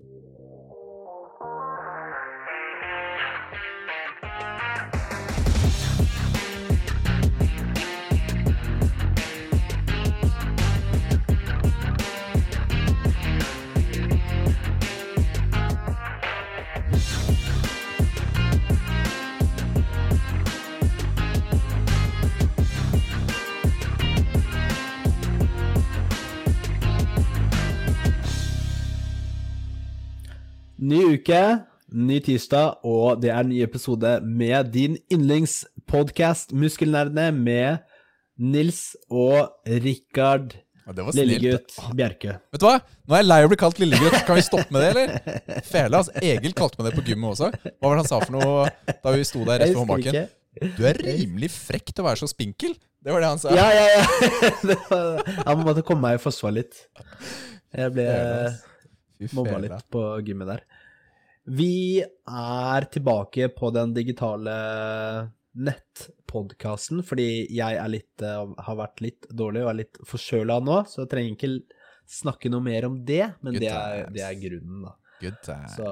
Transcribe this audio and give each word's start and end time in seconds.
Ny 0.00 0.49
uke, 31.20 31.42
ny 31.92 32.18
tirsdag, 32.24 32.80
og 32.86 33.20
det 33.22 33.30
er 33.32 33.40
en 33.44 33.50
ny 33.52 33.60
episode 33.64 34.16
med 34.24 34.70
din 34.74 34.96
yndlingspodkast 35.12 36.52
Muskelnerdene 36.56 37.30
med 37.34 37.80
Nils 38.40 38.94
og 39.10 39.50
Rikard. 39.68 40.54
Lillegutt 41.14 41.76
Bjerke. 41.94 42.32
Vet 42.50 42.62
du 42.62 42.66
hva? 42.66 42.80
Nå 43.06 43.14
er 43.14 43.20
jeg 43.20 43.26
lei 43.28 43.36
av 43.44 43.46
å 43.46 43.50
bli 43.52 43.58
kalt 43.60 43.78
lillegutt. 43.78 44.16
Kan 44.26 44.38
vi 44.40 44.42
stoppe 44.42 44.74
med 44.74 44.82
det, 44.82 44.88
eller? 44.90 45.60
Fæle, 45.68 46.00
altså. 46.00 46.14
Egil 46.18 46.54
kalte 46.58 46.80
meg 46.80 46.88
det 46.90 46.96
på 46.98 47.04
gymmet 47.06 47.30
også. 47.36 47.50
Hva 47.52 47.84
var 47.92 47.94
det 47.94 48.02
han 48.02 48.08
sa 48.10 48.18
for 48.24 48.34
noe 48.34 48.64
da 49.04 49.12
vi 49.14 49.26
sto 49.28 49.44
der 49.46 49.60
rett 49.62 49.70
ved 49.70 49.78
håndbaken? 49.78 50.32
Du 50.80 50.82
er 50.88 50.98
rimelig 50.98 51.52
frekk 51.54 51.92
til 51.92 52.02
å 52.02 52.08
være 52.08 52.22
så 52.24 52.30
spinkel. 52.32 52.74
Det 53.00 53.14
var 53.14 53.22
det 53.22 53.30
han 53.30 53.38
sa. 53.44 53.52
Ja, 53.54 53.68
ja, 53.70 53.84
ja. 53.92 54.02
Han 55.46 55.60
var- 55.60 55.62
måtte 55.70 55.84
komme 55.86 56.08
meg 56.08 56.18
i 56.18 56.22
forsvar 56.24 56.56
litt. 56.58 56.74
Jeg 57.76 57.94
ble 57.94 58.08
mobba 59.36 59.60
litt 59.62 59.86
på 59.94 60.02
gymmet 60.26 60.50
der. 60.56 60.64
Vi 61.48 62.02
er 62.02 62.86
tilbake 62.92 63.48
på 63.56 63.70
den 63.74 63.94
digitale 63.96 64.56
nettpodkasten, 65.56 67.02
fordi 67.06 67.46
jeg 67.50 67.78
er 67.80 67.90
litt, 67.90 68.22
eh, 68.22 68.52
har 68.66 68.78
vært 68.78 69.02
litt 69.02 69.26
dårlig 69.34 69.64
og 69.64 69.72
er 69.72 69.80
litt 69.82 70.00
forkjøla 70.06 70.60
nå, 70.62 70.82
så 70.86 71.02
jeg 71.04 71.12
trenger 71.14 71.36
ikke 71.36 71.80
snakke 72.10 72.50
noe 72.52 72.64
mer 72.64 72.86
om 72.86 73.00
det, 73.06 73.24
men 73.42 73.58
det 73.58 73.70
er, 73.70 74.06
det 74.14 74.22
er 74.26 74.38
grunnen, 74.38 74.84
da. 74.86 74.94
Good 75.20 75.42
times. 75.44 75.74
Så 75.76 75.88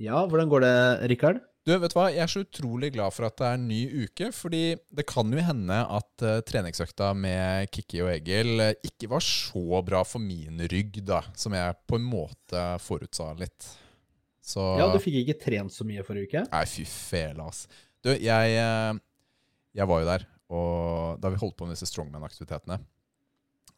ja, 0.00 0.22
hvordan 0.24 0.48
går 0.48 0.64
det, 0.64 0.76
Rikard? 1.12 1.42
Du, 1.64 1.72
vet 1.80 1.92
du 1.92 1.96
hva? 1.96 2.10
Jeg 2.12 2.20
er 2.20 2.28
så 2.28 2.42
utrolig 2.44 2.90
glad 2.92 3.12
for 3.16 3.24
at 3.28 3.38
det 3.40 3.46
er 3.48 3.58
en 3.58 3.68
ny 3.68 3.80
uke, 4.04 4.28
fordi 4.36 4.62
det 4.92 5.04
kan 5.08 5.30
jo 5.32 5.44
hende 5.44 5.78
at 5.96 6.24
uh, 6.24 6.40
treningsøkta 6.44 7.12
med 7.16 7.70
Kikki 7.72 8.02
og 8.04 8.10
Egil 8.12 8.60
eh, 8.60 8.74
ikke 8.84 9.08
var 9.14 9.24
så 9.24 9.80
bra 9.84 10.02
for 10.04 10.20
min 10.20 10.60
rygg, 10.68 11.00
da, 11.08 11.22
som 11.40 11.56
jeg 11.56 11.78
på 11.88 11.96
en 12.00 12.04
måte 12.08 12.66
forutsa 12.84 13.30
litt. 13.40 13.70
Så 14.44 14.62
Ja, 14.76 14.90
du 14.92 15.00
fikk 15.00 15.22
ikke 15.22 15.38
trent 15.40 15.72
så 15.72 15.86
mye 15.88 16.04
forrige 16.04 16.28
uke? 16.28 16.44
Nei, 16.52 16.64
fy 16.68 16.84
fele, 16.88 17.46
ass. 17.48 17.64
Du, 18.04 18.10
jeg, 18.12 18.56
eh, 18.60 18.98
jeg 19.78 19.88
var 19.88 20.02
jo 20.02 20.08
der, 20.10 20.26
og 20.52 21.22
da 21.22 21.30
vi 21.32 21.40
holdt 21.40 21.56
på 21.56 21.68
med 21.68 21.78
disse 21.78 21.88
strongman-aktivitetene, 21.88 22.76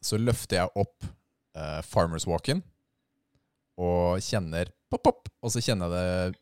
så 0.03 0.19
løfter 0.19 0.59
jeg 0.59 0.73
opp 0.77 1.07
uh, 1.57 1.79
Farmers 1.87 2.27
Walk-in 2.29 2.59
og 3.81 4.19
kjenner 4.21 4.69
pop, 4.91 5.01
pop, 5.07 5.31
og 5.41 5.53
så 5.53 5.63
kjenner 5.63 5.89
jeg 5.89 6.35
det 6.35 6.41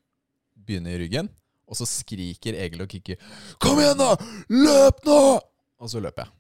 begynne 0.66 0.96
i 0.96 1.00
ryggen, 1.00 1.30
og 1.70 1.78
så 1.80 1.88
skriker 1.88 2.58
Egil 2.58 2.84
og 2.84 2.90
Kikki 2.92 3.16
'Kom 3.62 3.80
igjen, 3.80 4.02
da! 4.02 4.18
Løp 4.50 5.06
nå!' 5.06 5.40
Og 5.80 5.92
så 5.92 6.02
løper 6.02 6.26
jeg. 6.26 6.34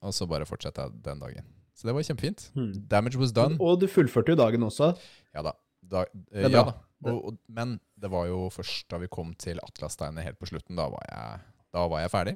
Og 0.00 0.14
så 0.16 0.26
bare 0.26 0.46
fortsetter 0.48 0.88
jeg 0.88 1.02
den 1.04 1.20
dagen. 1.20 1.48
Så 1.76 1.88
det 1.88 1.94
var 1.94 2.04
kjempefint. 2.04 2.46
Hmm. 2.54 2.72
Damage 2.88 3.18
was 3.20 3.32
done. 3.32 3.56
Og 3.60 3.80
du 3.80 3.86
fullførte 3.88 4.32
jo 4.32 4.38
dagen 4.40 4.62
også. 4.64 4.94
Ja 5.36 5.44
da. 5.44 5.52
da 5.80 6.04
er 6.32 6.48
bra. 6.48 6.50
ja 6.50 6.64
da. 6.70 6.72
Og, 7.08 7.18
og, 7.30 7.36
men 7.48 7.78
det 7.96 8.10
var 8.12 8.26
jo 8.28 8.42
først 8.52 8.88
da 8.92 8.98
vi 9.00 9.08
kom 9.08 9.30
til 9.40 9.60
Atlassteinet 9.64 10.24
helt 10.26 10.38
på 10.40 10.48
slutten, 10.50 10.76
da 10.76 10.84
var 10.92 11.04
jeg, 11.08 11.40
da 11.72 11.84
var 11.88 12.02
jeg 12.04 12.12
ferdig. 12.12 12.34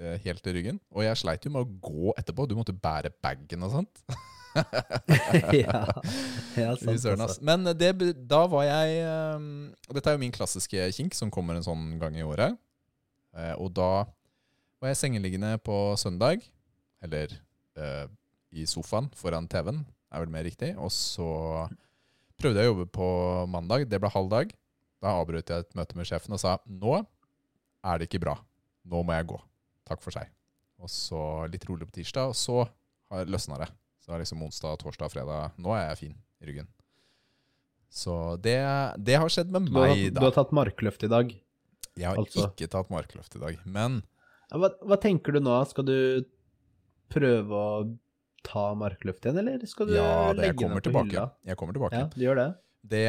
eh, 0.00 0.16
Helt 0.24 0.42
til 0.42 0.56
ryggen. 0.58 0.80
Og 0.90 1.04
jeg 1.06 1.16
sleit 1.20 1.44
jo 1.46 1.52
med 1.54 1.62
å 1.62 1.76
gå 1.86 2.14
etterpå. 2.18 2.48
Du 2.50 2.56
måtte 2.58 2.74
bære 2.74 3.12
bagen 3.22 3.62
og 3.62 3.70
sånt. 3.76 4.02
ja, 5.52 5.82
ja, 6.56 6.70
sant, 6.80 7.06
altså. 7.20 7.42
Men 7.44 7.66
det, 7.76 7.90
da 8.28 8.42
var 8.48 8.64
jeg 8.66 8.98
eh, 9.04 9.48
og 9.88 9.96
Dette 9.98 10.10
er 10.12 10.16
jo 10.16 10.22
min 10.24 10.32
klassiske 10.34 10.86
kink, 10.96 11.14
som 11.16 11.30
kommer 11.34 11.58
en 11.58 11.66
sånn 11.66 11.96
gang 12.00 12.16
i 12.18 12.24
året. 12.26 12.56
Eh, 13.36 13.52
Og 13.60 13.70
da 13.76 14.06
var 14.80 14.90
jeg 14.92 15.00
sengeliggende 15.00 15.54
på 15.64 15.76
søndag, 16.00 16.42
eller 17.04 17.32
eh, 17.78 18.06
i 18.56 18.64
sofaen 18.68 19.10
foran 19.16 19.46
TV-en, 19.52 19.82
er 20.14 20.22
vel 20.24 20.32
mer 20.32 20.44
riktig. 20.48 20.72
Og 20.80 20.88
så 20.94 21.28
prøvde 22.40 22.62
jeg 22.62 22.68
å 22.68 22.74
jobbe 22.74 22.88
på 22.92 23.08
mandag. 23.50 23.86
Det 23.90 24.00
ble 24.02 24.12
halv 24.12 24.30
dag. 24.32 24.52
Da 25.02 25.16
avbrøt 25.20 25.52
jeg 25.52 25.64
et 25.64 25.76
møte 25.78 25.98
med 25.98 26.08
sjefen 26.08 26.36
og 26.36 26.40
sa 26.42 26.56
nå 26.66 27.00
er 27.86 27.98
det 28.00 28.08
ikke 28.08 28.22
bra. 28.24 28.36
Nå 28.88 29.02
må 29.06 29.16
jeg 29.16 29.28
gå. 29.30 29.38
Takk 29.86 30.02
for 30.02 30.14
seg. 30.14 30.30
Og 30.82 30.90
så 30.92 31.20
litt 31.50 31.64
rolig 31.68 31.88
på 31.88 31.98
tirsdag, 32.00 32.32
og 32.32 32.38
så 32.38 32.64
har 33.12 33.30
løsna 33.30 33.60
det. 33.62 33.68
Så 34.02 34.10
det 34.10 34.16
er 34.16 34.24
liksom 34.24 34.42
onsdag, 34.46 34.78
torsdag, 34.82 35.12
fredag. 35.12 35.54
Nå 35.62 35.72
er 35.76 35.88
jeg 35.90 36.00
fin 36.02 36.16
i 36.16 36.48
ryggen. 36.50 36.68
Så 37.96 38.14
det, 38.42 38.58
det 38.98 39.16
har 39.16 39.30
skjedd 39.32 39.52
med 39.54 39.70
Du 39.70 39.78
har, 39.78 39.92
meg, 39.94 40.10
du 40.14 40.20
har 40.24 40.34
tatt 40.34 40.52
markløft 40.56 41.06
i 41.06 41.10
dag. 41.10 41.30
Jeg 41.96 42.08
har 42.10 42.18
altså. 42.20 42.50
ikke 42.50 42.68
tatt 42.70 42.90
markløft 42.92 43.38
i 43.38 43.42
dag. 43.42 43.60
Men 43.64 44.02
Hva, 44.52 44.70
hva 44.84 44.98
tenker 45.00 45.36
du 45.36 45.40
nå? 45.40 45.54
Skal 45.70 45.86
du 45.88 45.98
prøve 47.12 47.56
å 47.56 47.86
ta 48.46 48.66
markløft 48.78 49.26
igjen, 49.26 49.40
eller 49.42 49.68
skal 49.68 49.90
du 49.90 49.96
ja, 49.96 50.32
det 50.32 50.44
legge 50.44 50.64
den 50.64 50.76
på 50.78 50.84
tilbake. 50.88 51.12
hylla? 51.12 51.28
Jeg 51.50 51.58
kommer 51.60 51.76
tilbake. 51.76 52.02
Ja, 52.02 52.08
du 52.12 52.22
gjør 52.22 52.40
det. 52.40 52.48
det, 52.94 53.06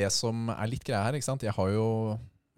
det 0.00 0.10
som 0.14 0.50
er 0.54 0.70
litt 0.72 0.84
greia 0.88 1.04
her, 1.06 1.18
ikke 1.18 1.28
sant? 1.28 1.44
Jeg 1.46 1.54
har 1.56 1.72
jo, 1.74 1.88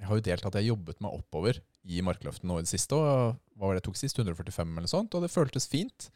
jeg 0.00 0.08
har 0.10 0.20
jo 0.20 0.26
delt 0.30 0.50
at 0.50 0.58
jeg 0.60 0.70
jobbet 0.70 1.02
meg 1.04 1.16
oppover 1.18 1.60
i 1.84 2.00
markløften 2.04 2.48
nå 2.48 2.60
i 2.60 2.66
det 2.66 2.72
siste. 2.72 2.96
Og 2.96 3.34
hva 3.58 3.66
var 3.66 3.74
det 3.74 3.82
jeg 3.82 3.88
tok 3.90 4.00
sist? 4.00 4.20
145 4.22 4.78
eller 4.78 4.90
sånt. 4.90 5.16
Og 5.16 5.26
det 5.26 5.32
føltes 5.34 5.68
fint. 5.70 6.08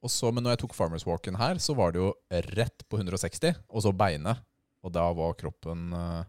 Og 0.00 0.12
så, 0.12 0.30
men 0.32 0.46
når 0.46 0.56
jeg 0.56 0.62
tok 0.64 0.76
Farmers 0.78 1.04
Walken 1.04 1.36
her, 1.36 1.60
så 1.60 1.76
var 1.76 1.92
det 1.92 2.00
jo 2.00 2.14
rett 2.54 2.86
på 2.88 3.00
160, 3.02 3.58
og 3.68 3.84
så 3.84 3.92
beinet. 3.92 4.40
Og 4.80 4.94
da 4.94 5.04
var 5.12 5.36
kroppen 5.36 5.90
eh, 5.92 6.22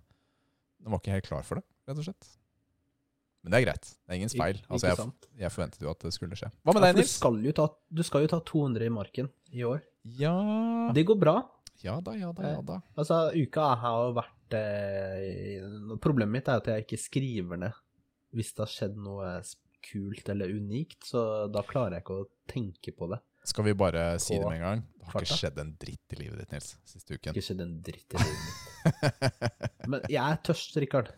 Den 0.83 0.91
var 0.91 0.99
ikke 0.99 1.13
helt 1.15 1.27
klar 1.29 1.45
for 1.47 1.61
det, 1.61 1.63
rett 1.87 2.01
og 2.01 2.07
slett. 2.09 2.31
Men 3.41 3.53
det 3.53 3.59
er 3.59 3.65
greit. 3.65 3.87
Det 3.89 4.13
er 4.13 4.19
ingens 4.19 4.35
feil. 4.37 4.59
Altså, 4.69 4.91
jeg, 4.91 5.31
jeg 5.41 5.53
forventet 5.53 5.85
jo 5.85 5.89
at 5.89 6.03
det 6.05 6.11
skulle 6.13 6.37
skje. 6.37 6.51
Hva 6.61 6.75
med 6.77 6.85
deg, 6.85 6.99
Nils? 6.99 7.13
du, 7.13 7.17
skal 7.17 7.39
ta, 7.57 7.65
du 7.89 8.03
skal 8.05 8.25
jo 8.25 8.29
ta 8.35 8.39
200 8.51 8.85
i 8.85 8.91
marken 8.93 9.31
i 9.51 9.65
år. 9.65 9.81
Ja 10.17 10.35
Det 10.95 11.05
går 11.09 11.17
bra. 11.21 11.35
Ja 11.81 11.97
da, 12.05 12.13
ja 12.17 12.29
da, 12.37 12.51
ja 12.53 12.61
da. 12.65 12.77
Altså, 12.99 13.23
uka 13.33 13.71
har 13.81 14.13
vært 14.17 14.53
eh, 14.57 15.65
Problemet 16.01 16.35
mitt 16.35 16.49
er 16.51 16.61
at 16.61 16.69
jeg 16.69 16.85
ikke 16.85 17.01
skriver 17.01 17.61
ned 17.63 17.79
hvis 18.31 18.53
det 18.55 18.63
har 18.63 18.71
skjedd 18.71 18.99
noe 19.01 19.31
kult 19.83 20.29
eller 20.31 20.53
unikt, 20.53 21.01
så 21.03 21.49
da 21.51 21.63
klarer 21.67 21.97
jeg 21.97 22.05
ikke 22.05 22.19
å 22.21 22.27
tenke 22.47 22.93
på 22.95 23.09
det. 23.11 23.17
Skal 23.49 23.65
vi 23.65 23.73
bare 23.75 24.05
si 24.21 24.37
det 24.37 24.45
med 24.45 24.59
en 24.59 24.63
gang? 24.63 24.83
Det 25.01 25.07
har 25.07 25.15
farta. 25.17 25.25
ikke 25.25 25.39
skjedd 25.41 25.59
en 25.63 25.73
dritt 25.81 26.15
i 26.15 26.19
livet 26.19 26.39
ditt, 26.43 26.53
Nils, 26.53 26.69
siste 26.87 27.17
uken. 27.17 27.33
Ikke 27.33 27.43
skjedd 27.43 27.63
en 27.65 27.73
dritt 27.83 28.15
i 28.15 28.21
livet 28.21 28.45
mitt. 28.45 29.89
Men 29.89 30.05
jeg 30.05 30.21
er 30.21 30.41
tørst, 30.47 30.77
Rikard. 30.79 31.11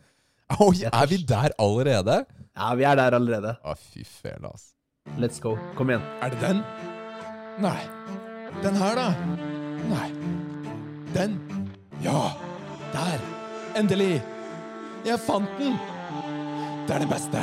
Oi, 0.61 0.83
er 0.85 1.07
vi 1.09 1.17
der 1.17 1.53
allerede? 1.57 2.25
Ja, 2.53 2.73
vi 2.77 2.83
er 2.85 2.97
der 2.99 3.15
allerede. 3.17 3.55
Å, 3.65 3.73
fy 3.79 4.03
fela, 4.05 4.51
ass. 4.53 4.73
Let's 5.17 5.41
go. 5.41 5.55
Kom 5.77 5.89
igjen. 5.89 6.03
Er 6.21 6.33
det 6.33 6.41
den? 6.43 6.59
Nei. 7.63 7.79
Den 8.61 8.77
her, 8.77 8.99
da? 8.99 9.07
Nei. 9.89 10.09
Den? 11.15 11.39
Ja. 12.05 12.19
Der. 12.93 13.23
Endelig. 13.79 14.21
Jeg 15.07 15.19
fant 15.25 15.49
den. 15.57 15.79
Det 16.87 16.95
er 16.95 17.03
det 17.03 17.09
beste. 17.09 17.41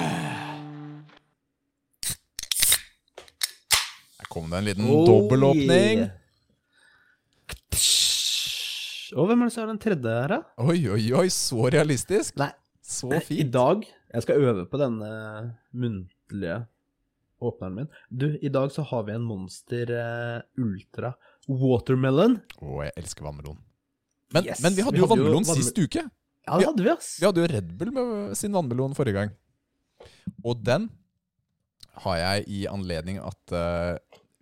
Her 4.20 4.30
kom 4.30 4.48
det 4.52 4.62
en 4.62 4.70
liten 4.70 4.94
dobbeltåpning. 5.10 6.06
Og 9.18 9.26
hvem 9.26 9.40
er 9.42 9.48
det 9.48 9.54
som 9.56 9.64
har 9.64 9.72
den 9.72 9.82
tredje 9.82 10.16
her, 10.22 10.30
da? 10.36 10.42
Oi, 10.62 10.78
oi, 10.86 11.04
oi, 11.18 11.26
så 11.34 11.66
realistisk. 11.74 12.36
Nei, 12.38 12.52
Så 12.90 13.10
fint. 13.22 13.40
I 13.40 13.46
dag 13.54 13.84
Jeg 13.86 14.24
skal 14.26 14.42
øve 14.42 14.66
på 14.66 14.78
denne 14.80 15.08
muntlige 15.70 16.60
åpneren 17.40 17.76
min. 17.78 17.90
Du, 18.10 18.26
i 18.42 18.50
dag 18.52 18.72
så 18.74 18.82
har 18.84 19.04
vi 19.06 19.14
en 19.14 19.24
Monster 19.24 19.92
eh, 19.94 20.40
Ultra 20.60 21.12
Watermelon. 21.48 22.40
Å, 22.60 22.80
jeg 22.84 22.96
elsker 23.00 23.24
vannmelon. 23.24 23.60
Men, 24.34 24.48
Yes, 24.50 24.60
men 24.62 24.74
vi 24.76 24.84
hadde 24.84 24.98
vi 24.98 25.02
jo 25.02 25.06
hadde 25.06 25.22
vannmelon 25.22 25.46
jo 25.46 25.56
sist 25.56 25.78
uke. 25.78 26.02
Ja, 26.46 26.58
det 26.58 26.66
hadde 26.66 26.84
vi, 26.84 26.90
ass. 26.92 27.12
Vi 27.20 27.28
hadde 27.28 27.42
jo 27.44 27.48
Red 27.52 27.70
Bull 27.78 27.92
med 27.94 28.34
sin 28.38 28.54
vannmelon 28.54 28.96
forrige 28.98 29.22
gang. 29.22 29.32
Og 30.42 30.60
den 30.66 30.88
har 32.04 32.20
jeg 32.20 32.44
i 32.50 32.60
anledning 32.70 33.18
at 33.22 33.54
uh, 33.54 33.96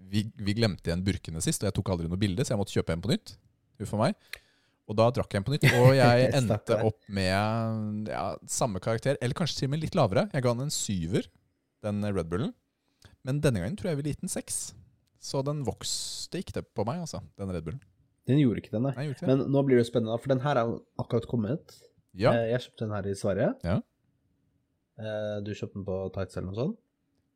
vi, 0.08 0.24
vi 0.40 0.56
glemte 0.56 0.90
igjen 0.90 1.04
burkene 1.04 1.42
sist, 1.44 1.62
og 1.62 1.70
jeg 1.70 1.76
tok 1.78 1.92
aldri 1.94 2.10
noe 2.10 2.20
bilde, 2.20 2.44
så 2.44 2.54
jeg 2.54 2.60
måtte 2.60 2.74
kjøpe 2.76 2.94
en 2.96 3.04
på 3.04 3.12
nytt. 3.12 3.34
Uff 3.82 3.94
a 3.96 4.02
meg. 4.02 4.18
Og 4.88 4.96
da 4.96 5.11
drakk 5.12 5.35
jeg 5.35 5.43
en 5.43 5.44
på 5.44 5.52
nytt, 5.52 5.67
og 5.76 5.90
jeg 6.02 6.31
endte 6.38 6.79
opp 6.88 6.99
med 7.12 8.08
ja, 8.08 8.23
samme 8.49 8.81
karakter, 8.81 9.19
eller 9.20 9.37
kanskje 9.37 9.58
til 9.61 9.69
og 9.69 9.75
med 9.75 9.82
litt 9.85 9.94
lavere. 9.99 10.29
Jeg 10.32 10.43
ga 10.46 10.55
den 10.56 10.64
en 10.69 10.73
syver, 10.73 11.29
den 11.85 12.00
Red 12.08 12.31
Bullen. 12.31 12.55
Men 13.26 13.43
denne 13.44 13.61
gangen 13.61 13.76
tror 13.76 13.90
jeg 13.90 13.99
vi 13.99 14.02
ville 14.02 14.14
gitt 14.14 14.25
den 14.25 14.32
seks. 14.32 14.73
Så 15.20 15.43
den 15.44 15.61
vokste 15.67 16.40
ikke 16.40 16.62
på 16.75 16.87
meg, 16.88 17.02
altså, 17.05 17.20
den 17.37 17.52
Red 17.52 17.67
Bullen. 17.67 17.82
Den 18.29 18.40
gjorde 18.40 18.61
ikke 18.62 18.73
det, 18.76 18.81
nei. 18.85 18.94
Nei, 18.96 19.05
ikke? 19.12 19.26
Men 19.29 19.44
nå 19.52 19.61
blir 19.67 19.76
det 19.79 19.85
jo 19.85 19.90
spennende, 19.90 20.17
for 20.20 20.32
den 20.32 20.40
her 20.44 20.61
er 20.62 20.73
akkurat 21.05 21.29
kommet. 21.29 21.76
Ja, 22.17 22.32
Eh, 22.32 22.49
Jeg 22.55 22.61
kjøpte 22.64 22.85
den 22.87 22.94
her 22.96 23.06
i 23.08 23.14
Sverige. 23.17 23.50
Ja. 23.64 23.76
Eh, 24.99 25.37
Du 25.44 25.52
kjøpte 25.55 25.76
den 25.79 25.85
på 25.87 25.99
Tights 26.14 26.37
eller 26.37 26.49
noe 26.50 26.58
sånt? 26.58 26.79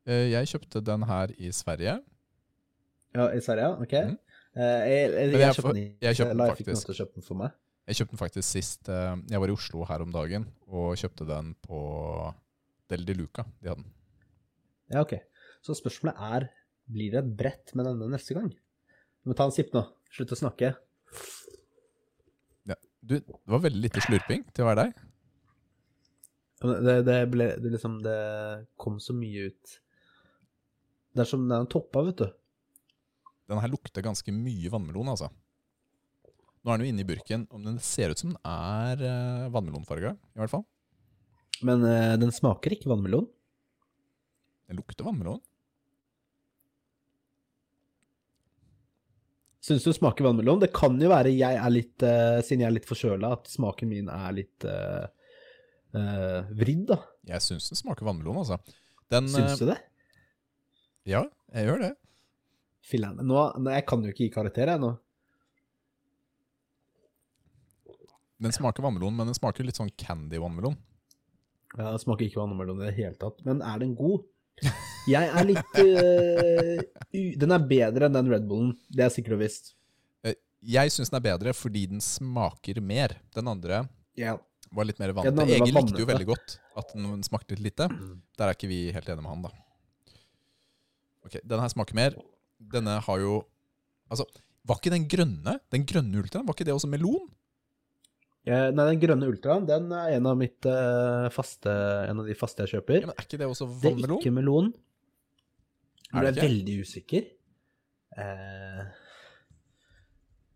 eh, 0.09 0.25
jeg 0.33 0.49
kjøpte 0.51 0.81
den 0.83 1.05
her 1.07 1.31
i 1.37 1.51
Sverige. 1.55 1.93
Ja, 3.15 3.27
i 3.29 3.39
Sverige. 3.45 3.69
Ok. 3.85 3.93
Mhm. 3.93 4.17
Eh, 4.53 4.63
Jeg, 4.63 5.11
jeg, 5.11 5.29
jeg, 5.33 5.39
jeg 5.41 5.55
kjøpte 5.57 5.73
den 5.73 5.83
jeg 6.05 6.17
kjøpte 6.19 6.33
den 6.37 6.45
jeg 6.45 6.57
fikk 6.59 6.97
kjøpe 6.99 7.17
den 7.17 7.25
for 7.25 7.39
meg. 7.39 7.53
Jeg 7.89 7.99
kjøpte 7.99 8.13
den 8.15 8.21
faktisk 8.21 8.47
sist 8.47 8.89
eh, 8.93 9.13
Jeg 9.33 9.41
var 9.43 9.51
i 9.51 9.55
Oslo 9.57 9.85
her 9.89 10.03
om 10.05 10.11
dagen 10.13 10.45
og 10.69 10.93
kjøpte 11.01 11.27
den 11.27 11.53
på 11.65 11.79
Del 12.91 13.05
de 13.07 13.15
Luca. 13.17 13.45
De 13.63 13.71
hadde 13.71 13.81
den. 13.83 13.93
Ja, 14.93 15.01
ok. 15.01 15.15
Så 15.63 15.75
spørsmålet 15.79 16.19
er, 16.19 16.45
blir 16.91 17.13
det 17.15 17.23
et 17.23 17.33
brett 17.39 17.73
med 17.75 17.87
denne 17.87 18.11
neste 18.13 18.35
gang? 18.37 18.51
Du 19.23 19.31
må 19.31 19.35
ta 19.39 19.47
en 19.47 19.55
sipp 19.55 19.71
nå. 19.75 19.85
Slutt 20.13 20.35
å 20.35 20.39
snakke. 20.39 20.73
Du, 23.03 23.17
det 23.19 23.35
var 23.51 23.59
veldig 23.65 23.81
lite 23.83 23.99
slurping 23.99 24.45
til 24.55 24.63
å 24.63 24.69
være 24.69 24.85
deg. 24.85 24.99
Det, 26.63 26.93
det 27.03 27.17
ble 27.27 27.47
det 27.59 27.71
liksom 27.73 27.97
Det 28.05 28.13
kom 28.79 28.95
så 29.03 29.11
mye 29.17 29.49
ut. 29.51 29.73
Det 31.11 31.25
er 31.25 31.27
som 31.27 31.43
den 31.49 31.67
toppa, 31.67 32.05
vet 32.07 32.21
du. 32.23 32.29
Den 33.53 33.61
her 33.61 33.69
lukter 33.69 34.01
ganske 34.01 34.33
mye 34.33 34.71
vannmelon, 34.73 35.13
altså. 35.13 35.29
Nå 36.63 36.71
er 36.71 36.79
den 36.79 36.87
jo 36.87 36.93
inne 36.93 37.03
i 37.03 37.07
burken, 37.07 37.45
og 37.53 37.65
den 37.67 37.77
ser 37.83 38.09
ut 38.09 38.21
som 38.21 38.31
den 38.31 38.39
er 38.49 39.01
uh, 39.03 39.49
vannmelonfarga, 39.53 40.15
i 40.15 40.41
hvert 40.41 40.53
fall. 40.53 40.63
Men 41.61 41.83
uh, 41.85 42.15
den 42.17 42.33
smaker 42.33 42.73
ikke 42.73 42.89
vannmelon. 42.89 43.27
Den 44.71 44.79
lukter 44.79 45.05
vannmelon. 45.05 45.41
Syns 49.63 49.85
du 49.85 49.93
smaker 49.95 50.25
vannmelon? 50.25 50.59
Det 50.63 50.73
kan 50.75 50.97
jo 50.99 51.11
være 51.11 51.35
jeg 51.35 51.59
er 51.59 51.71
litt, 51.71 51.97
uh, 52.01 52.39
siden 52.43 52.65
jeg 52.65 52.71
er 52.71 52.77
litt 52.79 52.89
forkjøla, 52.89 53.35
at 53.37 53.51
smaken 53.51 53.91
min 53.91 54.09
er 54.11 54.33
litt 54.39 54.65
uh, 54.67 55.05
uh, 55.93 56.39
vridd, 56.57 56.87
da. 56.89 57.03
Jeg 57.35 57.45
syns 57.45 57.69
den 57.69 57.83
smaker 57.83 58.09
vannmelon, 58.09 58.41
altså. 58.41 58.57
Den, 59.13 59.29
Syns 59.29 59.61
du 59.61 59.67
det? 59.69 59.77
Ja, 61.05 61.27
jeg 61.53 61.69
gjør 61.69 61.83
det. 61.85 61.93
Filler'n. 62.83 63.21
Jeg 63.71 63.85
kan 63.87 64.03
jo 64.03 64.11
ikke 64.11 64.25
gi 64.25 64.33
karakter, 64.33 64.73
jeg 64.73 64.81
nå. 64.81 64.91
Den 68.43 68.51
smaker 68.51 68.83
vannmelon, 68.83 69.15
men 69.15 69.29
den 69.29 69.37
smaker 69.37 69.63
litt 69.63 69.79
sånn 69.79 69.91
candy-vannmelon. 69.99 70.75
Ja, 71.77 71.91
Den 71.93 72.01
smaker 72.01 72.27
ikke 72.27 72.41
vannmelon 72.41 72.81
i 72.81 72.89
det 72.89 72.95
hele 72.97 73.15
tatt. 73.19 73.39
Men 73.47 73.63
er 73.65 73.79
den 73.81 73.95
god? 73.97 74.25
Jeg 75.09 75.29
er 75.33 75.47
litt 75.47 75.79
uh, 75.81 76.81
Den 77.41 77.55
er 77.55 77.63
bedre 77.67 78.07
enn 78.07 78.13
den 78.15 78.29
Red 78.29 78.45
Bullen, 78.47 78.75
det 78.93 79.07
er 79.07 79.13
sikkert 79.13 79.37
og 79.39 79.41
visst. 79.41 79.73
Eh, 80.27 80.35
Jeg 80.61 80.93
syns 80.93 81.09
den 81.11 81.19
er 81.19 81.25
bedre 81.25 81.55
fordi 81.57 81.87
den 81.95 82.03
smaker 82.03 82.81
mer. 82.83 83.15
Den 83.35 83.49
andre 83.51 83.85
yeah. 84.19 84.37
var 84.71 84.89
litt 84.89 85.01
mer 85.01 85.11
Ja, 85.13 85.17
vannete. 85.21 85.39
den 85.39 85.55
Egil 85.57 85.79
likte 85.79 86.03
jo 86.03 86.11
veldig 86.11 86.29
godt 86.29 86.57
at 86.83 86.93
den 86.93 87.25
smakte 87.25 87.55
litt 87.57 87.71
lite. 87.71 87.89
Der 88.37 88.49
er 88.51 88.57
ikke 88.57 88.71
vi 88.71 88.83
helt 88.93 89.09
enige 89.09 89.25
med 89.25 89.33
han, 89.33 89.47
da. 89.47 89.55
Ok, 91.23 91.39
Den 91.41 91.63
her 91.63 91.71
smaker 91.71 91.97
mer. 91.97 92.19
Denne 92.71 92.99
har 93.03 93.19
jo 93.19 93.41
Altså, 94.11 94.25
var 94.67 94.77
ikke 94.79 94.91
den 94.93 95.07
grønne 95.09 95.57
Den 95.73 95.85
grønne 95.89 96.21
ultraen, 96.21 96.45
var 96.47 96.55
ikke 96.55 96.67
det 96.67 96.75
også 96.75 96.89
melon? 96.91 97.27
Eh, 98.45 98.69
Nei, 98.75 98.85
den 98.91 98.99
grønne 98.99 99.27
ultraen, 99.31 99.65
den 99.67 99.91
er 99.95 100.17
en 100.17 100.25
av, 100.27 100.35
mitt, 100.37 100.65
eh, 100.67 101.29
faste, 101.31 101.71
en 102.09 102.19
av 102.19 102.27
de 102.27 102.35
faste 102.35 102.65
jeg 102.65 102.73
kjøper. 102.75 102.99
Ja, 103.05 103.07
men 103.07 103.15
Er 103.15 103.23
ikke 103.27 103.39
det 103.39 103.47
også 103.47 103.69
det 103.81 103.93
er 103.93 104.17
ikke 104.17 104.33
melon. 104.35 104.73
Er 106.13 106.27
jeg 106.27 106.35
er 106.37 106.41
veldig 106.43 106.75
usikker. 106.83 107.29
Eh, 108.19 108.83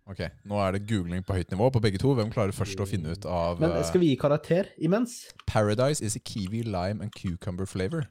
Ok, 0.08 0.22
Nå 0.48 0.56
er 0.64 0.78
det 0.78 0.86
googling 0.88 1.24
på 1.28 1.36
høyt 1.36 1.50
nivå 1.52 1.68
på 1.76 1.82
begge 1.84 2.00
to. 2.00 2.14
Hvem 2.16 2.30
klarer 2.32 2.56
først 2.56 2.80
å 2.80 2.86
finne 2.88 3.12
ut 3.12 3.26
av 3.28 3.60
men 3.60 3.74
eh, 3.76 3.84
skal 3.84 4.00
vi 4.00 4.14
gi 4.14 4.20
karakter 4.22 4.70
imens? 4.80 5.18
Paradise 5.50 6.00
is 6.00 6.16
a 6.16 6.22
kiwi, 6.24 6.62
lime 6.64 7.04
and 7.04 7.12
cucumber 7.12 7.68
flavor. 7.68 8.06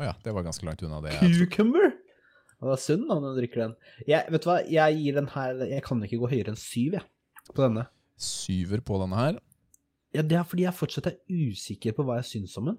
Å 0.00 0.06
ja, 0.08 0.14
det 0.24 0.32
var 0.32 0.46
ganske 0.46 0.64
langt 0.64 0.80
unna 0.86 1.02
det. 1.04 1.12
Cucumber? 1.20 1.92
Det 2.60 2.70
er 2.70 2.96
da 2.96 3.16
når 3.20 3.34
du 3.34 3.40
drikker 3.40 3.60
den. 3.64 3.74
Jeg, 4.08 4.24
vet 4.30 4.44
du 4.44 4.48
hva, 4.48 4.58
jeg 4.70 4.96
gir 5.00 5.18
den 5.18 5.26
her 5.34 5.64
Jeg 5.68 5.82
kan 5.84 6.02
ikke 6.06 6.20
gå 6.22 6.30
høyere 6.30 6.52
enn 6.54 6.60
syv, 6.60 6.96
jeg, 6.96 7.04
på 7.50 7.60
denne. 7.66 7.86
Syver 8.16 8.80
på 8.80 8.98
denne 9.02 9.18
her. 9.18 9.38
Ja, 10.14 10.22
Det 10.22 10.38
er 10.38 10.44
fordi 10.46 10.62
jeg 10.62 10.74
fortsatt 10.78 11.06
er 11.10 11.16
usikker 11.28 11.92
på 11.96 12.04
hva 12.06 12.20
jeg 12.20 12.28
syns 12.30 12.56
om 12.60 12.70
den. 12.70 12.78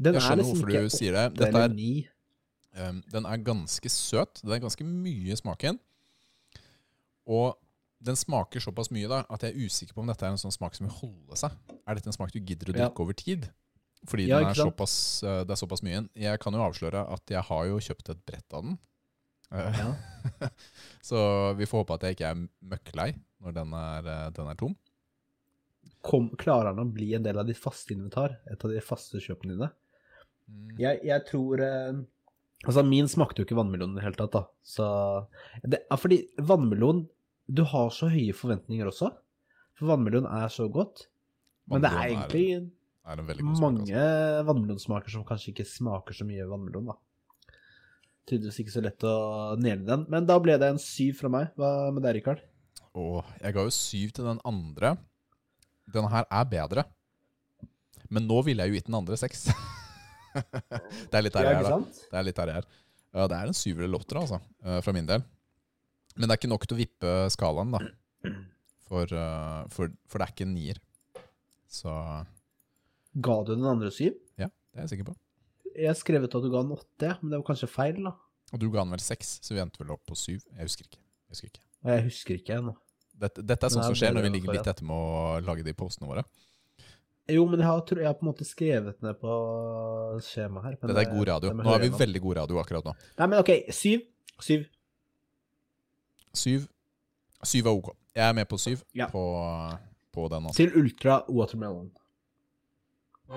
Den 0.00 0.16
Jeg 0.16 0.24
skjønner 0.24 0.42
liksom 0.42 0.62
hvorfor 0.64 0.86
du 0.88 0.94
sier 0.96 1.14
det. 1.14 1.24
Dette 1.38 1.64
er, 1.68 2.88
um, 2.88 3.02
den 3.12 3.26
er 3.30 3.42
ganske 3.46 3.90
søt. 3.92 4.40
Det 4.42 4.56
er 4.56 4.64
ganske 4.64 4.86
mye 4.88 5.36
i 5.36 5.36
den. 5.68 5.78
Og 7.30 7.54
den 8.04 8.16
smaker 8.16 8.60
såpass 8.60 8.90
mye 8.92 9.08
da, 9.08 9.22
at 9.30 9.44
jeg 9.44 9.54
er 9.54 9.68
usikker 9.68 9.94
på 9.96 10.02
om 10.02 10.10
dette 10.10 10.26
er 10.26 10.34
en 10.34 10.40
sånn 10.40 10.52
smak 10.52 10.74
som 10.76 10.88
vil 10.88 10.96
holde 10.98 11.38
seg. 11.40 11.54
Er 11.86 11.94
dette 11.96 12.10
en 12.10 12.16
smak 12.16 12.32
du 12.34 12.40
gidder 12.40 12.72
å 12.72 12.74
Ja. 12.76 12.88
drikke 12.88 13.00
over 13.04 13.12
tid? 13.16 13.50
Fordi 14.08 14.26
Ja, 14.28 14.40
den 14.42 14.52
er 14.52 14.58
såpass, 14.58 14.96
uh, 15.24 15.42
det 15.44 15.54
er 15.54 15.60
såpass 15.60 15.84
mye. 15.84 16.02
inn. 16.02 16.08
Jeg 16.18 16.40
kan 16.42 16.56
jo 16.56 16.64
avsløre 16.64 17.06
at 17.14 17.30
jeg 17.30 17.42
har 17.48 17.68
jo 17.70 17.78
kjøpt 17.80 18.10
et 18.12 18.24
brett 18.26 18.56
av 18.56 18.66
den. 18.66 18.78
Uh, 19.52 19.70
Ja. 19.80 20.50
Så 21.08 21.18
vi 21.58 21.68
får 21.68 21.84
håpe 21.84 21.96
at 21.98 22.06
jeg 22.08 22.16
ikke 22.16 22.32
er 22.32 22.42
møkklei 22.64 23.10
når 23.44 23.56
den 23.60 23.72
er, 23.76 24.08
uh, 24.08 24.30
den 24.34 24.50
er 24.50 24.58
tom. 24.60 24.74
Kom, 26.04 26.28
klarer 26.36 26.72
han 26.72 26.82
å 26.82 26.92
bli 26.92 27.14
en 27.16 27.24
del 27.24 27.38
av 27.40 27.48
ditt 27.48 27.60
faste 27.60 27.94
inventar? 27.94 28.36
Et 28.52 28.60
av 28.60 28.72
de 28.72 28.82
faste 28.84 29.20
kjøpene 29.24 29.56
dine? 29.56 29.70
Mm. 30.48 30.74
Jeg, 30.76 31.00
jeg 31.08 31.24
tror 31.30 31.62
eh, 31.64 32.02
Altså, 32.64 32.82
min 32.84 33.08
smakte 33.08 33.40
jo 33.40 33.46
ikke 33.46 33.56
vannmelon 33.56 33.94
i 33.94 33.98
det 33.98 34.04
hele 34.06 34.16
tatt, 34.18 34.34
da. 34.36 34.42
Så 34.64 34.86
det 35.64 35.82
er 35.84 36.00
fordi 36.00 36.22
vannmelon 36.44 37.02
Du 37.44 37.60
har 37.68 37.90
så 37.92 38.08
høye 38.12 38.36
forventninger 38.36 38.88
også. 38.88 39.10
For 39.76 39.90
vannmelon 39.92 40.28
er 40.28 40.48
så 40.52 40.68
godt. 40.72 41.06
Men 41.68 41.84
det 41.84 41.90
er 41.92 42.06
egentlig 42.06 42.46
er 42.54 42.64
en 43.04 43.26
veldig 43.28 43.44
god 43.44 43.58
smak, 43.58 43.64
mange 43.66 43.96
altså. 44.00 44.44
vannmelonsmaker 44.48 45.12
som 45.12 45.24
kanskje 45.28 45.52
ikke 45.52 45.66
smaker 45.68 46.16
så 46.16 46.26
mye 46.28 46.46
vannmelon, 46.48 46.92
da. 46.92 46.96
Tydeligvis 48.24 48.62
ikke 48.62 48.72
så 48.72 48.82
lett 48.84 49.04
å 49.04 49.16
nele 49.60 49.84
den. 49.84 50.06
Men 50.08 50.24
da 50.28 50.38
ble 50.40 50.56
det 50.60 50.70
en 50.72 50.80
syv 50.80 51.18
fra 51.18 51.28
meg. 51.32 51.50
Hva 51.60 51.90
med 51.92 52.06
deg, 52.06 52.16
Rikard? 52.16 52.40
Åh, 52.96 53.34
jeg 53.42 53.56
ga 53.56 53.64
jo 53.66 53.74
syv 53.74 54.14
til 54.16 54.28
den 54.30 54.40
andre. 54.48 54.94
Den 55.92 56.08
her 56.08 56.24
er 56.32 56.46
bedre. 56.48 56.86
Men 58.08 58.24
nå 58.28 58.40
ville 58.46 58.64
jeg 58.64 58.72
jo 58.72 58.78
gitt 58.78 58.88
den 58.88 58.96
andre 58.96 59.18
seks. 59.20 59.44
det 61.10 61.18
er 61.18 61.26
litt 61.26 61.36
der 61.36 61.50
jeg 61.50 61.60
er, 61.60 61.68
da. 61.68 61.78
Det 61.84 62.18
er 62.20 62.26
litt 62.30 62.40
der 62.40 62.52
jeg 62.52 62.62
er. 62.62 62.70
Ja, 63.14 63.28
det 63.30 63.36
er 63.36 63.50
en 63.50 63.58
syver 63.58 63.86
eller 63.86 64.00
åtter, 64.00 64.18
altså, 64.24 64.40
eh, 64.64 64.80
fra 64.82 64.94
min 64.96 65.06
del. 65.06 65.22
Men 66.16 66.26
det 66.26 66.34
er 66.34 66.40
ikke 66.40 66.50
nok 66.50 66.64
til 66.66 66.76
å 66.76 66.80
vippe 66.80 67.12
skalaen, 67.34 67.76
da. 67.76 67.82
For, 68.88 69.10
eh, 69.10 69.60
for, 69.74 69.92
for 70.08 70.20
det 70.20 70.26
er 70.26 70.32
ikke 70.32 70.48
en 70.48 70.56
nier. 70.56 70.80
Så 71.70 71.92
Ga 73.22 73.36
du 73.46 73.54
den 73.54 73.66
andre 73.70 73.90
syv? 73.94 74.14
ja, 74.40 74.48
det 74.48 74.78
er 74.78 74.86
jeg 74.86 74.94
sikker 74.96 75.12
på. 75.12 75.16
Jeg 75.74 75.96
skrev 75.98 76.22
ut 76.26 76.34
at 76.34 76.42
du 76.42 76.50
ga 76.50 76.62
den 76.62 76.72
åtte, 76.74 77.10
men 77.22 77.30
det 77.30 77.38
var 77.40 77.46
kanskje 77.48 77.68
feil, 77.70 77.96
da. 78.04 78.12
Og 78.52 78.60
du 78.62 78.68
ga 78.70 78.82
den 78.84 78.94
vel 78.94 79.02
seks, 79.02 79.38
så 79.42 79.54
vi 79.54 79.60
endte 79.62 79.80
vel 79.82 79.90
opp 79.94 80.04
på 80.06 80.14
syv. 80.18 80.42
Jeg 80.54 80.62
husker 80.68 80.86
ikke. 80.86 80.98
Jeg 81.00 81.34
husker 81.34 81.48
ikke. 81.50 81.62
Jeg 81.84 82.04
husker 82.08 82.34
ikke 82.38 82.58
ennå. 82.60 82.74
Dette, 83.14 83.42
dette 83.46 83.66
er 83.66 83.70
sånn 83.74 83.84
som 83.86 83.94
skjer 83.94 84.10
er 84.10 84.14
når 84.16 84.26
vi 84.26 84.32
ligger 84.36 84.56
litt 84.56 84.66
etter 84.70 84.86
med 84.86 84.94
å 84.98 85.40
lage 85.46 85.62
de 85.66 85.74
postene 85.78 86.08
våre. 86.10 86.24
Jo, 87.30 87.46
men 87.48 87.58
jeg 87.62 87.66
har, 87.66 87.82
jeg 87.96 88.04
har 88.06 88.16
på 88.18 88.26
en 88.26 88.28
måte 88.28 88.44
skrevet 88.44 88.98
ned 89.02 89.16
på 89.22 89.34
skjemaet 90.26 90.64
her. 90.66 90.78
Dette 90.82 91.04
er 91.06 91.10
god 91.14 91.28
radio. 91.30 91.52
Nå 91.56 91.66
har 91.70 91.80
vi 91.82 91.88
veldig 91.94 92.20
god 92.26 92.36
radio 92.42 92.58
akkurat 92.60 92.84
nå. 92.90 92.94
Nei, 93.18 93.28
men 93.32 93.38
ok, 93.40 93.52
syv. 93.72 94.02
Syv. 94.44 94.66
Syv. 96.34 96.66
Syv 97.46 97.66
er 97.70 97.78
ok. 97.78 97.92
Jeg 98.14 98.28
er 98.28 98.36
med 98.36 98.48
på 98.50 98.58
syv 98.60 98.82
Ja. 98.94 99.06
på, 99.10 99.22
på 100.12 100.28
den. 100.32 100.46
Altså. 100.50 100.56
Til 100.60 100.76
Ultra 100.82 101.22
Watermelon. 101.28 101.90
Ja, 103.24 103.32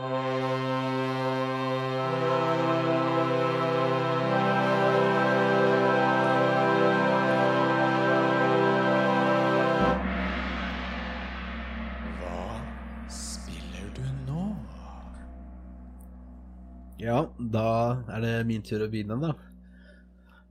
da 17.39 18.03
er 18.12 18.20
det 18.20 18.46
min 18.50 18.60
tur 18.67 18.84
å 18.84 18.89
begynne, 18.91 19.15
da. 19.24 19.32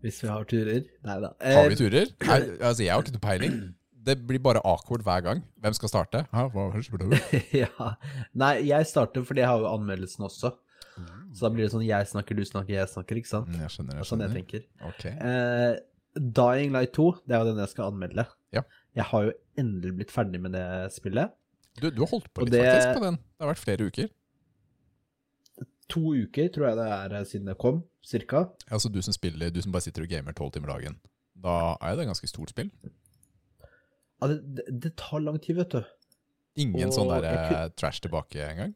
Hvis 0.01 0.23
vi 0.25 0.33
har 0.33 0.49
turer. 0.49 0.81
Nei 1.05 1.21
da. 1.21 1.35
Har 1.45 1.69
vi 1.69 1.77
turer? 1.77 2.09
Nei, 2.25 2.41
altså, 2.57 2.87
jeg 2.87 2.95
har 2.95 3.05
ikke 3.05 3.19
noe 3.19 3.27
peiling. 3.29 3.76
Det 4.07 4.15
blir 4.27 4.39
bare 4.43 4.61
awkward 4.65 5.03
hver 5.03 5.23
gang. 5.27 5.41
Hvem 5.65 5.75
skal 5.75 5.91
starte? 5.91 6.21
Hæ, 6.31 6.45
hva 6.55 6.69
spør 6.87 7.03
du? 7.11 7.17
ja. 7.63 7.89
Nei, 8.39 8.53
jeg 8.69 8.87
starter 8.87 9.25
fordi 9.27 9.43
jeg 9.43 9.51
har 9.51 9.65
jo 9.65 9.73
anmeldelsen 9.73 10.25
også. 10.29 10.53
Så 11.37 11.43
da 11.43 11.51
blir 11.53 11.67
det 11.67 11.73
sånn 11.75 11.83
jeg 11.85 12.07
snakker, 12.09 12.39
du 12.39 12.45
snakker, 12.49 12.73
jeg 12.79 12.89
snakker, 12.89 13.19
ikke 13.21 13.29
sant? 13.29 13.51
Mm, 13.53 13.59
Jeg 13.67 13.73
skjønner, 13.75 13.93
Det 13.93 13.99
jeg 13.99 14.05
er 14.07 14.09
sånn 14.09 14.23
jeg 14.23 14.31
skjønner. 14.31 14.39
tenker. 14.39 14.63
Ok. 14.89 15.03
Eh, 15.13 16.21
Dying 16.39 16.71
Light 16.73 16.95
2, 16.97 17.09
det 17.29 17.35
er 17.37 17.43
jo 17.43 17.49
den 17.51 17.59
jeg 17.61 17.73
skal 17.75 17.91
anmelde. 17.91 18.25
Ja. 18.57 18.63
Jeg 18.97 19.05
har 19.11 19.27
jo 19.27 19.33
endelig 19.61 19.93
blitt 19.99 20.15
ferdig 20.15 20.41
med 20.41 20.55
det 20.57 20.65
spillet. 20.95 21.35
Du, 21.77 21.91
du 21.91 22.01
har 22.07 22.09
holdt 22.15 22.31
på 22.33 22.47
litt 22.47 22.55
det- 22.55 22.63
faktisk 22.65 22.97
på 22.97 23.05
den. 23.05 23.19
Det 23.21 23.45
har 23.45 23.51
vært 23.53 23.65
flere 23.67 23.91
uker. 23.91 24.09
To 25.93 26.01
uker 26.17 26.49
tror 26.55 26.67
jeg 26.71 26.79
det 26.81 26.87
er 26.97 27.13
eh, 27.21 27.27
siden 27.29 27.51
det 27.51 27.59
kom, 27.63 27.83
cirka. 28.07 28.47
Altså 28.73 28.89
du 28.91 28.99
som 29.05 29.15
spiller, 29.15 29.51
du 29.55 29.61
som 29.63 29.75
bare 29.75 29.85
sitter 29.85 30.03
og 30.07 30.11
gamer 30.11 30.35
tolv 30.35 30.55
timer 30.57 30.73
dagen. 30.73 30.97
Da 31.37 31.77
er 31.85 31.95
det 31.99 32.07
et 32.07 32.11
ganske 32.11 32.31
stort 32.33 32.51
spill. 32.55 32.71
Ja, 34.21 34.29
det, 34.31 34.39
det, 34.57 34.65
det 34.85 34.95
tar 35.01 35.23
lang 35.25 35.39
tid, 35.43 35.59
vet 35.61 35.77
du. 35.77 35.83
Ingen 36.57 36.89
Og 36.89 36.97
sånn 36.97 37.11
der 37.13 37.27
jeg 37.29 37.53
eh, 37.53 37.69
trash 37.77 38.01
tilbake 38.05 38.41
engang? 38.47 38.73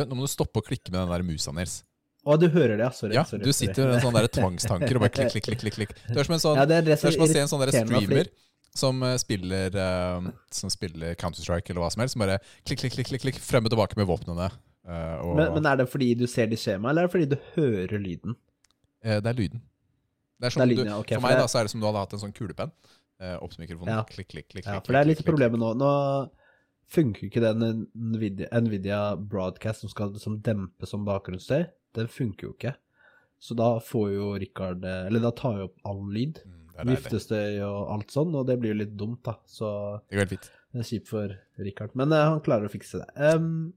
Nå 0.00 0.16
må 0.16 0.26
du 0.26 0.30
stoppe 0.30 0.62
å 0.62 0.64
klikke 0.64 0.90
med 0.90 1.02
den 1.02 1.12
der 1.12 1.24
musa, 1.26 1.54
Nils. 1.54 1.80
Å, 2.26 2.36
du 2.36 2.50
hører 2.52 2.76
det. 2.76 2.90
Sorry. 2.98 3.16
Ja, 3.16 3.24
sorry, 3.24 3.44
du 3.46 3.52
sitter 3.56 3.86
med 3.86 3.98
en 3.98 4.04
sånn 4.04 4.16
der 4.16 4.28
tvangstanker 4.38 4.98
og 4.98 5.06
bare 5.06 5.14
klikk, 5.14 5.32
klikk, 5.36 5.46
klikk. 5.46 5.62
klikk, 5.62 5.76
klikk. 5.78 5.94
Du 6.10 6.20
er 6.20 6.28
som 6.28 6.36
en 6.36 6.42
sånn 6.42 6.58
Ja, 6.60 6.66
det 6.68 6.80
er 6.80 6.86
det 6.88 6.96
Det 6.98 7.08
er 7.08 7.16
som 7.16 7.24
å 7.24 7.30
se 7.30 7.44
en 7.44 7.52
sånn 7.52 7.62
der 7.64 7.74
streamer 7.74 8.32
som 8.76 9.02
eh, 9.02 9.16
spiller, 9.18 9.74
uh, 9.74 10.28
som 10.54 10.70
spiller 10.70 11.16
Counter-Strike 11.18 11.72
eller 11.72 11.82
hva 11.82 11.88
som 11.90 12.04
helst, 12.04 12.14
som 12.14 12.22
bare 12.22 12.36
klikk, 12.68 12.84
klikk, 12.84 13.08
klikk, 13.08 13.24
klikk, 13.24 13.40
frem 13.42 13.66
og 13.66 13.72
tilbake 13.74 13.98
med 13.98 14.06
våpnene. 14.06 14.46
Uh, 14.86 15.16
og, 15.24 15.32
Men, 15.40 15.56
men 15.56 15.66
er 15.66 15.80
det 15.80 15.88
fordi 15.90 16.12
du 16.18 16.26
ser 16.30 16.46
de 16.50 16.58
skjemaet, 16.58 16.92
eller 16.92 17.02
er 17.02 17.08
det 17.08 17.14
fordi 17.16 17.28
du 17.32 17.36
hører 17.56 17.98
lyden? 17.98 18.36
Uh, 19.02 19.18
det 19.18 19.32
er 19.32 19.40
lyden. 19.40 19.64
Det 20.40 20.48
er 20.48 20.54
som 20.54 20.62
Det 20.62 20.68
er 20.68 20.84
du, 20.84 20.86
ja, 20.86 21.00
okay, 21.02 21.18
for 21.18 21.20
for 21.20 21.28
meg 21.28 21.40
da, 21.42 21.48
så 21.50 21.60
er 21.60 21.66
det 21.66 21.74
som 21.74 21.82
du 21.82 21.88
hadde 21.88 22.04
hatt 22.04 22.14
en 22.16 22.22
sånn 22.22 22.36
kulepenn 22.36 22.70
eh, 23.20 23.36
opp 23.38 23.54
til 23.54 23.64
mikrofonen. 23.64 23.92
Ja. 23.94 24.04
Klikk, 24.08 24.32
klikk, 24.34 24.50
klikk. 24.52 24.66
Ja, 24.66 24.80
for 24.82 24.96
det 24.96 25.04
er 25.04 25.10
litt 25.12 25.24
problemet 25.26 25.60
nå. 25.62 25.72
Nå 25.78 25.90
funker 26.90 27.28
ikke 27.28 27.42
den 27.44 27.84
Nvidia, 27.94 28.50
Nvidia 28.58 29.00
Broadcast 29.16 29.84
som 29.84 29.92
skal 29.92 30.16
som 30.22 30.40
dempe 30.44 30.88
som 30.90 31.06
bakgrunnsstøy. 31.06 31.68
Den 31.98 32.10
funker 32.10 32.48
jo 32.48 32.54
ikke. 32.56 32.74
Så 33.40 33.56
da 33.56 33.72
får 33.80 34.08
jo 34.12 34.30
Rikard 34.38 34.84
eh, 34.84 35.06
Eller 35.08 35.22
da 35.24 35.30
tar 35.32 35.60
jo 35.62 35.70
opp 35.70 35.86
all 35.88 36.02
lyd. 36.12 36.42
Mm. 36.44 36.56
Viftestøy 36.88 37.60
og 37.64 37.90
alt 37.92 38.12
sånn, 38.14 38.32
og 38.36 38.46
det 38.48 38.56
blir 38.60 38.72
jo 38.74 38.80
litt 38.82 38.94
dumt, 38.96 39.20
da. 39.26 39.36
Så 39.48 39.68
Det 40.08 40.16
går 40.16 40.24
helt 40.24 40.34
fint. 40.36 40.46
det 40.72 40.80
er 40.80 40.88
kjipt 40.88 41.10
for 41.10 41.34
Rikard. 41.60 41.96
Men 41.98 42.14
uh, 42.14 42.22
han 42.34 42.40
klarer 42.44 42.70
å 42.70 42.72
fikse 42.72 43.02
det. 43.02 43.08
Um, 43.20 43.74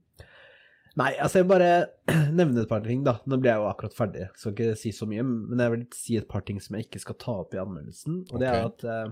nei, 0.96 1.10
altså 1.12 1.40
jeg 1.42 1.46
vil 1.46 1.52
bare 1.52 1.72
nevne 2.38 2.64
et 2.64 2.70
par 2.70 2.84
ting, 2.86 3.02
da. 3.04 3.18
Nå 3.28 3.40
ble 3.42 3.52
jeg 3.52 3.60
jo 3.60 3.68
akkurat 3.68 3.98
ferdig, 3.98 4.30
skal 4.40 4.56
ikke 4.56 4.78
si 4.80 4.94
så 4.96 5.08
mye. 5.10 5.26
Men 5.26 5.64
jeg 5.64 5.74
vil 5.74 5.84
si 5.98 6.16
et 6.20 6.30
par 6.30 6.46
ting 6.48 6.62
som 6.64 6.78
jeg 6.78 6.88
ikke 6.88 7.02
skal 7.04 7.20
ta 7.20 7.36
opp 7.42 7.56
i 7.56 7.60
anmeldelsen. 7.60 8.22
Og 8.30 8.40
det 8.40 8.48
er 8.48 8.70
at 8.70 8.88
eh, 8.88 9.04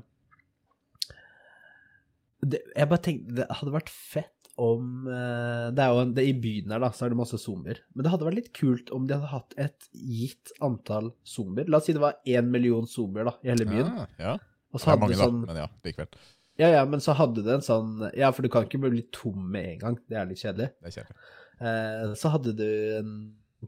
det, 2.43 2.61
Jeg 2.77 2.91
bare 2.91 3.05
tenkte 3.05 3.37
det 3.41 3.47
hadde 3.61 3.75
vært 3.75 3.91
fett 3.93 4.51
om 4.61 5.07
eh, 5.09 5.71
Det 5.73 5.81
er 5.81 5.95
jo 5.95 6.03
en, 6.03 6.13
det, 6.17 6.25
I 6.29 6.35
byen 6.37 6.75
her, 6.75 6.83
da, 6.85 6.91
så 6.93 7.07
er 7.07 7.15
det 7.15 7.19
masse 7.23 7.39
zombier. 7.41 7.81
Men 7.95 8.05
det 8.05 8.13
hadde 8.13 8.27
vært 8.29 8.39
litt 8.41 8.53
kult 8.57 8.93
om 8.93 9.07
de 9.09 9.17
hadde 9.17 9.31
hatt 9.33 9.57
et 9.65 9.89
gitt 9.97 10.53
antall 10.65 11.13
zombier. 11.25 11.71
La 11.73 11.81
oss 11.81 11.89
si 11.89 11.95
det 11.97 12.03
var 12.03 12.19
én 12.29 12.51
million 12.53 12.87
zombier 12.91 13.31
da, 13.31 13.37
i 13.41 13.53
hele 13.53 13.69
byen. 13.69 13.91
Ja, 14.03 14.07
ja. 14.21 14.35
Og 14.73 14.81
Det 14.81 14.89
er 14.93 15.01
mange, 15.01 15.19
sånn, 15.21 15.43
da, 15.43 15.51
men 15.53 15.61
ja, 15.63 15.69
likevel. 15.85 16.21
ja, 16.61 16.69
ja, 16.79 16.83
men 16.89 17.03
så 17.05 17.13
hadde 17.17 17.43
det 17.45 17.59
en 17.59 17.65
sånn 17.65 18.07
Ja, 18.17 18.31
for 18.33 18.45
du 18.45 18.49
kan 18.53 18.65
ikke 18.65 18.81
bli 18.81 19.05
tom 19.13 19.45
med 19.53 19.75
en 19.75 19.83
gang. 19.83 19.99
Det 20.09 20.17
er 20.21 20.29
litt 20.31 20.41
kjedelig. 20.41 20.71
Det 20.81 20.91
er 20.93 20.97
kjedelig. 20.99 21.29
Eh, 21.63 22.15
så 22.19 22.33
hadde 22.33 22.55
du 22.59 22.69
en 22.99 23.13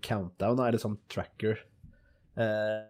countdown, 0.05 0.61
eller 0.65 0.81
sånn 0.83 0.97
tracker. 1.13 1.61
Eh, 2.41 2.81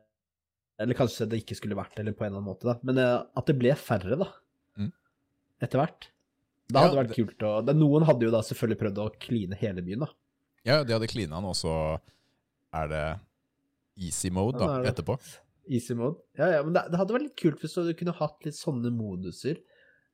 eller 0.82 0.98
kanskje 0.98 1.26
det 1.30 1.42
ikke 1.42 1.56
skulle 1.58 1.76
vært 1.78 1.98
eller 2.00 2.14
på 2.16 2.24
en 2.24 2.32
eller 2.32 2.40
annen 2.40 2.50
måte, 2.50 2.66
da. 2.70 2.78
Men 2.86 2.98
eh, 3.02 3.18
at 3.38 3.50
det 3.50 3.58
ble 3.60 3.74
færre, 3.78 4.18
da. 4.18 4.30
Etter 5.62 5.80
hvert. 5.82 6.08
Da 6.72 6.80
Ja, 6.80 6.86
hadde 6.88 6.96
det 6.96 7.02
vært 7.04 7.16
kult 7.18 7.44
å 7.44 7.52
det, 7.66 7.74
Noen 7.76 8.06
hadde 8.08 8.24
jo 8.24 8.32
da 8.32 8.40
selvfølgelig 8.42 8.80
prøvd 8.80 9.00
å 9.02 9.08
kline 9.20 9.58
hele 9.60 9.82
byen, 9.84 10.06
da. 10.06 10.08
Ja, 10.64 10.78
de 10.82 10.94
hadde 10.96 11.10
klina 11.12 11.36
den, 11.36 11.44
og 11.50 11.56
så 11.58 11.74
er 12.74 12.88
det 12.88 13.04
easy 14.00 14.30
mode 14.32 14.58
da, 14.58 14.64
Ja, 14.64 14.70
det 14.72 14.78
er 14.78 14.86
det. 14.88 14.94
etterpå. 14.94 15.18
Easy 15.68 15.94
mode. 15.96 16.18
Ja, 16.36 16.48
ja, 16.56 16.62
men 16.64 16.72
det, 16.76 16.86
det 16.90 16.98
hadde 17.00 17.14
vært 17.16 17.26
litt 17.28 17.36
kult 17.40 17.60
hvis 17.62 17.76
du 17.76 17.92
kunne 17.96 18.16
hatt 18.16 18.44
litt 18.48 18.56
sånne 18.56 18.90
moduser. 18.92 19.60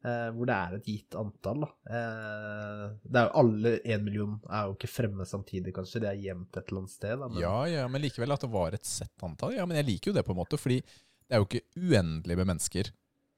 Eh, 0.00 0.30
hvor 0.32 0.48
det 0.48 0.54
er 0.56 0.74
et 0.78 0.86
gitt 0.88 1.16
antall, 1.20 1.66
da. 1.66 1.68
Eh, 1.92 2.84
det 3.04 3.20
er 3.20 3.26
jo 3.26 3.40
alle 3.42 3.72
én 3.84 4.04
million 4.06 4.38
er 4.48 4.68
jo 4.70 4.76
ikke 4.78 4.88
fremme 4.88 5.26
samtidig, 5.28 5.74
kanskje. 5.76 6.00
Det 6.00 6.08
er 6.08 6.22
gjemt 6.24 6.56
et 6.56 6.70
eller 6.70 6.82
annet 6.82 6.94
sted. 6.94 7.18
Da, 7.20 7.28
men... 7.28 7.42
Ja, 7.42 7.56
ja, 7.68 7.86
men 7.92 8.00
likevel 8.06 8.32
at 8.32 8.40
det 8.46 8.50
var 8.52 8.76
et 8.78 8.88
sett 8.88 9.26
antall. 9.26 9.54
Ja, 9.58 9.66
men 9.68 9.76
jeg 9.76 9.88
liker 9.90 10.10
jo 10.10 10.16
det 10.16 10.24
på 10.26 10.32
en 10.32 10.40
måte, 10.40 10.56
fordi 10.60 10.78
det 10.80 11.36
er 11.36 11.42
jo 11.42 11.48
ikke 11.50 11.62
uendelig 11.76 12.38
med 12.40 12.48
mennesker 12.54 12.90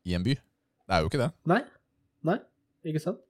i 0.07 0.15
en 0.17 0.27
by. 0.27 0.37
Det 0.39 0.95
er 0.97 1.03
jo 1.03 1.11
ikke 1.11 1.23
det. 1.25 1.31
Nei. 1.51 1.61
Nei, 2.29 2.39
ikke 2.87 3.03
sant? 3.03 3.21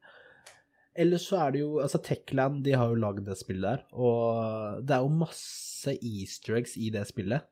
Ellers 0.93 1.25
så 1.25 1.39
er 1.47 1.55
det 1.55 1.63
jo 1.63 1.79
Altså, 1.81 2.01
Techland 2.05 2.61
de 2.67 2.75
har 2.77 2.91
jo 2.93 2.99
lagd 3.01 3.25
det 3.25 3.39
spillet 3.41 3.65
der, 3.65 3.85
og 3.97 4.83
det 4.85 4.97
er 4.97 5.07
jo 5.07 5.15
masse 5.23 5.95
easter 5.97 6.59
eggs 6.61 6.77
i 6.77 6.91
det 6.93 7.07
spillet. 7.09 7.47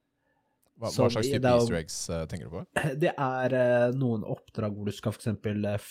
Hva, 0.81 0.89
hva 0.89 1.09
slags 1.13 1.29
type 1.29 1.45
er 1.45 1.59
easter 1.59 1.77
eggs 1.77 1.97
eh, 2.09 2.23
tenker 2.29 2.49
du 2.49 2.55
på? 2.55 2.63
Det 3.03 3.11
er 3.13 3.55
eh, 3.57 3.87
noen 4.01 4.23
oppdrag 4.25 4.73
hvor 4.77 4.89
du 4.89 4.95
skal 4.97 5.13
eksempel 5.13 5.67
eh, 5.69 5.89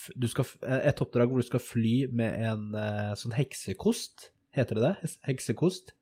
Et 0.79 1.03
oppdrag 1.06 1.29
hvor 1.29 1.41
du 1.44 1.46
skal 1.46 1.62
fly 1.62 1.96
med 2.10 2.38
en 2.50 2.63
sånn 3.20 3.36
heksekost, 3.38 4.32
heter 4.58 4.79
det 4.79 4.88
det? 4.88 5.12
Heksekost? 5.29 5.94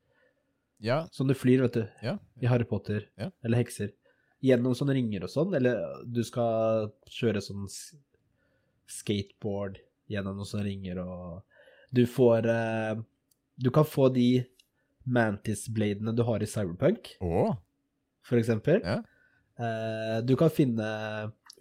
Ja, 0.79 1.01
Som 1.11 1.27
du 1.27 1.33
flyr, 1.35 1.63
vet 1.65 1.73
du, 1.79 1.83
ja. 2.05 2.15
i 2.39 2.47
Harry 2.47 2.67
Potter, 2.69 3.07
Ja. 3.17 3.31
eller 3.43 3.63
hekser. 3.63 3.91
Gjennom 4.45 4.75
sånne 4.77 4.93
ringer 4.93 5.23
og 5.25 5.31
sånn, 5.33 5.55
eller 5.57 5.79
du 6.05 6.21
skal 6.23 6.91
kjøre 7.09 7.41
sånn 7.41 7.65
skateboard 8.91 9.79
gjennom 10.11 10.39
noen 10.39 10.47
sånne 10.47 10.67
ringer, 10.69 11.01
og 11.03 11.43
du 11.95 12.03
får 12.09 12.47
uh, 12.51 12.99
Du 13.57 13.71
kan 13.73 13.87
få 13.87 14.09
de 14.13 14.45
Mantis-bladene 15.07 16.11
du 16.15 16.23
har 16.27 16.43
i 16.43 16.49
Cyberpunk, 16.49 17.13
oh. 17.23 17.55
for 18.27 18.39
eksempel. 18.39 18.81
Yeah. 18.83 19.05
Uh, 19.57 20.17
du 20.27 20.35
kan 20.39 20.51
finne 20.51 20.87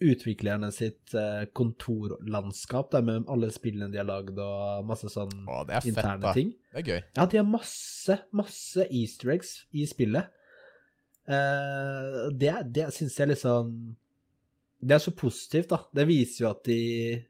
utviklerne 0.02 0.68
sitt 0.74 1.14
uh, 1.16 1.46
kontorlandskap 1.56 2.90
der 2.92 3.06
med 3.06 3.30
alle 3.32 3.48
spillene 3.54 3.88
de 3.92 4.02
har 4.02 4.08
lagd, 4.08 4.34
og 4.42 4.88
masse 4.90 5.08
sånn 5.14 5.32
oh, 5.46 5.62
er 5.62 5.78
fett, 5.78 5.92
interne 5.94 6.34
ting. 6.36 6.50
Det 6.74 6.82
er 6.82 6.90
gøy. 6.90 7.04
Ja, 7.20 7.28
de 7.30 7.40
har 7.40 7.46
masse, 7.48 8.18
masse 8.34 8.88
easter 8.90 9.32
eggs 9.36 9.60
i 9.70 9.86
spillet. 9.88 10.34
Eh, 11.26 12.18
det 12.38 12.54
det 12.74 12.90
syns 12.94 13.16
jeg 13.18 13.32
liksom 13.32 13.70
Det 14.86 14.94
er 14.94 15.02
så 15.02 15.12
positivt, 15.18 15.68
da. 15.72 15.78
Det 15.98 16.04
viser 16.06 16.44
jo 16.44 16.50
at 16.52 16.60
de 16.68 16.76
er, 17.16 17.22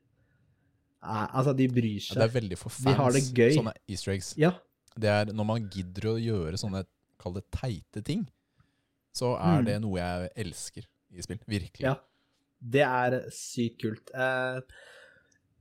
Altså, 1.32 1.54
de 1.56 1.68
bryr 1.70 1.94
Ja, 1.96 2.00
seg. 2.08 2.18
det 2.20 2.26
er 2.26 2.40
veldig 2.40 2.58
for 2.58 2.70
De 2.84 2.92
har 2.98 3.12
det 3.14 3.22
fans, 3.22 3.32
gøy. 3.38 3.52
sånne 3.56 3.74
easter 3.88 4.12
eggs. 4.12 4.34
Ja. 4.36 4.50
Det 4.98 5.08
er 5.12 5.32
når 5.32 5.46
man 5.46 5.68
gidder 5.70 6.10
å 6.12 6.16
gjøre 6.20 6.58
sånne, 6.60 6.84
kall 7.18 7.32
det 7.38 7.44
teite 7.54 8.02
ting, 8.04 8.26
så 9.14 9.34
er 9.38 9.62
Mm. 9.62 9.64
det 9.64 9.80
noe 9.82 9.96
jeg 9.98 10.30
elsker 10.36 10.84
i 11.16 11.22
spill. 11.22 11.38
Virkelig. 11.48 11.80
Ja. 11.86 11.94
Det 12.60 12.82
er 12.82 13.30
sykt 13.30 13.78
kult. 13.82 14.10
Eh, 14.14 14.60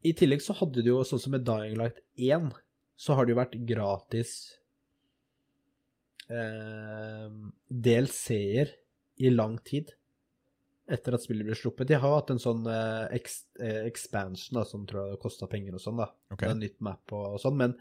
I 0.03 0.13
tillegg 0.13 0.41
så 0.41 0.53
hadde 0.55 0.83
du 0.83 0.89
jo, 0.91 1.03
sånn 1.03 1.19
som 1.21 1.31
med 1.31 1.43
Dying 1.45 1.77
Light 1.77 1.99
1, 2.17 2.51
så 2.97 3.15
har 3.15 3.25
det 3.25 3.35
jo 3.35 3.41
vært 3.41 3.65
gratis 3.65 4.57
eh, 6.29 7.29
DLC-er 7.69 8.71
i 9.21 9.29
lang 9.29 9.57
tid 9.63 9.91
etter 10.91 11.15
at 11.17 11.23
spillet 11.23 11.47
ble 11.47 11.55
sluppet. 11.57 11.87
De 11.89 11.97
har 11.97 12.13
hatt 12.13 12.31
en 12.33 12.41
sånn 12.41 12.65
eh, 12.69 13.15
expansion 13.85 14.59
da, 14.59 14.65
som 14.67 14.85
tror 14.89 15.11
jeg 15.11 15.21
kosta 15.23 15.49
penger 15.49 15.77
og 15.77 15.81
sånn, 15.81 16.01
da. 16.03 16.09
Okay. 16.35 16.51
En 16.51 16.61
nytt 16.61 16.77
map 16.85 17.15
og, 17.15 17.37
og 17.37 17.41
sånn, 17.41 17.57
men 17.61 17.75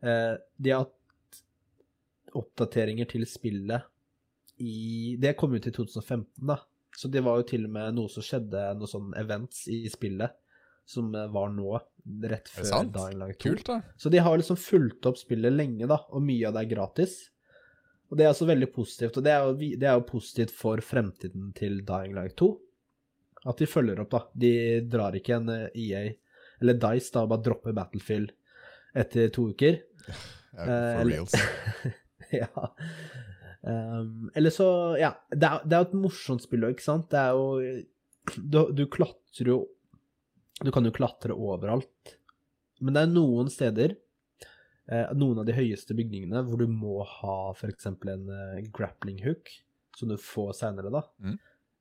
eh, 0.00 0.34
de 0.56 0.74
har 0.74 0.86
hatt 0.86 1.40
oppdateringer 2.40 3.08
til 3.10 3.26
spillet 3.26 3.88
i 4.60 5.16
Det 5.16 5.32
kom 5.40 5.54
ut 5.56 5.64
i 5.66 5.72
2015, 5.72 6.44
da. 6.44 6.58
Så 6.96 7.08
det 7.08 7.22
var 7.24 7.38
jo 7.40 7.46
til 7.48 7.64
og 7.64 7.72
med 7.72 7.94
noe 7.96 8.10
som 8.12 8.24
skjedde, 8.24 8.60
noen 8.76 8.90
sånne 8.90 9.20
events 9.22 9.62
i 9.72 9.86
spillet, 9.88 10.34
som 10.90 11.08
var 11.12 11.52
nå, 11.54 11.78
rett 12.28 12.50
før? 12.50 12.90
Dying 12.92 13.20
Light 13.22 13.38
2. 13.40 13.44
Kult, 13.46 13.70
da. 13.70 13.78
Så 13.96 14.12
de 14.12 14.20
har 14.20 14.36
liksom 14.36 14.58
fulgt 14.60 15.08
opp 15.08 15.20
spillet 15.20 15.54
lenge, 15.54 15.88
da, 15.88 16.00
og 16.10 16.24
mye 16.26 16.50
av 16.50 16.58
det 16.58 16.66
er 16.66 16.72
gratis. 16.74 17.14
Og 18.10 18.18
det 18.18 18.24
er 18.26 18.32
altså 18.32 18.48
veldig 18.48 18.68
positivt, 18.74 19.16
og 19.20 19.22
det 19.26 19.30
er 19.32 19.44
jo, 19.46 19.52
det 19.78 19.86
er 19.86 19.94
jo 19.94 20.06
positivt 20.08 20.50
for 20.54 20.82
fremtiden 20.82 21.52
til 21.54 21.78
Dying 21.86 22.16
Light 22.16 22.34
2. 22.40 22.48
At 23.50 23.60
de 23.62 23.68
følger 23.70 24.02
opp, 24.02 24.10
da. 24.12 24.20
De 24.42 24.50
drar 24.90 25.14
ikke 25.16 25.36
en 25.38 25.48
eh, 25.54 25.68
EA, 25.78 26.02
eller 26.60 26.76
Dice, 26.82 27.12
da, 27.14 27.22
og 27.22 27.30
bare 27.30 27.44
dropper 27.46 27.76
Battlefield 27.76 28.34
etter 28.98 29.30
to 29.32 29.46
uker. 29.54 29.78
Eh, 30.10 30.18
for 30.58 31.04
eller- 31.04 31.14
reals. 31.14 31.36
ja. 32.42 32.66
Um, 33.60 34.30
eller 34.34 34.50
så 34.54 34.66
Ja, 34.96 35.10
det 35.28 35.44
er, 35.44 35.64
det 35.68 35.76
er 35.76 35.82
jo 35.82 35.88
et 35.90 35.98
morsomt 36.00 36.40
spill 36.46 36.62
òg, 36.64 36.72
ikke 36.78 36.86
sant? 36.86 37.10
Det 37.12 37.18
er 37.20 37.34
jo 37.36 38.38
du, 38.40 38.60
du 38.72 38.86
klatrer 38.88 39.50
jo 39.52 39.56
Du 40.64 40.70
kan 40.72 40.86
jo 40.88 40.92
klatre 40.96 41.36
overalt. 41.36 42.14
Men 42.80 42.96
det 42.96 43.02
er 43.04 43.12
noen 43.12 43.50
steder, 43.52 43.92
eh, 43.94 44.00
noen 45.14 45.38
av 45.42 45.46
de 45.46 45.54
høyeste 45.54 45.94
bygningene, 45.98 46.42
hvor 46.48 46.58
du 46.58 46.66
må 46.70 47.04
ha 47.06 47.36
f.eks. 47.54 47.86
en 47.92 48.26
eh, 48.34 48.60
grappling 48.74 49.20
hook, 49.24 49.52
som 49.98 50.08
du 50.10 50.16
får 50.18 50.52
seinere, 50.58 50.90
da. 50.94 51.02
Mm. 51.22 51.36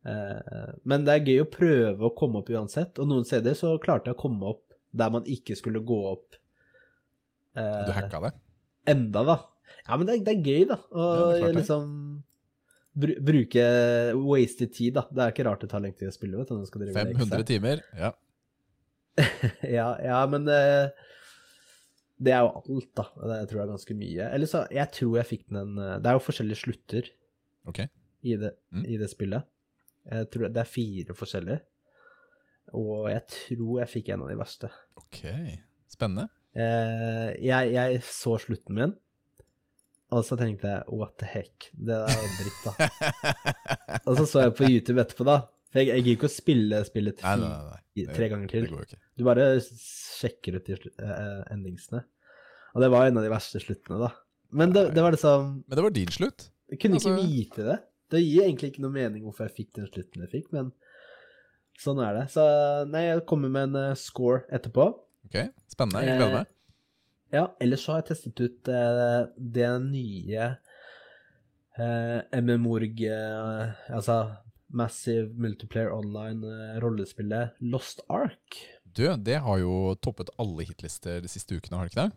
Eh, 0.09 0.73
men 0.87 1.05
det 1.07 1.15
er 1.17 1.25
gøy 1.27 1.41
å 1.43 1.49
prøve 1.51 2.05
å 2.09 2.13
komme 2.17 2.41
opp 2.43 2.51
uansett, 2.53 2.99
og 3.01 3.09
noen 3.11 3.25
steder 3.27 3.57
så 3.57 3.73
klarte 3.83 4.11
jeg 4.11 4.17
å 4.17 4.21
komme 4.21 4.45
opp 4.53 4.65
der 4.91 5.11
man 5.13 5.25
ikke 5.29 5.57
skulle 5.59 5.81
gå 5.85 5.99
opp. 6.13 6.37
eh, 7.55 7.85
Du 7.87 7.91
hacka 7.97 8.21
det? 8.27 8.33
enda, 8.89 9.23
da. 9.27 9.37
Ja, 9.87 9.97
men 9.97 10.07
det, 10.07 10.15
er- 10.19 10.23
det 10.25 10.33
er 10.37 10.45
gøy, 10.53 10.63
da. 10.69 10.77
Å 10.93 11.03
Ja, 11.39 11.51
liksom 11.53 12.23
br 12.99 13.11
bruke 13.21 13.65
wasted 14.17 14.73
tid, 14.73 14.93
da. 14.97 15.03
Det 15.11 15.21
er 15.23 15.31
ikke 15.33 15.45
rart 15.47 15.61
det 15.61 15.69
tar 15.71 15.79
lenge 15.83 15.97
tid 15.99 16.09
å 16.09 16.15
spille, 16.15 16.37
vet 16.41 16.49
du. 16.49 16.65
skal 16.65 16.81
drive 16.85 17.03
og 17.05 17.13
500 17.21 17.45
timer? 17.47 17.83
Ja. 17.97 18.11
ja, 19.77 19.89
ja, 20.03 20.19
men 20.31 20.47
eh, 20.47 20.89
det 22.19 22.33
er 22.35 22.41
jo 22.43 22.51
alt, 22.59 22.89
da. 22.99 23.05
Det 23.31 23.39
tror 23.49 23.59
jeg 23.59 23.63
er 23.65 23.71
ganske 23.73 23.95
mye. 23.95 24.25
Eller 24.35 24.49
så 24.51 24.65
Jeg 24.75 24.91
tror 24.91 25.17
jeg 25.19 25.27
fikk 25.29 25.45
den 25.55 25.77
eh, 25.79 25.95
Det 26.03 26.09
er 26.11 26.17
jo 26.17 26.23
forskjellige 26.25 26.61
slutter 26.65 27.09
okay. 27.71 27.87
i 28.27 28.35
det, 28.41 28.53
Mm. 28.75 28.85
i 28.85 28.97
det 28.99 29.09
spillet. 29.11 29.47
Jeg 30.09 30.29
tror 30.33 30.49
det 30.51 30.61
er 30.61 30.69
fire 30.69 31.15
forskjellige. 31.15 31.59
Og 32.77 33.07
jeg 33.09 33.23
tror 33.33 33.79
jeg 33.81 33.89
fikk 33.95 34.09
en 34.13 34.25
av 34.25 34.29
de 34.29 34.37
verste. 34.37 34.69
Ok, 34.99 35.21
spennende. 35.89 36.27
Eh, 36.53 37.29
jeg, 37.45 37.71
jeg 37.73 38.01
så 38.05 38.35
slutten 38.41 38.75
min, 38.77 38.93
og 40.11 40.23
så 40.25 40.35
tenkte 40.37 40.67
jeg 40.71 40.83
what 40.89 41.15
the 41.21 41.27
heck, 41.29 41.69
det 41.77 41.93
er 41.93 42.29
dritt, 42.39 42.65
da. 42.65 42.89
og 44.09 44.17
så 44.17 44.25
så 44.25 44.43
jeg 44.47 44.55
på 44.57 44.69
YouTube 44.69 45.01
etterpå, 45.03 45.25
da. 45.27 45.39
For 45.69 45.79
jeg, 45.81 45.87
jeg 45.91 46.03
gidder 46.03 46.15
ikke 46.17 46.29
å 46.29 46.33
spille 46.33 46.77
spillet 46.87 47.19
Nei, 47.23 47.35
nei, 47.37 47.49
nei. 47.49 47.65
nei. 47.69 47.81
Det- 47.99 48.15
tre 48.15 48.29
ganger 48.31 48.47
til. 48.49 48.63
Det 48.65 48.71
går 48.73 48.85
ikke. 48.87 48.99
Du 49.19 49.23
bare 49.27 49.43
sjekker 49.59 50.55
ut 50.57 50.65
de 50.69 50.77
uh, 51.03 51.43
endingsene. 51.53 52.03
Og 52.73 52.81
det 52.81 52.89
var 52.93 53.07
en 53.09 53.17
av 53.19 53.25
de 53.25 53.29
verste 53.33 53.59
sluttene, 53.61 53.99
da. 54.01 54.09
Men 54.51 54.71
det, 54.73 54.87
det 54.95 55.01
var 55.03 55.13
liksom 55.13 55.49
Men 55.67 55.75
det 55.77 55.83
var 55.85 55.93
din 55.93 56.13
slutt. 56.15 56.47
Jeg 56.71 56.79
kunne 56.81 56.95
Altså- 56.99 57.13
ikke 57.17 57.27
vite 57.27 57.65
det. 57.69 57.79
Det 58.09 58.21
gir 58.23 58.43
egentlig 58.47 58.71
ikke 58.71 58.81
noe 58.81 58.95
mening 58.95 59.21
hvorfor 59.25 59.45
jeg 59.45 59.55
fikk 59.59 59.73
den 59.77 59.85
slutten 59.91 60.23
jeg 60.25 60.31
fikk, 60.31 60.47
men 60.55 60.71
sånn 61.77 61.99
er 62.01 62.15
det. 62.17 62.23
Så 62.33 62.41
nei, 62.89 63.03
jeg 63.11 63.25
kommer 63.29 63.49
med 63.53 63.69
en 63.69 63.91
uh, 63.91 63.95
score 63.99 64.41
etterpå. 64.49 64.87
Ok, 65.29 65.37
Spennende. 65.69 66.01
Jeg 66.07 66.17
gleder 66.17 66.31
Eh, 66.31 66.37
meg. 66.39 66.47
Ja, 67.31 67.43
ellers 67.61 67.83
så 67.85 67.93
har 67.93 68.01
jeg 68.01 68.07
testet 68.15 68.41
ut 68.41 68.67
eh, 68.73 69.27
det 69.37 69.67
nye 69.85 70.47
eh, 71.77 72.41
MMORG, 72.41 73.03
eh, 73.05 73.73
altså 73.93 74.15
Massive 74.69 75.31
Multiplayer 75.39 75.91
Online-rollespillet 75.95 77.55
Lost 77.61 78.01
Ark. 78.09 78.59
Du, 78.85 79.05
det 79.17 79.39
har 79.45 79.59
jo 79.61 79.95
toppet 80.01 80.29
alle 80.41 80.65
hitlister 80.67 81.21
de 81.23 81.29
siste 81.31 81.55
ukene, 81.57 81.77
har 81.79 81.87
det 81.87 81.93
ikke 81.93 82.05
det? 82.07 82.15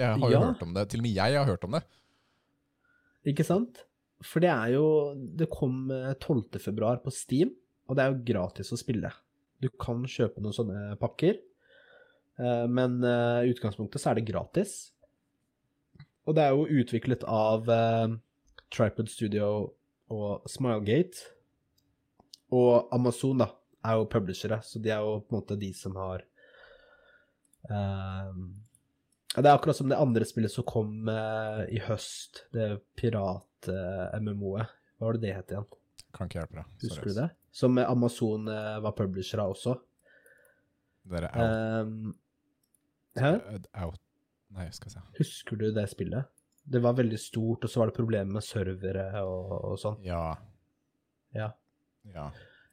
Jeg 0.00 0.08
har 0.22 0.30
jo 0.30 0.38
Ja. 0.38 0.44
hørt 0.52 0.62
om 0.64 0.72
det. 0.74 0.88
Til 0.88 1.00
og 1.00 1.06
med 1.06 1.14
jeg 1.14 1.36
har 1.36 1.44
hørt 1.48 1.64
om 1.64 1.72
det. 1.76 1.82
Ikke 3.28 3.44
sant? 3.44 3.82
For 4.22 4.40
det 4.40 4.50
er 4.50 4.72
jo 4.74 5.14
Det 5.36 5.48
kom 5.50 5.90
eh, 5.90 6.14
12. 6.14 6.58
februar 6.60 6.96
på 7.02 7.10
Steam, 7.12 7.50
og 7.88 7.96
det 7.96 8.04
er 8.04 8.12
jo 8.12 8.22
gratis 8.32 8.72
å 8.72 8.78
spille. 8.78 9.10
Du 9.60 9.68
kan 9.68 10.02
kjøpe 10.04 10.40
noen 10.40 10.54
sånne 10.56 10.96
pakker, 10.98 11.36
eh, 12.38 12.66
men 12.68 13.02
eh, 13.04 13.44
i 13.46 13.52
utgangspunktet 13.52 14.00
så 14.00 14.10
er 14.10 14.14
det 14.20 14.26
gratis. 14.32 14.92
Og 16.26 16.34
det 16.36 16.44
er 16.44 16.50
jo 16.54 16.66
utviklet 16.82 17.24
av 17.26 17.68
eh, 17.68 18.16
Tripod 18.70 19.08
Studio 19.10 19.72
og 20.08 20.44
Smilegate. 20.48 21.28
Og 22.52 22.92
Amazon, 22.94 23.42
da, 23.42 23.48
er 23.82 23.98
jo 23.98 24.10
publishere, 24.10 24.60
så 24.62 24.78
de 24.82 24.92
er 24.94 25.02
jo 25.02 25.20
på 25.24 25.34
en 25.34 25.40
måte 25.40 25.58
de 25.58 25.72
som 25.74 25.96
har 25.98 26.22
eh, 27.66 28.28
Det 29.34 29.46
er 29.46 29.54
akkurat 29.54 29.78
som 29.78 29.88
det 29.90 29.98
andre 29.98 30.28
spillet 30.28 30.52
som 30.52 30.66
kom 30.68 31.08
uh, 31.08 31.64
i 31.72 31.80
høst, 31.82 32.44
det 32.54 32.76
pirat-MMO-et. 33.00 34.76
Hva 34.98 35.08
var 35.08 35.18
det 35.18 35.24
det 35.24 35.32
het 35.34 35.54
igjen? 35.54 35.70
Kan 36.12 36.28
ikke 36.28 36.42
hjelpe 36.42 36.60
deg. 36.60 36.74
Husker 36.84 37.08
du 37.08 37.16
det? 37.16 37.30
Som 37.52 37.78
eh, 37.80 37.88
Amazon 37.88 38.48
eh, 38.52 38.76
var 38.84 38.94
publisher 38.96 39.40
av 39.42 39.56
også. 39.56 39.74
Dere 41.10 41.32
er 41.32 41.88
out, 41.88 42.14
hæ? 43.18 43.32
out 43.82 43.98
Nei, 44.52 44.68
skal 44.76 44.90
vi 44.90 44.92
se. 44.92 45.02
Husker 45.16 45.58
du 45.58 45.70
det 45.72 45.86
spillet? 45.88 46.28
Det 46.62 46.82
var 46.84 46.94
veldig 46.94 47.18
stort, 47.18 47.64
og 47.64 47.72
så 47.72 47.80
var 47.80 47.90
det 47.90 47.96
problemer 47.96 48.36
med 48.36 48.44
servere 48.44 49.06
og, 49.24 49.54
og 49.72 49.78
sånn. 49.80 49.96
Ja. 50.04 50.36
Ja. 51.34 51.48
Ja. 52.10 52.30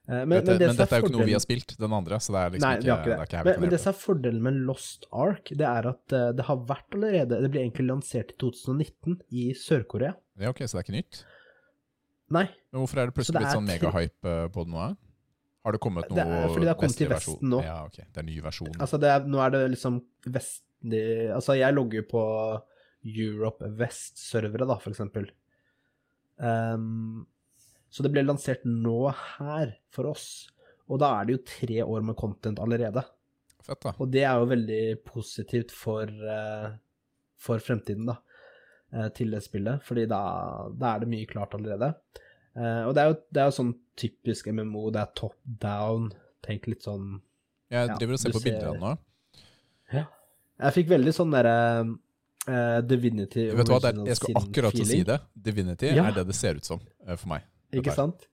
Eh, 0.09 0.23
men, 0.25 0.39
dette, 0.39 0.55
det 0.57 0.67
men 0.71 0.77
dette 0.79 0.95
er 0.95 1.03
jo 1.03 1.09
ikke 1.09 1.15
noe 1.17 1.27
vi 1.27 1.35
har 1.35 1.43
spilt, 1.43 1.75
den 1.77 1.93
andre. 1.93 2.17
Så 2.23 2.33
det 2.33 2.41
er 2.41 2.53
liksom 2.55 2.65
Nei, 2.65 2.77
ikke, 2.81 2.85
det. 3.05 3.17
er 3.17 3.27
ikke 3.27 3.41
vi 3.43 3.51
men, 3.51 3.59
men 3.63 3.73
det 3.73 3.81
som 3.83 3.91
er 3.91 3.99
fordelen 4.01 4.45
med 4.47 4.61
Lost 4.69 5.05
Ark, 5.13 5.51
det 5.59 5.67
er 5.69 5.89
at 5.91 6.15
eh, 6.17 6.29
det 6.37 6.47
har 6.47 6.63
vært 6.69 6.97
allerede 6.97 7.41
Det 7.43 7.51
ble 7.53 7.61
egentlig 7.65 7.85
lansert 7.91 8.33
i 8.33 8.39
2019 8.41 9.19
i 9.29 9.51
Sør-Korea. 9.59 10.15
Ja, 10.41 10.53
ok, 10.53 10.63
Så 10.65 10.77
det 10.77 10.81
er 10.81 10.87
ikke 10.87 10.97
nytt? 10.97 11.21
Nei, 12.29 12.45
Men 12.69 12.83
hvorfor 12.83 13.01
er 13.01 13.09
det 13.09 13.13
Så 13.13 13.17
plutselig 13.19 13.37
det 13.37 13.45
blitt 13.45 13.57
sånn 13.57 13.69
megahype 13.69 14.33
eh, 14.33 14.49
på 14.53 14.65
det 14.65 14.73
nå? 14.73 14.87
Har 15.65 15.75
det 15.75 15.81
kommet 15.83 16.09
noe 16.09 16.17
Det 16.17 16.25
er 16.25 16.49
fordi 16.53 16.65
det 16.65 16.71
har 16.71 16.79
kommet 16.79 17.05
versjon? 17.13 17.37
Vesten 17.37 17.53
nå. 17.53 17.61
Ja, 17.65 17.77
ok. 17.85 17.97
Det 18.01 18.21
er 18.21 18.27
ny 18.29 18.35
versjon. 18.45 18.75
altså 18.79 18.99
det 19.01 19.13
er, 19.13 19.29
nå 19.29 19.41
er 19.45 19.53
det 19.53 19.63
liksom 19.75 20.01
vestlig 20.25 20.65
Altså, 21.35 21.57
jeg 21.59 21.75
logger 21.75 22.05
på 22.07 22.21
Europe 23.03 23.67
West-servere, 23.79 24.63
da, 24.67 24.77
for 24.79 24.93
eksempel. 24.93 25.25
Ehm, 26.39 27.25
så 27.89 28.05
det 28.05 28.11
ble 28.13 28.23
lansert 28.25 28.65
nå 28.67 29.09
her 29.11 29.73
for 29.93 30.11
oss. 30.11 30.27
Og 30.89 31.01
da 31.01 31.13
er 31.19 31.27
det 31.27 31.35
jo 31.37 31.45
tre 31.47 31.81
år 31.85 32.05
med 32.05 32.17
content 32.17 32.61
allerede. 32.61 33.03
Fett, 33.65 33.81
da. 33.83 33.93
Og 33.97 34.09
det 34.13 34.23
er 34.25 34.39
jo 34.41 34.49
veldig 34.49 34.83
positivt 35.05 35.73
for, 35.75 36.09
eh, 36.09 36.71
for 37.37 37.61
fremtiden, 37.61 38.09
da, 38.09 38.17
eh, 38.93 39.09
til 39.13 39.31
det 39.35 39.43
spillet. 39.45 39.83
Fordi 39.85 40.07
da, 40.09 40.21
da 40.73 40.95
er 40.95 41.03
det 41.03 41.11
mye 41.11 41.29
klart 41.29 41.53
allerede. 41.57 41.93
Eh, 42.55 42.83
og 42.87 42.95
det 42.95 43.03
er, 43.03 43.11
jo, 43.11 43.19
det 43.31 43.41
er 43.41 43.51
jo 43.51 43.57
sånn 43.59 43.73
typisk 43.99 44.49
MMO, 44.49 44.89
det 44.95 45.03
er 45.03 45.13
top 45.15 45.37
down. 45.45 46.09
Tenk 46.45 46.69
litt 46.71 46.85
sånn 46.87 47.19
Jeg 47.69 47.85
Ja, 47.85 47.95
driver 47.99 48.15
og 48.15 48.19
ser 48.19 48.33
på 48.33 48.41
bilder 48.41 48.69
av 48.71 48.77
nå. 48.81 48.93
Jeg 50.59 50.75
fikk 50.75 50.89
veldig 50.91 51.11
sånn 51.15 51.31
derre 51.31 51.55
uh, 51.87 52.79
Divinity 52.83 53.45
Vet 53.55 53.67
du 53.67 53.71
hva, 53.71 53.79
er, 53.87 53.99
jeg 54.09 54.19
skulle 54.19 54.41
akkurat 54.41 54.75
til 54.75 54.83
å 54.83 54.89
si 54.89 54.99
det. 55.07 55.19
Divinity 55.47 55.91
Ja. 55.93 56.07
er 56.09 56.17
det 56.17 56.25
det 56.27 56.35
ser 56.35 56.59
ut 56.59 56.67
som 56.67 56.81
uh, 57.07 57.15
for 57.15 57.29
meg. 57.31 57.45
Ikke 57.75 57.93
sant? 57.95 58.27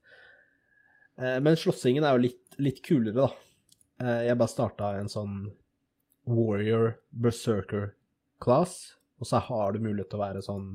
Eh, 1.17 1.37
men 1.43 1.57
slåssingen 1.59 2.05
er 2.05 2.15
jo 2.15 2.25
litt, 2.27 2.57
litt 2.61 2.81
kulere, 2.85 3.27
da. 3.27 3.29
Eh, 4.01 4.23
jeg 4.29 4.39
bare 4.39 4.53
starta 4.53 4.91
en 4.99 5.09
sånn 5.11 5.37
warrior 6.27 6.97
berserker 7.09 7.91
class, 8.43 8.97
og 9.17 9.29
så 9.29 9.41
har 9.47 9.73
du 9.73 9.81
mulighet 9.81 10.11
til 10.11 10.19
å 10.19 10.25
være 10.25 10.43
sånn 10.45 10.67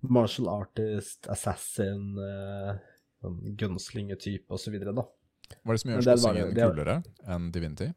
martial 0.00 0.48
artist, 0.52 1.26
assassin, 1.32 2.14
eh, 2.24 2.76
sånn 3.20 3.40
gunslinger-type 3.60 4.54
osv., 4.54 4.78
da. 4.86 5.04
Hva 5.64 5.74
er 5.74 5.76
det 5.76 5.82
som 5.82 5.92
gjør 5.92 6.06
slåssingen 6.06 6.56
kulere 6.56 6.96
enn 7.26 7.50
Divinity? 7.54 7.90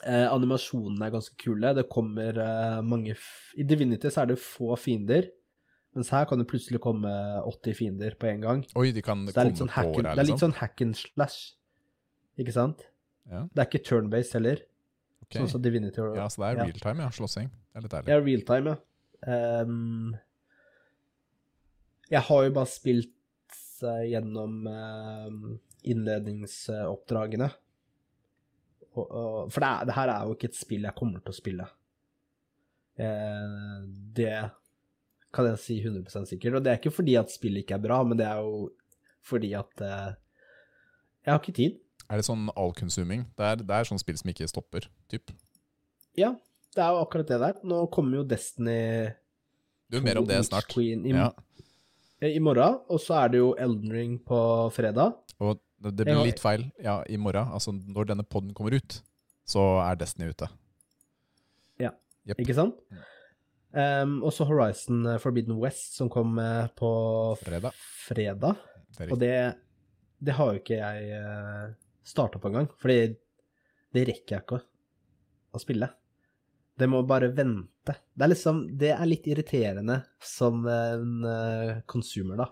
Eh, 0.00 0.26
animasjonene 0.32 1.08
er 1.08 1.12
ganske 1.12 1.34
kule. 1.36 1.74
Det 1.76 1.88
kommer 1.92 2.38
eh, 2.40 2.78
mange 2.86 3.16
I 3.58 3.66
Divinity 3.68 4.08
så 4.08 4.22
er 4.22 4.30
det 4.30 4.38
få 4.40 4.72
fiender, 4.80 5.28
mens 5.96 6.10
her 6.14 6.26
kan 6.30 6.38
det 6.38 6.46
plutselig 6.50 6.80
komme 6.82 7.10
80 7.44 7.74
fiender 7.74 8.14
på 8.20 8.28
en 8.30 8.44
gang. 8.44 8.60
Oi, 8.78 8.90
de 8.94 9.02
kan 9.02 9.24
Så 9.26 9.34
det 9.34 9.40
er 9.42 9.48
litt 9.50 9.56
komme 9.58 9.62
sånn 9.64 9.74
hack, 9.74 9.88
and, 9.90 9.96
deg, 9.96 10.04
det 10.04 10.10
er 10.10 10.28
litt 10.28 10.34
liksom? 10.34 10.42
sånn 10.44 10.58
hack 10.60 10.82
and 10.84 10.98
slash, 11.00 11.38
ikke 12.38 12.54
sant? 12.56 12.84
Ja, 13.30 13.44
Det 13.54 13.62
er 13.62 13.68
ikke 13.70 13.84
turn-based 13.90 14.36
heller, 14.38 14.66
Okay. 15.30 15.44
sånn 15.44 15.50
som 15.52 15.62
Divinity. 15.62 16.00
ja, 16.16 16.26
så 16.26 16.42
det 16.42 16.46
er 16.48 16.64
real 16.64 16.80
time, 16.82 17.04
ja. 17.04 17.10
Slåssing. 17.14 17.50
Det 17.50 17.78
er 17.78 17.84
litt 17.84 17.92
ærlig. 17.94 18.08
Ja, 18.10 18.20
real 18.24 18.40
time, 18.48 18.72
ja. 18.72 19.62
Um, 19.62 20.16
jeg 22.10 22.22
har 22.26 22.44
jo 22.46 22.54
bare 22.56 22.66
spilt 22.66 23.58
uh, 23.84 24.00
gjennom 24.08 24.66
uh, 24.66 25.28
innledningsoppdragene. 25.86 27.50
Og, 28.96 29.04
og, 29.04 29.52
for 29.52 29.62
det, 29.62 29.68
er, 29.68 29.84
det 29.86 29.94
her 29.94 30.10
er 30.16 30.24
jo 30.26 30.34
ikke 30.34 30.50
et 30.50 30.58
spill 30.58 30.88
jeg 30.88 30.98
kommer 30.98 31.22
til 31.22 31.30
å 31.30 31.38
spille. 31.38 31.68
Uh, 32.98 33.86
det 34.16 34.32
kan 35.32 35.46
jeg 35.46 35.58
si 35.62 35.76
100% 35.84 36.26
sikkert. 36.32 36.56
Og 36.58 36.64
det 36.64 36.72
er 36.72 36.78
ikke 36.80 36.92
fordi 36.94 37.14
at 37.20 37.30
spillet 37.32 37.62
ikke 37.64 37.76
er 37.78 37.84
bra, 37.84 38.00
men 38.06 38.18
det 38.18 38.26
er 38.26 38.40
jo 38.42 38.70
fordi 39.26 39.52
at 39.58 39.82
eh, 39.84 40.12
jeg 41.26 41.32
har 41.34 41.40
ikke 41.42 41.56
tid. 41.56 41.78
Er 42.10 42.18
det 42.18 42.26
sånn 42.26 42.48
all-consuming? 42.58 43.26
Det 43.38 43.50
det 43.62 43.76
er 43.76 43.86
sånn 43.86 44.00
spill 44.02 44.16
som 44.18 44.30
ikke 44.32 44.48
stopper, 44.50 44.88
typ. 45.12 45.30
Ja, 46.18 46.32
det 46.74 46.82
er 46.82 46.94
jo 46.96 47.02
akkurat 47.04 47.28
det 47.30 47.38
der. 47.42 47.60
Nå 47.62 47.84
kommer 47.94 48.18
jo 48.20 48.24
Destiny 48.26 49.12
Du, 49.90 50.00
mer 50.02 50.18
om 50.18 50.26
det 50.26 50.40
snart. 50.48 50.66
Queen 50.72 51.04
i, 51.06 51.12
Ja. 51.14 51.28
i 52.26 52.38
morgen, 52.42 52.80
og 52.90 52.98
så 53.02 53.20
er 53.24 53.28
det 53.34 53.38
jo 53.42 53.52
Elden 53.58 53.92
Ring 53.94 54.16
på 54.26 54.40
fredag. 54.74 55.14
Og 55.38 55.60
det, 55.80 55.94
det 55.96 56.06
blir 56.08 56.24
litt 56.26 56.42
feil. 56.42 56.66
Ja, 56.82 56.98
i 57.08 57.16
morgen, 57.16 57.46
altså 57.54 57.72
når 57.72 58.10
denne 58.10 58.24
podden 58.26 58.52
kommer 58.54 58.74
ut, 58.74 59.00
så 59.46 59.78
er 59.84 59.94
Destiny 60.00 60.30
ute. 60.34 60.48
Ja, 61.80 61.90
Ikke 62.36 62.54
sant? 62.54 62.74
Um, 63.70 64.16
og 64.26 64.32
så 64.34 64.46
Horizon 64.48 65.06
Forbidden 65.22 65.58
West, 65.62 65.94
som 65.94 66.10
kom 66.10 66.38
eh, 66.42 66.66
på 66.74 66.90
Fredag. 67.38 67.76
fredag. 68.08 68.58
Det 68.98 69.06
Og 69.12 69.20
det, 69.20 69.34
det 70.18 70.34
har 70.34 70.50
jo 70.50 70.60
ikke 70.60 70.80
jeg 70.80 71.20
uh, 71.22 71.70
starta 72.02 72.40
på 72.42 72.50
engang, 72.50 72.66
fordi 72.82 73.14
det 73.94 74.06
rekker 74.08 74.36
jeg 74.36 74.44
ikke 74.44 74.58
å, 74.58 74.64
å 75.54 75.62
spille. 75.62 75.90
Det 76.80 76.88
må 76.90 77.02
bare 77.06 77.30
vente. 77.36 77.94
Det 78.14 78.24
er 78.24 78.32
liksom 78.32 78.62
Det 78.78 78.90
er 78.94 79.08
litt 79.08 79.28
irriterende 79.30 80.00
som 80.24 80.64
en 80.66 81.26
uh, 81.26 81.80
consumer, 81.90 82.40
da, 82.40 82.48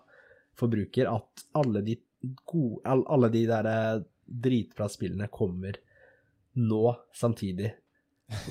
forbruker, 0.58 1.10
at 1.10 1.48
alle 1.58 1.82
de 1.86 1.98
gode 2.44 2.82
Alle 2.90 3.28
de 3.30 3.44
der 3.46 3.66
eh, 3.70 4.00
dritbra 4.26 4.88
spillene 4.90 5.28
kommer 5.30 5.76
nå 6.58 6.96
samtidig. 7.14 7.70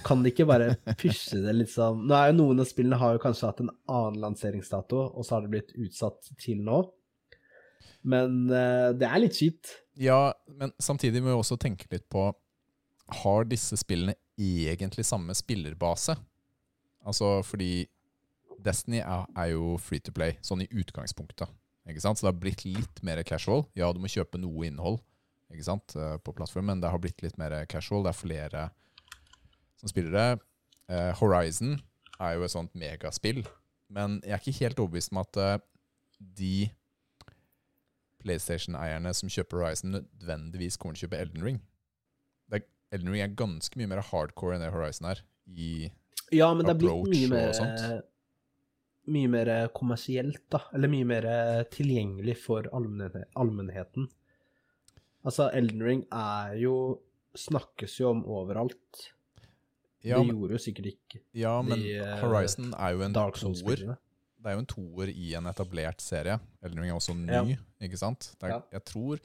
Kan 0.06 0.24
de 0.24 0.32
ikke 0.32 0.48
bare 0.50 0.72
pushe 0.98 1.38
det 1.44 1.54
litt 1.54 1.70
sånn 1.70 2.00
Nå 2.10 2.16
er 2.18 2.32
jo 2.32 2.38
Noen 2.40 2.64
av 2.64 2.66
spillene 2.70 2.98
har 2.98 3.14
jo 3.14 3.22
kanskje 3.22 3.50
hatt 3.50 3.60
en 3.62 3.70
annen 3.86 4.22
lanseringsdato, 4.24 5.04
og 5.14 5.26
så 5.26 5.36
har 5.36 5.46
det 5.46 5.52
blitt 5.54 5.76
utsatt 5.78 6.32
til 6.42 6.64
nå. 6.66 6.80
Men 8.08 8.48
uh, 8.50 8.90
det 8.98 9.06
er 9.06 9.22
litt 9.22 9.38
kjipt. 9.38 9.76
Ja, 10.02 10.32
men 10.48 10.74
samtidig 10.82 11.22
må 11.22 11.32
vi 11.32 11.38
også 11.38 11.60
tenke 11.62 11.90
litt 11.92 12.08
på 12.14 12.30
Har 13.24 13.48
disse 13.50 13.78
spillene 13.80 14.16
egentlig 14.38 15.06
samme 15.08 15.36
spillerbase? 15.38 16.18
Altså 17.08 17.38
fordi 17.46 17.88
Destiny 18.64 19.00
er, 19.04 19.26
er 19.38 19.54
jo 19.54 19.76
free 19.82 20.02
to 20.02 20.14
play, 20.14 20.38
sånn 20.46 20.64
i 20.66 20.70
utgangspunktet. 20.74 21.50
Ikke 21.88 22.04
sant? 22.04 22.20
Så 22.20 22.26
det 22.26 22.34
har 22.34 22.42
blitt 22.42 22.66
litt 22.66 23.02
mer 23.06 23.22
casual. 23.28 23.64
Ja, 23.78 23.92
du 23.94 24.02
må 24.02 24.10
kjøpe 24.12 24.40
noe 24.42 24.68
innhold, 24.68 25.00
ikke 25.54 25.68
sant, 25.70 25.96
eh, 25.96 26.18
på 26.20 26.34
plattformen, 26.36 26.74
men 26.74 26.84
det 26.84 26.92
har 26.92 27.02
blitt 27.02 27.22
litt 27.24 27.38
mer 27.40 27.54
casual. 27.72 28.04
Det 28.04 28.12
er 28.12 28.18
flere 28.18 28.64
som 29.80 29.92
spiller 29.92 30.14
det. 30.16 30.28
Eh, 30.92 31.12
Horizon 31.20 31.78
er 32.20 32.38
jo 32.38 32.46
et 32.46 32.54
sånt 32.54 32.74
megaspill, 32.78 33.44
men 33.94 34.20
jeg 34.24 34.36
er 34.36 34.44
ikke 34.44 34.64
helt 34.64 34.82
overbevist 34.82 35.14
om 35.14 35.22
at 35.22 35.40
uh, 35.40 35.56
de 36.18 36.70
PlayStation-eierne 38.24 39.14
som 39.16 39.32
kjøper 39.32 39.62
Horizon, 39.62 39.94
nødvendigvis 40.00 40.80
kommer 40.82 40.98
til 40.98 41.06
å 41.06 41.08
kjøpe 41.08 41.22
Elden 41.22 41.46
Ring. 41.46 41.62
Er, 42.52 42.66
Elden 42.96 43.14
Ring 43.14 43.24
er 43.24 43.38
ganske 43.38 43.80
mye 43.80 43.92
mer 43.92 44.04
hardcore 44.10 44.58
enn 44.58 44.66
det 44.66 44.74
Horizon 44.74 45.12
er. 45.14 45.24
I, 45.48 45.90
Ja, 46.36 46.50
men 46.54 46.66
det 46.66 46.74
er 46.74 46.82
blitt 46.82 47.12
mye 47.14 47.28
og 47.30 47.36
mer 47.36 47.54
sånt. 47.56 48.08
Mye 49.08 49.32
mer 49.32 49.52
kommersielt, 49.72 50.42
da. 50.52 50.66
Eller 50.76 50.92
mye 50.92 51.08
mer 51.08 51.28
tilgjengelig 51.72 52.40
for 52.42 52.68
allmennheten. 52.76 54.10
Altså, 55.24 55.48
Elden 55.56 55.86
Ring 55.86 56.02
er 56.12 56.58
jo 56.60 56.74
Snakkes 57.38 58.00
jo 58.00 58.10
om 58.10 58.24
overalt. 58.34 59.04
Ja, 60.08 60.18
det 60.24 60.32
gjorde 60.34 60.56
jo 60.58 60.62
sikkert 60.64 60.86
ikke 60.94 61.20
ja, 61.34 61.54
men 61.62 61.80
de, 61.80 61.94
eh, 62.00 62.20
Horizon 62.22 62.74
er 62.78 62.94
jo 62.96 63.02
en 63.06 63.14
toer. 63.14 63.82
Det 64.38 64.52
er 64.52 64.54
jo 64.56 64.60
en 64.64 64.70
toer 64.70 65.10
i 65.12 65.34
en 65.36 65.46
etablert 65.50 66.00
serie. 66.02 66.40
Elden 66.64 66.80
Ring 66.84 66.92
er 66.92 66.96
også 67.00 67.16
ny, 67.18 67.32
Ja. 67.34 67.58
ikke 67.82 67.98
sant? 67.98 68.30
Er, 68.42 68.48
Ja. 68.56 68.60
Jeg 68.72 68.86
tror, 68.86 69.18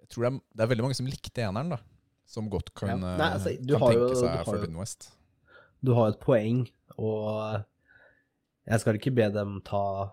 jeg 0.00 0.08
tror 0.10 0.22
det, 0.26 0.32
er, 0.32 0.40
det 0.56 0.62
er 0.64 0.66
veldig 0.74 0.82
mange 0.84 0.94
som 0.98 1.06
likte 1.06 1.42
eneren, 1.46 1.70
da. 1.70 1.78
Som 2.26 2.50
godt 2.50 2.74
kan, 2.74 2.88
Ja. 3.00 3.16
Nei, 3.16 3.30
altså, 3.38 3.52
eh, 3.54 3.58
du 3.62 3.74
kan 3.74 3.80
har 3.80 3.92
tenke 3.94 4.08
jo- 4.10 4.20
seg 4.20 4.44
Forbidden 4.44 4.76
West. 4.76 5.10
Du 5.84 5.94
har 5.94 6.08
et 6.08 6.20
poeng, 6.20 6.68
og 6.98 7.64
jeg 8.66 8.80
skal 8.80 8.94
ikke 8.98 9.14
be 9.14 9.30
dem 9.30 9.60
ta 9.62 10.10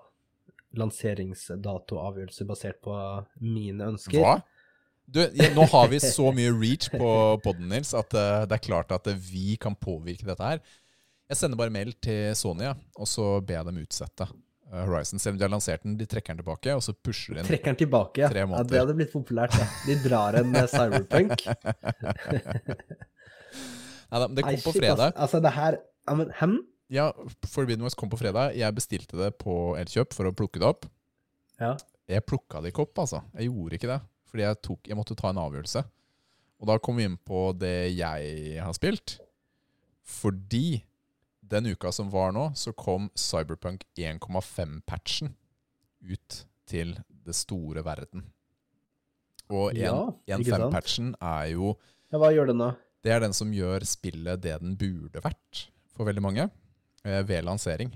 lanseringsdatoavgjørelser 0.75 2.45
basert 2.49 2.81
på 2.83 2.93
mine 3.41 3.85
ønsker. 3.93 4.19
Hva? 4.21 4.35
Du, 5.05 5.19
nå 5.55 5.65
har 5.71 5.89
vi 5.91 5.99
så 5.99 6.31
mye 6.35 6.53
reach 6.55 6.87
på 6.91 7.09
podden, 7.43 7.67
Nils, 7.69 7.91
at 7.97 8.15
eh, 8.17 8.45
det 8.49 8.57
er 8.57 8.63
klart 8.63 8.93
at 8.95 9.07
eh, 9.11 9.19
vi 9.19 9.57
kan 9.61 9.75
påvirke 9.75 10.25
dette 10.25 10.47
her. 10.47 10.63
Jeg 11.29 11.39
sender 11.39 11.59
bare 11.59 11.73
mail 11.73 11.93
til 12.03 12.31
Sony, 12.37 12.69
og 12.97 13.09
så 13.09 13.27
ber 13.43 13.59
jeg 13.59 13.67
dem 13.69 13.81
utsette 13.83 14.27
eh, 14.27 14.81
Horizon. 14.87 15.21
Selv 15.21 15.35
om 15.35 15.41
de 15.41 15.45
har 15.45 15.53
lansert 15.53 15.83
den, 15.85 15.97
de 15.99 16.07
trekker 16.09 16.33
den 16.33 16.41
tilbake, 16.41 16.75
og 16.77 16.81
så 16.85 16.95
pusher 16.95 17.35
de 17.35 17.41
den. 17.41 17.49
Trekker 17.51 17.73
den 17.73 17.81
tilbake, 17.83 18.23
ja. 18.23 18.31
Tre 18.31 18.45
ja. 18.45 18.63
Det 18.69 18.81
hadde 18.81 18.95
blitt 18.97 19.13
populært, 19.13 19.57
ja. 19.59 19.67
De 19.89 19.97
drar 20.05 20.39
en 20.39 20.55
cyberpunk. 20.71 21.45
Nei, 24.13 24.21
da, 24.21 24.27
det 24.29 24.45
kom 24.45 24.61
på 24.65 24.75
fredag. 24.77 25.13
Altså, 25.17 25.41
det 25.43 25.51
her 25.55 25.79
ja, 25.81 26.15
men, 26.19 26.31
Hem? 26.37 26.57
Ja, 26.93 27.09
Forbidden 27.49 27.85
West 27.85 27.97
kom 27.97 28.11
på 28.11 28.19
fredag. 28.21 28.53
Jeg 28.59 28.75
bestilte 28.77 29.17
det 29.17 29.31
på 29.41 29.73
Elkjøp 29.79 30.13
for 30.13 30.29
å 30.29 30.33
plukke 30.37 30.61
det 30.61 30.67
opp. 30.69 30.85
Ja. 31.61 31.73
Jeg 32.09 32.25
plukka 32.27 32.61
det 32.61 32.73
ikke 32.73 32.85
opp, 32.85 32.99
altså. 33.05 33.23
Jeg 33.37 33.49
gjorde 33.49 33.79
ikke 33.79 33.89
det. 33.89 34.01
Fordi 34.33 34.47
jeg, 34.47 34.57
tok, 34.65 34.87
jeg 34.89 34.97
måtte 34.97 35.15
ta 35.19 35.29
en 35.29 35.39
avgjørelse. 35.43 35.83
Og 36.63 36.69
da 36.71 36.79
kom 36.81 36.97
vi 36.97 37.05
inn 37.05 37.19
på 37.21 37.51
det 37.53 37.93
jeg 37.93 38.57
har 38.63 38.73
spilt. 38.73 39.19
Fordi 40.01 40.81
den 41.53 41.69
uka 41.75 41.91
som 41.93 42.09
var 42.09 42.33
nå, 42.33 42.47
så 42.57 42.73
kom 42.73 43.11
Cyberpunk 43.19 43.83
1,5-patchen 43.99 45.35
ut 46.01 46.39
til 46.65 46.95
det 47.23 47.35
store 47.37 47.83
verden. 47.85 48.25
Og 49.53 49.75
Ja, 49.77 49.93
ikke 50.25 50.49
sant? 50.49 50.65
1,5-patchen 50.71 51.13
er 51.19 51.51
jo 51.53 51.75
ja, 52.09 52.17
hva 52.21 52.31
gjør 52.33 52.49
den 52.53 52.61
da? 52.63 52.71
det 53.03 53.11
er 53.11 53.21
den 53.25 53.35
som 53.35 53.51
gjør 53.53 53.83
spillet 53.85 54.41
det 54.41 54.55
den 54.61 54.77
burde 54.79 55.21
vært 55.21 55.65
for 55.93 56.07
veldig 56.07 56.23
mange, 56.23 56.47
eh, 57.05 57.21
ved 57.27 57.43
lansering. 57.45 57.91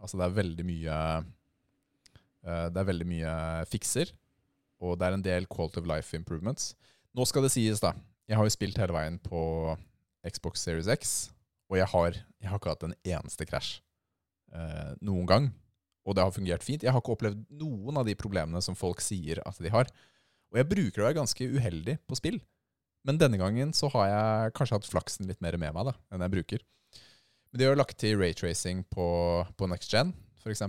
Altså 0.00 0.16
det 0.20 0.24
er 0.26 0.36
veldig 0.38 0.64
mye 0.68 0.96
eh, 2.46 2.66
Det 2.70 2.80
er 2.80 2.88
veldig 2.88 3.06
mye 3.10 3.32
fikser, 3.68 4.12
og 4.82 4.98
det 5.00 5.08
er 5.08 5.16
en 5.16 5.24
del 5.24 5.48
quality 5.50 5.80
of 5.80 5.88
life 5.88 6.16
improvements. 6.16 6.74
Nå 7.16 7.24
skal 7.28 7.46
det 7.46 7.52
sies, 7.54 7.80
da. 7.82 7.94
Jeg 8.28 8.38
har 8.38 8.46
jo 8.46 8.52
spilt 8.52 8.78
hele 8.80 8.94
veien 8.96 9.18
på 9.22 9.40
Xbox 10.26 10.64
Series 10.64 10.90
X, 10.90 11.14
og 11.70 11.78
jeg 11.80 11.88
har, 11.92 12.18
jeg 12.42 12.50
har 12.50 12.60
ikke 12.60 12.74
hatt 12.74 12.84
en 12.86 12.96
eneste 13.06 13.46
krasj 13.48 13.78
eh, 14.54 14.92
noen 15.06 15.28
gang. 15.30 15.48
Og 16.06 16.14
det 16.14 16.22
har 16.22 16.34
fungert 16.34 16.62
fint. 16.62 16.84
Jeg 16.84 16.94
har 16.94 17.02
ikke 17.02 17.16
opplevd 17.16 17.40
noen 17.58 17.98
av 17.98 18.06
de 18.06 18.14
problemene 18.18 18.60
som 18.62 18.78
folk 18.78 19.00
sier 19.02 19.40
at 19.42 19.58
de 19.62 19.72
har. 19.74 19.88
Og 20.52 20.60
jeg 20.60 20.70
bruker 20.70 21.02
å 21.02 21.08
være 21.08 21.18
ganske 21.18 21.48
uheldig 21.56 21.96
på 22.06 22.18
spill. 22.18 22.38
Men 23.06 23.18
denne 23.18 23.38
gangen 23.38 23.72
så 23.74 23.90
har 23.94 24.08
jeg 24.10 24.54
kanskje 24.58 24.78
hatt 24.78 24.88
flaksen 24.90 25.30
litt 25.30 25.42
mer 25.42 25.58
med 25.58 25.74
meg 25.74 25.90
da, 25.90 25.94
enn 26.10 26.22
jeg 26.26 26.34
bruker. 26.34 26.62
Men 27.50 27.62
de 27.62 27.68
har 27.68 27.78
lagt 27.78 27.98
til 28.02 28.18
raytracing 28.18 28.82
på, 28.90 29.08
på 29.58 29.68
Next 29.70 29.92
Gen, 29.94 30.12
f.eks. 30.42 30.62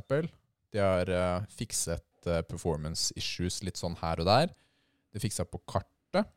De 0.73 0.81
har 0.81 1.09
uh, 1.09 1.45
fikset 1.53 2.05
eh, 2.29 2.43
performance 2.47 3.15
issues 3.19 3.61
litt 3.65 3.79
sånn 3.79 3.97
her 4.01 4.21
og 4.23 4.29
der. 4.29 4.53
De 5.13 5.21
fiksa 5.23 5.45
på 5.47 5.61
kartet, 5.69 6.27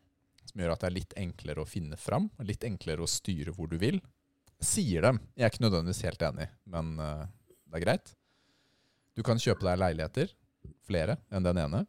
som 0.47 0.63
gjør 0.63 0.75
at 0.75 0.83
det 0.83 0.89
er 0.91 0.97
litt 0.97 1.19
enklere 1.21 1.63
å 1.63 1.69
finne 1.69 1.99
fram. 2.01 2.31
Litt 2.47 2.65
enklere 2.67 3.05
å 3.05 3.11
styre 3.11 3.55
hvor 3.57 3.71
du 3.71 3.77
vil. 3.83 4.01
Sier 4.61 5.05
dem. 5.07 5.21
Jeg 5.37 5.47
er 5.47 5.53
ikke 5.55 5.65
nødvendigvis 5.67 6.05
helt 6.09 6.25
enig, 6.27 6.49
men 6.69 6.97
eh, 7.01 7.25
det 7.71 7.81
er 7.81 7.87
greit. 7.87 8.15
Du 9.17 9.25
kan 9.27 9.41
kjøpe 9.41 9.67
deg 9.67 9.81
leiligheter, 9.81 10.31
flere 10.87 11.19
enn 11.33 11.45
den 11.45 11.59
ene. 11.61 11.85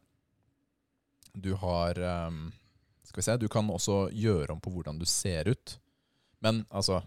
Du 1.32 1.54
har 1.56 1.96
ehm, 1.96 2.50
Skal 3.08 3.20
vi 3.20 3.24
se, 3.24 3.36
du 3.40 3.48
kan 3.48 3.68
også 3.72 4.06
gjøre 4.12 4.52
om 4.54 4.60
på 4.60 4.70
hvordan 4.72 4.98
du 5.00 5.06
ser 5.08 5.48
ut. 5.48 5.76
Men 6.44 6.62
altså 6.70 7.00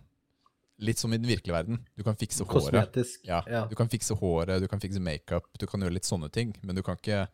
Litt 0.78 1.00
som 1.00 1.14
i 1.14 1.18
den 1.18 1.30
virkelige 1.30 1.56
verden. 1.56 1.80
Du 1.96 2.04
kan 2.04 2.18
fikse 2.20 2.44
håret. 2.44 2.98
Ja, 3.24 3.44
Ja. 3.48 3.66
Du 3.70 3.76
kan 3.80 3.88
fikse 3.90 4.16
håret, 4.20 4.60
du 4.62 4.68
kan 4.68 4.82
fikse 4.84 5.00
makeup, 5.00 5.48
du 5.58 5.66
kan 5.68 5.82
gjøre 5.82 5.96
litt 5.96 6.08
sånne 6.08 6.30
ting. 6.32 6.56
Men 6.62 6.76
du 6.76 6.84
kan 6.84 6.98
ikke 7.00 7.28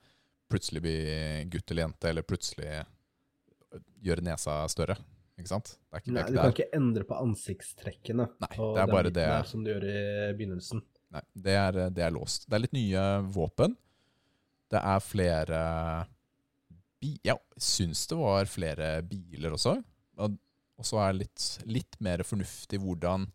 plutselig 0.51 0.81
bli 0.83 0.97
gutt 1.49 1.71
eller 1.71 1.87
jente, 1.87 2.09
eller 2.09 2.27
plutselig 2.27 2.83
gjøre 4.03 4.25
nesa 4.25 4.61
større. 4.69 4.97
Ikke 5.39 5.49
sant? 5.49 5.73
Det 5.89 6.03
ikke, 6.03 6.13
Nei, 6.13 6.23
det 6.27 6.33
du 6.35 6.39
kan 6.39 6.53
ikke 6.53 6.69
endre 6.77 7.05
på 7.07 7.17
ansiktstrekkene. 7.17 8.27
Nei, 8.43 8.51
og 8.59 8.75
det 8.77 8.83
er 8.83 8.91
bare 8.91 9.13
det. 9.15 9.27
Som 9.49 9.63
du 9.65 9.71
gjør 9.71 9.87
i 9.89 10.01
begynnelsen. 10.37 10.83
Nei, 11.11 11.23
det 11.47 11.55
er, 11.57 11.79
det 11.91 12.03
er 12.05 12.13
låst. 12.13 12.45
Det 12.47 12.57
er 12.57 12.63
litt 12.65 12.75
nye 12.77 13.05
våpen. 13.33 13.73
Det 14.71 14.79
er 14.79 15.01
flere 15.03 15.61
bi 17.01 17.15
Jeg 17.25 17.41
syns 17.59 18.05
det 18.07 18.17
var 18.19 18.47
flere 18.47 18.91
biler 19.07 19.57
også. 19.57 19.75
Og 20.21 20.37
og 20.81 20.87
så 20.87 20.97
er 21.03 21.13
det 21.13 21.27
litt, 21.27 21.45
litt 21.69 21.97
mer 22.01 22.23
fornuftig 22.25 22.79
hvordan, 22.81 23.27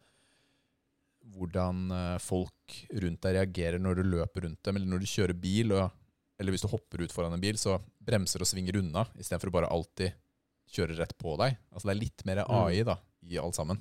hvordan 1.36 1.84
eh, 1.94 2.16
folk 2.22 2.78
rundt 3.04 3.22
deg 3.22 3.36
reagerer 3.38 3.82
når 3.82 4.00
du 4.00 4.08
løper 4.16 4.48
rundt 4.48 4.62
dem, 4.66 4.80
eller 4.80 4.90
når 4.90 5.04
du 5.04 5.10
kjører 5.12 5.38
bil, 5.38 5.76
og, 5.78 5.94
eller 6.42 6.54
hvis 6.54 6.66
du 6.66 6.70
hopper 6.72 7.04
ut 7.04 7.14
foran 7.14 7.36
en 7.36 7.42
bil, 7.42 7.58
så 7.60 7.78
bremser 8.02 8.42
og 8.42 8.50
svinger 8.50 8.80
unna, 8.82 9.06
istedenfor 9.14 9.52
å 9.52 9.56
bare 9.60 9.70
alltid 9.70 10.16
kjøre 10.74 10.98
rett 10.98 11.14
på 11.22 11.36
deg. 11.38 11.54
Altså 11.70 11.86
det 11.86 11.94
er 11.94 12.02
litt 12.02 12.26
mer 12.26 12.42
AI 12.42 12.82
da, 12.86 12.98
i 13.30 13.38
alt 13.38 13.58
sammen. 13.58 13.78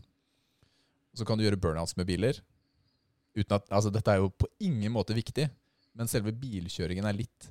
Og 1.09 1.21
så 1.21 1.25
kan 1.25 1.39
du 1.39 1.45
gjøre 1.47 1.59
burnouts 1.61 1.97
med 1.97 2.05
biler. 2.05 2.37
Uten 3.35 3.57
at, 3.57 3.65
altså 3.73 3.89
dette 3.91 4.13
er 4.13 4.21
jo 4.21 4.29
på 4.29 4.47
ingen 4.63 4.93
måte 4.93 5.17
viktig, 5.17 5.49
men 5.97 6.11
selve 6.11 6.35
bilkjøringen 6.37 7.07
er 7.09 7.17
litt, 7.17 7.49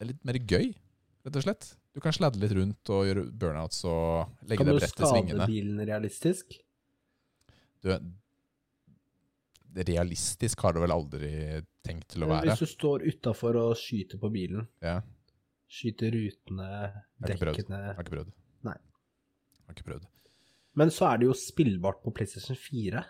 er 0.00 0.08
litt 0.08 0.24
mer 0.26 0.40
gøy, 0.40 0.72
rett 1.26 1.36
og 1.36 1.44
slett. 1.44 1.74
Du 1.94 2.02
kan 2.02 2.14
sladde 2.14 2.40
litt 2.42 2.52
rundt 2.56 2.90
og 2.90 3.04
gjøre 3.06 3.24
burnouts 3.30 3.84
og 3.86 4.46
legge 4.48 4.64
Kan 4.64 4.70
deg 4.70 4.74
du 4.74 4.82
bredt 4.82 4.98
i 4.98 5.10
skade 5.10 5.46
bilen 5.46 5.82
realistisk? 5.86 6.56
Du, 7.84 7.92
realistisk 9.78 10.64
har 10.64 10.74
du 10.74 10.80
vel 10.82 10.94
aldri 10.94 11.30
tenkt 11.86 12.08
til 12.14 12.26
å 12.26 12.30
være. 12.32 12.50
Hvis 12.50 12.64
du 12.64 12.72
står 12.72 13.04
utafor 13.06 13.58
og 13.60 13.76
skyter 13.78 14.18
på 14.22 14.30
bilen, 14.34 14.66
Ja, 14.82 15.00
skyter 15.70 16.14
rutene, 16.14 16.70
dekkene 17.22 17.80
har 17.92 18.02
ikke 18.02 18.16
prøvd. 18.16 18.34
Nei. 18.66 18.76
Har 19.66 19.76
ikke 19.76 19.88
prøvd. 19.92 20.08
Men 20.74 20.90
så 20.90 21.12
er 21.12 21.20
det 21.22 21.28
jo 21.28 21.36
spillbart 21.38 22.02
på 22.02 22.12
PlayStation 22.14 22.58
4. 22.58 23.04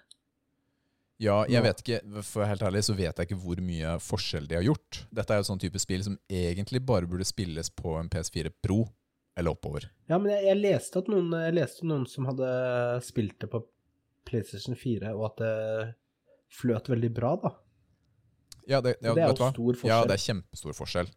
Ja, 1.22 1.44
jeg 1.46 1.62
vet 1.62 1.80
ikke, 1.84 2.00
for 2.26 2.42
helt 2.48 2.62
ærlig 2.66 2.82
så 2.88 2.94
vet 2.98 3.20
jeg 3.20 3.28
ikke 3.28 3.38
hvor 3.38 3.60
mye 3.62 3.94
forskjell 4.02 4.48
de 4.50 4.56
har 4.58 4.64
gjort. 4.66 5.04
Dette 5.14 5.34
er 5.34 5.40
jo 5.40 5.46
sånn 5.46 5.62
type 5.62 5.78
spill 5.78 6.02
som 6.02 6.16
egentlig 6.26 6.82
bare 6.82 7.06
burde 7.10 7.26
spilles 7.28 7.70
på 7.70 7.94
en 8.00 8.10
PS4 8.10 8.50
Pro 8.64 8.80
eller 9.38 9.54
oppover. 9.54 9.86
Ja, 10.10 10.18
men 10.18 10.32
jeg, 10.34 10.44
jeg 10.48 10.60
leste 10.60 11.00
at 11.00 11.10
noen 11.10 11.32
Jeg 11.38 11.54
leste 11.56 11.86
noen 11.86 12.04
som 12.10 12.26
hadde 12.28 12.48
spilt 13.06 13.38
det 13.42 13.50
på 13.50 13.62
PlayStation 14.26 14.76
4, 14.78 15.12
og 15.14 15.26
at 15.30 15.42
det 15.42 15.54
fløt 16.54 16.88
veldig 16.90 17.10
bra, 17.14 17.34
da. 17.42 17.52
Ja, 18.64 18.80
det, 18.80 18.96
ja, 19.02 19.12
det 19.12 19.24
er 19.26 19.30
jo 19.34 19.36
stor 19.36 19.76
forskjell. 19.76 19.90
Ja, 19.90 20.00
det 20.08 20.16
er 20.16 20.22
kjempestor 20.24 20.76
forskjell. 20.76 21.10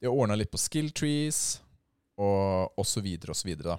De 0.00 0.08
har 0.08 0.16
ordna 0.16 0.38
litt 0.38 0.50
på 0.52 0.60
skill 0.60 0.88
trees 0.96 1.60
og, 2.16 2.72
og 2.78 2.86
så 2.88 3.02
videre 3.04 3.34
og 3.34 3.38
så 3.38 3.50
videre, 3.50 3.76
da. 3.76 3.78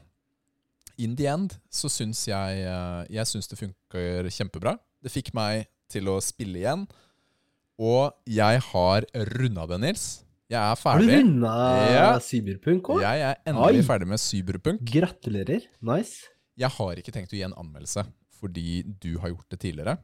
In 1.02 1.16
the 1.18 1.26
end 1.32 1.56
så 1.74 1.90
syns 1.90 2.28
jeg 2.28 2.66
eh, 2.68 3.06
Jeg 3.10 3.26
synes 3.26 3.48
det 3.50 3.58
funker 3.58 4.28
kjempebra. 4.30 4.76
Det 5.02 5.12
fikk 5.12 5.32
meg 5.38 5.68
til 5.92 6.08
å 6.12 6.18
spille 6.24 6.62
igjen. 6.62 6.84
Og 7.82 8.12
jeg 8.30 8.62
har 8.68 9.08
runda 9.34 9.66
det, 9.72 9.80
Nils. 9.82 10.06
Jeg 10.52 10.60
er 10.60 10.76
Har 10.76 11.00
du 11.00 11.06
ferdig. 11.08 11.18
runda 11.22 11.54
Ja. 11.94 12.20
Cyberpunk 12.20 12.90
òg? 12.92 13.02
Jeg 13.02 13.22
er 13.30 13.36
endelig 13.48 13.82
Oi. 13.82 13.88
ferdig 13.88 14.08
med 14.08 14.20
Cyberpunk. 14.20 14.84
Gratulerer. 14.84 15.62
Nice. 15.82 16.28
Jeg 16.60 16.70
har 16.70 16.96
ikke 17.00 17.12
tenkt 17.16 17.32
å 17.34 17.38
gi 17.40 17.44
en 17.48 17.54
anmeldelse 17.58 18.06
fordi 18.42 18.84
du 19.00 19.18
har 19.20 19.30
gjort 19.30 19.50
det 19.50 19.60
tidligere. 19.62 19.98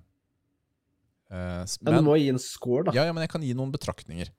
Men, 1.30 1.68
Men, 1.82 1.94
du 1.98 2.02
må 2.08 2.16
gi 2.18 2.30
en 2.32 2.40
score, 2.40 2.86
da. 2.88 2.92
Ja, 2.96 3.04
ja, 3.10 3.14
men 3.14 3.26
jeg 3.26 3.30
kan 3.34 3.42
gi 3.44 3.54
noen 3.58 3.72
betraktninger. 3.74 4.30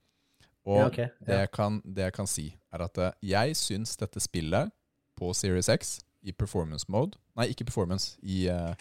Og 0.69 0.79
Ja, 0.79 0.87
ok, 0.87 0.97
det, 1.27 1.37
jeg 1.43 1.51
kan, 1.53 1.81
det 1.85 2.05
jeg 2.07 2.13
kan 2.17 2.27
si, 2.27 2.55
er 2.73 2.85
at 2.85 2.99
eh, 2.99 3.13
jeg 3.23 3.55
syns 3.57 3.97
dette 4.01 4.21
spillet 4.21 4.71
på 5.19 5.31
Series 5.37 5.69
X 5.73 5.99
i 6.23 6.33
performance 6.33 6.85
mode 6.89 7.17
Nei, 7.37 7.47
ikke 7.53 7.65
performance, 7.69 8.17
i 8.23 8.47
eh, 8.53 8.75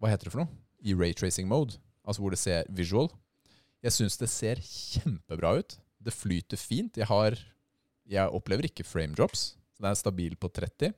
Hva 0.00 0.10
heter 0.12 0.28
det 0.28 0.34
for 0.34 0.44
noe? 0.44 0.52
I 0.86 0.94
raytracing 0.94 1.48
mode, 1.48 1.78
altså 2.06 2.22
hvor 2.22 2.34
det 2.34 2.38
ser 2.40 2.66
visual. 2.76 3.08
Jeg 3.84 3.94
syns 3.96 4.18
det 4.20 4.28
ser 4.32 4.60
kjempebra 4.62 5.54
ut. 5.60 5.76
Det 6.02 6.12
flyter 6.14 6.60
fint. 6.60 6.96
Jeg 7.00 7.08
har 7.10 7.36
Jeg 8.06 8.30
opplever 8.30 8.68
ikke 8.68 8.84
frame 8.86 9.16
drops. 9.18 9.56
Så 9.74 9.82
det 9.82 9.90
er 9.90 9.98
stabil 9.98 10.36
på 10.38 10.48
30. 10.54 10.92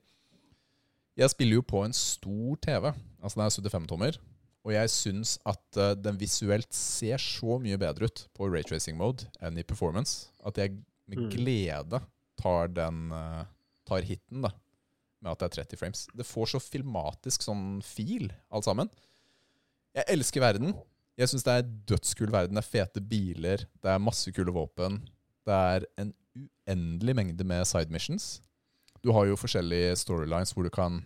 Jeg 1.19 1.31
spiller 1.33 1.57
jo 1.57 1.63
på 1.65 1.81
en 1.83 1.95
stor 1.95 2.59
TV, 2.61 2.91
altså 3.19 3.39
den 3.39 3.45
er 3.47 3.55
75-tommer. 3.79 4.19
Og 4.63 4.73
jeg 4.75 4.91
syns 4.93 5.33
at 5.47 5.79
eh, 5.79 5.95
den 5.97 6.19
visuelt 6.19 6.69
ser 6.75 7.17
så 7.17 7.57
mye 7.59 7.79
bedre 7.81 8.05
ut 8.07 8.21
på 8.37 8.47
raytracing 8.51 8.95
mode 8.99 9.25
enn 9.41 9.57
i 9.57 9.65
performance. 9.65 10.29
At 10.45 10.59
jeg 10.61 10.77
med 11.09 11.17
Mm. 11.17 11.29
glede 11.33 11.99
tar 12.37 12.67
den 12.69 13.11
eh, 13.11 13.45
tar 13.89 14.05
hiten 14.05 14.43
da, 14.45 14.51
med 15.23 15.33
at 15.33 15.41
det 15.41 15.49
er 15.49 15.55
30 15.63 15.79
frames. 15.81 16.05
Det 16.15 16.27
får 16.27 16.53
så 16.53 16.61
filmatisk 16.63 17.43
sånn 17.45 17.79
feel, 17.85 18.29
alt 18.53 18.67
sammen. 18.67 18.91
Jeg 19.97 20.07
elsker 20.15 20.43
verden. 20.43 20.75
Jeg 21.19 21.31
syns 21.31 21.43
det 21.43 21.55
er 21.59 21.71
dødskul 21.91 22.31
verden. 22.31 22.55
Det 22.55 22.63
er 22.63 22.69
fete 22.69 23.03
biler, 23.03 23.65
det 23.83 23.91
er 23.91 24.03
masse 24.03 24.31
kule 24.35 24.53
våpen. 24.55 25.01
Det 25.47 25.55
er 25.55 25.87
en 25.99 26.13
uendelig 26.39 27.15
mengde 27.17 27.47
med 27.47 27.67
side 27.67 27.91
missions. 27.91 28.37
Du 29.03 29.11
har 29.15 29.27
jo 29.27 29.39
forskjellige 29.39 29.97
storylines 29.99 30.53
hvor 30.55 30.67
du 30.67 30.71
kan, 30.73 31.01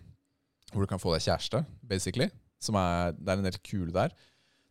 hvor 0.72 0.84
du 0.84 0.90
kan 0.90 1.02
få 1.02 1.14
deg 1.14 1.24
kjæreste, 1.26 1.64
basically. 1.82 2.28
Som 2.62 2.78
er, 2.78 3.14
det 3.18 3.32
er 3.32 3.40
en 3.40 3.48
del 3.48 3.58
kule 3.66 3.94
der. 3.94 4.14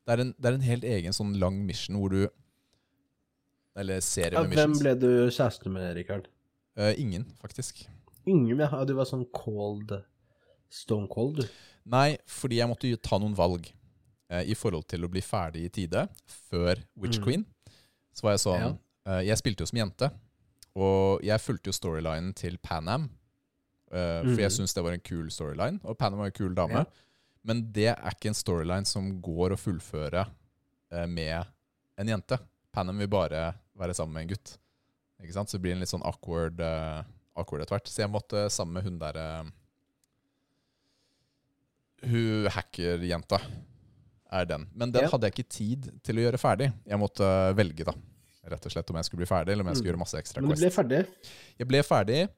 Det 0.03 0.15
er 0.15 0.23
en, 0.23 0.31
det 0.35 0.49
er 0.49 0.57
en 0.57 0.67
helt 0.67 0.87
egen 0.87 1.15
sånn 1.15 1.35
lang 1.39 1.61
mission 1.63 1.95
hvor 1.95 2.11
du 2.11 2.23
Eller 3.79 4.03
serie 4.05 4.35
Ja, 4.35 4.43
med 4.45 4.59
hvem 4.59 4.75
ble 4.77 4.91
du 4.99 5.09
kjæreste 5.31 5.71
med, 5.71 5.87
Rikard? 5.97 6.27
Uh, 6.77 6.91
ingen, 6.99 7.25
faktisk. 7.41 7.85
Ingen, 8.25 8.59
ja. 8.59 8.83
Du 8.85 8.93
var 8.97 9.05
sånn 9.09 9.25
cold 9.35 9.91
Stone 10.73 11.07
cold, 11.11 11.35
du. 11.43 11.47
Nei, 11.85 12.17
fordi 12.25 12.57
jeg 12.57 12.69
måtte 12.71 12.89
jo 12.89 12.97
ta 12.97 13.19
noen 13.21 13.35
valg 13.37 13.67
eh, 14.31 14.43
i 14.49 14.55
forhold 14.57 14.87
til 14.89 15.03
å 15.05 15.09
bli 15.11 15.21
ferdig 15.21 15.65
i 15.67 15.69
tide 15.69 16.07
før 16.49 16.79
Witch 16.97 17.19
Mm. 17.19 17.23
Queen. 17.23 17.43
Så 18.13 18.23
var 18.25 18.31
jeg 18.33 18.39
sånn 18.45 18.79
eh, 19.05 19.21
Jeg 19.27 19.37
spilte 19.37 19.61
jo 19.61 19.67
som 19.69 19.77
jente, 19.81 20.09
og 20.75 21.21
jeg 21.21 21.39
fulgte 21.43 21.69
jo 21.69 21.75
storylinen 21.77 22.33
til 22.33 22.57
Pan 22.57 22.87
Am. 22.87 23.09
eh, 23.91 24.21
for 24.23 24.39
jeg 24.41 24.49
Mhm. 24.49 24.57
syns 24.57 24.73
det 24.73 24.83
var 24.83 24.93
en 24.93 24.99
kul 25.05 25.27
storyline, 25.29 25.79
og 25.83 25.97
Pan 25.97 26.13
Am 26.13 26.19
var 26.19 26.25
en 26.25 26.31
kul 26.31 26.55
dame. 26.55 26.73
Ja. 26.73 26.85
Men 27.43 27.71
det 27.71 27.89
er 27.89 28.09
ikke 28.09 28.29
en 28.29 28.33
storyline 28.33 28.85
som 28.87 29.21
går 29.21 29.51
å 29.51 29.59
fullføre 29.59 30.25
eh, 30.91 31.05
med 31.05 31.45
en 31.99 32.07
jente. 32.07 32.39
Pan 32.71 32.89
Am 32.89 32.97
vil 32.97 33.07
bare 33.07 33.53
være 33.77 33.93
sammen 33.93 34.13
med 34.13 34.21
en 34.23 34.29
gutt. 34.35 34.57
Ikke 35.21 35.33
sant? 35.33 35.49
Så 35.49 35.53
det 35.57 35.61
blir 35.61 35.73
en 35.73 35.79
litt 35.79 35.89
sånn 35.89 36.01
awkward, 36.05 36.59
eh, 36.59 37.03
awkward 37.35 37.61
etter 37.63 37.77
hvert. 37.77 37.87
Så 37.91 38.03
jeg 38.03 38.11
måtte 38.13 38.45
sammen 38.53 38.73
med 38.79 38.83
hun 38.83 38.99
derre 38.99 39.27
Hun 42.03 42.47
hackerjenta 42.51 43.37
er 44.33 44.45
den. 44.49 44.65
Men 44.75 44.91
den 44.91 45.03
Ja. 45.05 45.09
hadde 45.09 45.23
jeg 45.29 45.33
ikke 45.37 45.49
tid 45.49 45.85
til 46.03 46.15
å 46.17 46.23
gjøre 46.25 46.39
ferdig. 46.41 46.73
Jeg 46.85 46.99
måtte 46.99 47.55
velge, 47.55 47.85
da. 47.85 47.93
Rett 48.49 48.65
og 48.65 48.71
slett 48.73 48.89
om 48.89 48.97
jeg 48.97 49.05
skulle 49.05 49.23
bli 49.23 49.29
ferdig, 49.29 49.53
eller 49.53 49.61
om 49.63 49.67
jeg 49.67 49.77
skulle 49.77 49.93
Mm. 49.93 49.95
gjøre 49.95 50.03
masse 50.03 50.17
ekstra 50.19 50.41
Men 50.41 50.49
du 50.49 50.55
Quest. 50.55 50.61
ble 50.61 50.83
ferdig. 50.83 51.07
Jeg 51.59 51.67
ble 51.67 51.81
ferdig, 51.83 52.29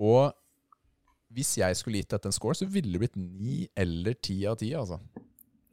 og 0.00 0.34
hvis 1.32 1.56
jeg 1.58 1.76
skulle 1.76 1.98
gitt 2.02 2.08
dette 2.08 2.26
en 2.26 2.32
score, 2.32 2.54
så 2.54 2.66
ville 2.66 2.90
det 2.90 2.98
blitt 3.00 3.16
ni 3.16 3.68
eller 3.76 4.14
ti 4.14 4.44
av 4.46 4.56
ti, 4.58 4.72
altså. 4.72 4.98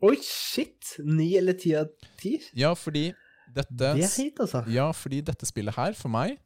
Oi, 0.03 0.15
shit! 0.21 0.97
Ni 1.03 1.37
eller 1.37 1.53
ti 1.53 1.73
av 1.73 1.87
ti? 2.17 2.39
Ja, 2.53 2.75
fordi 2.75 3.15
dette 3.51 3.75
Det 3.75 4.03
er 4.03 4.23
høyt, 4.23 4.35
altså. 4.37 4.67
Ja, 4.69 4.91
fordi 4.91 5.23
dette 5.23 5.45
spillet 5.47 5.73
her, 5.73 5.93
for 5.93 6.09
meg, 6.09 6.37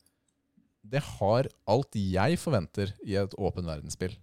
det 0.82 1.02
har 1.18 1.50
alt 1.70 1.98
jeg 1.98 2.40
forventer 2.42 2.94
i 3.06 3.18
et 3.20 3.36
åpen 3.38 3.68
verdensspill. 3.70 4.14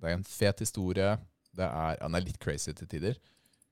Det 0.00 0.08
er 0.08 0.16
en 0.16 0.24
fet 0.26 0.62
historie. 0.64 1.16
Det 1.56 1.66
er, 1.66 1.98
den 2.00 2.16
er 2.16 2.24
litt 2.24 2.40
crazy 2.40 2.72
til 2.76 2.88
tider, 2.88 3.16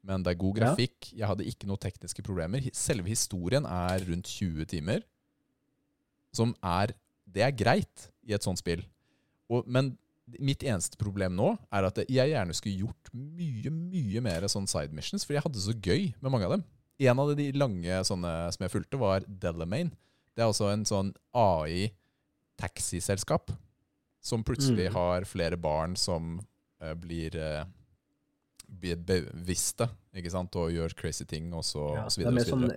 men 0.05 0.25
det 0.25 0.33
er 0.33 0.41
god 0.41 0.57
grafikk. 0.59 1.13
Jeg 1.15 1.29
hadde 1.31 1.47
ikke 1.47 1.69
noen 1.71 1.81
tekniske 1.81 2.25
problemer. 2.27 2.65
Selve 2.77 3.09
historien 3.11 3.67
er 3.69 4.03
rundt 4.09 4.29
20 4.35 4.69
timer, 4.75 5.05
som 6.35 6.55
er 6.63 6.95
Det 7.29 7.43
er 7.45 7.53
greit 7.53 8.07
i 8.25 8.33
et 8.33 8.45
sånt 8.45 8.57
spill. 8.57 8.81
Og, 9.53 9.67
men 9.69 9.91
mitt 10.41 10.63
eneste 10.65 10.97
problem 11.01 11.35
nå 11.37 11.51
er 11.73 11.85
at 11.85 11.99
jeg 12.09 12.33
gjerne 12.33 12.55
skulle 12.57 12.87
gjort 12.87 13.11
mye, 13.13 13.69
mye 13.69 14.23
mer 14.25 14.47
sånn 14.49 14.69
side 14.69 14.97
missions, 14.97 15.27
for 15.27 15.37
jeg 15.37 15.45
hadde 15.45 15.59
det 15.59 15.65
så 15.67 15.75
gøy 15.77 16.15
med 16.21 16.33
mange 16.33 16.49
av 16.49 16.55
dem. 16.57 16.65
En 17.05 17.21
av 17.21 17.35
de 17.37 17.51
lange 17.53 18.01
sånne 18.09 18.33
som 18.55 18.65
jeg 18.65 18.73
fulgte, 18.73 19.01
var 19.01 19.27
Delamain. 19.29 19.93
Det 20.33 20.45
er 20.45 20.49
også 20.49 20.71
en 20.73 20.87
sånn 20.89 21.13
AI-taxiselskap 22.59 23.51
som 24.21 24.45
plutselig 24.45 24.91
Mm. 24.91 24.95
har 24.95 25.25
flere 25.25 25.57
barn 25.57 25.97
som 25.97 26.41
uh, 26.83 26.95
blir, 26.95 27.37
uh, 27.37 27.65
blir 28.69 28.97
bevisste 28.97 29.89
ikke 30.15 30.31
sant? 30.31 30.57
og 30.57 30.71
gjør 30.73 30.95
crazy 30.95 31.25
ting, 31.25 31.55
og 31.55 31.65
så, 31.65 31.95
Ja, 31.95 32.05
og 32.05 32.11
så 32.11 32.21
det 32.21 32.27
er 32.27 32.33
mer 32.33 32.45
sånn 32.45 32.71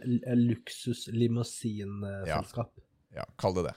luksus-limousinselskap. 0.47 2.69
Ja, 3.13 3.25
kall 3.37 3.53
det 3.55 3.63
det. 3.63 3.73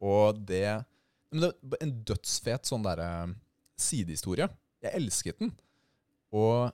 Og 0.00 0.46
det 0.46 0.84
Men 1.30 1.40
det 1.40 1.52
en 1.80 2.04
dødsfet 2.04 2.64
sånn 2.66 2.82
derre 2.82 3.34
sidehistorie. 3.76 4.48
Jeg 4.82 4.92
elsket 4.94 5.38
den. 5.38 5.52
Og 6.32 6.72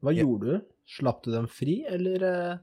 Hva 0.00 0.12
jeg, 0.14 0.24
gjorde 0.24 0.46
du? 0.46 0.60
Slapp 0.86 1.22
du 1.22 1.30
dem 1.32 1.46
fri, 1.46 1.84
eller 1.86 2.22
uh, 2.24 2.58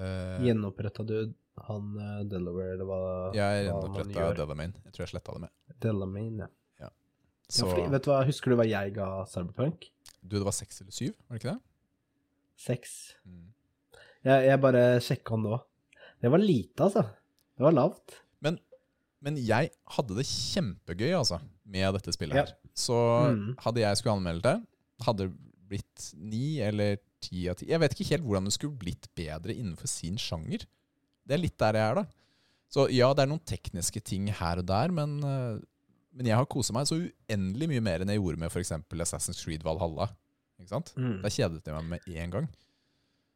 eh, 0.00 0.42
gjenoppretta 0.46 1.02
du 1.04 1.34
han 1.68 1.96
eh, 1.98 2.24
Delaware, 2.28 2.72
eller 2.74 2.84
hva 2.88 3.00
jeg 3.34 3.66
gjenoppretta 3.68 4.34
Delamain. 4.36 4.72
Jeg 4.84 4.92
tror 4.92 5.04
jeg 5.06 5.12
sletta 5.14 5.32
det 5.36 5.40
med. 5.46 5.50
Delamain, 5.80 6.38
ja. 6.44 6.48
Så 7.48 7.66
ja 7.66 7.70
fordi, 7.74 7.90
vet 7.92 8.02
du 8.06 8.08
hva, 8.10 8.22
Husker 8.24 8.50
du 8.50 8.56
hva 8.56 8.64
jeg 8.66 8.94
ga 8.96 9.06
Cyberpunk? 9.28 9.90
du, 10.24 10.38
det 10.38 10.44
var 10.46 10.52
seks 10.56 10.80
eller 10.80 10.92
syv, 10.96 11.12
var 11.28 11.36
det 11.36 11.42
ikke 11.44 11.52
det? 11.52 11.60
Seks. 12.64 12.92
Mm. 13.28 13.52
Jeg, 14.24 14.46
jeg 14.48 14.60
bare 14.64 14.84
sjekka 15.04 15.36
nå. 15.36 15.58
Det 16.24 16.30
var 16.32 16.40
lite, 16.40 16.80
altså. 16.86 17.02
Det 17.54 17.66
var 17.66 17.72
lavt. 17.76 18.20
Men 19.24 19.38
jeg 19.40 19.70
hadde 19.88 20.16
det 20.18 20.26
kjempegøy, 20.28 21.14
altså, 21.16 21.38
med 21.64 21.94
dette 21.96 22.12
spillet 22.12 22.36
Ja. 22.36 22.42
her. 22.44 22.50
Så 22.76 22.96
Mm. 23.32 23.54
hadde 23.64 23.80
jeg 23.80 23.96
skulle 23.96 24.16
anmelde 24.18 24.42
det, 24.42 24.66
hadde 25.06 25.28
det 25.28 25.36
blitt 25.68 26.14
ni 26.14 26.60
eller 26.60 26.98
ti 27.24 27.48
av 27.48 27.56
ti. 27.56 27.66
Jeg 27.70 27.80
vet 27.80 27.94
ikke 27.96 28.10
helt 28.10 28.22
hvordan 28.26 28.44
det 28.44 28.52
skulle 28.52 28.76
blitt 28.76 29.08
bedre 29.16 29.54
innenfor 29.56 29.88
sin 29.88 30.16
sjanger. 30.20 30.66
Det 31.24 31.36
er 31.36 31.42
litt 31.42 31.56
der 31.60 31.78
jeg 31.78 31.92
er, 31.92 32.02
da. 32.02 32.04
Så 32.74 32.88
ja, 32.90 33.12
det 33.14 33.24
er 33.24 33.30
noen 33.30 33.44
tekniske 33.46 34.02
ting 34.04 34.26
her 34.34 34.60
og 34.60 34.66
der, 34.68 34.92
men, 34.94 35.16
eh, 35.22 35.62
men 36.14 36.28
jeg 36.30 36.38
har 36.40 36.50
kosa 36.50 36.74
meg 36.74 36.88
så 36.90 36.98
uendelig 36.98 37.70
mye 37.70 37.84
mer 37.84 38.02
enn 38.02 38.12
jeg 38.12 38.22
gjorde 38.22 38.42
med 38.42 38.52
f.eks. 38.52 38.74
Assassin's 39.04 39.42
Creed 39.44 39.64
Valhalla. 39.66 40.08
Ikke 40.58 40.72
sant? 40.72 40.92
Mm. 40.98 41.18
Da 41.22 41.32
kjedet 41.32 41.66
jeg 41.66 41.76
meg 41.76 41.96
med 41.96 42.08
én 42.10 42.34
gang. 42.34 42.48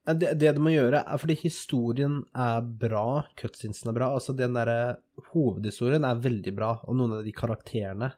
Det, 0.09 0.31
det 0.41 0.55
du 0.57 0.63
må 0.65 0.73
gjøre, 0.73 1.03
er 1.05 1.21
fordi 1.21 1.37
historien 1.43 2.23
er 2.33 2.65
bra, 2.81 3.27
cutscenesen 3.37 3.91
er 3.91 3.97
bra. 3.99 4.09
Altså, 4.17 4.33
den 4.37 4.57
derre 4.57 4.97
hovedhistorien 5.35 6.07
er 6.09 6.23
veldig 6.25 6.55
bra, 6.57 6.71
og 6.89 6.97
noen 6.97 7.19
av 7.19 7.27
de 7.27 7.35
karakterene, 7.37 8.15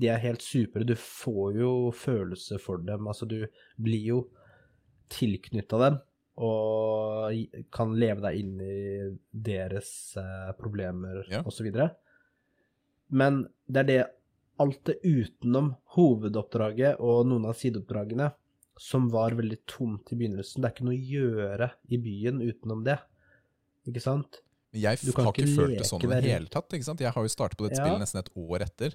de 0.00 0.10
er 0.12 0.20
helt 0.20 0.44
supre. 0.44 0.84
Du 0.84 0.94
får 1.00 1.56
jo 1.60 1.72
følelse 1.96 2.60
for 2.60 2.84
dem. 2.84 3.08
Altså, 3.08 3.28
du 3.28 3.46
blir 3.80 4.04
jo 4.12 4.20
tilknytta 5.10 5.80
dem, 5.80 5.98
og 6.40 7.36
kan 7.74 7.92
leve 8.00 8.22
deg 8.24 8.38
inn 8.40 8.54
i 8.64 8.76
deres 9.32 9.90
eh, 10.20 10.52
problemer, 10.58 11.22
Ja. 11.30 11.42
videre. 11.44 11.90
Men 13.10 13.42
det 13.68 13.82
er 13.82 13.88
det 13.90 14.00
alt 14.60 14.82
det 14.84 14.98
utenom 15.04 15.72
hovedoppdraget 15.96 17.00
og 17.00 17.26
noen 17.30 17.46
av 17.48 17.56
sideoppdragene 17.58 18.30
som 18.80 19.08
var 19.12 19.34
veldig 19.36 19.58
tomt 19.68 20.12
i 20.12 20.16
begynnelsen. 20.16 20.60
Det 20.62 20.68
er 20.70 20.74
ikke 20.74 20.86
noe 20.88 20.96
å 20.96 21.08
gjøre 21.14 21.70
i 21.92 21.98
byen 22.00 22.40
utenom 22.44 22.84
det. 22.86 22.98
Ikke 23.88 24.00
sant? 24.04 24.40
Men 24.72 24.82
jeg 24.84 25.00
Du 25.04 25.12
kan 25.12 25.26
har 25.26 25.32
ikke 25.34 25.56
følt 25.56 25.78
det 25.80 25.86
sånn 25.88 26.04
i 26.04 26.08
det 26.14 26.22
hele 26.30 26.46
tatt. 26.52 26.68
ikke 26.72 26.84
sant? 26.86 27.00
Jeg 27.00 27.12
har 27.12 27.22
jo 27.26 27.28
startet 27.32 27.58
på 27.58 27.66
dette 27.68 27.80
Ja. 27.80 27.84
spillet 27.84 28.00
nesten 28.04 28.20
et 28.20 28.30
år 28.36 28.60
etter. 28.62 28.90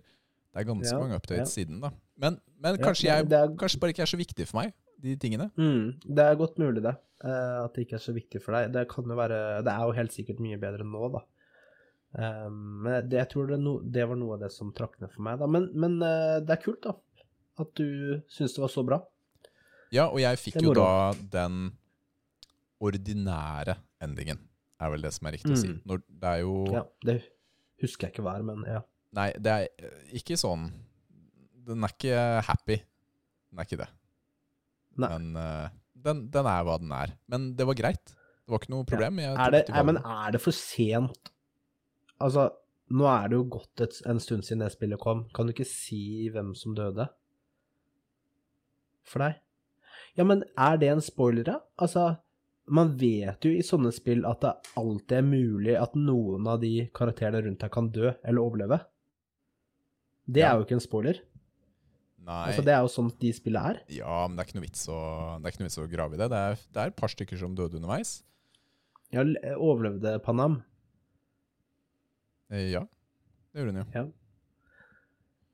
Det 0.56 0.62
er 0.62 0.64
ganske 0.64 0.92
Ja, 0.94 1.00
mange 1.00 1.16
updates 1.20 1.52
ja. 1.58 1.64
siden, 1.66 1.82
da. 1.82 1.92
Men, 2.18 2.40
men 2.62 2.78
kanskje, 2.78 3.10
jeg, 3.12 3.28
er- 3.30 3.56
kanskje 3.60 3.80
bare 3.80 3.92
ikke 3.92 4.04
er 4.08 4.14
så 4.14 4.18
viktig 4.18 4.48
for 4.48 4.62
meg, 4.62 4.74
de 5.04 5.16
tingene. 5.20 5.50
Mm, 5.60 5.96
det 6.04 6.26
er 6.26 6.40
godt 6.40 6.60
mulig, 6.62 6.84
det. 6.86 6.96
Uh, 7.24 7.66
at 7.66 7.76
det 7.76 7.86
ikke 7.86 7.98
er 7.98 8.04
så 8.04 8.14
viktig 8.16 8.42
for 8.44 8.58
deg. 8.58 8.74
Det 8.76 8.86
kan 8.92 9.08
jo 9.08 9.16
være 9.18 9.40
Det 9.66 9.72
er 9.72 9.88
jo 9.88 9.96
helt 9.98 10.14
sikkert 10.14 10.42
mye 10.44 10.60
bedre 10.62 10.86
nå, 10.88 11.10
da. 11.16 11.24
Um, 12.16 12.60
men 12.86 13.10
det, 13.10 13.20
jeg 13.20 13.32
tror 13.34 13.50
det, 13.52 13.60
no, 13.60 13.78
det 13.82 14.06
var 14.08 14.20
noe 14.20 14.38
av 14.38 14.46
det 14.46 14.52
som 14.56 14.72
trakk 14.76 15.00
ned 15.02 15.12
for 15.12 15.26
meg, 15.28 15.40
da. 15.42 15.50
Men, 15.52 15.68
men 15.76 15.98
uh, 16.04 16.38
det 16.44 16.58
er 16.58 16.64
kult, 16.64 16.86
da. 16.86 16.96
At 17.62 17.72
du 17.80 18.22
syns 18.32 18.56
det 18.56 18.64
var 18.64 18.72
så 18.72 18.84
bra. 18.88 19.00
Ja, 19.94 20.10
og 20.10 20.20
jeg 20.20 20.40
fikk 20.42 20.60
jo 20.64 20.74
da 20.76 21.14
den 21.32 21.70
ordinære 22.84 23.78
endingen, 24.04 24.42
er 24.82 24.92
vel 24.92 25.06
det 25.06 25.14
som 25.16 25.30
er 25.30 25.38
riktig 25.38 25.56
å 25.56 25.60
si. 25.60 25.72
Mm. 25.72 25.78
Når 25.88 26.02
det 26.10 26.32
er 26.32 26.42
jo 26.44 26.56
Ja, 26.74 26.84
det 27.08 27.20
husker 27.84 28.08
jeg 28.08 28.16
ikke 28.16 28.26
hva 28.26 28.36
er, 28.40 28.48
men 28.48 28.66
ja. 28.68 28.82
Nei, 29.16 29.30
det 29.40 29.54
er 29.54 29.92
ikke 30.18 30.36
sånn 30.40 30.68
Den 31.66 31.86
er 31.88 31.94
ikke 31.94 32.24
happy. 32.46 32.82
Den 33.50 33.62
er 33.62 33.70
ikke 33.70 33.80
det. 33.80 33.88
Nei. 35.02 35.10
Men 35.12 35.32
uh, 35.40 35.70
den, 36.06 36.26
den 36.32 36.48
er 36.50 36.66
hva 36.68 36.78
den 36.82 36.92
er. 36.96 37.16
Men 37.32 37.50
det 37.58 37.66
var 37.68 37.78
greit. 37.80 38.14
Det 38.46 38.54
var 38.54 38.62
ikke 38.62 38.74
noe 38.76 38.86
problem. 38.88 39.20
Jeg 39.24 39.34
Er 39.42 39.52
det, 39.56 39.64
er, 39.74 39.84
men 39.88 39.98
er 39.98 40.36
det 40.36 40.42
for 40.44 40.54
sent 40.56 41.32
Altså, 42.22 42.46
nå 42.96 43.08
er 43.10 43.26
det 43.32 43.36
jo 43.40 43.46
gått 43.58 43.82
et, 43.84 43.98
en 44.08 44.22
stund 44.24 44.46
siden 44.48 44.62
det 44.64 44.70
spillet 44.72 45.02
kom. 45.02 45.26
Kan 45.36 45.50
du 45.50 45.52
ikke 45.56 45.66
si 45.68 46.30
hvem 46.32 46.54
som 46.56 46.76
døde? 46.78 47.10
For 49.06 49.20
deg? 49.26 49.42
Ja, 50.16 50.24
men 50.24 50.46
er 50.56 50.78
det 50.80 50.94
en 50.94 51.04
spoiler, 51.04 51.44
da? 51.50 51.58
Altså, 51.82 52.06
man 52.72 52.94
vet 52.98 53.44
jo 53.46 53.52
i 53.52 53.66
sånne 53.66 53.92
spill 53.94 54.24
at 54.30 54.46
det 54.46 54.54
alltid 54.80 55.18
er 55.20 55.28
mulig 55.28 55.76
at 55.78 55.98
noen 56.00 56.48
av 56.50 56.62
de 56.64 56.86
karakterene 56.96 57.44
rundt 57.46 57.62
deg 57.66 57.74
kan 57.76 57.90
dø 57.94 58.14
eller 58.24 58.42
overleve. 58.42 58.80
Det 60.26 60.42
Ja. 60.42 60.54
er 60.54 60.58
jo 60.62 60.66
ikke 60.66 60.78
en 60.80 60.86
spoiler. 60.88 61.20
Nei, 62.26 62.42
Altså, 62.50 62.64
det 62.66 62.74
er 62.74 62.82
jo 62.82 62.90
sånn 62.90 63.12
de 63.22 63.32
spillet 63.38 63.72
er. 63.72 63.82
ja, 64.00 64.14
men 64.28 64.36
det 64.38 64.44
er 64.44 64.48
ikke 64.50 64.58
noe 64.58 64.66
vits 64.66 64.86
å, 64.90 65.00
det 65.38 65.46
er 65.46 65.54
ikke 65.54 65.62
noe 65.64 65.70
vits 65.70 65.78
å 65.84 65.88
grave 65.92 66.18
i 66.18 66.22
det. 66.24 66.30
Det 66.34 66.40
er, 66.50 66.56
det 66.74 66.82
er 66.84 66.94
et 66.94 66.98
par 66.98 67.12
stykker 67.14 67.38
som 67.42 67.54
døde 67.58 67.78
underveis. 67.78 68.16
Jeg 69.14 69.36
overlevde 69.56 70.16
Panam. 70.26 70.60
Eh, 72.52 72.72
Ja, 72.74 72.82
det 73.54 73.62
gjorde 73.62 73.74
hun 73.76 73.82
jo. 73.84 73.88
Ja. 73.96 74.06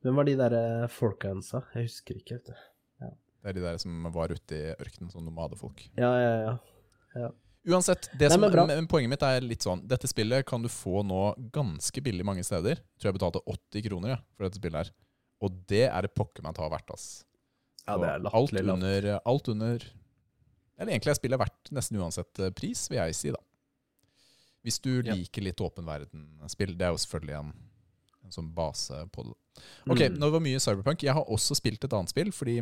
Hvem 0.01 0.17
var 0.17 0.25
de 0.25 0.36
der 0.39 0.55
eh, 0.57 0.88
folka 0.89 1.29
hennes, 1.29 1.51
da? 1.53 1.62
Jeg 1.75 1.89
husker 1.91 2.17
ikke, 2.17 2.39
vet 2.39 2.51
du. 2.51 2.67
Det 3.41 3.49
er 3.49 3.55
de 3.57 3.62
der 3.63 3.77
som 3.81 4.03
var 4.13 4.29
ute 4.29 4.53
i 4.53 4.73
ørkenen 4.77 5.10
som 5.10 5.23
nomadefolk. 5.25 5.79
Ja, 5.97 6.10
ja, 6.21 6.57
ja. 7.17 7.29
Uansett, 7.73 8.07
det 8.17 8.29
Nei, 8.29 8.38
som, 8.38 8.67
men 8.69 8.88
poenget 8.89 9.10
mitt 9.12 9.23
er 9.25 9.43
litt 9.45 9.62
sånn 9.62 9.84
Dette 9.86 10.07
spillet 10.10 10.45
kan 10.49 10.63
du 10.63 10.69
få 10.71 11.03
nå 11.05 11.19
ganske 11.53 12.01
billig 12.05 12.25
mange 12.25 12.45
steder. 12.45 12.79
Jeg 12.81 13.01
tror 13.01 13.10
jeg 13.12 13.17
betalte 13.19 13.41
80 13.45 13.86
kroner 13.86 14.13
ja, 14.15 14.19
for 14.38 14.45
dette 14.47 14.62
spillet 14.62 14.79
her. 14.81 14.93
Og 15.41 15.56
det 15.69 15.88
er 15.89 16.01
det 16.06 16.13
pokker 16.15 16.43
meg 16.45 16.54
ta 16.56 16.67
verdt, 16.69 16.91
ass. 16.93 17.23
Ja, 17.88 17.95
det 17.97 18.08
er 18.12 18.27
alt 18.38 18.54
under, 18.54 19.08
alt 19.25 19.47
under 19.49 19.84
Eller 20.77 20.93
egentlig 20.93 21.12
er 21.12 21.17
spillet 21.17 21.39
verdt 21.41 21.71
nesten 21.73 21.97
uansett 21.97 22.39
eh, 22.39 22.51
pris, 22.54 22.84
vil 22.89 22.97
jeg 23.01 23.15
si, 23.17 23.32
da. 23.34 23.41
Hvis 24.65 24.80
du 24.82 25.01
Ja. 25.01 25.13
liker 25.15 25.41
litt 25.41 25.58
åpen 25.62 25.86
verden-spill. 25.86 26.75
Det 26.77 26.86
er 26.86 26.91
jo 26.93 26.97
selvfølgelig 27.01 27.36
en, 27.39 27.51
en 28.23 28.32
sånn 28.32 28.54
base 28.54 29.08
på 29.12 29.23
det. 29.25 29.34
Ok, 29.89 29.99
Mm. 30.10 30.17
nå 30.21 30.30
var 30.32 30.39
mye 30.39 30.60
Cyberpunk. 30.62 31.01
Jeg 31.04 31.13
har 31.13 31.25
også 31.25 31.56
spilt 31.58 31.84
et 31.84 31.93
annet 31.93 32.10
spill, 32.10 32.32
fordi 32.32 32.60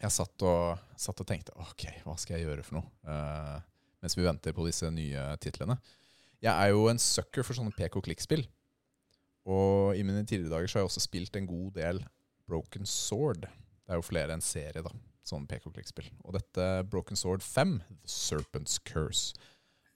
jeg 0.00 0.10
satt 0.10 0.42
og, 0.42 0.78
satt 0.96 1.20
og 1.20 1.26
tenkte 1.26 1.52
OK, 1.60 1.84
hva 2.04 2.16
skal 2.18 2.38
jeg 2.38 2.46
gjøre 2.48 2.64
for 2.64 2.74
noe? 2.80 2.88
Uh, 3.06 3.60
mens 4.02 4.16
vi 4.16 4.24
venter 4.24 4.52
på 4.52 4.64
disse 4.66 4.90
nye 4.90 5.36
titlene. 5.40 5.78
Jeg 6.42 6.52
er 6.52 6.70
jo 6.72 6.88
en 6.88 6.98
sucker 6.98 7.42
for 7.44 7.54
sånne 7.54 7.72
pek-og-klikk-spill. 7.76 8.42
Og 8.44 8.53
i 9.44 10.04
mine 10.06 10.24
tidligere 10.24 10.54
dager 10.54 10.70
så 10.70 10.78
har 10.78 10.84
jeg 10.84 10.90
også 10.92 11.04
spilt 11.04 11.36
en 11.36 11.48
god 11.48 11.74
del 11.76 11.98
Broken 12.48 12.86
Sword. 12.88 13.44
Det 13.84 13.92
er 13.92 14.00
jo 14.00 14.06
flere 14.06 14.32
enn 14.36 14.44
serie, 14.44 14.84
da. 14.84 14.92
Sånn 15.24 15.46
pek-og-klikk-spill. 15.48 16.10
Og 16.24 16.36
dette 16.36 16.64
Broken 16.92 17.16
Sword 17.16 17.44
5, 17.44 17.78
The 18.04 18.10
Serpent's 18.12 18.78
Curse, 18.84 19.36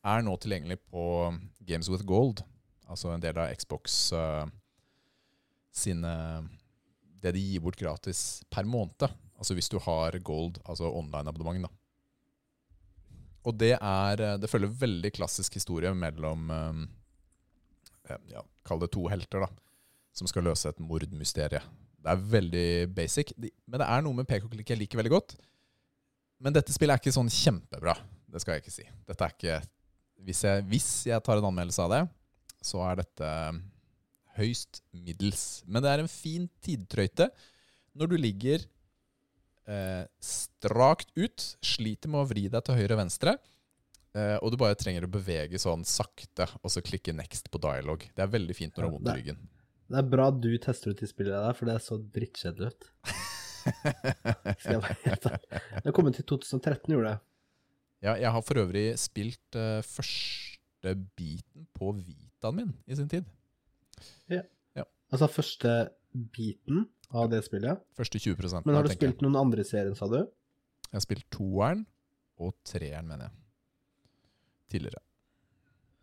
er 0.07 0.23
nå 0.25 0.37
tilgjengelig 0.41 0.79
på 0.89 1.03
Games 1.69 1.91
with 1.93 2.07
Gold. 2.09 2.43
Altså 2.89 3.13
en 3.13 3.25
del 3.25 3.37
av 3.41 3.53
Xbox 3.57 3.99
uh, 4.17 4.47
sine 5.75 6.13
Det 7.19 7.35
de 7.35 7.43
gir 7.43 7.61
bort 7.65 7.77
gratis 7.77 8.41
per 8.49 8.65
måned. 8.65 9.09
Altså 9.39 9.57
hvis 9.57 9.69
du 9.69 9.77
har 9.85 10.17
Gold, 10.25 10.61
altså 10.65 10.89
online-abonnement, 10.89 11.69
da. 11.69 11.75
Og 13.47 13.57
det 13.57 13.75
er 13.77 14.21
eh, 14.21 14.39
Det 14.41 14.51
følger 14.51 14.81
veldig 14.81 15.13
klassisk 15.15 15.55
historie 15.57 15.93
mellom 15.95 16.51
eh, 16.51 16.81
ja, 18.33 18.43
Kall 18.67 18.81
det 18.83 18.91
to 18.95 19.07
helter, 19.11 19.45
da. 19.45 19.49
Som 20.17 20.31
skal 20.31 20.47
løse 20.49 20.71
et 20.71 20.81
mordmysterie. 20.83 21.61
Det 21.99 22.13
er 22.13 22.29
veldig 22.35 22.69
basic. 22.95 23.33
Men 23.39 23.83
det 23.83 23.89
er 23.89 24.05
noe 24.05 24.17
med 24.19 24.29
pek-og-klikk 24.31 24.73
jeg 24.73 24.81
liker 24.83 25.01
veldig 25.01 25.15
godt. 25.15 25.35
Men 26.43 26.55
dette 26.55 26.75
spillet 26.75 26.95
er 26.95 27.03
ikke 27.03 27.15
sånn 27.15 27.31
kjempebra. 27.33 27.97
Det 28.29 28.43
skal 28.43 28.57
jeg 28.57 28.65
ikke 28.65 28.77
si. 28.77 28.87
Dette 29.09 29.27
er 29.27 29.35
ikke 29.35 29.59
Hvis 30.27 30.41
jeg, 30.43 30.65
hvis 30.67 30.89
jeg 31.07 31.23
tar 31.23 31.39
en 31.39 31.47
anmeldelse 31.51 31.85
av 31.85 31.93
det, 31.95 32.01
så 32.67 32.81
er 32.89 32.99
dette 32.99 33.29
høyst 34.39 34.81
middels. 34.91 35.63
Men 35.67 35.85
det 35.85 35.93
er 35.93 36.03
en 36.03 36.11
fin 36.11 36.49
tidtrøyte 36.65 37.29
når 37.99 38.11
du 38.13 38.17
ligger 38.19 38.63
eh, 39.67 40.05
strakt 40.23 41.11
ut, 41.19 41.47
sliter 41.65 42.11
med 42.11 42.23
å 42.23 42.29
vri 42.31 42.47
deg 42.51 42.65
til 42.67 42.79
høyre 42.79 42.97
og 42.97 43.03
venstre, 43.03 43.35
eh, 44.17 44.37
og 44.41 44.53
du 44.53 44.59
bare 44.61 44.79
trenger 44.79 45.05
å 45.07 45.11
bevege 45.13 45.61
sånn 45.61 45.85
sakte, 45.89 46.47
og 46.63 46.73
så 46.73 46.83
klikke 46.85 47.15
next 47.17 47.51
på 47.53 47.61
dialog. 47.63 48.05
Det 48.15 48.25
er 48.25 48.33
veldig 48.33 48.57
fint 48.57 48.77
når 48.77 48.83
du 48.83 48.87
har 48.87 48.93
Ja, 48.93 48.97
vondt 48.99 49.13
i 49.13 49.17
ryggen. 49.21 49.41
Det 49.89 50.01
er 50.03 50.11
bra 50.13 50.29
du 50.31 50.51
tester 50.61 50.93
ut 50.93 51.01
de 51.01 51.09
spillene 51.09 51.41
der, 51.47 51.57
for 51.57 51.69
det 51.69 51.75
er 51.79 51.85
så 51.85 51.97
drittkjedelig 52.17 52.73
ut. 52.73 52.91
Skal 54.61 54.75
jeg 54.77 54.83
være 54.85 54.99
helt 55.05 55.27
ærlig. 55.33 55.63
Det 55.85 55.95
kom 55.97 56.11
til 56.13 56.25
i 56.25 56.29
2013, 56.33 56.95
gjorde 56.95 57.15
det. 57.15 57.19
Ja, 58.05 58.13
jeg 58.15 58.31
har 58.31 58.45
for 58.47 58.61
øvrig 58.63 58.85
spilt 59.01 59.57
uh, 59.59 59.81
første 59.83 60.93
biten 61.19 61.67
på 61.75 61.91
Vitaen 61.97 62.61
min 62.61 62.71
i 62.87 62.97
sin 62.97 63.09
tid. 63.11 63.27
Ja. 64.31 64.45
Altså 65.09 65.29
første 65.33 65.73
biten 66.13 66.85
av 67.17 67.31
det 67.33 67.41
spillet. 67.47 67.81
Første 67.97 68.21
20% 68.21 68.67
Men 68.69 68.77
har 68.77 68.85
du 68.85 68.91
jeg. 68.93 68.99
spilt 69.01 69.23
noen 69.25 69.39
andre 69.41 69.65
serier, 69.65 69.95
sa 69.97 70.09
du? 70.11 70.21
Jeg 70.89 70.97
har 70.97 71.05
spilt 71.05 71.27
toeren 71.33 71.87
og 72.39 72.55
treeren, 72.69 73.09
mener 73.09 73.29
jeg. 73.29 73.37
Tidligere. 74.73 75.03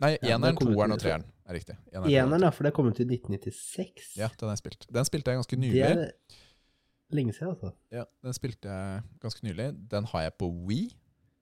Nei, 0.03 0.15
eneren, 0.27 0.57
toeren 0.59 0.91
og 0.91 0.99
treeren 0.99 1.23
er 1.47 1.55
riktig. 1.55 1.77
Eneren, 1.93 2.11
Eneren, 2.11 2.43
ja, 2.43 2.51
for 2.51 2.67
det 2.67 2.73
kom 2.75 2.89
ut 2.89 2.99
i 2.99 3.05
1996. 3.07 4.15
Ja, 4.19 4.27
den 4.41 4.51
er 4.51 4.59
spilt. 4.59 4.87
Den 4.91 5.07
spilte 5.07 5.31
jeg 5.31 5.39
ganske 5.39 5.59
nylig. 5.61 5.77
Det 5.79 5.91
er 5.93 7.15
lenge 7.15 7.35
siden, 7.37 7.53
altså. 7.53 7.71
Ja, 7.93 8.03
Den 8.25 8.35
spilte 8.35 8.73
jeg 8.73 9.03
ganske 9.23 9.45
nylig. 9.47 9.69
Den 9.91 10.09
har 10.11 10.25
jeg 10.27 10.35
på 10.41 10.49
Wii, 10.67 10.89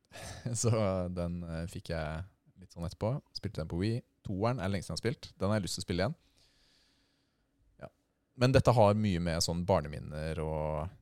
så 0.63 0.73
den 1.15 1.39
eh, 1.47 1.63
fikk 1.71 1.93
jeg 1.95 2.25
litt 2.61 2.75
sånn 2.75 2.85
etterpå. 2.85 3.15
Spilte 3.33 3.63
den 3.63 3.71
på 3.71 3.79
Wii. 3.81 4.03
Toeren 4.27 4.61
er 4.61 4.69
lenge 4.71 4.85
siden 4.85 4.93
jeg 4.93 5.01
har 5.01 5.05
spilt. 5.07 5.31
Den 5.39 5.49
har 5.49 5.59
jeg 5.59 5.65
lyst 5.65 5.79
til 5.79 5.85
å 5.85 5.87
spille 5.87 6.05
igjen. 6.05 6.17
Ja. 7.81 7.89
Men 8.43 8.53
dette 8.53 8.75
har 8.77 9.01
mye 9.07 9.23
med 9.31 9.45
sånn 9.45 9.65
barneminner 9.67 10.43
og 10.45 10.99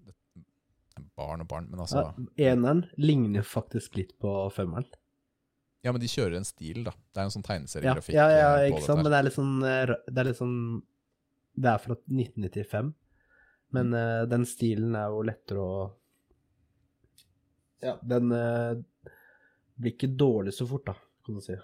Barn 1.17 1.41
og 1.43 1.47
barn, 1.49 1.67
men 1.71 1.79
altså 1.81 2.01
eneren 2.39 2.83
ligner 2.99 3.45
faktisk 3.47 3.95
litt 3.97 4.11
på 4.21 4.31
femmeren. 4.53 4.85
Ja, 5.81 5.91
men 5.91 6.01
de 6.03 6.09
kjører 6.11 6.37
en 6.37 6.45
stil, 6.45 6.83
da. 6.85 6.91
Det 7.09 7.21
er 7.21 7.27
en 7.27 7.33
sånn 7.33 7.45
tegneseriegrafikk. 7.45 8.13
ja, 8.13 8.27
ja, 8.29 8.41
ja, 8.61 8.67
ikke 8.69 8.83
sant, 8.85 9.01
men 9.01 9.09
det 9.09 9.17
er 9.17 9.25
litt 9.25 9.37
sånn 9.37 9.55
eh, 9.65 9.93
Det 10.05 10.21
er 10.21 10.27
litt 10.27 10.37
sånn 10.37 10.57
Det 11.57 11.71
er 11.71 11.81
fra 11.81 11.95
1995, 11.97 12.91
men 13.77 13.95
eh, 13.97 14.21
den 14.29 14.45
stilen 14.45 14.93
er 14.99 15.09
jo 15.09 15.23
lettere 15.25 15.65
å 15.65 15.73
Ja, 17.81 17.95
den 18.05 18.29
uh, 18.29 18.77
blir 19.81 19.95
ikke 19.95 20.11
dårlig 20.13 20.53
så 20.53 20.67
fort, 20.69 20.85
da, 20.85 20.93
kan 21.25 21.39
du 21.39 21.41
si. 21.41 21.55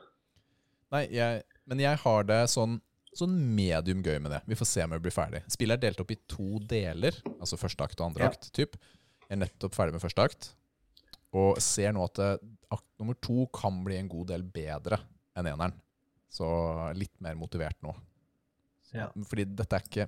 Nei, 0.96 1.04
jeg, 1.14 1.44
men 1.70 1.84
jeg 1.84 2.00
har 2.02 2.26
det 2.26 2.40
sånn, 2.50 2.80
sånn 3.14 3.36
medium 3.54 4.02
gøy 4.02 4.18
med 4.24 4.32
det. 4.34 4.40
Vi 4.50 4.58
får 4.58 4.70
se 4.72 4.86
om 4.88 4.96
jeg 4.96 5.04
blir 5.04 5.14
ferdig. 5.14 5.44
Spillet 5.54 5.78
er 5.78 5.84
delt 5.84 6.02
opp 6.02 6.14
i 6.16 6.18
to 6.32 6.58
deler, 6.66 7.20
altså 7.38 7.60
første 7.62 7.86
akt 7.86 8.02
og 8.02 8.08
andre 8.10 8.26
Ja. 8.26 8.32
akt. 8.34 8.50
Typ. 8.58 8.80
Jeg 9.28 9.36
er 9.36 9.44
nettopp 9.44 9.76
ferdig 9.78 9.94
med 9.94 10.02
første 10.02 10.26
akt, 10.26 10.50
og 11.36 11.60
ser 11.64 11.92
nå 11.96 12.06
at 12.08 12.20
eh, 12.24 12.38
akt 12.72 12.88
nummer 13.00 13.18
to 13.24 13.46
kan 13.54 13.82
bli 13.84 13.98
en 14.00 14.08
god 14.12 14.28
del 14.32 14.44
bedre 14.44 15.00
enn 15.38 15.50
eneren. 15.52 15.74
Så 16.30 16.48
litt 16.96 17.16
mer 17.24 17.36
motivert 17.40 17.80
nå. 17.84 17.94
Ja. 18.96 19.10
Fordi 19.28 19.44
dette 19.52 19.76
er 19.76 19.84
ikke 19.84 20.06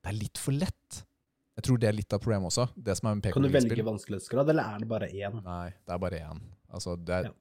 Det 0.00 0.08
er 0.08 0.16
litt 0.16 0.38
for 0.40 0.56
lett. 0.56 1.02
Jeg 1.58 1.64
tror 1.66 1.80
det 1.80 1.88
er 1.90 1.96
litt 1.96 2.12
av 2.16 2.22
problemet 2.22 2.48
også. 2.48 2.68
Det 2.74 2.94
som 2.96 3.10
er 3.10 3.18
med 3.18 3.32
Kan 3.34 3.44
du 3.44 3.50
velge 3.52 3.84
vanskelighetsgrad, 3.84 4.48
eller 4.48 4.64
er 4.74 4.78
det 4.80 4.88
bare 4.88 5.08
én? 5.12 5.36
Nei, 5.44 5.68
det 5.84 5.92
er 5.92 6.00
bare 6.00 6.20
én. 6.24 6.40
Altså, 6.72 6.94
det, 6.96 7.18
er, 7.18 7.28
Ja. 7.28 7.32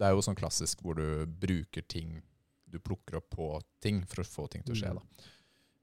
det 0.00 0.06
er 0.08 0.16
jo 0.16 0.24
sånn 0.26 0.38
klassisk 0.38 0.82
hvor 0.82 0.98
du 0.98 1.26
bruker 1.26 1.82
ting 1.86 2.20
Du 2.68 2.78
plukker 2.82 3.16
opp 3.20 3.30
på 3.30 3.60
ting 3.80 4.02
for 4.06 4.22
å 4.22 4.26
få 4.26 4.48
ting 4.50 4.62
til 4.66 4.74
å 4.74 4.78
skje. 4.80 4.90
Mm. 4.92 4.98
Da. 4.98 5.28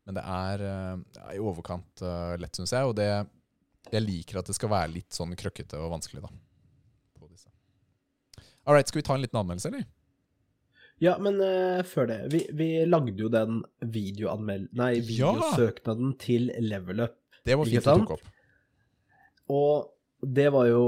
Men 0.06 0.18
det 0.20 0.24
er, 0.30 0.62
eh, 0.62 0.98
det 1.16 1.22
er 1.24 1.38
i 1.38 1.42
overkant 1.42 2.02
eh, 2.06 2.36
lett, 2.38 2.54
syns 2.60 2.76
jeg. 2.76 2.86
Og 2.86 2.94
det, 3.00 3.08
jeg 3.92 4.04
liker 4.06 4.38
at 4.40 4.46
det 4.52 4.54
skal 4.58 4.70
være 4.70 4.92
litt 4.94 5.16
sånn 5.16 5.34
krøkkete 5.40 5.80
og 5.82 5.96
vanskelig. 5.96 6.22
da. 6.28 6.30
All 8.66 8.76
right, 8.78 8.88
skal 8.90 9.00
vi 9.02 9.06
ta 9.08 9.16
en 9.16 9.24
liten 9.24 9.40
anmeldelse, 9.40 9.70
eller? 9.72 9.86
Ja, 11.04 11.18
men 11.20 11.42
uh, 11.44 11.82
før 11.84 12.08
det 12.08 12.18
Vi, 12.32 12.40
vi 12.56 12.68
lagde 12.88 13.18
jo 13.20 13.28
den 13.32 13.60
videoanmeld... 13.82 14.70
Nei, 14.80 14.94
Ja! 15.02 15.34
videosøknaden 15.36 16.16
til 16.22 16.50
Level 16.64 17.04
Up. 17.08 17.18
Det 17.46 17.58
var 17.60 17.70
fint 17.70 17.84
du 17.84 17.90
tok 17.90 18.16
opp. 18.16 18.30
Og 19.54 20.32
det 20.36 20.48
var 20.56 20.70
jo 20.72 20.86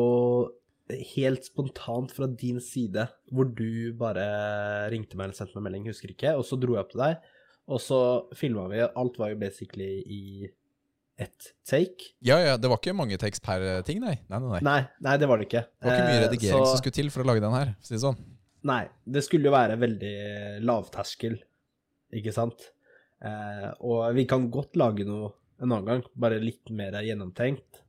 helt 1.12 1.44
spontant 1.46 2.14
fra 2.16 2.30
din 2.32 2.62
side, 2.64 3.04
hvor 3.36 3.50
du 3.52 3.92
bare 4.00 4.24
ringte 4.90 5.20
meg 5.20 5.28
eller 5.28 5.38
sendte 5.38 5.60
meg 5.60 5.68
melding, 5.68 5.90
husker 5.92 6.14
ikke, 6.14 6.32
og 6.40 6.46
så 6.48 6.58
dro 6.58 6.78
jeg 6.78 6.86
opp 6.86 6.94
til 6.94 7.04
deg, 7.04 7.26
og 7.68 7.82
så 7.84 8.00
filma 8.40 8.64
vi. 8.72 8.80
Alt 8.88 9.20
var 9.20 9.34
jo 9.34 9.40
basically 9.42 9.90
i 10.08 10.22
ett 11.18 11.48
take. 11.68 12.12
Ja, 12.22 12.38
ja, 12.44 12.58
det 12.62 12.70
var 12.70 12.78
ikke 12.78 12.94
mange 12.96 13.18
takes 13.18 13.40
per 13.44 13.62
eh, 13.66 13.82
ting, 13.88 14.00
nei. 14.04 14.16
Nei, 14.30 14.40
nei, 14.40 14.50
nei. 14.58 14.60
Nei, 14.68 14.80
nei, 15.08 15.16
det 15.18 15.28
var 15.30 15.42
det 15.42 15.48
ikke. 15.50 15.64
Det 15.66 15.90
var 15.90 15.96
ikke 15.98 16.08
mye 16.12 16.20
Eh, 16.20 16.26
redigering 16.28 16.64
så- 16.66 16.72
som 16.74 16.82
skulle 16.84 16.98
til 17.00 17.10
for 17.14 17.24
å 17.24 17.28
lage 17.32 17.42
den 17.42 17.56
her. 17.58 17.74
for 17.74 17.82
å 17.82 17.88
Si 17.88 17.96
det 17.96 18.02
sånn. 18.06 18.20
Nei, 18.68 18.84
det 19.06 19.24
skulle 19.26 19.46
jo 19.50 19.52
være 19.56 19.78
veldig 19.80 20.14
lavterskel, 20.66 21.38
ikke 22.14 22.34
sant? 22.34 22.70
Eh, 23.24 23.72
og 23.82 24.14
vi 24.16 24.26
kan 24.30 24.50
godt 24.52 24.76
lage 24.78 25.06
noe 25.06 25.32
en 25.62 25.72
annen 25.72 25.86
gang, 25.86 26.04
bare 26.16 26.40
litt 26.40 26.70
mer 26.70 26.92
gjennomtenkt. 27.02 27.82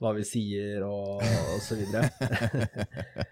Hva 0.00 0.14
vi 0.16 0.22
sier 0.28 0.82
og, 0.84 1.22
og 1.22 1.60
så 1.64 1.76
videre. 1.76 2.10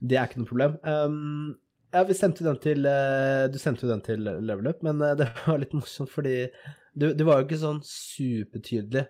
Det 0.00 0.16
er 0.18 0.26
ikke 0.28 0.40
noe 0.42 0.48
problem. 0.48 0.74
Um, 0.84 1.56
ja, 1.94 2.02
vi 2.04 2.14
sendte 2.16 2.44
den 2.44 2.58
til 2.60 2.84
eh, 2.88 3.46
Du 3.48 3.56
sendte 3.60 3.86
jo 3.86 3.90
den 3.92 4.02
til 4.04 4.20
Level 4.44 4.68
Up, 4.68 4.82
men 4.84 5.00
eh, 5.02 5.14
det 5.16 5.28
var 5.46 5.58
litt 5.62 5.72
morsomt 5.76 6.10
fordi 6.12 6.34
du, 6.96 7.12
du 7.14 7.24
var 7.28 7.40
jo 7.42 7.46
ikke 7.48 7.58
sånn 7.60 7.80
supertydelig 7.84 9.06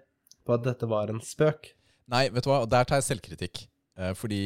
på 0.46 0.54
at 0.56 0.64
dette 0.66 0.86
var 0.90 1.08
en 1.12 1.20
spøk. 1.22 1.72
Nei, 2.12 2.28
vet 2.30 2.44
du 2.46 2.50
hva, 2.52 2.60
og 2.64 2.70
der 2.70 2.84
tar 2.86 3.00
jeg 3.00 3.06
selvkritikk. 3.08 3.64
Eh, 3.98 4.12
fordi 4.14 4.40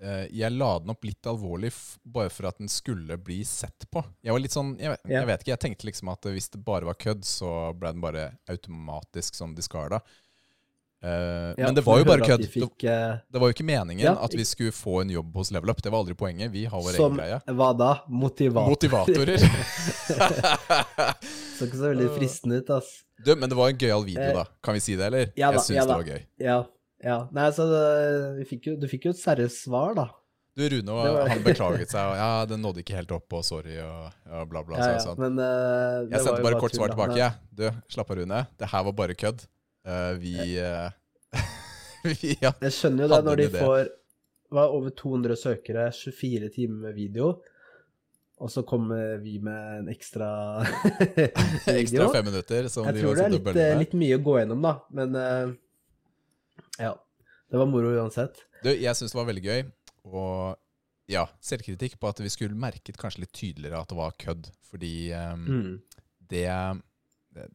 eh, 0.00 0.26
jeg 0.32 0.52
la 0.56 0.70
den 0.80 0.92
opp 0.94 1.04
litt 1.04 1.26
alvorlig 1.28 1.72
bare 2.04 2.30
for 2.32 2.48
at 2.48 2.56
den 2.62 2.68
skulle 2.72 3.18
bli 3.20 3.42
sett 3.48 3.84
på. 3.92 4.00
Jeg 4.24 4.32
var 4.32 4.40
litt 4.44 4.54
sånn, 4.56 4.76
jeg, 4.80 4.94
vet- 4.94 5.10
jeg 5.12 5.26
vet 5.28 5.42
ikke, 5.44 5.52
jeg 5.56 5.62
tenkte 5.66 5.88
liksom 5.90 6.12
at 6.14 6.30
hvis 6.32 6.48
det 6.54 6.62
bare 6.64 6.88
var 6.88 6.96
kødd, 7.00 7.24
så 7.28 7.50
ble 7.76 7.92
den 7.96 8.00
bare 8.04 8.30
automatisk 8.52 9.36
sånn 9.40 9.52
discarda. 9.58 10.00
Eh, 11.04 11.52
Ja, 11.60 11.66
men 11.68 11.74
det 11.76 11.84
var 11.84 11.98
jo 12.00 12.06
bare 12.08 12.24
kødd. 12.24 12.40
de 12.40 12.48
Fikk, 12.48 12.84
eh, 12.88 13.18
Det 13.30 13.38
var 13.42 13.50
jo 13.50 13.54
ikke 13.58 13.66
meningen 13.68 14.00
Ja, 14.06 14.14
at 14.24 14.32
vi 14.34 14.44
skulle 14.48 14.72
få 14.72 15.02
en 15.02 15.10
jobb 15.12 15.34
hos 15.36 15.50
Level 15.52 15.70
Up. 15.70 15.82
Det 15.84 15.92
var 15.92 16.00
aldri 16.00 16.14
poenget. 16.16 16.50
Vi 16.50 16.64
har 16.64 16.80
vår 16.80 16.96
egen 16.96 17.16
greie. 17.20 17.40
Som 17.44 17.56
hva 17.60 17.68
da? 17.76 17.90
Motivator. 18.08 18.72
Motivatorer. 18.72 19.36
Så 21.56 21.66
ikke 21.68 21.78
så 21.80 21.88
veldig 21.90 22.08
fristende 22.16 22.60
ut, 22.62 22.70
ass. 22.76 22.90
du, 23.24 23.32
men 23.36 23.48
det 23.50 23.56
var 23.58 23.72
en 23.72 23.78
gøyal 23.80 24.04
video, 24.04 24.22
Eh, 24.28 24.34
da. 24.36 24.44
Kan 24.62 24.74
vi 24.76 24.80
si 24.84 24.96
det, 24.98 25.06
eller? 25.08 25.30
ja 25.36 25.48
da, 25.50 25.56
jeg 25.56 25.64
syns 25.66 25.78
ja 25.78 25.84
det 25.88 25.96
var 25.96 26.04
gøy. 26.10 26.22
Ja. 26.44 26.58
ja. 27.04 27.18
Nei, 27.32 27.48
så 27.56 27.66
det- 27.70 28.36
vi 28.38 28.44
fikk 28.52 28.66
jo, 28.70 28.76
du 28.76 28.86
fikk 28.92 29.08
jo 29.08 29.14
et 29.16 29.20
seriøst 29.22 29.64
svar, 29.66 29.94
da. 29.96 30.06
Du, 30.56 30.62
Rune 30.72 30.92
var- 30.96 31.28
han 31.28 31.42
beklaget 31.44 31.90
seg, 31.92 32.00
og 32.00 32.16
ja, 32.16 32.28
den 32.48 32.62
nådde 32.64 32.80
ikke 32.80 32.94
helt 32.96 33.10
opp, 33.12 33.32
og 33.36 33.44
sorry, 33.44 33.76
og 33.80 34.12
og 34.30 34.48
bla, 34.48 34.62
bla. 34.64 34.78
Ja, 34.80 34.92
ja. 34.96 35.02
jeg 35.04 35.18
Men 35.18 35.38
uh, 35.38 36.06
Jeg 36.12 36.20
sendte 36.24 36.42
bare 36.46 36.60
kort 36.60 36.72
svar 36.76 36.88
tilbake. 36.94 37.16
jeg. 37.16 37.18
Ja. 37.18 37.32
Du, 37.52 37.66
slapp 37.92 38.10
av, 38.10 38.16
Rune. 38.22 38.46
Det 38.58 38.68
her 38.72 38.82
var 38.88 38.92
bare 38.92 39.14
kødd. 39.14 39.44
Uh, 39.86 40.14
vi 40.18 40.58
uh, 40.60 40.90
Vi 42.06 42.36
ja. 42.40 42.52
Jeg 42.62 42.72
skjønner 42.72 43.04
jo 43.04 43.08
det 43.12 43.24
når 43.26 43.36
de 43.42 43.48
får 43.52 43.88
var 44.56 44.70
over 44.70 44.90
200 44.94 45.36
søkere, 45.36 45.88
24 45.92 46.48
timer 46.54 46.78
med 46.86 46.94
video, 46.94 47.32
og 48.36 48.50
så 48.52 48.62
kommer 48.68 49.16
vi 49.22 49.38
med 49.40 49.78
en 49.80 49.88
ekstra 49.92 50.28
video. 51.00 51.72
Ekstra 51.76 52.08
fem 52.12 52.26
minutter. 52.28 52.68
Som 52.72 52.88
Jeg 52.90 53.00
tror 53.00 53.16
det 53.16 53.24
er 53.26 53.34
litt, 53.36 53.48
eh, 53.56 53.72
litt 53.80 53.94
mye 53.96 54.18
å 54.18 54.22
gå 54.26 54.34
gjennom, 54.40 54.62
da, 54.66 54.74
men 54.98 55.16
uh, 55.16 55.54
ja. 56.82 56.92
Det 57.46 57.60
var 57.60 57.68
moro 57.70 57.92
uansett. 57.94 58.40
Du, 58.64 58.72
jeg 58.74 58.96
syns 58.98 59.12
det 59.14 59.18
var 59.20 59.28
veldig 59.28 59.44
gøy. 59.46 59.60
Og 60.10 60.56
ja, 61.10 61.22
selvkritikk 61.46 61.94
på 62.02 62.08
at 62.10 62.18
vi 62.24 62.30
skulle 62.32 62.58
merket 62.58 62.98
kanskje 62.98 63.22
litt 63.22 63.32
tydeligere 63.38 63.78
at 63.84 63.92
det 63.92 63.98
var 64.00 64.16
kødd. 64.18 64.48
Fordi 64.66 64.94
um, 65.14 65.44
Mm. 65.46 65.74
det 66.26 66.48
det- 67.36 67.50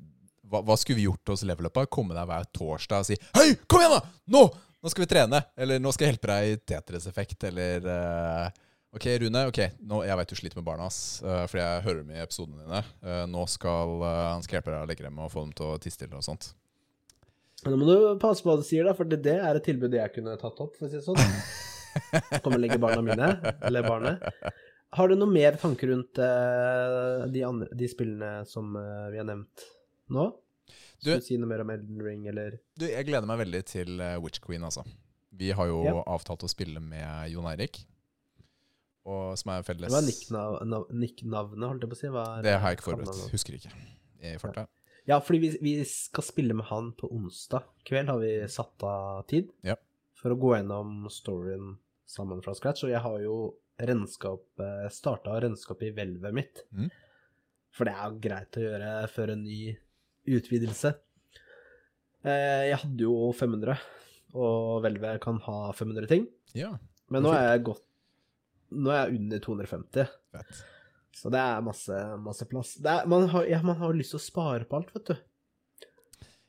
hva, 0.52 0.60
hva 0.68 0.76
skulle 0.80 0.98
vi 1.00 1.06
gjort 1.10 1.28
hos 1.32 1.44
Level 1.48 1.68
Up? 1.70 1.78
Komme 1.92 2.16
der 2.16 2.26
hver 2.28 2.44
torsdag 2.56 3.04
og 3.04 3.06
si 3.08 3.16
Hei, 3.36 3.54
kom 3.72 3.80
igjen, 3.84 3.94
da! 4.00 4.02
Nå! 4.36 4.42
Nå 4.82 4.90
skal 4.92 5.04
vi 5.06 5.10
trene! 5.12 5.40
Eller 5.56 5.80
nå 5.80 5.92
skal 5.94 6.08
jeg 6.08 6.16
hjelpe 6.16 6.32
deg 6.32 6.48
i 6.50 6.58
Tetris-effekt, 6.72 7.44
eller 7.52 7.86
eh, 7.94 8.48
Ok, 8.92 9.06
Rune. 9.22 9.46
ok, 9.48 9.60
nå, 9.88 10.02
Jeg 10.04 10.18
vet 10.20 10.32
du 10.32 10.36
sliter 10.36 10.58
med 10.60 10.66
barna, 10.68 10.86
ass, 10.92 11.22
uh, 11.24 11.46
fordi 11.48 11.62
jeg 11.64 11.84
hører 11.86 12.00
dem 12.02 12.10
i 12.12 12.20
episodene 12.20 12.66
dine. 12.66 12.82
Uh, 13.06 13.22
nå 13.32 13.46
skal 13.48 13.94
uh, 14.04 14.08
han 14.34 14.44
skal 14.44 14.58
hjelpe 14.60 14.74
deg 14.74 14.82
å 14.84 14.89
legge 14.89 15.06
dem 15.06 15.22
og 15.24 15.30
få 15.32 15.46
dem 15.46 15.54
til 15.56 15.70
å 15.72 15.78
tisse 15.80 16.02
til 16.02 16.12
og 16.18 16.26
sånt. 16.26 16.50
Nå 17.64 17.78
må 17.80 17.86
du 17.88 17.96
passe 18.20 18.44
på 18.44 18.50
hva 18.52 18.58
du 18.60 18.66
sier, 18.68 18.84
da, 18.89 18.92
for 18.98 19.08
det, 19.08 19.22
det 19.24 19.38
er 19.39 19.56
et 19.60 19.64
tilbud 19.64 19.96
jeg 19.96 20.12
kunne 20.16 20.34
tatt 20.42 20.60
opp, 20.66 20.76
for 20.76 20.89
å 20.89 20.92
si 20.92 20.98
det 21.00 21.06
sånn. 21.06 21.22
Komme 22.44 22.58
og 22.58 22.64
legge 22.66 22.80
barna 22.82 23.04
mine, 23.06 23.30
eller 23.64 23.86
barnet. 23.88 24.24
Har 24.98 25.08
du 25.08 25.16
noe 25.16 25.32
mer 25.32 25.56
tanker 25.62 25.88
rundt 25.94 26.20
de, 26.20 27.44
andre, 27.48 27.70
de 27.80 27.88
spillene 27.88 28.42
som 28.50 28.74
vi 28.76 29.20
har 29.22 29.28
nevnt 29.30 29.64
nå? 30.12 30.26
Du- 31.02 31.14
Skal 31.14 31.22
du 31.22 31.28
si 31.30 31.38
noe 31.39 31.48
mer 31.52 31.64
om 31.64 31.72
Elden 31.74 32.02
Ring, 32.04 32.26
eller 32.30 32.58
Du, 32.78 32.84
Jeg 32.89 33.08
gleder 33.08 33.30
meg 33.30 33.39
veldig 33.46 33.62
til 33.72 34.04
Witch 34.24 34.42
Queen, 34.44 34.66
altså. 34.68 34.84
Vi 35.32 35.54
har 35.56 35.70
jo 35.72 35.80
Ja. 35.88 35.96
avtalt 36.12 36.44
å 36.44 36.50
spille 36.52 36.82
med 36.84 37.32
Jon 37.32 37.48
Eirik. 37.54 37.86
Og 39.10 39.34
som 39.39 39.49
er 39.56 39.64
felles 39.66 39.89
Hva 39.89 40.02
er 40.04 40.06
nikknavnet, 40.93 41.66
holdt 41.66 41.86
jeg 41.86 41.89
på 41.91 41.97
å 41.97 42.02
si? 42.02 42.10
Er 42.12 42.45
Det 42.45 42.54
har 42.62 42.70
jeg 42.74 42.78
ikke 42.80 42.89
forberedt. 42.91 43.22
Husker 43.34 43.58
ikke. 43.58 43.72
I 44.22 44.36
farta. 44.41 44.68
Ja, 45.10 45.18
fordi 45.26 45.39
vi, 45.41 45.49
vi 45.66 45.72
skal 45.89 46.24
spille 46.28 46.54
med 46.54 46.68
han 46.70 46.91
på 46.93 47.10
onsdag 47.10 47.66
kveld, 47.89 48.12
har 48.12 48.20
vi 48.22 48.34
satt 48.54 48.86
av 48.86 49.24
tid. 49.32 49.49
Ja. 49.66 49.76
For 50.22 50.36
å 50.36 50.38
gå 50.38 50.54
gjennom 50.54 51.08
storyen 51.10 51.80
sammen 52.06 52.43
fra 52.45 52.54
scratch. 52.54 52.86
Og 52.86 52.93
jeg 52.93 53.02
har 53.02 53.18
jo 53.26 53.38
regnskap 53.82 54.62
Starta 54.93 55.39
regnskapet 55.41 55.89
i 55.89 55.95
hvelvet 55.97 56.36
mitt. 56.38 56.62
Mm. 56.70 56.91
For 57.74 57.88
det 57.89 57.95
er 57.97 58.12
jo 58.12 58.22
greit 58.22 58.60
å 58.60 58.66
gjøre 58.68 58.91
før 59.10 59.34
en 59.34 59.41
ny 59.47 59.62
utvidelse. 60.30 60.93
Eh, 62.22 62.70
Jeg 62.70 62.78
hadde 62.84 63.08
jo 63.08 63.32
500, 63.34 63.80
og 64.38 64.84
hvelvet 64.86 65.22
kan 65.24 65.39
ha 65.47 65.72
500 65.74 66.10
ting. 66.12 66.28
Ja, 66.54 66.76
Men 67.10 67.26
nå 67.26 67.32
er 67.34 67.56
jeg 67.56 67.66
godt 67.72 67.88
Nå 68.72 68.91
er 68.93 69.09
jeg 69.09 69.19
under 69.19 69.39
250. 69.43 70.07
fett. 70.32 70.61
Så 71.13 71.30
det 71.34 71.39
er 71.43 71.61
masse, 71.65 71.97
masse 72.24 72.45
plass. 72.47 72.76
Det 72.80 72.88
er, 72.89 73.05
man, 73.11 73.26
har, 73.34 73.43
ja, 73.49 73.59
man 73.67 73.76
har 73.82 73.93
lyst 73.93 74.13
til 74.15 74.19
å 74.22 74.24
spare 74.24 74.63
på 74.69 74.78
alt, 74.80 74.93
vet 74.95 75.09
du. 75.11 75.15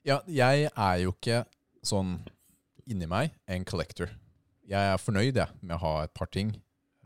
Ja, 0.07 0.21
jeg 0.27 0.69
er 0.71 0.97
jo 1.03 1.13
ikke 1.15 1.45
sånn 1.87 2.17
inni 2.91 3.07
meg 3.11 3.33
en 3.51 3.65
collector. 3.67 4.11
Jeg 4.67 4.93
er 4.95 4.99
fornøyd 5.03 5.37
jeg, 5.39 5.49
med 5.63 5.77
å 5.77 5.83
ha 5.83 5.93
et 6.07 6.15
par 6.15 6.31
ting, 6.31 6.55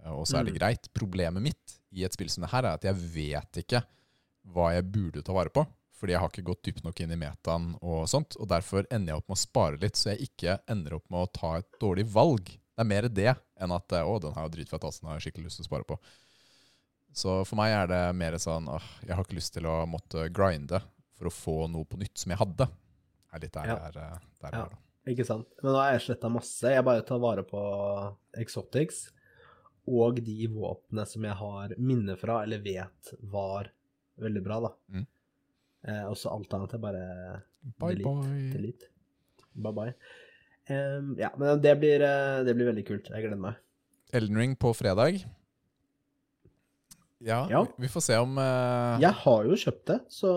og 0.07 0.27
så 0.29 0.39
er 0.41 0.45
det 0.45 0.53
Mm. 0.55 0.59
greit. 0.61 0.89
Problemet 0.95 1.43
mitt 1.43 1.79
i 1.93 2.05
et 2.05 2.13
spill 2.13 2.29
som 2.31 2.43
det 2.45 2.51
her 2.53 2.65
er 2.65 2.75
at 2.77 2.85
jeg 2.85 2.95
vet 2.95 3.63
ikke 3.65 3.83
hva 4.53 4.73
jeg 4.75 4.85
burde 4.93 5.23
ta 5.25 5.33
vare 5.33 5.51
på. 5.51 5.67
Fordi 5.97 6.13
jeg 6.13 6.21
har 6.21 6.29
ikke 6.29 6.45
gått 6.45 6.63
dypt 6.63 6.85
nok 6.85 7.01
inn 7.01 7.13
i 7.13 7.17
metaen 7.17 7.71
og 7.81 8.05
sånt. 8.07 8.37
Og 8.37 8.47
derfor 8.49 8.85
ender 8.93 9.15
jeg 9.15 9.17
opp 9.23 9.29
med 9.31 9.37
å 9.39 9.41
spare 9.41 9.79
litt, 9.81 9.97
så 9.97 10.13
jeg 10.13 10.29
ikke 10.29 10.59
ender 10.69 10.93
opp 10.99 11.09
med 11.11 11.21
å 11.25 11.33
ta 11.33 11.55
et 11.57 11.67
dårlig 11.81 12.05
valg. 12.13 12.51
Det 12.77 12.85
er 12.85 12.89
mer 12.91 13.07
det 13.09 13.31
enn 13.65 13.73
at 13.73 13.93
å, 14.03 14.17
den 14.21 14.35
her 14.37 14.45
er 14.45 14.53
dritfett, 14.53 14.85
altså, 14.85 15.01
den 15.03 15.09
har 15.11 15.19
jeg 15.21 15.31
skikkelig 15.31 15.49
lyst 15.49 15.57
til 15.63 15.65
å 15.65 15.71
spare 15.71 15.87
på. 15.89 15.97
Så 17.17 17.39
for 17.49 17.57
meg 17.57 17.73
er 17.73 17.87
det 17.89 18.01
mer 18.19 18.37
sånn 18.43 18.67
åh, 18.69 18.85
jeg 19.07 19.17
har 19.17 19.25
ikke 19.25 19.39
lyst 19.39 19.55
til 19.57 19.65
å 19.71 19.79
måtte 19.89 20.27
grinde 20.37 20.83
for 21.17 21.31
å 21.31 21.33
få 21.33 21.55
noe 21.73 21.89
på 21.89 21.97
nytt 21.97 22.21
som 22.21 22.35
jeg 22.35 22.41
hadde. 22.43 22.67
Er 23.33 23.41
litt 23.41 23.55
der 23.57 23.67
Ja. 23.71 23.77
eh, 23.89 24.19
der 24.43 24.53
Ja. 24.53 24.65
er 24.67 24.69
da. 24.75 24.77
Ikke 25.09 25.25
sant? 25.25 25.47
Men 25.63 25.73
nå 25.73 25.79
har 25.81 25.93
jeg 25.95 26.03
sletta 26.11 26.29
masse. 26.29 26.69
Jeg 26.69 26.85
bare 26.85 27.03
tar 27.07 27.19
vare 27.23 27.43
på 27.47 27.61
exotics 28.37 29.13
og 29.89 30.17
de 30.27 30.47
våpnene 30.51 31.07
som 31.07 31.23
jeg 31.23 31.37
har 31.39 31.69
minne 31.79 32.17
fra, 32.19 32.43
eller 32.43 32.59
vet 32.59 33.15
var 33.23 33.71
veldig 34.19 34.43
bra, 34.45 34.61
da. 34.61 34.73
Mm. 34.91 35.07
Eh, 35.87 36.05
og 36.11 36.17
så 36.19 36.33
alt 36.35 36.53
annet 36.53 36.75
er 36.75 36.79
bare 36.83 37.43
Bye 37.79 37.95
delete. 37.95 38.05
bye. 38.05 38.53
delete. 38.53 38.89
Bye 39.55 39.73
bye. 39.73 39.95
Em, 40.69 41.13
ja, 41.21 41.31
men 41.39 41.61
det 41.63 41.77
blir, 41.79 42.03
eh, 42.03 42.41
det 42.47 42.55
blir 42.59 42.67
veldig 42.73 42.85
kult. 42.89 43.11
Jeg 43.13 43.23
gleder 43.23 43.39
meg. 43.39 43.55
Elden 44.17 44.39
Ring 44.41 44.57
på 44.59 44.73
fredag. 44.75 45.21
Ja, 47.21 47.47
Ja. 47.51 47.63
Vi, 47.77 47.87
vi 47.87 47.89
får 47.89 48.03
se 48.05 48.17
om 48.21 48.37
uh... 48.39 48.99
Jeg 49.01 49.13
har 49.23 49.47
jo 49.49 49.57
kjøpt 49.57 49.87
det, 49.89 50.01
så 50.13 50.33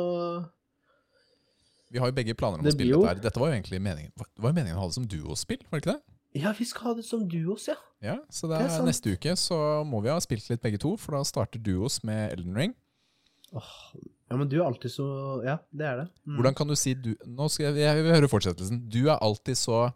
Vi 1.91 1.99
har 1.99 2.07
jo 2.11 2.15
begge 2.15 2.35
planer 2.37 2.61
om 2.61 2.63
Det 2.65 2.71
å 2.73 2.77
spille 2.77 2.93
jo- 2.93 3.01
dette 3.03 3.09
her. 3.17 3.23
Dette 3.25 3.41
var 3.41 3.49
jo 3.51 3.57
egentlig 3.57 3.81
meningen 3.83 4.13
Det 4.15 4.39
var 4.45 4.53
jo 4.53 4.57
meningen 4.61 4.77
å 4.77 4.85
ha 4.85 4.87
det 4.87 4.95
som 4.95 5.07
duospill, 5.09 5.59
var 5.69 5.79
det 5.79 5.83
ikke 5.83 5.97
det? 5.97 6.15
Ja, 6.39 6.51
vi 6.53 6.65
skal 6.69 6.91
ha 6.91 6.93
det 6.99 7.03
som 7.07 7.23
duos, 7.27 7.65
ja. 7.67 7.75
Ja, 8.05 8.15
så 8.29 8.47
det 8.47 8.59
Det 8.61 8.69
er, 8.69 8.77
er 8.79 8.85
neste 8.87 9.11
uke 9.17 9.33
så 9.41 9.57
må 9.83 9.99
vi 10.05 10.11
ha 10.13 10.19
spilt 10.23 10.45
litt 10.51 10.61
begge 10.61 10.79
to, 10.79 10.93
for 11.01 11.17
da 11.17 11.23
starter 11.25 11.59
duos 11.59 11.99
med 12.05 12.35
Elden 12.37 12.55
Ring. 12.55 12.75
Åh, 13.57 13.71
ja, 14.29 14.37
men 14.37 14.47
du 14.47 14.59
er 14.59 14.67
alltid 14.69 14.93
så 14.93 15.07
Ja, 15.43 15.57
det 15.73 15.87
er 15.89 15.95
det. 16.03 16.07
Mm. 16.23 16.35
Hvordan 16.37 16.55
kan 16.59 16.69
du 16.69 16.75
si 16.77 16.93
du 16.93 17.15
Nå 17.25 17.47
skal 17.49 17.73
jeg, 17.73 17.81
jeg 17.81 18.03
vil 18.05 18.13
høre 18.13 18.29
fortsettelsen. 18.29 18.83
Du 18.93 19.07
er 19.09 19.17
alltid 19.25 19.57
så 19.57 19.87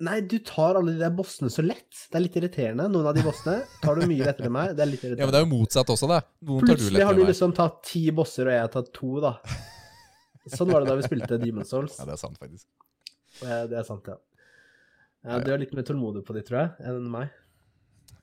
Nei, 0.00 0.20
du 0.24 0.38
tar 0.40 0.78
alle 0.78 0.94
de 0.94 1.02
der 1.02 1.12
bossene 1.12 1.50
så 1.52 1.60
lett. 1.64 2.06
Det 2.08 2.16
er 2.16 2.22
litt 2.24 2.36
irriterende. 2.40 2.86
Noen 2.88 3.10
av 3.10 3.16
de 3.16 3.24
bossene 3.24 3.58
tar 3.82 3.98
du 4.00 4.06
mye 4.08 4.24
lettere 4.24 4.48
enn 4.48 4.54
meg. 4.54 4.72
Det 4.78 4.84
er 4.84 4.88
litt 4.88 5.02
irriterende. 5.02 5.20
Ja, 5.20 5.28
men 5.28 5.34
det 5.34 5.40
er 5.42 5.44
jo 5.44 5.50
motsatt 5.50 5.92
også, 5.92 6.08
det. 6.08 6.20
Noen 6.48 6.64
tar 6.64 6.70
du 6.70 6.80
Plutselig 6.80 7.04
har 7.04 7.18
du 7.18 7.22
liksom 7.28 7.52
tatt 7.58 7.82
ti 7.84 8.02
bosser, 8.16 8.48
og 8.48 8.56
jeg 8.56 8.64
har 8.64 8.72
tatt 8.72 8.88
to, 8.96 9.10
da. 9.20 9.34
Sånn 10.56 10.72
var 10.72 10.80
det 10.80 10.88
da 10.88 10.96
vi 10.96 11.04
spilte 11.04 11.38
Demon 11.42 11.68
Souls. 11.68 11.98
Ja, 12.00 12.06
det 12.08 12.16
er 12.16 12.22
sant, 12.22 12.40
faktisk. 12.40 12.64
Det 13.42 13.76
er 13.76 13.84
sant, 13.86 14.08
ja. 14.08 14.16
ja 15.26 15.36
Ja, 15.36 15.42
du 15.44 15.52
er 15.52 15.60
litt 15.60 15.74
mer 15.76 15.84
tålmodig 15.86 16.24
på 16.24 16.36
de, 16.36 16.44
tror 16.48 16.62
jeg, 16.62 16.88
enn 16.90 17.04
meg. 17.12 17.34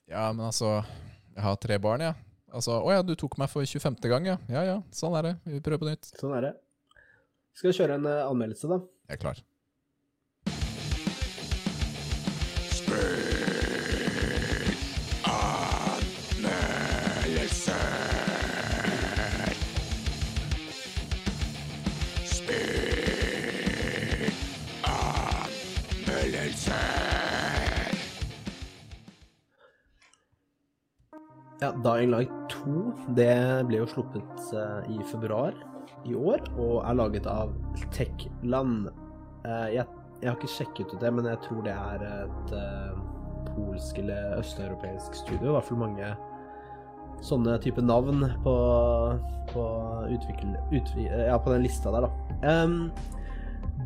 Ja, 0.07 0.29
men 0.31 0.47
altså 0.47 0.79
Jeg 0.79 1.43
har 1.45 1.59
tre 1.61 1.77
barn, 1.83 2.03
jeg. 2.07 2.15
Ja. 2.17 2.23
Altså, 2.57 2.79
Å 2.79 2.95
ja, 2.95 3.03
du 3.03 3.13
tok 3.19 3.35
meg 3.37 3.51
for 3.51 3.67
25. 3.67 3.99
gang, 4.09 4.31
ja. 4.33 4.37
Ja 4.49 4.63
ja, 4.65 4.77
sånn 4.95 5.17
er 5.19 5.29
det. 5.29 5.35
Vi 5.45 5.61
prøver 5.61 5.83
på 5.83 5.91
nytt. 5.91 6.09
Sånn 6.17 6.33
er 6.37 6.49
det. 6.49 6.53
Skal 7.57 7.71
vi 7.71 7.77
kjøre 7.79 7.97
en 7.99 8.07
eh, 8.09 8.23
anmeldelse, 8.25 8.69
da? 8.71 8.79
Jeg 9.09 9.17
er 9.17 9.21
klar. 9.21 9.41
Ja, 31.59 31.71
Dying 31.71 32.11
Light 32.11 32.33
2 32.53 32.81
det 33.17 33.33
ble 33.65 33.79
jo 33.81 33.89
sluppet 33.89 34.51
eh, 34.53 34.91
i 34.93 34.97
februar 35.09 35.55
i 36.05 36.13
år, 36.13 36.43
og 36.53 36.83
er 36.85 36.97
laget 36.99 37.29
av 37.31 37.55
Techland. 37.95 38.91
Eh, 39.41 39.69
jeg, 39.73 39.87
jeg 40.21 40.29
har 40.29 40.37
ikke 40.37 40.51
sjekket 40.53 40.93
ut 40.93 41.01
det, 41.01 41.11
men 41.17 41.25
jeg 41.25 41.41
tror 41.47 41.65
det 41.65 41.73
er 41.73 42.05
et 42.11 42.53
eh, 42.59 43.01
polsk 43.49 43.97
eller 44.03 44.37
østeuropeisk 44.37 45.17
studio. 45.17 45.49
I 45.49 45.57
hvert 45.57 45.69
fall 45.71 45.81
mange 45.81 46.13
sånne 47.25 47.57
type 47.63 47.81
navn 47.81 48.21
på, 48.45 48.55
på, 49.49 49.67
utvikle, 50.13 50.61
utvi, 50.69 51.09
ja, 51.09 51.39
på 51.41 51.55
den 51.55 51.65
lista 51.65 51.89
der, 51.95 52.05
da. 52.05 52.41
Um, 52.45 52.91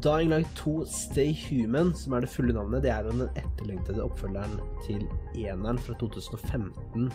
Dying 0.04 0.34
Light 0.34 0.52
2 0.60 0.82
Stay 0.92 1.32
Human, 1.48 1.96
som 1.96 2.18
er 2.18 2.26
det 2.26 2.34
fulle 2.34 2.52
navnet, 2.58 2.84
det 2.84 2.92
er 2.92 3.08
den 3.08 3.30
etterlengtede 3.30 4.04
oppfølgeren 4.04 4.60
til 4.84 5.06
eneren 5.40 5.80
fra 5.80 5.96
2015. 6.04 7.08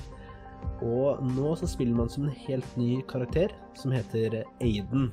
Og 0.85 1.23
nå 1.35 1.55
så 1.57 1.69
spiller 1.71 1.97
man 1.97 2.11
som 2.13 2.27
en 2.27 2.39
helt 2.47 2.77
ny 2.77 3.01
karakter, 3.09 3.55
som 3.79 3.95
heter 3.95 4.43
Aiden. 4.61 5.09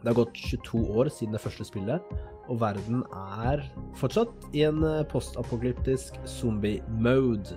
Det 0.00 0.10
har 0.10 0.18
gått 0.18 0.36
22 0.36 0.80
år 0.92 1.08
siden 1.12 1.36
det 1.36 1.42
første 1.44 1.64
spillet, 1.64 2.16
og 2.48 2.58
verden 2.60 3.04
er 3.40 3.62
fortsatt 3.96 4.50
i 4.52 4.66
en 4.68 4.82
postapokalyptisk 5.08 6.18
zombie-mode. 6.28 7.56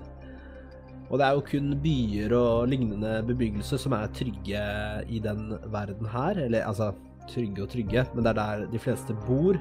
Og 1.07 1.19
det 1.19 1.25
er 1.25 1.35
jo 1.37 1.43
kun 1.47 1.75
byer 1.83 2.33
og 2.35 2.67
lignende 2.71 3.21
bebyggelse 3.27 3.79
som 3.79 3.95
er 3.95 4.09
trygge 4.15 4.63
i 5.07 5.19
den 5.23 5.53
verden 5.71 6.07
her. 6.11 6.39
Eller 6.47 6.67
altså 6.67 6.91
trygge 7.31 7.63
og 7.63 7.71
trygge, 7.71 8.03
men 8.13 8.25
det 8.25 8.33
er 8.33 8.39
der 8.41 8.65
de 8.71 8.81
fleste 8.81 9.15
bor. 9.27 9.59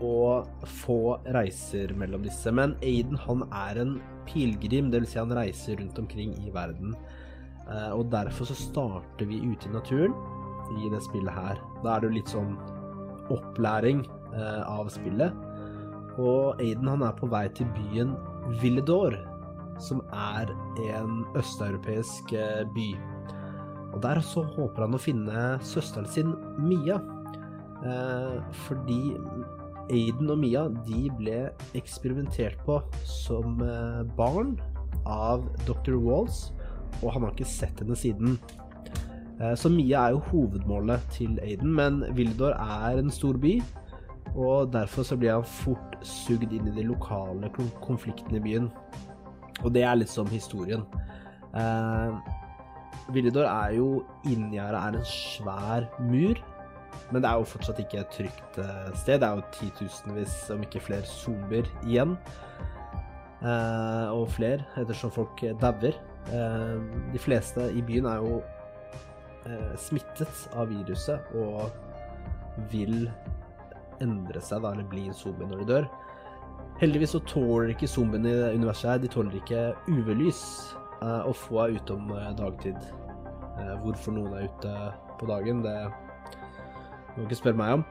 Og 0.00 0.48
få 0.80 1.18
reiser 1.34 1.92
mellom 1.98 2.24
disse. 2.24 2.52
Men 2.54 2.76
Aiden 2.80 3.18
han 3.26 3.44
er 3.52 3.82
en 3.82 3.96
pilegrim, 4.28 4.90
dvs. 4.92 5.12
Si 5.12 5.20
han 5.20 5.34
reiser 5.36 5.80
rundt 5.80 5.98
omkring 6.00 6.32
i 6.40 6.52
verden. 6.54 6.94
Eh, 7.68 7.90
og 7.92 8.08
derfor 8.12 8.48
så 8.48 8.56
starter 8.56 9.28
vi 9.28 9.42
ute 9.44 9.68
i 9.68 9.74
naturen 9.74 10.16
i 10.78 10.90
det 10.92 11.02
spillet 11.04 11.34
her. 11.34 11.60
Da 11.84 11.94
er 11.94 12.02
det 12.02 12.10
jo 12.10 12.16
litt 12.16 12.32
sånn 12.32 12.56
opplæring 13.30 14.04
eh, 14.34 14.62
av 14.64 14.90
spillet. 14.92 15.34
Og 16.20 16.60
Aiden 16.60 16.88
han 16.90 17.04
er 17.06 17.16
på 17.18 17.28
vei 17.30 17.46
til 17.56 17.68
byen 17.76 18.16
Villedor, 18.60 19.14
som 19.80 20.02
er 20.12 20.50
en 20.90 21.22
østeuropeisk 21.38 22.34
eh, 22.36 22.64
by. 22.74 22.90
Og 23.90 24.02
der 24.04 24.20
så 24.22 24.44
håper 24.54 24.86
han 24.86 24.96
å 24.96 25.02
finne 25.02 25.46
søsteren 25.66 26.08
sin 26.10 26.34
Mia. 26.60 27.00
Eh, 27.80 28.36
fordi 28.66 29.16
Aiden 29.90 30.30
og 30.32 30.38
Mia 30.40 30.66
de 30.86 31.08
ble 31.18 31.38
eksperimentert 31.78 32.60
på 32.66 32.78
som 33.08 33.60
eh, 33.64 34.00
barn 34.16 34.54
av 35.08 35.46
Dr. 35.66 35.96
Walls, 36.00 36.50
og 37.00 37.14
han 37.14 37.26
har 37.26 37.34
ikke 37.34 37.48
sett 37.48 37.82
henne 37.82 37.98
siden. 37.98 38.38
Eh, 39.40 39.54
så 39.58 39.70
Mia 39.72 40.06
er 40.06 40.16
jo 40.16 40.24
hovedmålet 40.30 41.06
til 41.14 41.38
Aiden, 41.44 41.74
men 41.76 42.02
Vildor 42.16 42.54
er 42.54 43.00
en 43.00 43.12
stor 43.14 43.38
by, 43.40 43.56
og 44.34 44.70
derfor 44.72 45.06
så 45.06 45.18
blir 45.18 45.38
han 45.38 45.48
fort 45.62 45.96
sugd 46.06 46.52
inn 46.54 46.68
i 46.70 46.76
de 46.76 46.86
lokale 46.86 47.50
konfliktene 47.82 48.38
i 48.38 48.44
byen. 48.44 48.68
Og 49.64 49.72
det 49.74 49.82
er 49.84 49.98
litt 49.98 50.12
som 50.12 50.28
historien. 50.30 50.84
Eh, 51.56 52.20
Villedor 53.10 53.48
er 53.48 53.74
jo 53.74 53.88
Inngjerdet 54.28 54.80
er 54.80 54.98
en 54.98 55.06
svær 55.08 55.86
mur, 56.04 56.38
men 57.10 57.22
det 57.22 57.30
er 57.30 57.40
jo 57.40 57.48
fortsatt 57.48 57.80
ikke 57.82 58.04
et 58.04 58.12
trygt 58.14 58.58
eh, 58.62 58.90
sted. 58.98 59.20
Det 59.20 59.26
er 59.26 59.38
jo 59.38 59.46
titusenvis, 59.56 60.36
om 60.54 60.62
ikke 60.62 60.82
flere, 60.84 61.06
zombier 61.06 61.66
igjen. 61.82 62.14
Eh, 63.40 64.08
og 64.14 64.28
flere, 64.36 64.62
ettersom 64.78 65.12
folk 65.14 65.42
dauer. 65.62 65.96
Eh, 66.30 66.76
de 67.10 67.22
fleste 67.22 67.70
i 67.74 67.82
byen 67.82 68.08
er 68.10 68.24
jo 68.24 68.40
smittet 69.80 70.42
av 70.52 70.68
viruset 70.68 71.30
og 71.40 71.70
vil 72.68 73.06
endre 74.04 74.42
seg, 74.44 74.60
da, 74.60 74.74
eller 74.74 74.84
bli 74.90 75.06
en 75.08 75.16
zombie 75.16 75.48
når 75.48 75.62
de 75.62 75.66
dør. 75.70 75.86
Heldigvis 76.82 77.14
så 77.16 77.22
tåler 77.24 77.72
ikke 77.72 77.88
zombiene 77.88 78.34
i 78.34 78.60
universet 78.60 78.90
her, 78.90 79.00
de 79.00 79.10
tåler 79.10 79.38
ikke 79.40 79.62
UV-lys. 79.88 80.42
Og 81.00 81.32
få 81.40 81.62
er 81.64 81.78
ute 81.80 81.96
om 81.96 82.12
dagtid. 82.36 82.76
Hvorfor 83.80 84.14
noen 84.18 84.36
er 84.36 84.52
ute 84.52 84.76
på 85.16 85.30
dagen, 85.32 85.64
det 85.64 85.74
må 87.16 87.26
ikke 87.26 87.38
spørre 87.40 87.58
meg 87.60 87.74
om. 87.78 87.84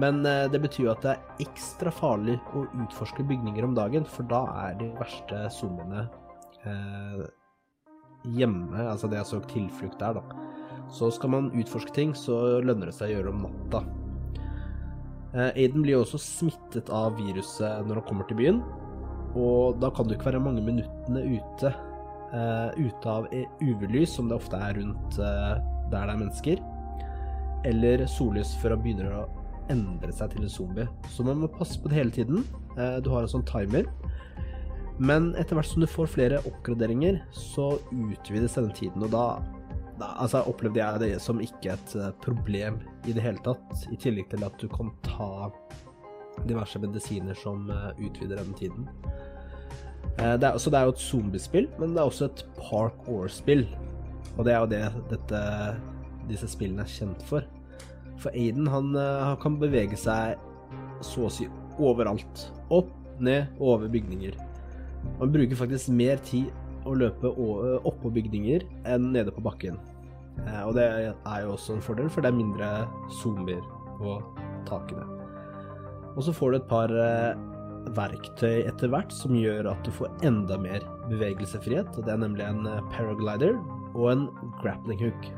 men 0.00 0.22
det 0.52 0.60
betyr 0.62 0.86
jo 0.86 0.92
at 0.92 1.04
det 1.04 1.14
er 1.14 1.46
ekstra 1.46 1.92
farlig 1.94 2.38
å 2.56 2.64
utforske 2.84 3.26
bygninger 3.26 3.64
om 3.66 3.74
dagen, 3.76 4.04
for 4.04 4.26
da 4.30 4.44
er 4.66 4.78
de 4.80 4.90
verste 4.98 5.44
zombiene 5.54 6.06
hjemme. 8.34 8.86
Altså 8.88 9.10
det 9.10 9.20
jeg 9.20 9.30
så 9.30 9.40
tilflukt 9.50 10.00
der, 10.00 10.20
da. 10.20 10.22
Så 10.92 11.10
skal 11.16 11.32
man 11.32 11.52
utforske 11.56 11.92
ting, 11.96 12.14
så 12.16 12.60
lønner 12.64 12.90
det 12.90 12.96
seg 12.96 13.10
å 13.10 13.18
gjøre 13.18 13.32
om 13.32 13.44
natta. 13.46 13.84
Aiden 15.34 15.82
blir 15.82 15.96
jo 15.96 16.04
også 16.04 16.20
smittet 16.22 16.90
av 16.94 17.16
viruset 17.18 17.86
når 17.88 18.00
han 18.00 18.08
kommer 18.08 18.28
til 18.28 18.38
byen, 18.38 18.60
og 19.34 19.80
da 19.82 19.90
kan 19.90 20.06
du 20.06 20.14
ikke 20.14 20.30
være 20.30 20.44
mange 20.44 20.62
minuttene 20.62 21.24
ute 21.34 21.74
ute 22.34 23.06
av 23.06 23.28
UV-lys, 23.62 24.16
som 24.16 24.26
det 24.26 24.34
ofte 24.34 24.58
er 24.58 24.74
rundt 24.80 25.18
der 25.18 25.60
det 25.92 26.00
er 26.00 26.18
mennesker, 26.18 26.62
eller 27.64 28.04
sollys 28.10 28.54
før 28.60 28.76
han 28.76 28.84
begynner 28.84 29.16
å 29.16 29.24
endre 29.72 30.12
seg 30.12 30.34
til 30.34 30.44
en 30.44 30.52
zombie. 30.52 30.88
Så 31.12 31.24
man 31.26 31.40
må 31.42 31.50
passe 31.52 31.80
på 31.80 31.90
det 31.90 31.98
hele 31.98 32.14
tiden. 32.14 32.44
Uh, 32.76 33.00
du 33.00 33.10
har 33.12 33.24
en 33.24 33.32
sånn 33.32 33.46
timer. 33.48 33.88
Men 34.98 35.32
etter 35.40 35.58
hvert 35.58 35.70
som 35.72 35.82
du 35.82 35.90
får 35.90 36.12
flere 36.12 36.40
oppgraderinger, 36.46 37.18
så 37.34 37.74
utvides 37.90 38.58
denne 38.58 38.74
tiden, 38.76 39.02
og 39.02 39.14
da 39.14 39.26
da, 39.94 40.08
altså, 40.24 40.40
opplevde 40.50 40.80
jeg 40.80 41.00
det 41.04 41.08
som 41.22 41.38
ikke 41.38 41.76
et 41.76 41.92
uh, 42.00 42.08
problem 42.24 42.80
i 43.06 43.12
det 43.14 43.22
hele 43.22 43.38
tatt. 43.46 43.84
I 43.94 43.98
tillegg 44.02 44.26
til 44.32 44.42
at 44.42 44.56
du 44.58 44.66
kan 44.72 44.90
ta 45.06 45.52
diverse 46.50 46.80
medisiner 46.82 47.38
som 47.38 47.68
uh, 47.70 47.92
utvider 48.02 48.40
denne 48.40 48.58
tiden. 48.58 48.88
Det 50.14 50.46
er, 50.46 50.58
så 50.60 50.70
det 50.70 50.78
er 50.78 50.86
jo 50.86 50.92
et 50.92 51.00
zombiespill, 51.02 51.64
men 51.78 51.94
det 51.94 52.02
er 52.02 52.10
også 52.10 52.26
et 52.26 52.42
Park 52.58 53.06
Or-spill. 53.10 53.64
Og 54.34 54.44
det 54.46 54.52
er 54.52 54.60
jo 54.60 54.68
det 54.70 54.82
dette, 55.10 55.40
disse 56.30 56.48
spillene 56.50 56.84
er 56.84 56.90
kjent 56.90 57.22
for. 57.28 57.46
For 58.22 58.32
Aiden 58.32 58.68
han, 58.70 58.92
han 58.96 59.38
kan 59.42 59.58
bevege 59.60 59.98
seg 59.98 60.38
så 61.04 61.26
å 61.26 61.32
si 61.32 61.48
overalt. 61.82 62.46
Opp, 62.72 62.92
ned, 63.22 63.50
og 63.60 63.76
over 63.76 63.90
bygninger. 63.92 64.36
Han 65.20 65.32
bruker 65.34 65.58
faktisk 65.58 65.92
mer 65.94 66.20
tid 66.26 66.50
å 66.88 66.94
løpe 66.96 67.30
oppå 67.86 68.12
bygninger 68.12 68.64
enn 68.90 69.10
nede 69.14 69.32
på 69.34 69.44
bakken. 69.44 69.78
Eh, 70.42 70.62
og 70.66 70.74
det 70.76 70.84
er 70.84 71.40
jo 71.44 71.54
også 71.54 71.76
en 71.76 71.84
fordel, 71.84 72.10
for 72.10 72.24
det 72.24 72.32
er 72.32 72.38
mindre 72.38 72.70
zoomer 73.20 73.62
på 73.98 74.18
takene. 74.68 75.06
Og 76.14 76.24
så 76.26 76.34
får 76.34 76.52
du 76.52 76.58
et 76.58 76.68
par 76.70 76.92
eh, 76.92 77.38
verktøy 77.94 78.64
etter 78.64 78.90
hvert 78.92 79.14
som 79.14 79.36
gjør 79.38 79.70
at 79.72 79.86
du 79.86 79.92
får 79.94 80.12
enda 80.26 80.58
mer 80.60 80.84
bevegelsesfrihet. 81.10 81.94
Det 81.96 82.12
er 82.12 82.20
nemlig 82.22 82.46
en 82.46 82.68
eh, 82.70 82.84
paraglider 82.94 83.56
og 83.94 84.10
en 84.12 84.28
grappling 84.62 85.00
hook. 85.06 85.32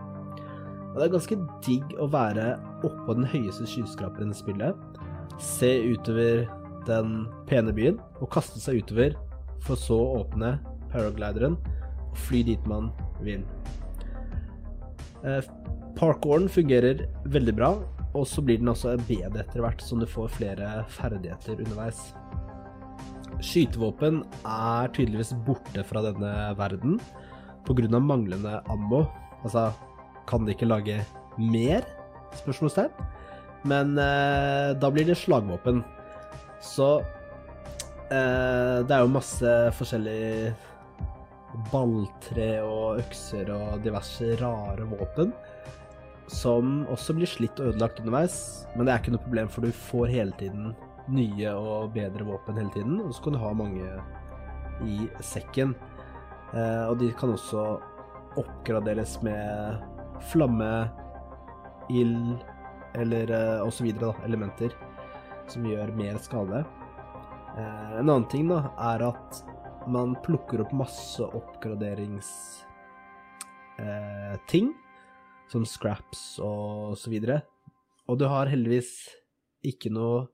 Og 0.96 1.02
det 1.02 1.10
er 1.10 1.12
ganske 1.12 1.36
digg 1.60 1.90
å 2.00 2.06
være 2.08 2.44
oppå 2.88 3.18
den 3.18 3.26
høyeste 3.28 3.66
skyskraperen 3.68 4.30
i 4.32 4.36
spillet, 4.38 4.78
se 5.36 5.68
utover 5.92 6.46
den 6.86 7.26
pene 7.50 7.74
byen 7.76 7.98
og 8.22 8.30
kaste 8.32 8.62
seg 8.62 8.80
utover, 8.80 9.12
for 9.60 9.76
så 9.76 9.98
å 10.00 10.22
åpne 10.22 10.54
paraglideren 10.88 11.58
og 11.58 12.16
fly 12.24 12.40
dit 12.48 12.70
man 12.70 12.88
vil. 13.20 13.44
Eh, 15.20 15.44
parkouren 16.00 16.48
fungerer 16.48 17.04
veldig 17.28 17.56
bra, 17.58 17.74
og 18.16 18.24
så 18.24 18.40
blir 18.40 18.62
den 18.62 18.72
også 18.72 18.94
bedre 19.04 19.42
etter 19.42 19.60
hvert 19.60 19.84
som 19.84 20.00
du 20.00 20.08
får 20.08 20.32
flere 20.38 20.70
ferdigheter 20.96 21.60
underveis. 21.60 22.06
Skytevåpen 23.44 24.22
er 24.48 24.88
tydeligvis 24.96 25.34
borte 25.44 25.84
fra 25.84 26.00
denne 26.08 26.32
verden 26.56 26.96
pga. 27.68 28.00
manglende 28.00 28.62
ammo. 28.72 29.04
Altså, 29.44 29.74
kan 30.28 30.46
de 30.46 30.54
ikke 30.54 30.68
lage 30.68 31.00
mer? 31.38 31.86
Spørsmålstegn. 32.36 32.92
Men 33.66 33.96
eh, 33.98 34.72
da 34.78 34.90
blir 34.92 35.06
det 35.08 35.18
slagvåpen. 35.18 35.82
Så 36.62 37.00
eh, 38.10 38.78
det 38.86 38.94
er 38.94 39.02
jo 39.02 39.12
masse 39.14 39.52
forskjellig 39.78 40.54
balltre 41.72 42.48
og 42.66 43.00
økser 43.00 43.50
og 43.54 43.82
diverse 43.84 44.34
rare 44.40 44.86
våpen. 44.90 45.32
Som 46.30 46.84
også 46.90 47.14
blir 47.16 47.30
slitt 47.30 47.60
og 47.62 47.72
ødelagt 47.72 48.00
underveis, 48.02 48.66
men 48.74 48.86
det 48.86 48.92
er 48.92 49.02
ikke 49.02 49.14
noe 49.14 49.26
problem, 49.26 49.50
for 49.50 49.62
du 49.62 49.82
får 49.90 50.10
hele 50.10 50.34
tiden 50.40 50.72
nye 51.14 51.52
og 51.54 51.92
bedre 51.94 52.26
våpen 52.26 52.58
hele 52.58 52.72
tiden, 52.74 52.96
og 52.98 53.12
så 53.14 53.22
kan 53.22 53.36
du 53.36 53.38
ha 53.38 53.52
mange 53.54 53.90
i 54.82 55.06
sekken. 55.22 55.76
Eh, 56.52 56.84
og 56.90 56.98
de 57.00 57.12
kan 57.18 57.34
også 57.34 57.76
oppgraderes 58.36 59.20
med 59.24 59.95
flamme, 60.32 60.88
ild 61.90 62.42
eller 62.96 63.30
eh, 63.30 63.60
og 63.62 63.72
så 63.74 63.86
videre, 63.86 64.10
da, 64.10 64.26
elementer 64.26 64.74
som 65.50 65.66
gjør 65.66 65.92
mer 65.96 66.18
skade. 66.22 66.64
Eh, 67.56 67.98
en 68.00 68.08
annen 68.08 68.28
ting 68.30 68.48
da, 68.50 68.58
er 68.92 69.00
at 69.08 69.42
man 69.86 70.16
plukker 70.24 70.60
opp 70.64 70.72
masse 70.74 71.24
oppgraderingsting, 71.24 72.68
eh, 73.78 74.74
som 75.52 75.64
scraps 75.68 76.40
og 76.42 76.96
så 76.98 77.10
videre. 77.12 77.42
Og 78.10 78.18
du 78.18 78.26
har 78.30 78.50
heldigvis 78.50 79.08
ikke 79.66 79.90
noe 79.94 80.26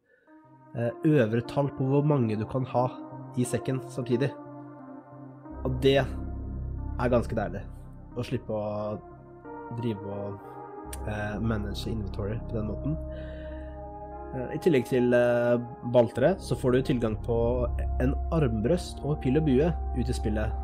eh, 0.77 0.93
øvre 1.09 1.43
tall 1.49 1.69
på 1.77 1.83
hvor 1.89 2.05
mange 2.07 2.37
du 2.41 2.47
kan 2.49 2.65
ha 2.73 2.87
i 3.37 3.45
sekken 3.49 3.81
samtidig. 3.93 4.31
Og 5.63 5.71
det 5.85 6.01
er 6.03 7.13
ganske 7.13 7.37
deilig. 7.37 7.63
Å 8.13 8.21
slippe 8.27 8.53
å 8.53 8.99
drive 9.79 10.17
og 10.17 11.07
eh, 11.07 11.39
manage 11.41 11.89
inventory 11.91 12.39
på 12.49 12.59
den 12.59 12.71
måten. 12.71 12.97
Eh, 14.33 14.57
I 14.57 14.61
tillegg 14.65 14.89
til 14.89 15.13
eh, 15.17 15.61
baltere 15.95 16.35
så 16.41 16.57
får 16.59 16.77
du 16.77 16.83
tilgang 16.93 17.17
på 17.27 17.37
en 18.03 18.15
armbrøst 18.35 19.03
og 19.05 19.21
pil 19.25 19.41
og 19.41 19.49
bue 19.49 19.71
ut 19.99 20.09
i 20.09 20.17
spillet. 20.17 20.59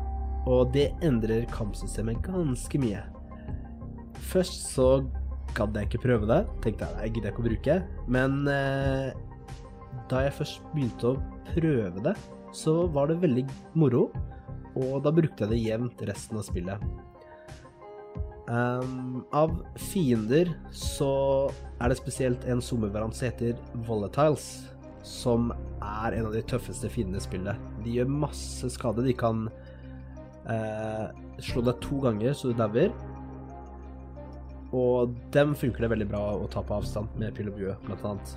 Og 0.49 0.71
det 0.73 0.89
endrer 1.05 1.47
kampsystemet 1.53 2.21
ganske 2.25 2.81
mye. 2.81 3.03
Først 4.29 4.71
så 4.73 4.89
gadd 5.57 5.77
jeg 5.77 5.89
ikke 5.89 6.03
prøve 6.05 6.29
det. 6.29 6.43
Tenkte 6.63 6.87
jeg 6.87 7.05
jeg 7.05 7.15
gidder 7.17 7.33
ikke 7.33 7.43
å 7.43 7.49
bruke. 7.49 7.77
Men 8.11 8.41
eh, 8.49 9.11
da 10.09 10.25
jeg 10.25 10.37
først 10.39 10.65
begynte 10.73 11.13
å 11.13 11.19
prøve 11.51 12.05
det, 12.09 12.15
så 12.55 12.81
var 12.93 13.11
det 13.11 13.21
veldig 13.21 13.45
moro. 13.77 14.07
Og 14.79 15.01
da 15.05 15.13
brukte 15.13 15.45
jeg 15.45 15.53
det 15.53 15.61
jevnt 15.65 16.01
resten 16.09 16.39
av 16.39 16.45
spillet. 16.47 16.89
Um, 18.49 19.25
av 19.29 19.51
fiender 19.77 20.49
så 20.73 21.11
er 21.77 21.91
det 21.91 21.99
spesielt 21.99 22.45
en 22.49 22.63
zoomervariant 22.65 23.13
som 23.13 23.27
heter 23.27 23.57
Volatiles, 23.85 24.45
som 25.05 25.51
er 25.53 26.15
en 26.17 26.29
av 26.31 26.33
de 26.33 26.41
tøffeste 26.49 26.89
fiendene 26.89 27.21
i 27.21 27.25
spillet. 27.27 27.67
De 27.85 27.93
gjør 27.93 28.09
masse 28.09 28.71
skade. 28.73 29.05
De 29.05 29.13
kan 29.13 29.43
uh, 30.49 31.05
slå 31.45 31.61
deg 31.67 31.77
to 31.85 31.99
ganger 32.01 32.33
så 32.33 32.49
du 32.49 32.57
dauer. 32.57 32.89
Og 34.73 35.13
dem 35.33 35.53
funker 35.57 35.85
det 35.85 35.91
veldig 35.93 36.07
bra 36.09 36.23
å 36.39 36.49
ta 36.49 36.63
på 36.65 36.79
avstand 36.79 37.13
med 37.21 37.37
pil 37.37 37.51
og 37.51 37.57
bue, 37.57 37.75
blant 37.85 38.07
annet. 38.09 38.33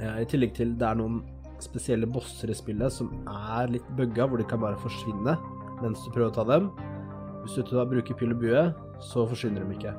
Uh, 0.00 0.22
I 0.22 0.28
tillegg 0.28 0.56
til 0.56 0.72
det 0.80 0.88
er 0.88 0.96
noen 1.02 1.20
spesielle 1.62 2.08
bosser 2.10 2.50
i 2.50 2.56
spillet 2.56 2.96
som 2.96 3.12
er 3.28 3.76
litt 3.76 3.92
bugga, 3.98 4.24
hvor 4.24 4.40
de 4.40 4.48
kan 4.48 4.62
bare 4.64 4.80
forsvinne 4.80 5.36
mens 5.82 6.00
du 6.00 6.08
prøver 6.14 6.30
å 6.30 6.36
ta 6.38 6.46
dem. 6.48 6.72
Hvis 7.42 7.60
du 7.60 7.74
da 7.74 7.84
bruker 7.90 8.16
pil 8.16 8.32
og 8.32 8.40
bue, 8.40 8.64
så 9.02 9.26
forsvinner 9.28 9.66
de 9.66 9.76
ikke. 9.76 9.94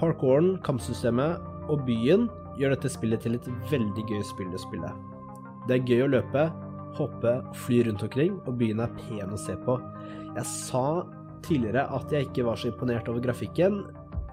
Parkouren, 0.00 0.54
kampsystemet 0.64 1.70
og 1.70 1.84
byen 1.86 2.28
gjør 2.58 2.74
dette 2.74 2.90
spillet 2.92 3.22
til 3.24 3.36
et 3.36 3.48
veldig 3.70 4.04
gøy 4.08 4.20
spill 4.26 4.52
å 4.56 4.60
spille. 4.60 4.90
Det 5.68 5.76
er 5.76 5.88
gøy 5.88 6.04
å 6.06 6.10
løpe, 6.16 6.46
hoppe 6.98 7.32
og 7.38 7.56
fly 7.64 7.82
rundt 7.86 8.04
omkring, 8.06 8.36
og 8.48 8.58
byen 8.60 8.82
er 8.84 8.94
pen 8.98 9.34
å 9.34 9.40
se 9.40 9.56
på. 9.64 9.76
Jeg 10.36 10.46
sa 10.48 10.84
tidligere 11.44 11.86
at 11.96 12.12
jeg 12.12 12.28
ikke 12.28 12.46
var 12.48 12.60
så 12.60 12.70
imponert 12.72 13.08
over 13.12 13.22
grafikken. 13.24 13.82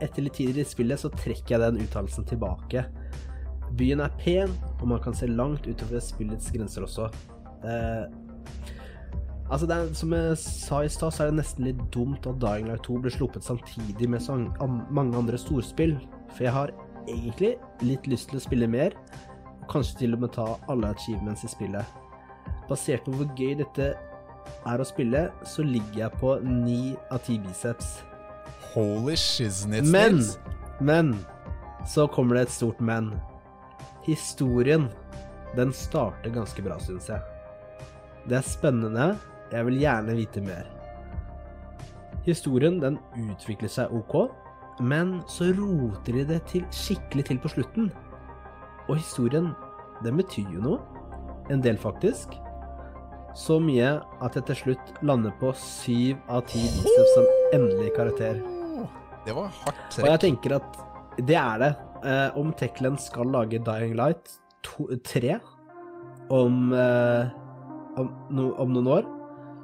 Etter 0.04 0.26
litt 0.26 0.38
tid 0.40 0.58
i 0.60 0.66
spillet 0.68 1.02
så 1.02 1.12
trekker 1.14 1.56
jeg 1.56 1.64
den 1.64 1.82
uttalelsen 1.86 2.28
tilbake. 2.30 2.86
Byen 3.78 4.02
er 4.04 4.14
pen, 4.22 4.54
og 4.80 4.88
man 4.94 5.02
kan 5.04 5.16
se 5.18 5.30
langt 5.30 5.68
utover 5.68 6.02
spillets 6.04 6.52
grenser 6.54 6.88
også. 6.88 7.10
Eh, 7.68 8.06
altså 9.50 9.68
det 9.70 9.76
er, 9.76 9.94
Som 9.94 10.14
jeg 10.14 10.38
sa 10.38 10.82
i 10.84 10.90
stad, 10.92 11.14
så 11.14 11.24
er 11.24 11.32
det 11.32 11.40
nesten 11.42 11.68
litt 11.68 11.80
dumt 11.94 12.28
at 12.28 12.42
Dying 12.42 12.68
Light 12.72 12.84
2 12.88 13.00
ble 13.04 13.14
sluppet 13.14 13.46
samtidig 13.46 14.10
med 14.10 14.24
så 14.24 14.38
mange 14.90 15.18
andre 15.18 15.40
storspill. 15.40 15.98
For 16.36 16.48
jeg 16.48 16.56
har 16.56 16.74
egentlig 17.08 17.56
litt 17.82 18.08
lyst 18.08 18.32
til 18.32 18.42
å 18.42 18.44
spille 18.44 18.68
mer, 18.68 18.96
og 19.62 19.70
kanskje 19.72 20.04
til 20.04 20.18
og 20.18 20.26
med 20.26 20.36
ta 20.36 20.50
alle 20.72 20.92
achievements 20.96 21.46
i 21.48 21.52
spillet. 21.52 21.96
Basert 22.68 23.06
på 23.06 23.16
hvor 23.16 23.32
gøy 23.40 23.56
dette 23.62 23.94
er 24.68 24.82
å 24.82 24.88
spille, 24.88 25.28
så 25.48 25.64
ligger 25.64 26.04
jeg 26.06 26.20
på 26.22 26.36
ni 26.44 26.82
av 27.12 27.24
ti 27.28 27.38
biceps. 27.40 27.98
Holy 28.74 29.16
shiznits. 29.20 29.90
Men, 29.92 30.22
men 30.80 31.16
så 31.88 32.08
kommer 32.12 32.38
det 32.38 32.48
et 32.48 32.56
stort 32.58 32.80
men. 32.84 33.14
Historien, 34.08 34.88
den 35.56 35.74
starter 35.76 36.32
ganske 36.36 36.64
bra, 36.64 36.78
syns 36.84 37.10
jeg. 37.12 37.24
Det 38.28 38.40
er 38.40 38.46
spennende. 38.46 39.16
Jeg 39.52 39.66
vil 39.68 39.80
gjerne 39.80 40.16
vite 40.18 40.44
mer. 40.44 40.68
Historien, 42.26 42.82
den 42.84 42.98
utvikler 43.16 43.72
seg 43.72 43.94
ok, 43.96 44.28
men 44.84 45.22
så 45.32 45.48
roter 45.56 46.20
de 46.20 46.26
det 46.34 46.42
til, 46.52 46.66
skikkelig 46.76 47.30
til 47.30 47.40
på 47.40 47.52
slutten. 47.56 47.88
Og 48.88 49.00
historien, 49.00 49.54
den 50.04 50.20
betyr 50.20 50.52
jo 50.54 50.64
noe. 50.64 50.82
En 51.52 51.64
del, 51.64 51.80
faktisk. 51.80 52.36
Så 53.38 53.60
mye 53.64 53.96
at 54.26 54.36
jeg 54.36 54.48
til 54.50 54.60
slutt 54.62 54.94
lander 55.06 55.34
på 55.40 55.54
syv 55.62 56.20
av 56.28 56.44
ti 56.50 56.60
biceps 56.60 57.16
som 57.16 57.28
endelig 57.56 57.94
karakter. 57.96 58.42
Det 59.28 59.36
var 59.36 59.52
hardt 59.62 60.00
Og 60.02 60.08
jeg 60.08 60.24
tenker 60.24 60.58
at 60.58 60.80
det 61.18 61.38
er 61.38 61.62
det. 61.62 61.74
Eh, 62.08 62.38
om 62.40 62.52
Techland 62.54 63.00
skal 63.02 63.30
lage 63.34 63.60
Dying 63.64 63.96
Light 63.98 64.38
3 64.64 65.38
om, 66.30 66.74
eh, 66.74 67.30
om, 67.98 68.12
no, 68.30 68.52
om 68.62 68.74
noen 68.74 68.90
år, 68.98 69.08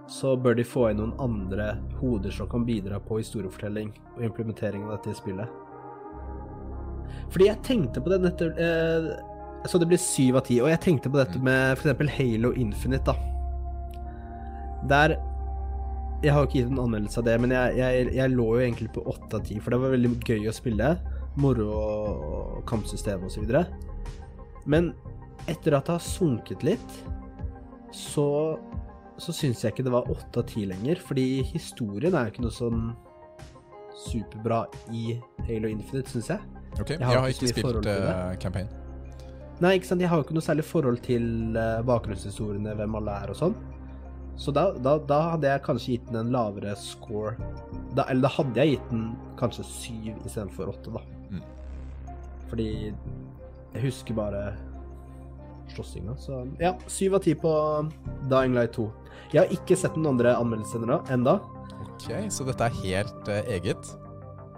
så 0.07 0.35
bør 0.35 0.57
de 0.57 0.65
få 0.67 0.89
inn 0.91 0.99
noen 0.99 1.13
andre 1.21 1.73
hoder 1.99 2.33
som 2.33 2.49
kan 2.51 2.65
bidra 2.67 2.99
på 3.03 3.21
historiefortelling 3.21 3.93
og 4.17 4.25
implementering 4.27 4.83
av 4.85 4.97
dette 4.97 5.13
i 5.13 5.19
spillet. 5.19 5.59
Fordi 7.33 7.47
jeg 7.47 7.63
tenkte 7.65 8.01
på 8.03 8.11
det 8.11 8.19
dette 8.25 8.49
eh, 8.61 9.05
Så 9.69 9.79
det 9.81 9.87
blir 9.89 10.01
syv 10.01 10.37
av 10.37 10.43
ti. 10.47 10.59
Og 10.61 10.69
jeg 10.69 10.81
tenkte 10.83 11.09
på 11.09 11.17
dette 11.17 11.39
med 11.41 11.77
f.eks. 11.77 12.11
Halo 12.17 12.51
Infinite, 12.59 13.13
da. 13.13 13.15
Der 14.89 15.15
Jeg 16.23 16.33
har 16.33 16.43
jo 16.43 16.49
ikke 16.49 16.59
gitt 16.59 16.71
en 16.71 16.83
anmeldelse 16.83 17.19
av 17.19 17.25
det, 17.27 17.33
men 17.43 17.51
jeg, 17.51 17.77
jeg, 17.79 18.03
jeg 18.15 18.31
lå 18.31 18.45
jo 18.55 18.61
egentlig 18.63 18.93
på 18.95 19.01
åtte 19.11 19.39
av 19.39 19.41
ti, 19.43 19.57
for 19.59 19.73
det 19.73 19.79
var 19.81 19.91
veldig 19.91 20.11
gøy 20.23 20.45
å 20.47 20.53
spille. 20.55 20.93
Moro 21.35 21.65
og 21.73 22.61
kampsystem 22.69 23.25
og 23.27 23.33
så 23.33 23.43
videre. 23.43 23.65
Men 24.69 24.93
etter 25.51 25.75
at 25.75 25.89
det 25.89 25.97
har 25.97 26.05
sunket 26.05 26.63
litt, 26.63 26.95
så 27.91 28.55
så 29.22 29.34
syns 29.36 29.64
jeg 29.64 29.74
ikke 29.74 29.86
det 29.86 29.93
var 29.93 30.09
åtte 30.11 30.41
av 30.41 30.47
ti 30.49 30.66
lenger, 30.70 31.01
fordi 31.03 31.43
historien 31.53 32.16
er 32.16 32.28
jo 32.28 32.34
ikke 32.34 32.45
noe 32.45 32.55
sånn 32.55 32.86
superbra 34.03 34.64
i 34.91 35.18
Halo 35.47 35.70
Infinite, 35.70 36.09
syns 36.09 36.32
jeg. 36.34 36.39
Ok, 36.80 36.89
Jeg 36.89 36.99
Jeg 36.99 37.05
har 37.05 37.20
har 37.22 37.30
ikke 37.30 37.51
ikke 37.51 37.61
spilt 37.61 37.86
uh, 37.86 38.34
campaign. 38.41 38.72
Nei, 39.61 39.76
ikke 39.78 39.91
sant, 39.91 40.01
jeg 40.01 40.09
har 40.09 40.18
jo 40.18 40.26
ikke 40.26 40.36
noe 40.36 40.45
særlig 40.45 40.66
forhold 40.66 40.97
til 41.05 41.53
uh, 41.55 41.84
bakgrunnshistoriene, 41.86 42.74
hvem 42.80 42.97
alle 42.99 43.20
er 43.24 43.34
og 43.34 43.38
sånn. 43.38 43.55
Så 44.36 44.51
da, 44.51 44.72
da, 44.82 44.97
da 44.97 45.20
hadde 45.36 45.51
jeg 45.51 45.61
kanskje 45.68 45.91
gitt 45.93 46.07
den 46.09 46.24
en 46.24 46.34
lavere 46.34 46.74
score. 46.80 47.36
Da, 47.93 48.07
eller 48.09 48.26
da 48.26 48.32
hadde 48.34 48.64
jeg 48.64 48.76
gitt 48.76 48.88
den 48.89 49.03
kanskje 49.38 49.66
syv 49.70 50.24
istedenfor 50.26 50.74
åtte, 50.74 50.95
da. 50.95 51.03
Mm. 51.30 51.43
Fordi 52.49 52.70
jeg 52.89 53.84
husker 53.86 54.18
bare 54.18 54.41
slåssinga, 55.72 56.16
så 56.20 56.43
ja. 56.59 56.74
Syv 56.88 57.16
av 57.16 57.24
ti 57.26 57.34
på 57.39 57.51
Dying 58.30 58.55
Light 58.57 58.76
2. 58.78 58.88
Jeg 59.34 59.41
har 59.41 59.53
ikke 59.55 59.78
sett 59.80 59.95
noen 59.97 60.14
andre 60.14 60.36
anmeldelser 60.38 60.84
enda. 61.14 61.39
Ok, 61.84 62.09
Så 62.34 62.45
dette 62.47 62.68
er 62.68 62.82
helt 62.84 63.30
uh, 63.30 63.39
eget? 63.49 63.93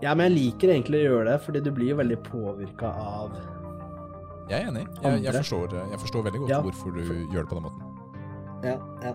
Ja, 0.03 0.14
men 0.14 0.28
jeg 0.28 0.36
liker 0.36 0.74
egentlig 0.74 1.03
å 1.03 1.06
gjøre 1.06 1.28
det, 1.30 1.38
fordi 1.45 1.62
du 1.64 1.70
blir 1.76 1.93
jo 1.93 1.99
veldig 2.01 2.18
påvirka 2.26 2.91
av 2.91 3.38
Jeg 4.49 4.60
er 4.60 4.68
enig. 4.70 4.84
Jeg, 5.01 5.22
jeg, 5.24 5.34
forstår, 5.39 5.72
eh, 5.74 5.88
jeg 5.93 6.01
forstår 6.03 6.26
veldig 6.28 6.41
godt 6.43 6.51
Ja. 6.51 6.60
hvorfor 6.66 6.91
du 6.93 7.01
gjør 7.34 7.45
det 7.45 7.49
på 7.49 7.58
den 7.58 7.66
måten. 7.66 7.88
Ja, 8.66 8.76
ja. 9.06 9.14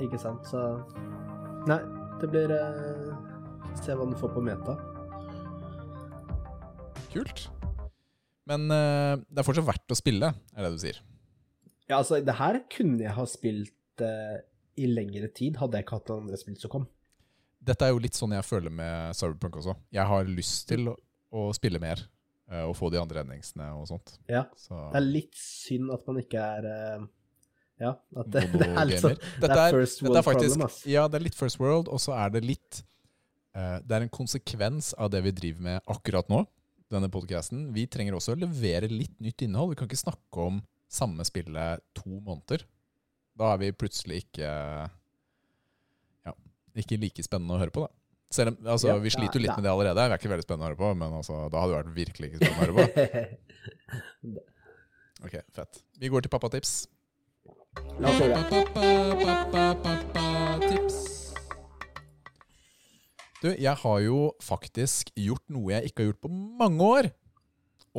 Ikke 0.00 0.18
sant, 0.18 0.46
så 0.48 0.80
Nei, 1.68 1.78
det 2.22 2.30
blir 2.32 2.52
uh, 2.56 3.10
Se 3.76 3.94
hva 3.94 4.06
du 4.08 4.16
får 4.18 4.32
på 4.34 4.42
meta. 4.44 4.74
Kult. 7.12 7.46
Men 8.50 8.66
uh, 8.72 9.20
det 9.28 9.42
er 9.42 9.46
fortsatt 9.46 9.68
verdt 9.68 9.94
å 9.94 9.98
spille, 9.98 10.32
er 10.56 10.66
det 10.66 10.72
du 10.74 10.80
sier. 10.82 11.00
Ja, 11.90 11.98
altså, 11.98 12.20
det 12.22 12.36
her 12.38 12.60
kunne 12.70 13.02
jeg 13.02 13.12
ha 13.16 13.26
spilt 13.26 14.04
uh, 14.04 14.38
i 14.78 14.86
lengre 14.86 15.28
tid, 15.34 15.58
hadde 15.58 15.78
jeg 15.78 15.86
ikke 15.86 15.98
hatt 15.98 16.12
andre 16.14 16.38
spill 16.38 16.58
som 16.60 16.72
kom. 16.72 16.88
Dette 17.60 17.84
er 17.84 17.92
jo 17.92 18.00
litt 18.00 18.16
sånn 18.16 18.32
jeg 18.36 18.46
føler 18.46 18.72
med 18.72 19.16
Cyberpunk 19.18 19.58
også. 19.60 19.74
Jeg 19.92 20.06
har 20.08 20.28
lyst 20.30 20.68
til 20.70 20.92
å, 20.92 20.94
å 21.34 21.48
spille 21.56 21.82
mer 21.82 22.04
uh, 22.52 22.68
og 22.68 22.76
få 22.78 22.92
de 22.94 23.00
andre 23.00 23.24
endingsene 23.24 23.72
og 23.74 23.88
sånt. 23.90 24.14
Ja. 24.30 24.46
Så 24.56 24.78
Det 24.94 25.02
er 25.02 25.08
litt 25.08 25.34
synd 25.40 25.90
at 25.96 26.06
man 26.06 26.22
ikke 26.22 26.46
er 26.60 26.70
uh, 26.70 27.08
Ja, 27.82 27.92
at 28.22 28.30
det, 28.36 28.46
det 28.62 28.70
er 28.70 28.88
litt 28.92 29.02
sånn. 29.02 29.18
Det 29.18 29.42
Dette 29.48 29.66
er 29.66 29.76
first 29.80 30.06
world 30.06 30.22
er 30.22 30.28
faktisk 30.30 30.54
problem, 30.54 30.66
ass. 30.70 30.80
Ja, 30.94 31.04
det 31.10 31.20
er 31.20 31.26
litt 31.26 31.42
First 31.42 31.60
World, 31.60 31.90
og 31.90 32.02
så 32.02 32.14
er 32.16 32.32
det 32.38 32.46
litt 32.46 32.84
Det 33.50 33.96
er 33.96 34.04
en 34.04 34.12
konsekvens 34.14 34.92
av 34.94 35.08
det 35.10 35.24
vi 35.26 35.32
driver 35.34 35.64
med 35.66 35.88
akkurat 35.90 36.28
nå, 36.30 36.44
denne 36.86 37.08
podcasten. 37.10 37.72
Vi 37.74 37.88
trenger 37.90 38.14
også 38.14 38.36
å 38.36 38.38
levere 38.38 38.86
litt 38.86 39.16
nytt 39.18 39.42
innhold. 39.42 39.72
Vi 39.72 39.80
kan 39.80 39.90
ikke 39.90 39.98
snakke 39.98 40.44
om 40.44 40.60
samme 40.90 41.24
spillet 41.28 41.82
to 41.96 42.10
måneder. 42.18 42.64
Da 43.38 43.52
er 43.54 43.60
vi 43.62 43.70
plutselig 43.72 44.24
ikke 44.24 44.50
Ja, 46.26 46.32
ikke 46.82 46.98
like 47.00 47.24
spennende 47.24 47.56
å 47.56 47.60
høre 47.62 47.74
på, 47.74 47.86
da. 47.86 47.92
Selv 48.30 48.52
om, 48.52 48.58
altså, 48.74 48.90
Ja, 48.92 48.98
vi 49.02 49.10
sliter 49.10 49.38
jo 49.38 49.42
litt 49.42 49.48
litt 49.50 49.58
med 49.58 49.66
det 49.66 49.72
allerede. 49.72 50.04
Vi 50.06 50.14
er 50.14 50.20
ikke 50.20 50.30
veldig 50.34 50.46
spennende 50.46 50.66
å 50.66 50.70
høre 50.70 50.80
på, 50.82 50.90
men 51.00 51.16
altså, 51.18 51.34
da 51.50 51.62
hadde 51.62 51.72
det 51.72 51.80
vært 51.80 51.96
virkelig 51.96 52.26
ikke 52.30 52.40
spennende 52.44 52.62
å 52.62 52.66
høre 52.66 52.74
på. 52.76 52.82
Ok, 55.20 55.34
fett. 55.52 55.82
Vi 56.00 56.08
går 56.08 56.24
til 56.24 56.32
pappatips. 56.32 56.70
La 58.00 58.08
oss 58.08 58.20
gjøre 58.22 58.40
det. 58.40 58.44
Tips. 60.64 60.96
Du, 63.42 63.50
jeg 63.52 63.74
har 63.82 63.98
jo 64.00 64.20
faktisk 64.40 65.12
gjort 65.20 65.44
noe 65.52 65.74
jeg 65.74 65.90
ikke 65.90 66.00
har 66.02 66.08
gjort 66.08 66.22
på 66.24 66.32
mange 66.32 66.88
år. 66.96 67.10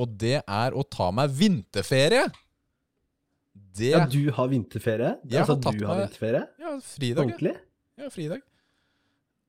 Og 0.01 0.17
det 0.17 0.39
er 0.41 0.73
å 0.73 0.81
ta 0.87 1.11
meg 1.13 1.29
vinterferie. 1.37 2.25
Det 3.77 3.91
Ja, 3.93 4.05
du 4.09 4.31
har 4.35 4.47
vinterferie? 4.51 5.13
Jeg 5.29 5.39
har 5.39 5.47
altså, 5.47 5.69
har 5.69 5.77
du 5.79 5.85
har 5.87 5.99
vinterferie? 6.01 6.43
Ja, 6.59 6.71
fridag. 6.83 7.21
ja. 7.21 7.23
Ordentlig? 7.27 7.53
Ja, 8.01 8.09
fridag. 8.11 8.41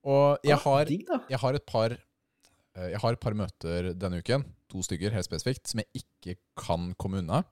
Og 0.05 0.39
jeg 0.45 0.55
Ah, 0.57 0.63
har, 0.65 0.87
jeg 1.31 1.39
har 1.39 1.55
et 1.55 1.67
par 1.67 1.93
eh, 1.95 2.89
Jeg 2.91 2.99
har 3.03 3.13
et 3.13 3.21
par 3.23 3.35
møter 3.39 3.93
denne 3.95 4.19
uken, 4.23 4.45
to 4.71 4.83
stykker 4.83 5.13
helt 5.15 5.27
spesifikt, 5.27 5.69
som 5.71 5.83
jeg 5.83 6.03
ikke 6.03 6.37
kan 6.59 6.93
komme 6.99 7.19
unna. 7.23 7.43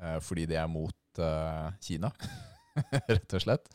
eh, 0.00 0.18
Fordi 0.20 0.46
det 0.46 0.56
er 0.60 0.66
mot 0.70 0.94
eh, 1.18 1.70
Kina, 1.82 2.10
rett 3.08 3.34
og 3.34 3.42
slett. 3.42 3.68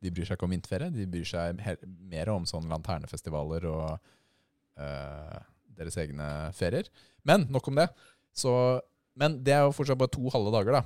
De 0.00 0.10
bryr 0.10 0.24
seg 0.26 0.38
ikke 0.38 0.46
om 0.48 0.54
vinterferie, 0.54 0.90
de 0.94 1.06
bryr 1.06 1.26
seg 1.28 1.58
mer 1.86 2.30
om 2.32 2.46
sånne 2.48 2.70
lanternefestivaler 2.72 3.66
og 3.68 3.98
uh, 4.80 5.40
deres 5.76 5.98
egne 6.00 6.28
ferier. 6.56 6.88
Men 7.28 7.44
nok 7.52 7.68
om 7.68 7.76
det. 7.76 7.84
Så, 8.32 8.80
men 9.20 9.36
det 9.44 9.52
er 9.52 9.66
jo 9.66 9.74
fortsatt 9.76 10.00
bare 10.00 10.08
to 10.14 10.24
halve 10.32 10.54
dager, 10.56 10.78
da. 10.78 10.82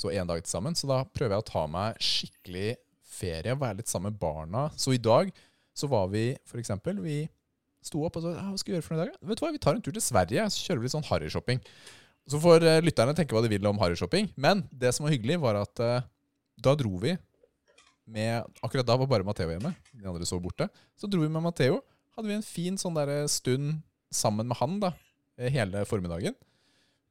Så 0.00 0.12
én 0.14 0.28
dag 0.28 0.40
til 0.40 0.48
sammen. 0.48 0.76
Så 0.78 0.88
da 0.88 1.02
prøver 1.04 1.36
jeg 1.36 1.44
å 1.44 1.50
ta 1.50 1.66
meg 1.68 2.00
skikkelig 2.00 2.70
ferie, 3.04 3.56
være 3.58 3.82
litt 3.82 3.90
sammen 3.90 4.14
med 4.14 4.20
barna. 4.22 4.68
Så 4.80 4.94
i 4.96 5.02
dag 5.02 5.28
så 5.76 5.88
var 5.90 6.08
vi 6.12 6.32
for 6.48 6.60
eksempel, 6.60 7.02
vi 7.04 7.22
sto 7.84 8.02
opp 8.04 8.18
og 8.18 8.24
så, 8.24 8.34
hva 8.36 8.60
skal 8.60 8.72
vi 8.72 8.76
gjøre 8.78 8.86
for 8.86 8.96
noe 8.96 9.00
i 9.00 9.08
dag? 9.08 9.18
Vet 9.28 9.40
du 9.40 9.44
hva, 9.44 9.52
vi 9.54 9.62
tar 9.62 9.76
en 9.76 9.82
tur 9.84 9.94
til 9.96 10.04
Sverige, 10.04 10.44
så 10.52 10.66
kjører 10.66 10.80
vi 10.80 10.88
litt 10.88 10.94
sånn 10.96 11.08
harryshopping. 11.08 11.60
Så 12.30 12.40
får 12.40 12.66
eh, 12.68 12.82
lytterne 12.84 13.14
tenke 13.16 13.36
hva 13.36 13.42
de 13.44 13.50
vil 13.52 13.68
om 13.68 13.80
harryshopping. 13.80 14.30
Men 14.40 14.64
det 14.72 14.92
som 14.96 15.06
var 15.06 15.14
hyggelig, 15.14 15.40
var 15.42 15.58
at 15.62 15.82
uh, 15.82 16.04
da 16.60 16.76
dro 16.78 16.92
vi 17.02 17.16
med 18.10 18.60
Akkurat 18.64 18.86
da 18.88 18.96
var 18.98 19.06
bare 19.06 19.26
Matheo 19.26 19.52
hjemme. 19.52 19.70
De 19.94 20.06
andre 20.08 20.26
så 20.26 20.40
borte. 20.42 20.66
Så 20.98 21.06
dro 21.06 21.22
vi 21.22 21.30
med 21.30 21.44
Matheo. 21.44 21.78
Hadde 22.16 22.26
vi 22.26 22.36
en 22.36 22.46
fin 22.46 22.78
sånn 22.80 22.96
der 22.96 23.28
stund 23.30 23.84
sammen 24.10 24.48
med 24.50 24.58
han 24.58 24.80
da, 24.82 24.90
eh, 25.38 25.52
hele 25.54 25.84
formiddagen. 25.86 26.34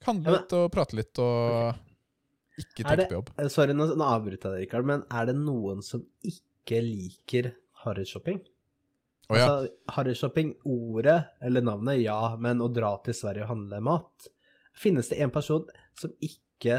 Handlet 0.04 0.52
og 0.58 0.68
prate 0.74 0.98
litt 1.00 1.22
og 1.24 1.78
ikke 2.60 2.86
tenk 2.86 3.04
på 3.08 3.18
jobb. 3.18 3.34
Sorry, 3.54 3.76
nå, 3.78 3.90
nå 4.00 4.08
avbryter 4.08 4.56
jeg 4.56 4.66
deg, 4.66 4.68
Rikard, 4.68 4.88
men 4.90 5.04
er 5.10 5.30
det 5.30 5.36
noen 5.40 5.84
som 5.86 6.04
ikke 6.28 6.82
liker 6.86 7.52
harryshopping? 7.84 8.42
Å 9.30 9.38
ja. 9.38 9.46
Altså, 9.46 9.74
harryshopping, 9.96 10.54
ordet 10.66 11.20
eller 11.46 11.66
navnet, 11.66 12.02
ja, 12.02 12.20
men 12.42 12.64
å 12.66 12.70
dra 12.74 12.96
til 13.06 13.18
Sverige 13.18 13.46
og 13.46 13.54
handle 13.54 13.82
mat 13.86 14.30
Finnes 14.80 15.10
det 15.12 15.18
en 15.20 15.32
person 15.34 15.66
som 16.00 16.14
ikke 16.24 16.78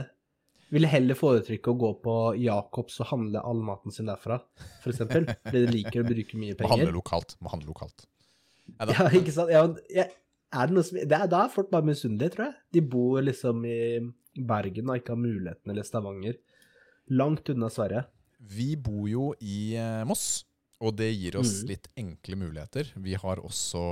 ville 0.73 0.89
heller 0.89 1.19
foretrykke 1.19 1.73
å 1.73 1.79
gå 1.79 1.91
på 2.05 2.15
Jacobs 2.41 3.01
og 3.03 3.11
handle 3.11 3.43
all 3.45 3.61
maten 3.67 3.93
sin 3.93 4.09
derfra, 4.09 4.39
for 4.81 4.93
eksempel? 4.93 5.27
Fordi 5.45 5.65
de 5.67 5.75
liker 5.75 6.01
å 6.01 6.07
bruke 6.07 6.39
mye 6.39 6.55
penger. 6.55 6.71
Må 6.71 6.79
handle 6.79 6.95
lokalt. 6.95 7.35
Må 7.43 7.53
handle 7.53 7.75
lokalt. 7.75 8.07
Ja. 8.07 8.87
Ja, 8.95 9.09
ikke 9.19 9.35
sant? 9.35 9.51
Ja, 9.51 10.07
er 10.51 10.71
det 10.71 10.77
noe 10.77 10.87
som, 10.87 10.97
det 11.03 11.17
er, 11.17 11.27
da 11.31 11.45
er 11.45 11.53
folk 11.53 11.69
bare 11.73 11.89
misunnelige, 11.89 12.37
tror 12.37 12.47
jeg. 12.47 12.57
De 12.77 12.83
bor 12.93 13.19
liksom 13.27 13.65
i 13.67 13.81
Bergen 14.37 14.91
og 14.91 15.01
ikke 15.01 15.15
har 15.15 15.21
muligheten, 15.21 15.73
eller 15.73 15.87
Stavanger. 15.87 16.39
Langt 17.11 17.49
unna 17.51 17.71
Sverige. 17.73 18.05
Vi 18.41 18.73
bor 18.81 19.09
jo 19.11 19.31
i 19.43 19.75
eh, 19.77 20.03
Moss, 20.09 20.45
og 20.81 20.95
det 20.97 21.11
gir 21.13 21.37
oss 21.41 21.59
mm. 21.61 21.69
litt 21.69 21.89
enkle 22.01 22.39
muligheter. 22.41 22.93
Vi 23.05 23.17
har 23.19 23.43
også 23.43 23.83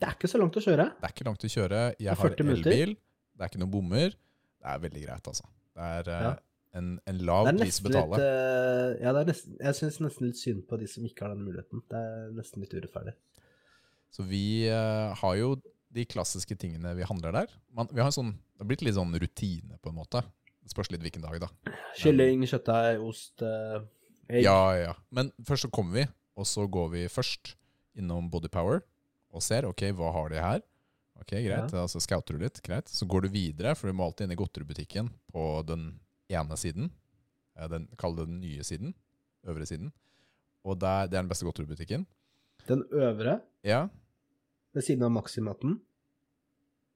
Det 0.00 0.08
er 0.08 0.16
ikke 0.18 0.28
så 0.28 0.40
langt 0.42 0.58
å 0.58 0.64
kjøre. 0.64 0.88
Det 0.98 1.08
er 1.08 1.14
ikke 1.14 1.28
langt 1.28 1.46
å 1.46 1.52
kjøre. 1.54 1.82
Jeg 1.96 2.12
har 2.12 2.20
40 2.20 2.48
minutter. 2.48 2.72
elbil. 2.72 2.96
Det 3.32 3.44
er 3.46 3.52
ikke 3.52 3.62
noen 3.62 3.72
bommer. 3.72 4.16
Det 4.62 4.72
er 4.74 4.82
veldig 4.82 5.04
greit, 5.06 5.30
altså. 5.32 5.48
Det 5.72 5.92
er 5.98 6.10
eh, 6.12 6.26
Ja. 6.26 6.34
en, 6.80 6.90
en 7.08 7.22
lav 7.30 7.48
pris 7.56 7.80
å 7.80 7.86
betale. 7.86 8.18
litt 8.18 8.26
eh, 8.26 9.06
Ja, 9.06 9.14
det 9.16 9.26
nesten, 9.30 9.56
jeg 9.62 9.78
syns 9.78 10.00
nesten 10.04 10.28
litt 10.28 10.40
synd 10.42 10.66
på 10.68 10.80
de 10.82 10.90
som 10.90 11.06
ikke 11.08 11.24
har 11.24 11.32
den 11.36 11.46
muligheten. 11.46 11.84
Det 11.88 12.02
er 12.02 12.32
nesten 12.36 12.66
litt 12.66 12.74
urettferdig. 12.76 13.14
Så 14.12 14.26
vi 14.28 14.68
har 14.68 15.36
jo 15.38 15.54
de 15.92 16.04
klassiske 16.08 16.56
tingene 16.56 16.94
vi 16.96 17.04
handler 17.08 17.34
der. 17.36 17.50
Man, 17.76 17.88
vi 17.92 18.00
har 18.00 18.08
en 18.10 18.14
sånn, 18.16 18.32
det 18.56 18.64
har 18.64 18.70
blitt 18.70 18.84
litt 18.86 18.96
sånn 18.96 19.12
rutine, 19.20 19.76
på 19.82 19.92
en 19.92 19.98
måte. 19.98 20.22
Det 20.62 20.70
spørs 20.72 20.90
litt 20.92 21.02
hvilken 21.04 21.24
dag, 21.24 21.36
da. 21.42 21.48
Kylling, 21.98 22.44
kjøttdeig, 22.48 23.00
ost, 23.04 23.42
eh, 23.44 23.82
egg. 24.30 24.44
Ja, 24.46 24.58
ja. 24.78 24.94
Men 25.10 25.32
først 25.48 25.66
så 25.66 25.70
kommer 25.74 25.98
vi, 26.00 26.06
og 26.38 26.46
så 26.48 26.64
går 26.70 26.88
vi 26.94 27.02
først 27.12 27.54
innom 27.98 28.30
Body 28.32 28.48
Power 28.52 28.80
og 29.32 29.42
ser 29.44 29.66
ok, 29.68 29.88
hva 29.98 30.12
har 30.14 30.32
de 30.32 30.40
her. 30.40 30.62
Ok, 31.22 31.34
greit, 31.44 31.72
altså 31.76 32.00
scouter 32.02 32.34
du 32.38 32.42
litt, 32.42 32.58
greit. 32.64 32.88
Så 32.90 33.06
går 33.06 33.26
du 33.26 33.28
videre, 33.34 33.74
for 33.78 33.88
du 33.90 33.94
må 33.96 34.06
alltid 34.08 34.26
inn 34.26 34.34
i 34.34 34.38
godteributikken 34.40 35.10
på 35.32 35.44
den 35.68 35.90
ene 36.32 36.56
siden. 36.58 36.88
Eh, 37.58 37.68
Den, 37.68 37.86
Kall 38.00 38.16
det 38.16 38.26
den 38.30 38.40
nye 38.40 38.64
siden. 38.64 38.94
Øvre 39.46 39.66
siden. 39.68 39.92
Og 40.64 40.78
der, 40.80 41.08
det 41.10 41.18
er 41.18 41.22
den 41.24 41.30
beste 41.30 41.44
godteributikken. 41.46 42.06
Den 42.68 42.84
øvre, 42.94 43.40
Ja. 43.66 43.88
Ved 44.74 44.84
siden 44.86 45.04
av 45.06 45.12
Maximaten. 45.14 45.78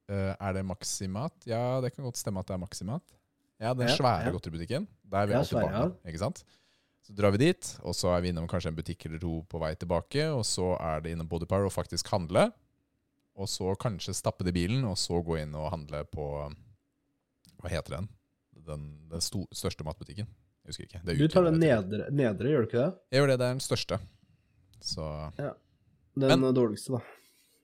Uh, 0.07 0.33
er 0.39 0.53
det 0.55 0.63
Maximat? 0.67 1.35
Ja, 1.49 1.81
det 1.83 1.93
kan 1.95 2.07
godt 2.07 2.21
stemme 2.21 2.41
at 2.43 2.49
det 2.49 2.55
er 2.55 2.63
Maximat. 2.63 3.17
Ja, 3.59 3.73
den 3.75 3.89
Ja, 3.89 3.97
svære 3.97 4.27
ja. 4.29 4.31
godteributikken. 4.35 4.87
Der 5.11 5.19
er 5.25 5.27
vi 5.27 5.33
Ja, 5.33 5.39
alltid 5.41 5.57
svære, 5.57 5.73
barna. 5.73 5.95
Ikke 6.07 6.19
sant? 6.23 6.45
Så 7.07 7.15
drar 7.15 7.31
vi 7.31 7.39
dit, 7.39 7.79
og 7.87 7.95
så 7.95 8.11
er 8.17 8.21
vi 8.21 8.29
innom 8.33 8.49
kanskje 8.51 8.69
en 8.73 8.77
butikk 8.77 9.07
eller 9.07 9.21
to 9.23 9.43
på 9.49 9.59
vei 9.63 9.75
tilbake, 9.79 10.25
og 10.35 10.43
så 10.45 10.73
er 10.81 11.01
det 11.01 11.13
innom 11.15 11.29
Bodypower 11.31 11.69
og 11.69 11.73
faktisk 11.73 12.09
handle. 12.11 12.49
Og 13.37 13.49
så 13.49 13.75
kanskje 13.79 14.15
stappe 14.17 14.45
det 14.45 14.51
i 14.55 14.59
bilen, 14.61 14.85
og 14.85 14.97
så 14.99 15.21
gå 15.23 15.37
inn 15.43 15.55
og 15.55 15.71
handle 15.71 16.05
på 16.05 16.27
Hva 17.63 17.71
heter 17.73 17.97
den? 17.99 18.09
Den, 18.67 19.09
den 19.09 19.21
sto, 19.23 19.47
største 19.55 19.85
matbutikken. 19.87 20.27
Jeg 20.67 20.69
husker 20.73 20.85
ikke. 20.89 21.01
Det 21.05 21.15
er 21.15 21.19
Du 21.21 21.29
tar 21.31 21.45
den 21.47 21.61
nedre, 21.63 22.11
nedre, 22.11 22.51
gjør 22.51 22.65
du 22.65 22.67
ikke 22.67 22.81
det? 22.83 22.95
Jeg 23.13 23.21
gjør 23.21 23.31
det. 23.31 23.39
Det 23.39 23.47
er 23.47 23.55
den 23.55 23.61
største. 23.65 23.99
Så 24.83 25.07
Den 26.19 26.43
dårligste, 26.55 26.99
da. 26.99 27.01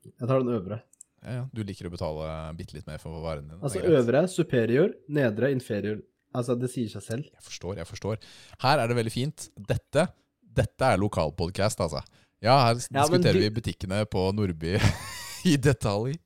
Jeg 0.07 0.29
tar 0.29 0.41
den 0.43 0.55
øvre. 0.57 0.81
ja, 1.23 1.33
ja, 1.39 1.43
du 1.55 1.63
liker 1.65 1.87
å 1.87 1.93
betale 1.93 2.31
bitte 2.59 2.75
litt 2.75 2.87
mer 2.87 2.99
for 2.99 3.21
varene 3.23 3.49
dine. 3.53 3.61
Altså 3.63 3.83
øvre, 3.85 4.25
superior, 4.29 4.95
nedre, 5.09 5.53
inferior. 5.55 6.01
Altså, 6.35 6.57
det 6.59 6.71
sier 6.73 6.89
seg 6.89 7.03
selv. 7.05 7.25
Jeg 7.29 7.45
forstår, 7.45 7.77
jeg 7.77 7.87
forstår. 7.87 8.17
Her 8.65 8.79
er 8.81 8.89
det 8.89 8.97
veldig 8.97 9.13
fint. 9.13 9.49
Dette, 9.69 10.07
dette 10.43 10.89
er 10.89 10.97
lokalpodcast, 10.99 11.81
altså. 11.85 12.01
Ja, 12.43 12.57
her 12.67 12.75
Ja, 12.81 13.03
diskuterer 13.05 13.37
du- 13.37 13.45
vi 13.45 13.51
butikkene 13.61 14.05
på 14.11 14.33
Nordby 14.35 14.79
i 15.53 15.57
detalj. 15.57 16.17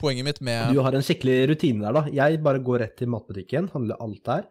Poenget 0.00 0.24
mitt 0.26 0.40
med 0.42 0.72
Du 0.74 0.80
har 0.82 0.92
en 0.96 1.04
skikkelig 1.04 1.48
rutine 1.52 1.84
der, 1.84 1.92
da. 1.94 2.02
Jeg 2.10 2.40
bare 2.42 2.58
går 2.64 2.80
rett 2.82 2.96
til 2.98 3.08
matbutikken, 3.12 3.68
handler 3.72 4.00
alt 4.02 4.24
der. 4.26 4.48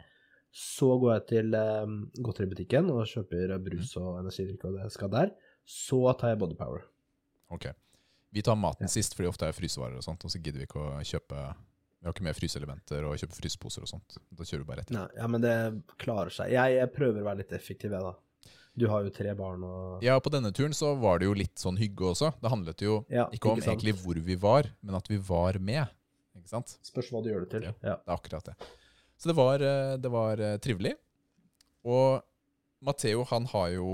Så 0.54 0.88
går 1.02 1.16
jeg 1.18 1.26
til 1.34 1.56
um, 1.58 1.98
godteributikken 2.24 2.90
og 2.94 3.08
kjøper 3.10 3.58
brus 3.66 3.96
og 3.98 4.20
energidrikk 4.22 4.64
og 4.70 4.78
det 4.78 4.84
jeg 4.86 4.92
skal 4.96 5.10
der. 5.10 5.32
Så 5.66 6.00
tar 6.20 6.30
jeg 6.36 6.40
Body 6.40 6.56
Power. 6.56 6.86
Ok. 7.52 7.68
Vi 8.34 8.42
tar 8.46 8.58
maten 8.58 8.90
sist, 8.90 9.14
fordi 9.18 9.30
ofte 9.30 9.46
er 9.48 9.56
frysevarer 9.56 10.00
og 10.00 10.06
sånt, 10.06 10.24
og 10.26 10.34
så 10.34 10.42
gidder 10.42 10.64
vi 10.64 10.68
ikke 10.68 10.82
å 10.82 11.00
kjøpe 11.06 11.38
Vi 12.04 12.08
har 12.10 12.16
ikke 12.16 12.26
med 12.26 12.36
fryseelementer 12.36 13.06
og 13.08 13.16
kjøpe 13.22 13.38
fryseposer 13.38 13.86
og 13.86 13.92
sånt. 13.94 14.18
Da 14.34 14.44
kjører 14.44 14.64
vi 14.64 14.70
bare 14.72 14.82
rett 14.82 14.90
inn. 14.92 14.98
Nei, 15.00 15.08
ja, 15.22 15.28
men 15.32 15.44
det 15.44 15.54
klarer 16.02 16.34
seg. 16.34 16.50
Jeg, 16.52 16.78
jeg 16.80 16.92
prøver 16.96 17.22
å 17.22 17.28
være 17.30 17.44
litt 17.44 17.54
effektiv, 17.56 17.94
jeg, 17.96 18.04
da. 18.04 18.50
Du 18.74 18.88
har 18.90 19.06
jo 19.06 19.12
tre 19.14 19.36
barn 19.38 19.62
og 19.68 20.02
Ja, 20.04 20.16
på 20.20 20.32
denne 20.34 20.50
turen 20.56 20.74
så 20.74 20.96
var 20.98 21.22
det 21.22 21.28
jo 21.30 21.36
litt 21.38 21.62
sånn 21.62 21.78
hygge 21.78 22.10
også. 22.10 22.32
Det 22.42 22.52
handlet 22.52 22.82
jo 22.82 23.04
Ja, 23.14 23.28
ikke 23.32 23.52
om 23.52 23.62
ikke 23.62 23.70
egentlig 23.70 23.94
hvor 24.02 24.18
vi 24.26 24.38
var, 24.42 24.72
men 24.82 24.98
at 24.98 25.08
vi 25.12 25.20
var 25.22 25.60
med. 25.62 25.94
Ikke 26.34 26.50
sant? 26.50 26.74
Spørs 26.84 27.12
hva 27.14 27.22
du 27.22 27.30
gjør 27.30 27.46
det 27.46 27.52
til. 27.54 27.68
Ja. 27.70 27.76
Ja. 27.86 27.96
Det 28.02 28.10
er 28.10 28.18
akkurat 28.18 28.50
det. 28.50 28.56
Så 29.22 29.30
det 29.30 29.38
var, 29.38 29.62
eh, 29.64 29.94
det 30.02 30.12
var 30.12 30.42
eh, 30.42 30.58
trivelig. 30.58 30.96
Og 31.86 32.24
Matheo 32.84 33.24
han 33.30 33.46
har 33.54 33.70
jo 33.78 33.88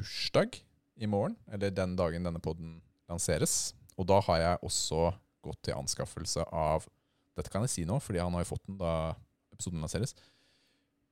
bursdag 0.00 0.56
i 0.96 1.06
morgen, 1.06 1.36
eller 1.52 1.70
den 1.70 1.94
dagen 2.00 2.24
denne 2.26 2.40
podden 2.42 2.80
lanseres. 3.12 3.74
Og 4.00 4.08
da 4.08 4.20
har 4.28 4.40
jeg 4.40 4.62
også 4.68 5.12
gått 5.42 5.62
til 5.66 5.78
anskaffelse 5.78 6.46
av 6.48 6.88
Dette 7.32 7.48
kan 7.48 7.64
jeg 7.64 7.72
si 7.72 7.82
nå, 7.88 7.96
fordi 8.04 8.20
han 8.20 8.34
har 8.36 8.42
jo 8.44 8.50
fått 8.50 8.66
den 8.68 8.76
da 8.76 9.14
episoden 9.54 9.80
lanseres. 9.80 10.12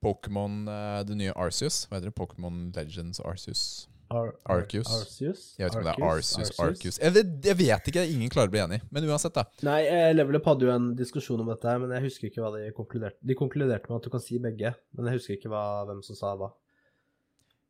Pokémon, 0.05 0.66
eh, 0.68 0.99
det 1.09 1.16
nye 1.16 1.33
Arceus. 1.33 1.87
Hva 1.89 1.97
heter 1.97 2.11
det? 2.11 2.16
Pokémon 2.18 2.68
Legends 2.76 3.22
Arceus. 3.24 3.62
Ar 4.11 4.33
Arceus. 4.51 4.89
Arceus? 4.91 5.43
Jeg 5.57 5.68
vet 5.68 5.74
ikke 5.74 5.81
om 5.81 5.87
det 5.87 5.93
er 5.93 6.05
Arceus, 6.09 6.53
Arceus. 6.59 6.97
Jeg 6.99 7.14
vet, 7.14 7.28
jeg 7.47 7.59
vet 7.61 7.91
ikke, 7.93 8.05
ingen 8.11 8.33
klarer 8.33 8.51
å 8.51 8.55
bli 8.57 8.62
enig. 8.62 8.81
Men 8.91 9.07
uansett, 9.07 9.37
da. 9.37 9.45
Nei, 9.66 9.81
eh, 9.87 10.11
Level 10.16 10.41
Up 10.41 10.49
hadde 10.51 10.66
jo 10.66 10.72
en 10.74 10.89
diskusjon 10.99 11.41
om 11.45 11.53
dette, 11.53 11.68
her, 11.68 11.78
men 11.78 11.95
jeg 11.95 12.09
husker 12.09 12.28
ikke 12.28 12.43
hva 12.43 12.51
de 12.57 12.72
konkluderte 12.76 13.16
De 13.22 13.37
konkluderte 13.39 13.89
med 13.89 14.01
at 14.01 14.09
du 14.09 14.11
kan 14.11 14.24
si 14.24 14.41
begge, 14.43 14.74
men 14.97 15.09
jeg 15.09 15.20
husker 15.20 15.39
ikke 15.39 15.53
hva, 15.53 15.64
hvem 15.89 16.03
som 16.05 16.18
sa 16.18 16.35
hva. 16.41 16.51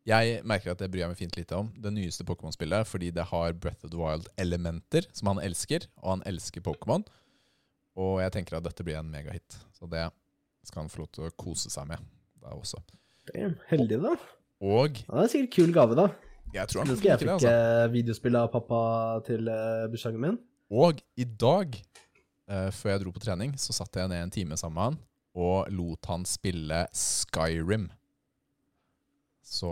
Jeg 0.09 0.41
merker 0.49 0.73
at 0.73 0.81
det 0.81 0.89
bryr 0.91 1.03
jeg 1.05 1.13
meg 1.13 1.19
fint 1.19 1.37
lite 1.37 1.57
om. 1.59 1.69
Det 1.77 1.93
nyeste 1.93 2.25
Pokémon-spillet, 2.25 2.89
fordi 2.89 3.11
det 3.13 3.27
har 3.31 3.53
Breath 3.53 3.85
of 3.85 3.93
the 3.93 4.01
Wild-elementer 4.01 5.07
som 5.13 5.35
han 5.35 5.43
elsker, 5.45 5.85
og 6.01 6.15
han 6.15 6.25
elsker 6.31 6.65
Pokémon. 6.65 7.05
Og 8.01 8.21
jeg 8.23 8.33
tenker 8.39 8.57
at 8.57 8.65
dette 8.65 8.87
blir 8.87 8.97
en 9.01 9.11
megahit. 9.13 9.59
Så 9.77 9.89
det 9.91 10.07
skal 10.67 10.85
han 10.85 10.93
få 10.93 11.03
lov 11.03 11.11
til 11.13 11.29
å 11.29 11.35
kose 11.37 11.73
seg 11.73 11.89
med 11.91 12.01
da 12.41 12.55
også. 12.57 12.81
Heldig, 13.69 14.01
da. 14.01 14.15
Og 14.65 15.03
Ja, 15.05 15.21
det 15.21 15.27
er 15.27 15.33
sikkert 15.35 15.55
kul 15.59 15.75
gave, 15.77 15.97
da. 15.97 16.09
jeg 16.55 16.69
tror 16.69 16.83
han 16.83 16.89
kommer 16.89 17.01
skal 17.01 17.13
jeg 17.13 17.21
fikk 17.23 17.35
altså. 17.37 17.53
eh, 17.53 17.85
videospill 17.93 18.41
av 18.41 18.49
pappa 18.53 18.81
til 19.29 19.53
eh, 19.53 19.85
bursdagen 19.93 20.21
min. 20.21 20.41
Og 20.71 21.01
i 21.19 21.25
dag, 21.25 21.77
uh, 22.51 22.69
før 22.73 22.93
jeg 22.93 23.03
dro 23.05 23.13
på 23.15 23.23
trening, 23.25 23.55
så 23.59 23.75
satt 23.75 23.97
jeg 23.99 24.11
ned 24.13 24.23
en 24.23 24.35
time 24.35 24.59
sammen 24.61 24.77
med 24.77 24.89
han 24.89 25.01
og 25.35 25.71
lot 25.75 26.07
han 26.11 26.27
spille 26.27 26.85
Skyrim. 26.97 27.89
Så 29.43 29.71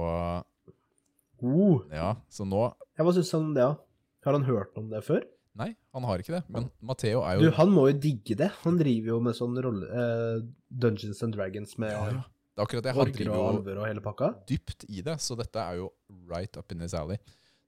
Uh, 1.38 1.84
ja, 1.94 2.16
så 2.28 2.42
nå 2.48 2.64
ja, 2.98 3.04
hva 3.06 3.12
syns 3.14 3.28
han 3.30 3.44
om 3.46 3.52
det, 3.54 3.62
da? 3.62 3.76
Har 4.26 4.34
han 4.34 4.42
hørt 4.48 4.74
om 4.80 4.88
det 4.90 5.04
før? 5.06 5.22
Nei, 5.58 5.68
han 5.94 6.02
har 6.06 6.18
ikke 6.18 6.34
det. 6.34 6.40
Men 6.50 6.66
Matheo 6.82 7.20
er 7.22 7.38
Du, 7.38 7.46
han 7.54 7.70
må 7.70 7.84
jo 7.92 7.94
digge 8.02 8.34
det. 8.38 8.48
Han 8.64 8.76
driver 8.78 9.12
jo 9.12 9.18
med 9.22 9.36
sånn 9.38 9.54
rolle... 9.62 9.86
eh, 9.86 10.40
Dungeons 10.68 11.22
and 11.22 11.34
Dragons 11.34 11.76
med 11.78 11.92
ja, 11.94 12.02
ja. 12.16 12.24
Det 12.58 12.58
er 12.58 12.66
akkurat 12.66 12.84
det. 12.88 12.94
Han 12.98 13.12
driver 13.14 13.30
og 13.30 13.38
jo 13.38 13.48
alver 13.52 13.78
og 13.78 13.86
hele 13.86 14.02
pakka. 14.02 14.28
dypt 14.50 14.84
i 14.90 15.02
det, 15.06 15.14
så 15.22 15.36
dette 15.38 15.62
er 15.62 15.78
jo 15.78 15.88
right 16.30 16.58
up 16.58 16.74
in 16.74 16.82
his 16.82 16.94
alley. 16.98 17.18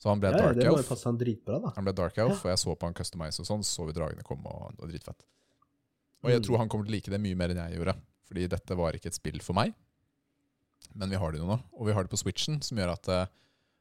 Så 0.02 0.10
han 0.10 0.18
ble 0.22 0.32
Ja, 0.34 0.38
ja, 0.38 0.48
Dark 0.50 0.64
jo 0.66 0.74
Elf. 0.74 0.88
passe 0.90 1.06
han 1.06 1.18
dritbra, 1.20 1.60
da. 1.62 1.72
Han 1.76 1.86
ble 1.86 1.94
Dark 1.94 2.18
Elf, 2.18 2.42
og 2.44 2.50
jeg 2.50 2.58
så 2.62 2.74
på 2.74 2.90
han 2.90 2.94
customize 2.98 3.38
og 3.42 3.46
sånn, 3.46 3.62
så 3.66 3.86
vi 3.86 3.94
dragene 3.94 4.26
komme, 4.26 4.50
og 4.50 4.74
det 4.74 4.82
var 4.82 4.90
dritfett. 4.94 5.22
Og 6.24 6.30
jeg 6.34 6.40
Mm. 6.42 6.46
tror 6.48 6.58
han 6.58 6.68
kommer 6.68 6.86
til 6.86 6.94
å 6.94 6.96
like 6.98 7.10
det 7.14 7.20
mye 7.22 7.36
mer 7.38 7.54
enn 7.54 7.62
jeg 7.70 7.78
gjorde, 7.78 7.94
fordi 8.26 8.48
dette 8.48 8.76
var 8.82 8.98
ikke 8.98 9.06
et 9.14 9.18
spill 9.18 9.38
for 9.46 9.54
meg. 9.54 9.74
Men 10.94 11.12
vi 11.12 11.18
har 11.20 11.32
det 11.32 11.40
jo 11.40 11.48
nå, 11.48 11.58
og 11.72 11.86
vi 11.86 11.94
har 11.96 12.06
det 12.06 12.12
på 12.12 12.18
Switchen, 12.20 12.60
som 12.64 12.78
gjør 12.80 12.94
at 12.94 13.10
eh, 13.12 13.28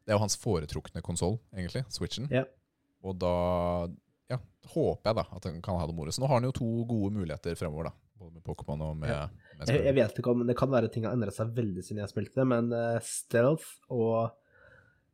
det 0.06 0.14
er 0.14 0.18
jo 0.18 0.24
hans 0.24 0.38
foretrukne 0.42 1.04
konsoll, 1.06 1.38
egentlig, 1.54 1.84
Switchen. 1.94 2.30
Ja. 2.34 2.46
Og 3.06 3.18
da 3.22 3.34
ja, 4.32 4.40
håper 4.74 5.12
jeg 5.12 5.18
da 5.20 5.26
at 5.38 5.48
han 5.48 5.60
kan 5.66 5.80
ha 5.80 5.88
det 5.90 5.96
moro. 5.98 6.14
Så 6.14 6.24
nå 6.24 6.30
har 6.30 6.40
han 6.40 6.48
jo 6.50 6.56
to 6.56 6.70
gode 6.90 7.14
muligheter 7.16 7.58
fremover, 7.60 7.90
da. 7.92 7.94
Både 8.20 8.36
med 8.36 8.44
Pokémon 8.44 8.82
og 8.84 8.98
med, 9.00 9.12
Ja. 9.14 9.28
med 9.58 9.70
Jeg, 9.72 9.84
jeg 9.86 9.96
vet 9.96 10.18
ikke 10.20 10.32
om 10.34 10.42
Det 10.48 10.56
kan 10.60 10.72
være 10.72 10.90
ting 10.92 11.06
har 11.08 11.14
endret 11.16 11.36
seg 11.38 11.54
veldig 11.56 11.84
siden 11.86 12.02
jeg 12.04 12.12
spilte, 12.12 12.46
men 12.48 12.74
uh, 12.74 12.98
stealth 13.06 13.70
og 13.90 14.34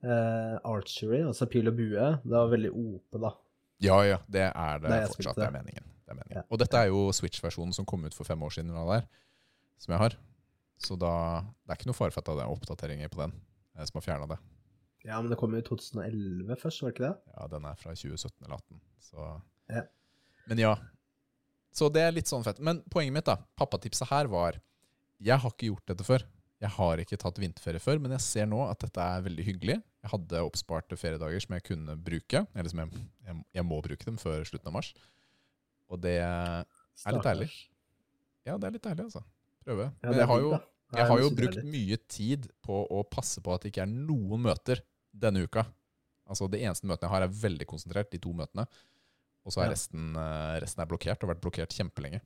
uh, 0.01 0.55
archery, 0.63 1.21
altså 1.25 1.45
pil 1.51 1.69
og 1.69 1.77
bue, 1.77 2.07
det 2.23 2.33
var 2.33 2.49
veldig 2.53 2.71
OP, 2.71 3.19
da. 3.21 3.33
Ja, 3.83 3.99
ja, 4.07 4.17
det 4.31 4.47
er 4.47 4.79
det 4.81 5.01
jeg 5.03 5.11
fortsatt. 5.11 5.37
Det 5.37 5.49
er 5.49 5.53
meningen. 5.53 5.91
Det 6.05 6.13
er 6.13 6.19
meningen. 6.21 6.47
Og 6.49 6.61
dette 6.61 6.79
er 6.79 6.89
jo 6.93 7.09
Switch-versjonen 7.13 7.75
som 7.75 7.85
kom 7.85 8.05
ut 8.07 8.15
for 8.15 8.27
fem 8.27 8.41
år 8.41 8.55
siden, 8.57 8.71
eller 8.71 8.87
der, 8.87 9.03
er, 9.03 9.75
som 9.83 9.95
jeg 9.95 10.01
har. 10.05 10.17
Så 10.82 10.97
da 10.99 11.41
Det 11.65 11.71
er 11.71 11.80
ikke 11.80 11.89
noe 11.89 11.97
for 11.97 12.11
at 12.11 12.28
det 12.28 12.43
er 12.43 12.51
oppdateringer 12.51 13.11
på 13.13 13.21
den 13.23 13.34
eh, 13.76 13.86
som 13.86 13.99
har 13.99 14.05
fjerna 14.05 14.28
det. 14.34 14.39
Ja, 15.05 15.19
men 15.21 15.30
det 15.30 15.38
kom 15.38 15.53
jo 15.53 15.61
i 15.61 15.65
2011 15.65 16.57
først, 16.57 16.82
var 16.82 16.91
det 16.91 16.95
ikke 16.95 17.05
det? 17.05 17.34
Ja, 17.36 17.47
den 17.51 17.65
er 17.69 17.78
fra 17.78 17.93
2017 17.93 18.45
eller 18.47 18.61
2018. 18.65 18.82
Så 19.05 19.26
Ja. 19.76 19.84
Men 20.49 20.61
ja. 20.61 20.76
Så 21.76 21.89
det 21.91 22.01
er 22.05 22.13
litt 22.15 22.30
sånn 22.30 22.45
fett. 22.45 22.61
Men 22.63 22.82
poenget 22.91 23.13
mitt, 23.13 23.28
da, 23.28 23.38
pappatipset 23.59 24.09
her 24.09 24.30
var 24.32 24.59
Jeg 25.21 25.39
har 25.39 25.51
ikke 25.51 25.69
gjort 25.69 25.91
dette 25.91 26.05
før. 26.05 26.26
Jeg 26.63 26.71
har 26.76 27.01
ikke 27.01 27.17
tatt 27.19 27.38
vinterferie 27.39 27.84
før, 27.84 27.99
men 27.99 28.13
jeg 28.15 28.23
ser 28.23 28.47
nå 28.47 28.61
at 28.65 28.80
dette 28.84 29.01
er 29.03 29.23
veldig 29.26 29.43
hyggelig. 29.45 29.76
Jeg 30.03 30.11
hadde 30.11 30.41
oppsparte 30.45 30.97
feriedager 30.99 31.43
som 31.43 31.55
jeg 31.55 31.65
kunne 31.67 31.95
bruke, 31.99 32.41
eller 32.55 32.71
som 32.71 32.82
jeg, 32.84 33.03
jeg, 33.28 33.38
jeg 33.57 33.65
må 33.67 33.80
bruke 33.84 34.07
dem 34.07 34.17
før 34.21 34.43
slutten 34.47 34.71
av 34.71 34.76
mars. 34.78 34.93
Og 35.91 36.01
det 36.01 36.17
er 36.21 36.65
litt 37.11 37.28
deilig. 37.28 37.49
Ja, 38.47 38.57
det 38.57 38.69
er 38.69 38.76
litt 38.78 38.86
deilig, 38.86 39.07
altså. 39.09 39.23
Prøve. 39.66 39.89
Ja, 40.03 40.09
Men 40.11 40.20
jeg 40.22 40.28
har 40.32 40.43
jo, 40.43 40.51
jeg 40.95 41.07
har 41.09 41.22
jo 41.24 41.30
brukt 41.39 41.63
mye 41.66 41.97
tid 42.11 42.49
på 42.66 42.82
å 42.93 43.03
passe 43.09 43.41
på 43.41 43.53
at 43.55 43.66
det 43.66 43.74
ikke 43.74 43.86
er 43.88 43.91
noen 43.95 44.43
møter 44.45 44.84
denne 45.16 45.45
uka. 45.47 45.66
Altså 46.30 46.47
Det 46.49 46.61
eneste 46.66 46.88
møtene 46.89 47.07
jeg 47.09 47.13
har, 47.16 47.26
er 47.28 47.39
veldig 47.41 47.66
konsentrert, 47.70 48.11
de 48.13 48.22
to 48.22 48.32
møtene. 48.34 48.66
Og 49.45 49.53
så 49.53 49.61
er 49.61 49.70
resten, 49.76 50.16
eh, 50.18 50.55
resten 50.63 50.82
er 50.82 50.88
blokkert, 50.89 51.22
og 51.22 51.28
har 51.30 51.36
vært 51.36 51.43
blokkert 51.43 51.74
kjempelenge. 51.78 52.22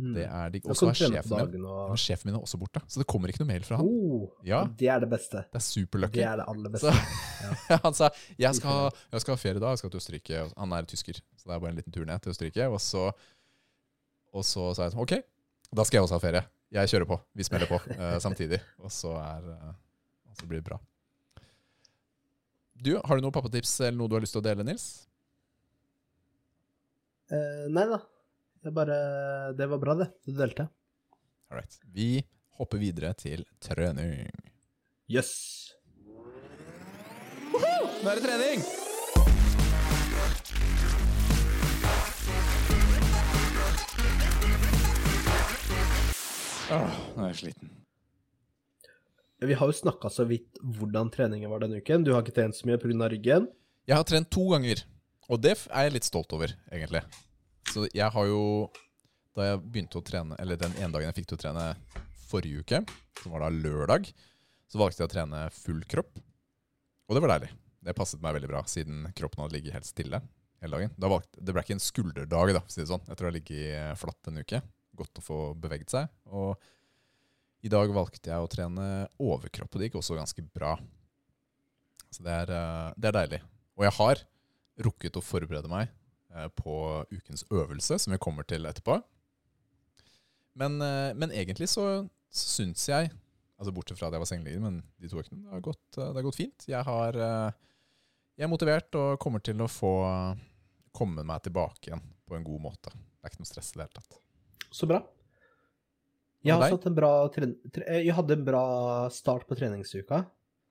Mm. 0.00 0.14
Det 0.16 0.22
er 0.24 0.52
de, 0.54 0.60
også 0.64 0.70
Og 0.70 0.76
så 0.78 0.86
er 0.88 1.10
sjefen 1.12 1.50
min, 1.52 1.64
og 1.68 1.98
sjefen 2.00 2.30
min 2.30 2.36
er 2.38 2.44
også 2.46 2.56
borte, 2.62 2.80
så 2.88 3.02
det 3.02 3.06
kommer 3.12 3.28
ikke 3.28 3.42
noe 3.42 3.50
mail 3.50 3.66
fra 3.68 3.76
han. 3.76 3.84
oh, 3.90 4.30
Ja. 4.48 4.62
Det 4.64 4.88
er 4.88 5.02
det 5.02 5.10
beste. 5.12 5.42
Det 5.52 5.58
er 5.60 5.64
superlucky. 5.66 6.16
Det 6.16 6.24
er 6.24 6.40
det 6.40 6.46
aller 6.48 6.72
beste. 6.72 6.94
Så 7.66 7.76
han 7.84 7.94
sa 7.98 8.08
jeg 8.40 8.54
skal, 8.56 8.70
ha- 8.70 8.94
jeg 9.12 9.20
skal 9.26 9.34
ha 9.36 9.40
ferie 9.42 9.60
da, 9.60 9.74
jeg 9.74 9.82
skal 9.82 9.90
til 9.92 10.00
Østerrike. 10.00 10.40
Han 10.56 10.72
er 10.72 10.88
tysker, 10.88 11.20
så 11.36 11.44
det 11.50 11.52
er 11.54 11.60
bare 11.60 11.74
en 11.74 11.76
liten 11.82 11.92
tur 11.92 12.06
ned 12.08 12.22
til 12.24 12.32
Østerrike. 12.32 12.70
Og 12.72 12.80
så, 12.80 13.10
og 14.32 14.44
så 14.48 14.70
sa 14.76 14.86
jeg 14.88 14.94
sånn, 14.94 15.04
ok, 15.04 15.14
da 15.70 15.86
skal 15.86 16.00
jeg 16.00 16.06
også 16.06 16.18
ha 16.18 16.22
ferie. 16.22 16.42
Jeg 16.74 16.90
kjører 16.92 17.08
på. 17.10 17.18
Vi 17.34 17.46
smeller 17.46 17.70
på 17.70 17.78
uh, 17.78 18.16
samtidig. 18.22 18.60
Og 18.82 18.92
så, 18.94 19.12
er, 19.18 19.46
uh, 19.50 19.74
og 20.30 20.38
så 20.38 20.48
blir 20.50 20.62
det 20.62 20.68
bra. 20.70 20.80
Du, 22.80 22.94
Har 23.04 23.18
du 23.18 23.24
noen 23.24 23.34
pappatips 23.34 23.74
eller 23.84 23.98
noe 23.98 24.10
du 24.10 24.16
har 24.16 24.24
lyst 24.24 24.34
til 24.36 24.42
å 24.42 24.46
dele, 24.46 24.66
Nils? 24.66 24.86
Uh, 27.30 27.66
nei 27.70 27.86
da. 27.90 28.00
Det, 28.60 28.74
bare, 28.76 28.98
det 29.56 29.70
var 29.70 29.82
bra, 29.82 29.96
det. 30.02 30.10
Du 30.26 30.34
delte. 30.36 30.68
All 31.50 31.60
right. 31.60 31.80
Vi 31.94 32.20
hopper 32.60 32.82
videre 32.82 33.14
til 33.18 33.46
trening. 33.62 34.30
Jøss. 35.10 35.34
Nå 37.50 38.08
er 38.08 38.16
det 38.16 38.22
trening! 38.24 38.79
Åh, 46.70 46.98
nå 47.16 47.24
er 47.24 47.32
jeg 47.32 47.38
sliten. 47.40 47.70
Vi 49.40 49.56
har 49.56 49.70
jo 49.70 49.74
snakka 49.74 50.10
så 50.12 50.26
vidt 50.28 50.60
hvordan 50.60 51.08
treningen 51.10 51.50
var 51.50 51.62
denne 51.64 51.80
uken. 51.80 52.04
Du 52.04 52.12
har 52.12 52.22
ikke 52.22 52.36
trent 52.36 52.54
så 52.54 52.68
mye 52.68 52.78
pga. 52.78 53.08
ryggen. 53.10 53.48
Jeg 53.88 53.96
har 53.96 54.04
trent 54.06 54.30
to 54.30 54.44
ganger, 54.52 54.84
og 55.28 55.40
det 55.40 55.56
er 55.56 55.88
jeg 55.88 55.94
litt 55.96 56.06
stolt 56.06 56.32
over, 56.36 56.52
egentlig. 56.70 57.02
Så 57.72 57.88
jeg 57.94 58.10
har 58.10 58.26
jo 58.26 58.70
Da 59.30 59.44
jeg 59.46 59.60
begynte 59.62 60.00
å 60.00 60.02
trene, 60.02 60.34
eller 60.42 60.58
den 60.58 60.72
ene 60.74 60.90
dagen 60.90 61.06
jeg 61.06 61.20
fikk 61.20 61.28
til 61.30 61.36
å 61.38 61.40
trene 61.40 61.64
forrige 62.28 62.64
uke, 62.64 62.80
som 63.22 63.30
var 63.30 63.44
da 63.44 63.50
lørdag, 63.54 64.08
så 64.66 64.80
valgte 64.80 65.04
jeg 65.04 65.06
å 65.06 65.12
trene 65.12 65.42
full 65.54 65.84
kropp. 65.86 66.18
Og 67.06 67.14
det 67.14 67.22
var 67.22 67.38
deilig. 67.38 67.52
Det 67.80 67.94
passet 67.94 68.20
meg 68.20 68.34
veldig 68.34 68.50
bra, 68.50 68.64
siden 68.66 69.06
kroppen 69.14 69.44
hadde 69.44 69.54
ligget 69.54 69.76
helt 69.78 69.86
stille 69.86 70.20
hele 70.60 70.76
dagen. 70.76 70.90
Da 70.98 71.12
valgte, 71.14 71.38
det 71.38 71.54
ble 71.54 71.62
ikke 71.62 71.76
en 71.78 71.84
skulderdag, 71.84 72.52
da, 72.58 72.64
for 72.64 72.74
å 72.74 72.74
si 72.74 72.82
det 72.82 72.90
sånn. 72.90 73.06
Jeg 73.06 73.16
tror 73.16 73.28
jeg 73.28 73.30
har 73.30 73.38
ligget 73.38 74.02
flatt 74.02 74.32
en 74.32 74.42
uke. 74.42 74.62
Godt 75.00 75.20
å 75.22 75.24
få 75.24 75.40
beveget 75.58 75.92
seg. 75.92 76.10
Og 76.30 76.54
i 77.64 77.70
dag 77.72 77.92
valgte 77.92 78.30
jeg 78.32 78.40
å 78.40 78.48
trene 78.50 78.86
overkropp, 79.20 79.72
og 79.72 79.80
det 79.80 79.90
gikk 79.90 80.00
også 80.00 80.16
ganske 80.16 80.44
bra. 80.54 80.74
Så 82.10 82.24
det 82.26 82.34
er, 82.44 82.52
eh, 82.56 82.92
det 82.96 83.10
er 83.10 83.16
deilig. 83.18 83.40
Og 83.78 83.86
jeg 83.86 83.96
har 83.98 84.22
rukket 84.86 85.18
å 85.20 85.24
forberede 85.24 85.70
meg 85.70 85.90
eh, 86.34 86.48
på 86.56 86.74
ukens 87.12 87.44
øvelse, 87.52 87.98
som 88.00 88.14
vi 88.14 88.20
kommer 88.22 88.48
til 88.48 88.66
etterpå. 88.68 88.96
Men, 90.60 90.80
eh, 90.82 91.12
men 91.14 91.34
egentlig 91.36 91.70
så, 91.72 92.06
syns 92.30 92.88
jeg 92.88 93.10
Altså 93.60 93.74
Bortsett 93.76 93.98
fra 93.98 94.06
at 94.08 94.14
jeg 94.14 94.22
var 94.22 94.28
sengeliggende, 94.30 94.70
men 94.70 94.76
de 94.96 95.08
to 95.10 95.18
øktene 95.20 95.42
det 95.44 95.74
det 95.92 96.04
har 96.16 96.24
gått 96.24 96.38
fint. 96.38 96.64
Jeg, 96.64 96.80
har, 96.80 97.12
jeg 97.12 98.46
er 98.46 98.48
motivert 98.48 98.96
og 98.96 99.18
kommer 99.20 99.42
til 99.44 99.60
å 99.60 99.66
få 99.68 99.90
komme 100.96 101.26
meg 101.28 101.42
tilbake 101.44 101.90
igjen 101.90 102.00
på 102.24 102.38
en 102.38 102.46
god 102.46 102.62
måte. 102.70 102.94
Det 102.94 103.28
er 103.28 103.34
ikke 103.34 103.42
noe 103.42 103.50
stress 103.50 103.74
i 103.74 103.76
det 103.76 103.84
hele 103.84 103.98
tatt. 103.98 104.16
Så 104.70 104.88
bra. 104.90 105.02
Jeg, 106.40 106.54
har 106.54 106.62
også 106.64 106.78
hatt 106.78 106.88
en 106.88 106.96
bra 106.96 107.12
eh, 107.28 108.00
jeg 108.06 108.14
hadde 108.16 108.38
en 108.38 108.46
bra 108.46 108.64
start 109.12 109.44
på 109.48 109.58
treningsuka. 109.58 110.22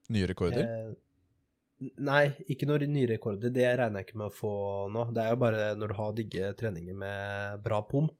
Nye 0.10 0.30
rekorder. 0.32 0.66
Eh, 0.66 1.90
nei, 2.08 2.24
ikke 2.50 2.68
noen 2.70 2.90
nye 2.96 3.10
rekorder. 3.12 3.54
Det 3.54 3.68
regner 3.68 4.02
jeg 4.02 4.10
ikke 4.10 4.22
med 4.24 4.32
å 4.32 4.38
få 4.40 4.54
nå. 4.94 5.10
Det 5.14 5.26
er 5.26 5.36
jo 5.36 5.42
bare 5.44 5.68
når 5.78 5.92
du 5.92 5.98
har 6.00 6.16
digge 6.18 6.54
treninger 6.58 6.98
med 6.98 7.62
bra 7.66 7.84
pump. 7.86 8.18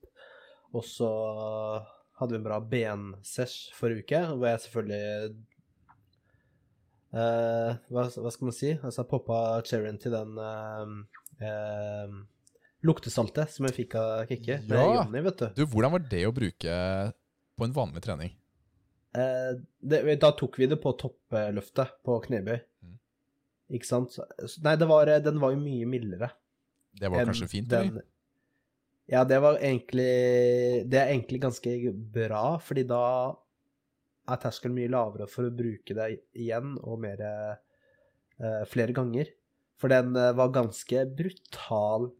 Og 0.78 0.86
så 0.86 1.10
hadde 2.20 2.36
vi 2.36 2.40
en 2.42 2.46
bra 2.46 2.60
bensesh 2.62 3.72
forrige 3.78 4.04
uke, 4.04 4.20
hvor 4.36 4.52
jeg 4.52 4.64
selvfølgelig 4.66 5.06
eh, 7.16 7.78
hva, 7.90 8.04
hva 8.06 8.34
skal 8.36 8.50
man 8.50 8.58
si? 8.58 8.74
Altså 8.76 9.08
poppa 9.10 9.40
cherryen 9.66 10.00
til 10.02 10.14
den 10.14 10.36
eh, 10.44 10.92
eh, 11.48 12.20
luktesaltet 12.86 13.52
som 13.52 13.68
jeg 13.68 13.76
fikk 13.76 13.96
av 14.00 14.28
Kikke 14.30 14.60
Ja. 14.70 15.04
Vet 15.12 15.42
du. 15.42 15.48
Du, 15.58 15.64
hvordan 15.68 15.96
var 15.98 16.06
det 16.12 16.22
å 16.28 16.36
bruke 16.36 16.76
på 17.60 17.68
en 17.68 17.76
vanlig 17.76 18.04
trening? 18.06 18.36
Eh, 19.18 19.58
det, 19.82 20.04
da 20.22 20.32
tok 20.38 20.60
vi 20.62 20.68
det 20.70 20.78
på 20.82 20.94
toppløftet 21.02 21.98
på 22.06 22.20
knebøy. 22.28 22.60
Mm. 22.86 22.96
Ikke 23.76 23.90
sant? 23.90 24.16
Nei, 24.64 24.76
det 24.80 24.88
var, 24.90 25.12
den 25.26 25.42
var 25.42 25.56
jo 25.56 25.62
mye 25.64 25.90
mildere. 25.90 26.32
Det 27.00 27.10
var 27.12 27.26
kanskje 27.30 27.50
fint, 27.52 27.70
den- 27.72 27.92
eller? 27.94 28.08
Ja, 29.10 29.24
det 29.26 29.40
var 29.42 29.56
egentlig 29.58 30.86
Det 30.86 31.00
er 31.00 31.08
egentlig 31.10 31.40
ganske 31.42 31.72
bra, 32.14 32.60
fordi 32.62 32.84
da 32.86 33.34
er 34.30 34.38
terskelen 34.38 34.76
mye 34.76 34.92
lavere 34.94 35.26
for 35.28 35.48
å 35.48 35.56
bruke 35.56 35.96
det 35.98 36.20
igjen 36.38 36.76
og 36.86 37.00
mer 37.02 37.20
eh, 37.26 38.66
flere 38.70 38.94
ganger. 38.94 39.32
For 39.82 39.90
den 39.90 40.14
eh, 40.16 40.34
var 40.38 40.54
ganske 40.54 41.06
brutal. 41.18 42.12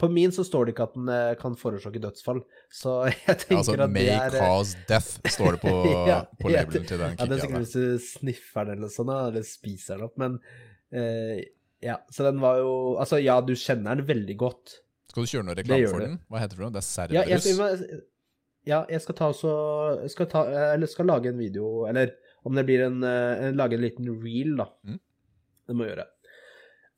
På 0.00 0.08
min 0.10 0.32
så 0.34 0.42
står 0.46 0.66
det 0.66 0.74
ikke 0.74 0.86
at 0.88 0.94
den 0.96 1.08
eh, 1.12 1.34
kan 1.40 1.54
forårsake 1.58 2.00
dødsfall, 2.02 2.40
så 2.72 2.94
jeg 3.26 3.36
tenker 3.44 3.58
Altså, 3.60 3.74
at 3.74 3.82
det 3.82 3.84
er 3.84 3.92
May 3.94 4.38
cause 4.38 4.78
death, 4.88 5.10
står 5.36 5.56
det 5.56 5.60
på, 5.62 5.74
Ja, 6.10 6.20
på 6.40 6.50
labelen 6.50 6.86
til 6.88 6.98
den 7.02 7.14
Ja, 7.18 7.26
det 7.30 7.36
er 7.38 7.44
sikkert 7.44 7.64
hvis 7.66 7.74
du 7.76 8.06
sniffer 8.08 8.70
den 8.70 8.80
eller 8.82 8.92
sånn, 8.94 9.12
eller 9.14 9.46
spiser 9.46 10.00
den 10.00 10.08
opp, 10.08 10.16
men 10.20 10.40
eh, 10.94 11.44
ja, 11.84 11.98
så 12.10 12.26
den 12.26 12.40
var 12.42 12.58
jo 12.62 12.72
Altså, 13.02 13.20
ja, 13.22 13.38
du 13.44 13.52
kjenner 13.58 13.98
den 14.00 14.06
veldig 14.08 14.36
godt. 14.40 14.78
Skal 15.12 15.26
du 15.26 15.30
kjøre 15.30 15.46
noe 15.50 15.56
reklame 15.58 15.90
for 15.92 16.02
den? 16.02 16.18
Hva 16.32 16.40
heter 16.42 16.58
det? 16.64 16.72
Det 16.74 16.82
er 16.82 17.14
Ja, 17.14 17.24
jeg, 17.28 17.42
skal- 17.44 18.02
ja, 18.66 18.78
jeg 18.90 19.02
skal 19.04 19.14
ta 19.18 19.28
også 19.30 19.54
skal 20.10 20.26
ta, 20.32 20.44
Eller 20.72 20.90
skal 20.90 21.06
lage 21.06 21.28
en 21.30 21.38
video, 21.38 21.84
eller 21.86 22.14
om 22.44 22.56
det 22.56 22.64
blir 22.66 22.82
en, 22.86 22.98
eh, 23.04 23.50
lage 23.56 23.76
en 23.78 23.84
liten 23.84 24.08
reel, 24.24 24.56
da. 24.58 24.66
Mm. 24.84 24.98
Det 25.68 25.76
må 25.76 25.86
jeg 25.86 25.94
gjøre. 25.94 26.06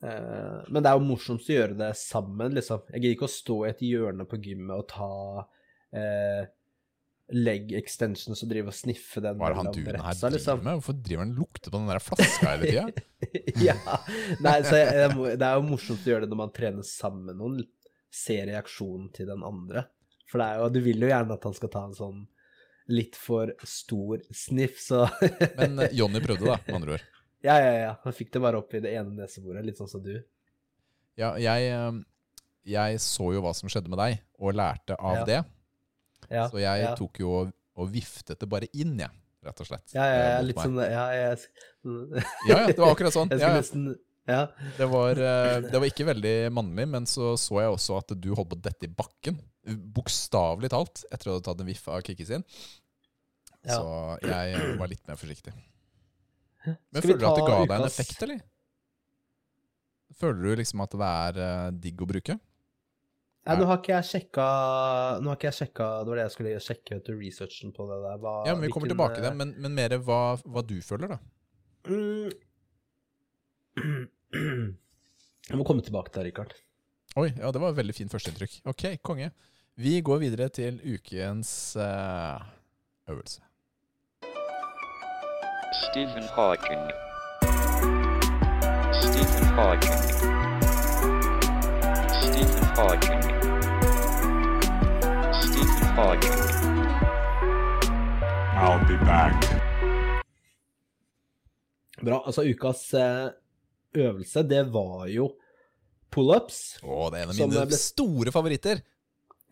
Eh, 0.05 0.59
men 0.69 0.83
det 0.83 0.91
er 0.91 0.99
jo 0.99 1.07
morsomst 1.09 1.49
å 1.51 1.57
gjøre 1.57 1.79
det 1.79 1.93
sammen, 2.01 2.55
liksom. 2.57 2.85
Jeg 2.93 3.03
gidder 3.03 3.17
ikke 3.17 3.31
å 3.31 3.37
stå 3.37 3.57
i 3.65 3.71
et 3.71 3.83
hjørne 3.87 4.29
på 4.29 4.41
gymmet 4.45 4.77
og 4.77 4.89
ta 4.93 5.11
eh, 5.97 6.47
leg 7.35 7.73
extensions 7.75 8.45
og 8.45 8.51
drive 8.53 8.71
og 8.71 8.77
sniffe 8.77 9.23
den 9.25 9.41
Hva 9.41 9.51
er 9.51 9.59
han 9.59 9.73
duen 9.75 9.89
her 9.89 10.15
driver 10.15 10.37
liksom. 10.37 10.63
med? 10.63 10.79
Hvorfor 10.79 10.99
driver 11.01 11.25
han 11.25 11.35
lukter 11.39 11.73
på 11.73 11.81
den 11.81 11.91
der 11.91 12.03
flaska 12.05 12.53
hele 12.53 12.71
tida? 12.71 13.07
ja. 13.69 13.99
Nei, 14.45 14.57
så 14.67 14.79
jeg, 14.79 15.11
det 15.41 15.49
er 15.49 15.59
jo 15.59 15.67
morsomt 15.67 16.07
å 16.07 16.13
gjøre 16.13 16.27
det 16.27 16.33
når 16.35 16.43
man 16.45 16.55
trener 16.55 16.87
sammen 16.87 17.27
med 17.31 17.41
noen. 17.41 17.67
Se 18.13 18.39
reaksjonen 18.47 19.11
til 19.17 19.29
den 19.33 19.43
andre. 19.45 19.89
For 20.31 20.43
det 20.43 20.47
er 20.47 20.63
jo, 20.63 20.71
du 20.77 20.81
vil 20.85 21.03
jo 21.03 21.11
gjerne 21.11 21.37
at 21.37 21.47
han 21.47 21.57
skal 21.57 21.73
ta 21.73 21.85
en 21.89 21.97
sånn 21.97 22.25
litt 22.87 23.17
for 23.19 23.51
stor 23.67 24.21
sniff, 24.31 24.79
så 24.79 25.09
Men 25.57 25.89
Jonny 25.91 25.97
Johnny 25.99 26.21
prøvde, 26.23 26.47
da, 26.53 26.59
med 26.69 26.77
andre 26.79 26.99
ord. 26.99 27.07
Ja, 27.47 27.57
ja, 27.63 27.73
ja. 27.79 27.91
Han 28.03 28.15
fikk 28.17 28.33
det 28.35 28.43
bare 28.43 28.59
opp 28.59 28.73
i 28.75 28.81
det 28.83 28.93
ene 28.99 29.13
neseboret, 29.21 29.65
litt 29.67 29.79
sånn 29.79 29.91
som 29.91 30.03
du. 30.03 30.17
Ja, 31.17 31.35
jeg, 31.41 31.69
eh, 31.73 32.01
jeg 32.67 32.99
så 33.05 33.31
jo 33.37 33.45
hva 33.45 33.53
som 33.57 33.71
skjedde 33.73 33.93
med 33.93 34.01
deg, 34.03 34.19
og 34.43 34.57
lærte 34.59 34.97
av 34.99 35.21
Ja. 35.23 35.29
det. 35.29 35.39
Ja, 36.33 36.49
Så 36.51 36.59
jeg 36.59 36.83
ja. 36.83 36.95
tok 36.99 37.21
jo 37.23 37.31
og, 37.77 37.89
viftet 37.93 38.41
det 38.41 38.49
bare 38.51 38.67
inn, 38.75 38.97
jeg, 38.99 39.13
rett 39.47 39.61
og 39.63 39.69
slett. 39.69 39.93
Ja, 39.95 40.05
ja, 40.09 40.17
eh, 40.17 40.31
ja, 40.33 40.41
litt 40.43 40.57
meg. 40.59 40.65
sånn 40.67 40.81
Ja, 40.81 41.05
jeg, 41.13 41.39
Ja, 42.49 42.59
ja, 42.65 42.67
det 42.67 42.79
var 42.83 42.95
akkurat 42.97 43.15
sånn. 43.15 43.31
jeg 43.37 43.41
Ja, 43.45 43.53
nesten 43.55 43.87
Ja. 44.27 44.41
Det, 44.77 44.89
var, 44.91 45.11
eh, 45.23 45.61
det 45.63 45.79
var 45.79 45.87
ikke 45.87 46.09
veldig 46.09 46.35
mannlig, 46.51 46.89
men 46.91 47.07
så 47.07 47.37
så 47.39 47.61
jeg 47.63 47.71
også 47.71 48.01
at 48.01 48.17
du 48.19 48.33
holdt 48.35 48.51
på 48.51 48.59
å 48.59 48.63
dette 48.65 48.89
i 48.89 48.91
bakken. 48.91 49.39
Bokstavelig 49.95 50.73
talt, 50.73 51.05
etter 51.13 51.31
å 51.31 51.37
ha 51.39 51.45
tatt 51.47 51.61
en 51.63 51.69
viff 51.71 51.87
av 51.87 52.03
Kikki 52.03 52.27
sin. 52.27 52.43
Ja. 53.63 53.79
Så 53.79 54.19
jeg 54.27 54.57
eh, 54.57 54.75
var 54.81 54.91
litt 54.91 55.07
mer 55.07 55.21
forsiktig. 55.21 55.55
Men 56.67 57.05
føler 57.05 57.23
du 57.23 57.27
at 57.29 57.39
det 57.39 57.47
ga 57.47 57.57
deg 57.63 57.75
en 57.77 57.89
effekt, 57.89 58.23
eller? 58.27 58.45
Føler 60.17 60.43
du 60.43 60.61
liksom 60.63 60.83
at 60.85 60.95
det 60.97 61.09
er 61.09 61.41
uh, 61.41 61.71
digg 61.77 62.03
å 62.03 62.09
bruke? 62.09 62.39
Nei, 63.47 63.55
nå 63.61 63.67
har 63.69 63.79
ikke 63.79 63.93
jeg 63.93 64.07
sjekka 64.09 64.45
Nå 65.23 65.31
har 65.31 65.37
ikke 65.39 65.47
jeg 65.47 65.57
sjekka 65.61 65.85
Det 66.03 66.11
var 66.11 66.19
det 66.19 66.25
jeg 66.25 66.33
skulle 66.35 66.63
sjekke 66.65 66.97
ut 66.99 67.11
researchen 67.13 67.75
på 67.77 67.87
det 67.87 67.99
der. 68.03 68.17
Hva, 68.23 68.33
Ja, 68.49 68.57
men 68.57 68.65
Vi 68.67 68.73
kommer 68.75 68.89
hvilken, 68.91 68.97
tilbake 68.97 69.21
til 69.21 69.23
eh, 69.23 69.29
det, 69.29 69.39
men, 69.39 69.53
men 69.63 69.77
mer 69.77 69.95
hva, 70.03 70.21
hva 70.43 70.65
du 70.67 70.75
føler, 70.83 71.15
da. 71.15 71.19
Mm. 71.87 72.31
Jeg 75.47 75.61
må 75.61 75.67
komme 75.69 75.85
tilbake 75.87 76.11
til 76.11 76.25
det, 76.25 76.33
Rikard. 76.33 76.57
Oi, 77.17 77.29
ja, 77.31 77.53
det 77.55 77.61
var 77.63 77.71
et 77.71 77.79
veldig 77.79 77.95
fint 77.95 78.11
førsteinntrykk. 78.13 78.59
Ok, 78.73 78.89
konge. 79.07 79.31
Vi 79.79 80.01
går 80.05 80.19
videre 80.25 80.49
til 80.51 80.81
ukens 80.83 81.51
uh, 81.79 82.43
øvelse. 83.13 83.46
Stephen 85.73 86.23
Hawking. 86.35 86.91
Stephen 88.93 89.45
Hawking. 89.57 89.99
Stephen 92.21 92.65
Hawking. 92.77 93.23
Stephen 95.43 95.89
Hawking. 95.97 96.39
I'll 98.57 98.85
be 98.89 98.97
back. 99.05 99.37
Bra. 102.03 102.23
Altså, 102.27 102.43
ukas 102.45 102.95
eh, 102.95 103.29
øvelse, 103.95 104.43
det 104.49 104.65
var 104.73 105.07
jo 105.13 105.31
pullups. 106.13 106.79
Å, 106.85 107.11
det 107.13 107.21
er 107.21 107.25
en 107.27 107.31
av 107.35 107.41
mine 107.41 107.67
ble- 107.71 107.81
store 107.81 108.33
favoritter. 108.35 108.83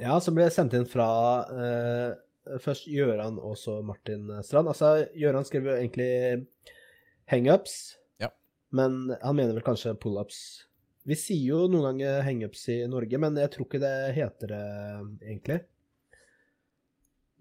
Ja, 0.00 0.16
som 0.20 0.34
ble 0.36 0.48
sendt 0.50 0.74
inn 0.74 0.86
fra 0.90 1.08
eh, 1.54 2.14
først 2.60 2.86
Gjøran 2.90 3.38
og 3.40 3.56
så 3.58 3.78
Martin 3.84 4.28
Strand. 4.44 4.68
Altså, 4.72 5.06
Gjøran 5.16 5.46
skrev 5.48 5.68
jo 5.70 5.76
egentlig 5.78 6.46
hangups, 7.32 7.96
Ja. 8.20 8.28
men 8.70 9.16
han 9.22 9.36
mener 9.36 9.54
vel 9.56 9.62
kanskje 9.66 9.94
pullups. 9.98 10.40
Vi 11.06 11.14
sier 11.20 11.46
jo 11.50 11.68
noen 11.68 11.84
ganger 11.98 12.22
hangups 12.24 12.66
i 12.72 12.78
Norge, 12.88 13.18
men 13.20 13.36
jeg 13.36 13.50
tror 13.52 13.66
ikke 13.68 13.80
det 13.82 13.94
heter 14.16 14.52
det 14.54 14.62
egentlig. 15.28 15.60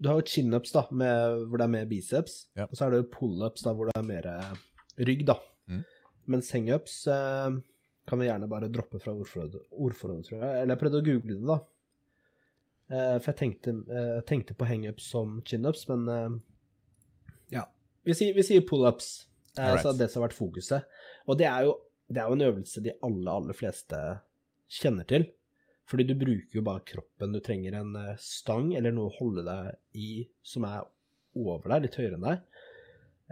Du 0.00 0.08
har 0.10 0.18
jo 0.20 0.26
chinups, 0.26 0.72
da, 0.74 0.82
med, 0.90 1.44
hvor 1.48 1.60
det 1.60 1.64
er 1.68 1.72
mer 1.76 1.86
biceps, 1.88 2.46
Ja. 2.56 2.64
og 2.66 2.74
så 2.76 2.86
er 2.86 2.90
det 2.90 3.02
jo 3.04 3.10
pullups, 3.14 3.62
da, 3.64 3.72
hvor 3.72 3.86
det 3.88 3.96
er 3.96 4.08
mer 4.08 4.26
eh, 4.26 4.56
rygg, 5.06 5.24
da. 5.28 5.38
Mm. 5.70 5.84
Mens 6.34 6.50
hangups 6.52 7.06
eh, 7.08 7.56
kan 8.08 8.20
vi 8.20 8.26
gjerne 8.28 8.48
bare 8.50 8.68
droppe 8.72 9.00
fra 9.00 9.14
ordforrådet, 9.14 9.62
ordforrådet, 9.72 10.26
tror 10.28 10.40
jeg. 10.42 10.62
Eller 10.62 10.74
jeg 10.74 10.80
prøvde 10.82 11.00
å 11.00 11.06
google 11.06 11.38
det, 11.38 11.46
da. 11.48 11.58
Eh, 12.94 13.16
for 13.18 13.32
jeg 13.32 13.40
tenkte, 13.40 13.74
eh, 13.90 14.18
tenkte 14.28 14.56
på 14.58 14.68
hangups 14.68 15.06
som 15.10 15.38
chinups, 15.46 15.86
men 15.90 16.08
eh, 16.14 16.34
ja. 17.58 17.64
Vi 18.06 18.16
sier, 18.16 18.34
vi 18.36 18.44
sier 18.46 18.66
pullups. 18.68 19.26
er 19.56 19.72
Alright. 19.72 19.82
så 19.86 19.94
det 19.96 20.10
som 20.10 20.22
har 20.22 20.28
vært 20.28 20.38
fokuset. 20.38 21.00
Og 21.26 21.38
det 21.40 21.48
er, 21.50 21.68
jo, 21.68 21.78
det 22.10 22.22
er 22.22 22.28
jo 22.30 22.38
en 22.38 22.48
øvelse 22.50 22.82
de 22.84 22.94
aller, 23.06 23.30
aller 23.32 23.56
fleste 23.56 24.00
kjenner 24.80 25.08
til. 25.08 25.26
Fordi 25.90 26.06
du 26.08 26.14
bruker 26.16 26.58
jo 26.58 26.64
bare 26.64 26.84
kroppen. 26.88 27.34
Du 27.34 27.42
trenger 27.44 27.76
en 27.76 27.96
stang 28.20 28.70
eller 28.72 28.94
noe 28.94 29.10
å 29.10 29.16
holde 29.18 29.44
deg 29.44 30.00
i 30.00 30.10
som 30.44 30.64
er 30.64 30.86
over 31.36 31.74
deg, 31.74 31.84
litt 31.84 31.98
høyere 32.00 32.16
enn 32.16 32.24
deg. 32.24 32.46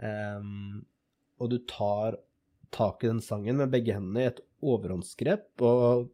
Um, 0.03 0.83
og 1.41 1.49
du 1.49 1.57
tar 1.69 2.19
tak 2.73 3.03
i 3.03 3.09
den 3.09 3.21
stangen 3.25 3.59
med 3.59 3.73
begge 3.73 3.95
hendene 3.97 4.23
i 4.23 4.29
et 4.31 4.41
overhåndsgrep 4.63 5.63
og 5.65 6.09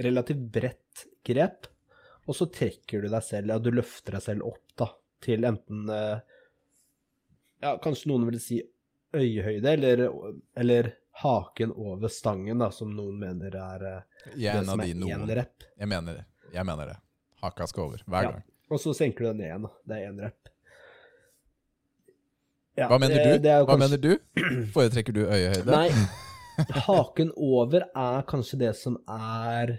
relativt 0.00 0.46
bredt 0.54 1.04
grep. 1.26 1.69
Og 2.30 2.36
så 2.38 2.46
trekker 2.54 3.02
du 3.02 3.08
deg 3.10 3.24
selv, 3.26 3.50
ja, 3.50 3.58
du 3.58 3.70
løfter 3.74 4.14
deg 4.16 4.22
selv 4.22 4.46
opp 4.46 4.74
da, 4.78 4.86
til 5.24 5.44
enten 5.48 5.88
eh, 5.90 6.20
Ja, 7.64 7.74
kanskje 7.82 8.08
noen 8.12 8.28
vil 8.30 8.38
si 8.40 8.60
øyehøyde, 9.12 9.66
eller, 9.74 10.04
eller 10.56 10.92
haken 11.24 11.72
over 11.74 12.08
stangen, 12.14 12.62
da, 12.62 12.68
som 12.72 12.92
noen 12.94 13.18
mener 13.20 13.56
er 13.58 13.82
eh, 13.88 14.30
Jeg 14.38 14.60
det 14.62 14.70
som 14.70 14.80
er 14.84 14.92
én 14.94 15.34
rep. 15.40 15.66
Jeg 15.82 15.90
mener 15.90 16.20
det. 16.20 16.24
Jeg 16.54 16.66
mener 16.70 16.92
det. 16.92 16.96
Haka 17.42 17.66
skal 17.66 17.88
over 17.88 18.04
hver 18.06 18.22
Ja. 18.28 18.30
gang. 18.36 18.46
Og 18.70 18.78
så 18.78 18.94
senker 18.94 19.24
du 19.26 19.28
den 19.32 19.40
ned 19.42 19.48
igjen, 19.50 19.66
da. 19.66 19.72
Det 19.90 19.98
er 19.98 20.08
én 20.12 20.22
rep. 20.28 20.48
Ja, 22.78 22.86
Hva 22.88 22.98
mener 23.02 23.18
du? 23.18 23.48
Hva 23.48 23.66
kanskje- 23.66 23.82
mener 23.82 23.98
du? 23.98 24.12
Foretrekker 24.72 25.12
du 25.18 25.20
øyehøyde? 25.26 25.66
Nei, 25.66 25.90
haken 26.86 27.32
over 27.36 27.82
er 27.90 28.22
kanskje 28.30 28.58
det 28.62 28.72
som 28.78 28.96
er 29.10 29.74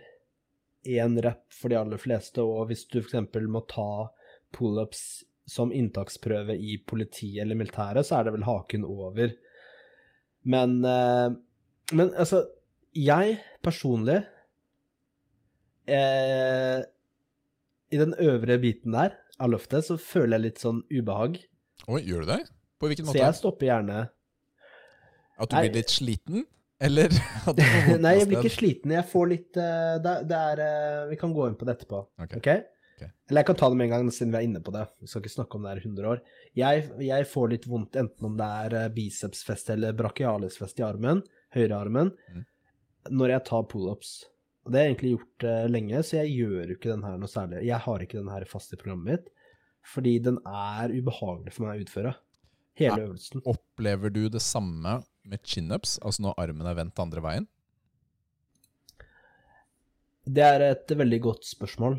én 0.88 1.18
rep 1.22 1.44
for 1.54 1.72
de 1.72 1.78
aller 1.80 2.02
fleste, 2.02 2.42
og 2.42 2.70
hvis 2.70 2.86
du 2.90 3.00
f.eks. 3.02 3.18
må 3.48 3.64
ta 3.70 4.10
pullups 4.56 5.24
som 5.50 5.72
inntaksprøve 5.76 6.56
i 6.56 6.78
politiet 6.88 7.44
eller 7.44 7.60
militæret, 7.60 8.06
så 8.08 8.20
er 8.20 8.28
det 8.28 8.36
vel 8.38 8.48
haken 8.48 8.86
over. 8.88 9.34
Men, 10.44 10.80
eh, 10.86 11.30
men 11.94 12.14
altså, 12.16 12.46
jeg 12.98 13.38
personlig 13.64 14.22
eh, 15.88 16.82
I 17.92 18.00
den 18.00 18.16
øvre 18.20 18.58
biten 18.60 18.96
der 18.96 19.16
av 19.42 19.54
løftet 19.54 19.86
så 19.88 19.98
føler 20.02 20.38
jeg 20.38 20.46
litt 20.46 20.64
sånn 20.64 20.82
ubehag. 20.92 21.38
Oi, 21.90 22.02
gjør 22.06 22.26
du 22.26 22.34
det? 22.34 22.42
På 22.82 22.90
hvilken 22.90 23.10
Så 23.10 23.18
jeg 23.20 23.38
stopper 23.38 23.68
gjerne 23.68 24.00
At 25.42 25.50
du 25.52 25.56
blir 25.58 25.76
litt 25.76 25.94
sliten? 25.94 26.46
Eller 26.82 27.14
Nei, 28.02 28.16
jeg 28.18 28.28
blir 28.30 28.42
ikke 28.42 28.56
sliten. 28.56 28.94
Jeg 28.96 29.06
får 29.12 29.28
litt 29.30 29.58
uh, 29.60 29.98
det, 30.02 30.16
det 30.30 30.38
er 30.38 30.62
uh, 30.66 31.10
Vi 31.12 31.18
kan 31.22 31.34
gå 31.36 31.48
inn 31.48 31.58
på 31.60 31.68
det 31.68 31.76
etterpå. 31.78 32.00
Okay. 32.26 32.40
Okay? 32.42 32.64
Ok. 32.98 33.10
Eller 33.30 33.42
jeg 33.42 33.50
kan 33.52 33.60
ta 33.60 33.70
det 33.72 33.78
med 33.80 33.88
en 33.88 33.94
gang, 33.96 34.10
siden 34.14 34.34
vi 34.34 34.40
er 34.42 34.48
inne 34.48 34.62
på 34.66 34.74
det. 34.76 34.84
Vi 35.02 35.10
skal 35.10 35.24
ikke 35.24 35.34
snakke 35.36 35.58
om 35.58 35.66
det 35.66 35.74
her 35.74 35.82
i 35.82 35.86
100 35.86 36.10
år. 36.12 36.24
Jeg, 36.58 36.88
jeg 37.06 37.28
får 37.32 37.52
litt 37.54 37.68
vondt 37.70 37.98
enten 38.02 38.28
om 38.28 38.36
det 38.38 38.50
er 38.66 38.76
eh, 38.78 38.90
bicepsfest 38.94 39.72
eller 39.74 39.96
brachialisfest 39.98 40.82
i 40.82 40.86
armen, 40.86 41.24
høyrearmen, 41.56 42.12
Mm. 42.32 42.44
når 43.18 43.32
jeg 43.34 43.44
tar 43.48 43.64
pullups. 43.72 44.12
Og 44.66 44.74
det 44.74 44.78
har 44.78 44.86
jeg 44.86 44.94
egentlig 44.94 45.14
gjort 45.16 45.46
uh, 45.50 45.64
lenge, 45.74 46.02
så 46.06 46.20
jeg 46.20 46.36
gjør 46.38 46.70
jo 46.70 46.76
ikke 46.78 46.92
den 46.92 47.06
her 47.08 47.16
noe 47.18 47.32
særlig. 47.32 47.64
Jeg 47.66 47.82
har 47.82 48.04
ikke 48.06 48.20
den 48.20 48.30
her 48.30 48.46
fast 48.46 48.76
i 48.76 48.78
programmet 48.78 49.08
mitt, 49.10 49.32
fordi 49.90 50.20
den 50.22 50.38
er 50.46 50.94
ubehagelig 50.94 51.56
for 51.56 51.66
meg 51.66 51.80
å 51.80 51.88
utføre. 51.88 52.12
Hele 52.78 53.08
øvelsen. 53.08 53.42
Opplever 53.50 54.14
du 54.14 54.28
det 54.30 54.44
samme 54.46 55.00
med 55.24 55.41
chin-ups, 55.45 55.97
altså 56.01 56.26
når 56.26 56.39
armen 56.41 56.67
er 56.67 56.78
vendt 56.78 56.99
andre 57.01 57.22
veien? 57.24 57.47
Det 60.26 60.43
er 60.45 60.63
et 60.69 60.91
veldig 60.97 61.19
godt 61.24 61.47
spørsmål, 61.49 61.97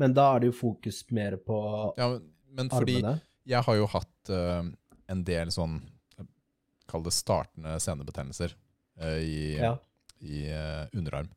men 0.00 0.14
da 0.16 0.26
er 0.34 0.42
det 0.42 0.50
jo 0.50 0.56
fokus 0.58 1.04
mer 1.14 1.36
på 1.38 1.56
Ja, 1.98 2.12
men 2.50 2.70
fordi 2.72 2.98
armene. 2.98 3.20
jeg 3.46 3.62
har 3.66 3.78
jo 3.78 3.86
hatt 3.92 4.32
uh, 4.34 4.64
en 5.10 5.24
del 5.26 5.52
sånn 5.54 5.80
Kall 6.90 7.04
det 7.06 7.12
startende 7.14 7.76
senebetennelser 7.78 8.56
uh, 8.98 9.18
i, 9.22 9.54
Ja. 9.60 9.76
i 10.18 10.40
uh, 10.50 10.88
underarm. 10.98 11.28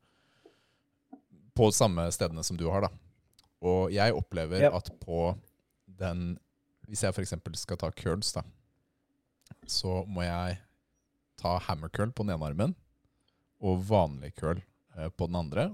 På 1.53 1.67
samme 1.69 2.07
stedene 2.09 2.41
som 2.43 2.57
du 2.57 2.65
har, 2.73 2.87
da. 2.87 2.89
Og 3.61 3.91
jeg 3.93 4.15
opplever 4.17 4.65
Ja. 4.65 4.71
at 4.75 4.89
på 4.99 5.35
den 5.85 6.39
Hvis 6.89 7.03
jeg 7.05 7.13
f.eks. 7.13 7.35
skal 7.61 7.77
ta 7.77 7.91
curls, 7.91 8.33
da, 8.33 8.41
så 9.69 10.01
må 10.09 10.23
jeg 10.25 10.57
ta 11.43 11.57
hammer 11.67 11.91
curl 11.93 12.13
på 12.15 12.23
den 12.25 12.33
ene 12.37 12.47
armen 12.49 12.73
og 13.63 13.83
vanlig 13.87 14.33
curl 14.39 14.59
eh, 14.97 15.09
på 15.11 15.27
den 15.29 15.37
andre 15.39 15.67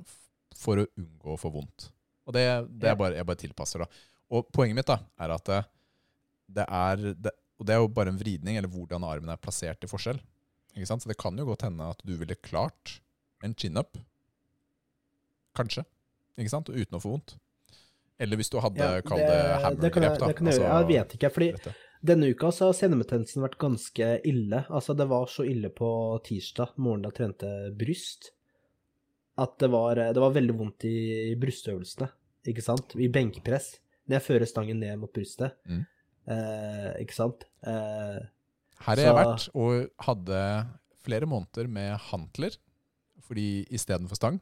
for 0.57 0.81
å 0.81 0.87
unngå 0.99 1.35
å 1.35 1.39
få 1.39 1.51
vondt. 1.53 1.91
Og 2.27 2.35
det, 2.35 2.43
det 2.81 2.91
er 2.91 2.97
bare, 2.99 3.15
jeg 3.17 3.25
bare 3.29 3.41
tilpasser, 3.41 3.81
da. 3.85 3.87
Og 4.33 4.49
poenget 4.53 4.77
mitt 4.77 4.89
da, 4.89 4.99
er 5.21 5.31
at 5.33 5.45
det, 5.49 5.59
det 6.59 6.65
er 6.67 7.05
det, 7.17 7.31
Og 7.57 7.65
det 7.65 7.73
er 7.75 7.79
jo 7.81 7.87
bare 7.91 8.11
en 8.13 8.19
vridning, 8.19 8.57
eller 8.59 8.69
hvordan 8.71 9.03
armen 9.07 9.31
er 9.33 9.39
plassert 9.41 9.79
til 9.81 9.89
forskjell. 9.91 10.19
Ikke 10.75 10.87
sant? 10.89 11.03
Så 11.03 11.09
det 11.09 11.17
kan 11.19 11.35
jo 11.39 11.47
godt 11.49 11.65
hende 11.65 11.87
at 11.91 12.03
du 12.05 12.13
ville 12.19 12.37
klart 12.45 12.99
en 13.43 13.55
chin-up. 13.57 13.97
Kanskje. 15.57 15.83
Ikke 16.39 16.53
sant? 16.53 16.69
Uten 16.69 16.95
å 16.99 17.01
få 17.03 17.15
vondt. 17.15 17.33
Eller 18.19 18.39
hvis 18.39 18.51
du 18.51 18.59
hadde 18.61 18.79
Ja, 18.79 19.01
kall 19.03 19.19
det 19.21 19.27
det 19.27 19.35
grep. 19.39 19.63
hammergrep, 19.65 20.17
da. 20.19 20.27
det 20.27 20.35
kan 20.37 20.49
jeg 20.51 20.59
altså, 20.59 20.69
Jeg 20.69 20.87
vet 20.91 21.15
ikke, 21.17 21.31
fordi 21.35 21.49
dette. 21.55 21.73
Denne 22.05 22.29
uka 22.31 22.51
så 22.55 22.69
har 22.69 22.77
senebetennelsen 22.77 23.43
vært 23.43 23.57
ganske 23.59 24.07
ille. 24.27 24.61
Altså, 24.69 24.95
det 24.95 25.07
var 25.11 25.27
så 25.31 25.43
ille 25.47 25.69
på 25.75 25.89
tirsdag, 26.25 26.73
morgen 26.77 27.03
da 27.03 27.09
jeg 27.11 27.17
trente 27.19 27.49
bryst, 27.79 28.31
at 29.39 29.57
det 29.59 29.69
var, 29.71 29.95
det 29.95 30.19
var 30.19 30.33
veldig 30.35 30.55
vondt 30.59 30.85
i 30.87 31.35
brystøvelsene, 31.39 32.09
ikke 32.47 32.63
sant? 32.63 32.95
I 32.99 33.07
benkpress. 33.11 33.77
Når 34.07 34.17
jeg 34.17 34.25
fører 34.25 34.49
stangen 34.49 34.79
ned 34.81 34.99
mot 34.99 35.11
brystet, 35.13 35.55
Mm. 35.69 35.85
eh, 36.27 36.91
ikke 37.03 37.13
sant? 37.15 37.43
Eh, 37.63 38.19
Her 38.79 38.95
har 38.95 39.03
jeg 39.03 39.15
vært 39.15 39.49
og 39.53 39.89
hadde 40.05 40.67
flere 41.03 41.25
måneder 41.27 41.67
med 41.67 41.97
hantler 42.09 42.55
fordi 43.27 43.65
istedenfor 43.69 44.15
stang. 44.15 44.39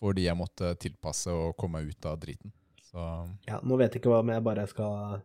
Fordi 0.00 0.24
jeg 0.24 0.36
måtte 0.38 0.76
tilpasse 0.78 1.26
og 1.30 1.56
komme 1.58 1.80
meg 1.82 1.90
ut 1.90 2.06
av 2.06 2.18
driten. 2.20 2.52
Så 2.82 2.98
ja, 3.48 3.58
nå 3.62 3.76
vet 3.78 3.92
jeg 3.94 4.00
ikke 4.02 4.12
om 4.18 4.28
jeg 4.30 4.44
bare 4.46 4.66
skal 4.70 5.22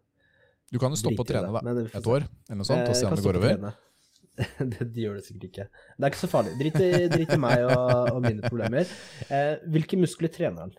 du 0.74 0.80
kan 0.82 0.94
jo 0.94 0.98
stoppe 1.00 1.22
å 1.22 1.28
trene 1.30 1.52
da, 1.54 1.74
et 1.94 2.08
år, 2.10 2.26
eller 2.50 2.60
noe 2.60 2.68
sånt, 2.68 2.82
Eh, 2.84 2.90
og 2.90 2.98
se 2.98 3.06
om 3.08 3.16
det 3.18 3.24
går 3.28 3.38
over. 3.40 3.74
det, 4.74 4.88
de 4.96 5.04
gjør 5.06 5.20
det 5.20 5.26
sikkert 5.28 5.44
ikke. 5.52 5.66
Det 5.94 6.08
er 6.08 6.10
ikke 6.12 6.22
så 6.24 6.30
farlig. 6.32 6.54
Drit 6.58 6.80
i, 6.82 6.90
drit 7.14 7.34
i 7.36 7.38
meg 7.38 7.66
og, 7.68 8.16
og 8.16 8.24
mine 8.26 8.42
problemer. 8.50 8.90
Eh, 9.30 9.52
hvilke 9.70 10.00
muskler 10.02 10.32
trener 10.34 10.66
han? 10.66 10.74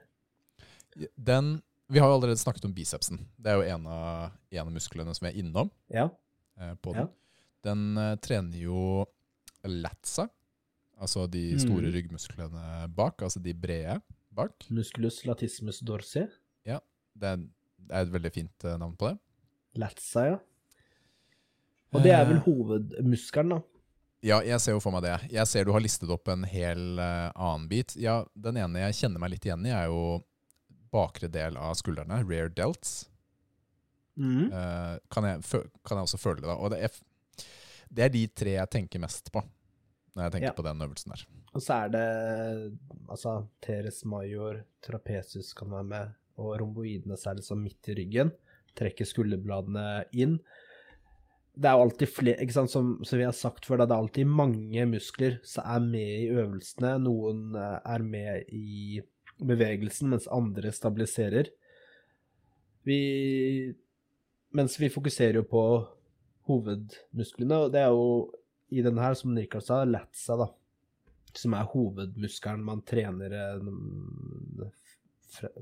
Den, 1.15 1.53
vi 1.91 2.03
har 2.03 2.11
jo 2.11 2.17
allerede 2.19 2.41
snakket 2.43 2.67
om 2.67 2.75
bicepsen. 2.75 3.21
Det 3.39 3.53
er 3.53 3.61
jo 3.61 3.67
en 3.77 3.87
av, 3.91 4.35
en 4.51 4.65
av 4.67 4.73
musklene 4.75 5.15
som 5.15 5.27
vi 5.29 5.31
er 5.33 5.39
innom 5.45 5.71
Ja. 5.95 6.09
eh, 6.59 6.75
på 6.83 6.95
Ja. 6.97 7.05
den. 7.07 7.13
Den 7.65 7.85
eh, 8.03 8.17
trener 8.21 8.59
jo 8.67 9.07
latsa, 9.65 10.27
altså 11.01 11.25
de 11.31 11.55
store 11.63 11.87
Mm. 11.89 11.95
ryggmusklene 11.95 12.65
bak, 12.95 13.23
altså 13.23 13.41
de 13.43 13.55
brede 13.55 14.01
bak. 14.35 14.67
Musculus 14.71 15.23
latissimus 15.25 15.79
dorsi. 15.87 16.27
Det 16.67 17.29
er, 17.31 17.37
det 17.79 17.95
er 17.95 18.03
et 18.03 18.11
veldig 18.11 18.31
fint 18.35 18.65
eh, 18.67 18.75
navn 18.83 18.97
på 18.99 19.07
det. 19.13 19.19
Latsa, 19.81 20.27
ja. 20.29 20.41
Og 21.95 22.03
det 22.03 22.11
er 22.11 22.27
vel 22.27 22.41
Eh, 22.41 22.47
hovedmuskelen, 22.49 23.55
da. 23.55 23.61
Ja, 24.25 24.39
jeg 24.43 24.59
ser 24.61 24.73
jo 24.73 24.81
for 24.81 24.95
meg 24.95 25.05
det. 25.05 25.17
Jeg 25.35 25.47
ser 25.47 25.67
du 25.67 25.73
har 25.75 25.83
listet 25.85 26.11
opp 26.11 26.29
en 26.33 26.47
hel 26.49 26.99
uh, 26.99 27.29
annen 27.37 27.67
bit. 27.69 27.93
Ja, 28.01 28.23
Den 28.35 28.57
ene 28.57 28.87
jeg 28.87 28.97
kjenner 29.03 29.21
meg 29.21 29.35
litt 29.35 29.45
igjen 29.45 29.67
i, 29.69 29.73
er 29.75 29.91
jo 29.93 30.23
bakre 30.95 31.29
del 31.29 31.59
av 31.61 31.75
skuldrene, 31.77 32.23
rare 32.25 32.49
delts. 32.57 33.05
Mm. 34.17 34.49
Uh, 34.49 34.97
kan, 35.13 35.27
jeg, 35.29 35.43
kan 35.85 35.99
jeg 35.99 36.09
også 36.09 36.23
føle 36.23 36.41
det, 36.41 36.49
da. 36.49 36.57
Og 36.57 36.73
det 36.73 36.81
er, 36.87 36.99
det 37.91 38.07
er 38.07 38.15
de 38.15 38.25
tre 38.33 38.57
jeg 38.57 38.73
tenker 38.79 39.03
mest 39.03 39.31
på 39.35 39.43
når 40.15 40.29
jeg 40.29 40.33
tenker 40.37 40.53
Ja. 40.53 40.57
på 40.57 40.63
den 40.63 40.83
øvelsen 40.87 41.11
der. 41.11 41.25
Og 41.55 41.63
så 41.63 41.77
er 41.85 41.89
det 41.91 42.09
altså 43.11 43.33
teres 43.63 44.05
major, 44.07 44.61
trapesus 44.83 45.53
kan 45.59 45.71
være 45.71 45.89
med, 45.91 46.13
og 46.39 46.55
romboidene 46.61 47.19
så 47.19 47.31
er 47.33 47.41
liksom 47.41 47.61
midt 47.63 47.91
i 47.91 47.97
ryggen. 47.99 48.31
Trekker 48.79 49.09
skulderbladene 49.09 50.05
inn. 50.13 50.39
Det 51.55 51.71
er 51.71 51.77
jo 51.77 51.85
alltid 51.85 52.11
flere, 52.11 52.41
ikke 52.43 52.57
sant, 52.57 52.73
som, 52.73 52.95
som 53.07 53.21
vi 53.21 53.27
har 53.27 53.37
sagt 53.37 53.67
før, 53.69 53.85
det 53.85 53.95
er 53.95 54.01
alltid 54.01 54.31
mange 54.31 54.87
muskler 54.91 55.37
som 55.47 55.69
er 55.77 55.85
med 55.85 56.25
i 56.25 56.31
øvelsene. 56.35 56.97
Noen 57.05 57.55
eh, 57.59 57.77
er 57.95 58.07
med 58.07 58.51
i 58.55 59.01
bevegelsen, 59.45 60.11
mens 60.11 60.27
andre 60.33 60.75
stabiliserer. 60.75 61.53
Vi 62.85 63.01
Mens 64.55 64.77
vi 64.79 64.87
fokuserer 64.87 65.41
jo 65.41 65.47
på 65.51 65.63
hovedmusklene, 66.47 67.57
og 67.65 67.73
det 67.75 67.81
er 67.81 67.89
jo 67.91 68.29
i 68.71 68.85
denne 68.87 69.03
her, 69.03 69.17
som 69.19 69.33
Niklas 69.35 69.67
sa, 69.67 69.81
latsa, 69.83 70.37
da 70.39 70.47
som 71.39 71.55
er 71.57 71.71
hovedmuskelen 71.73 72.65
man 72.65 72.83
trener 72.87 73.35
eh, 73.35 74.69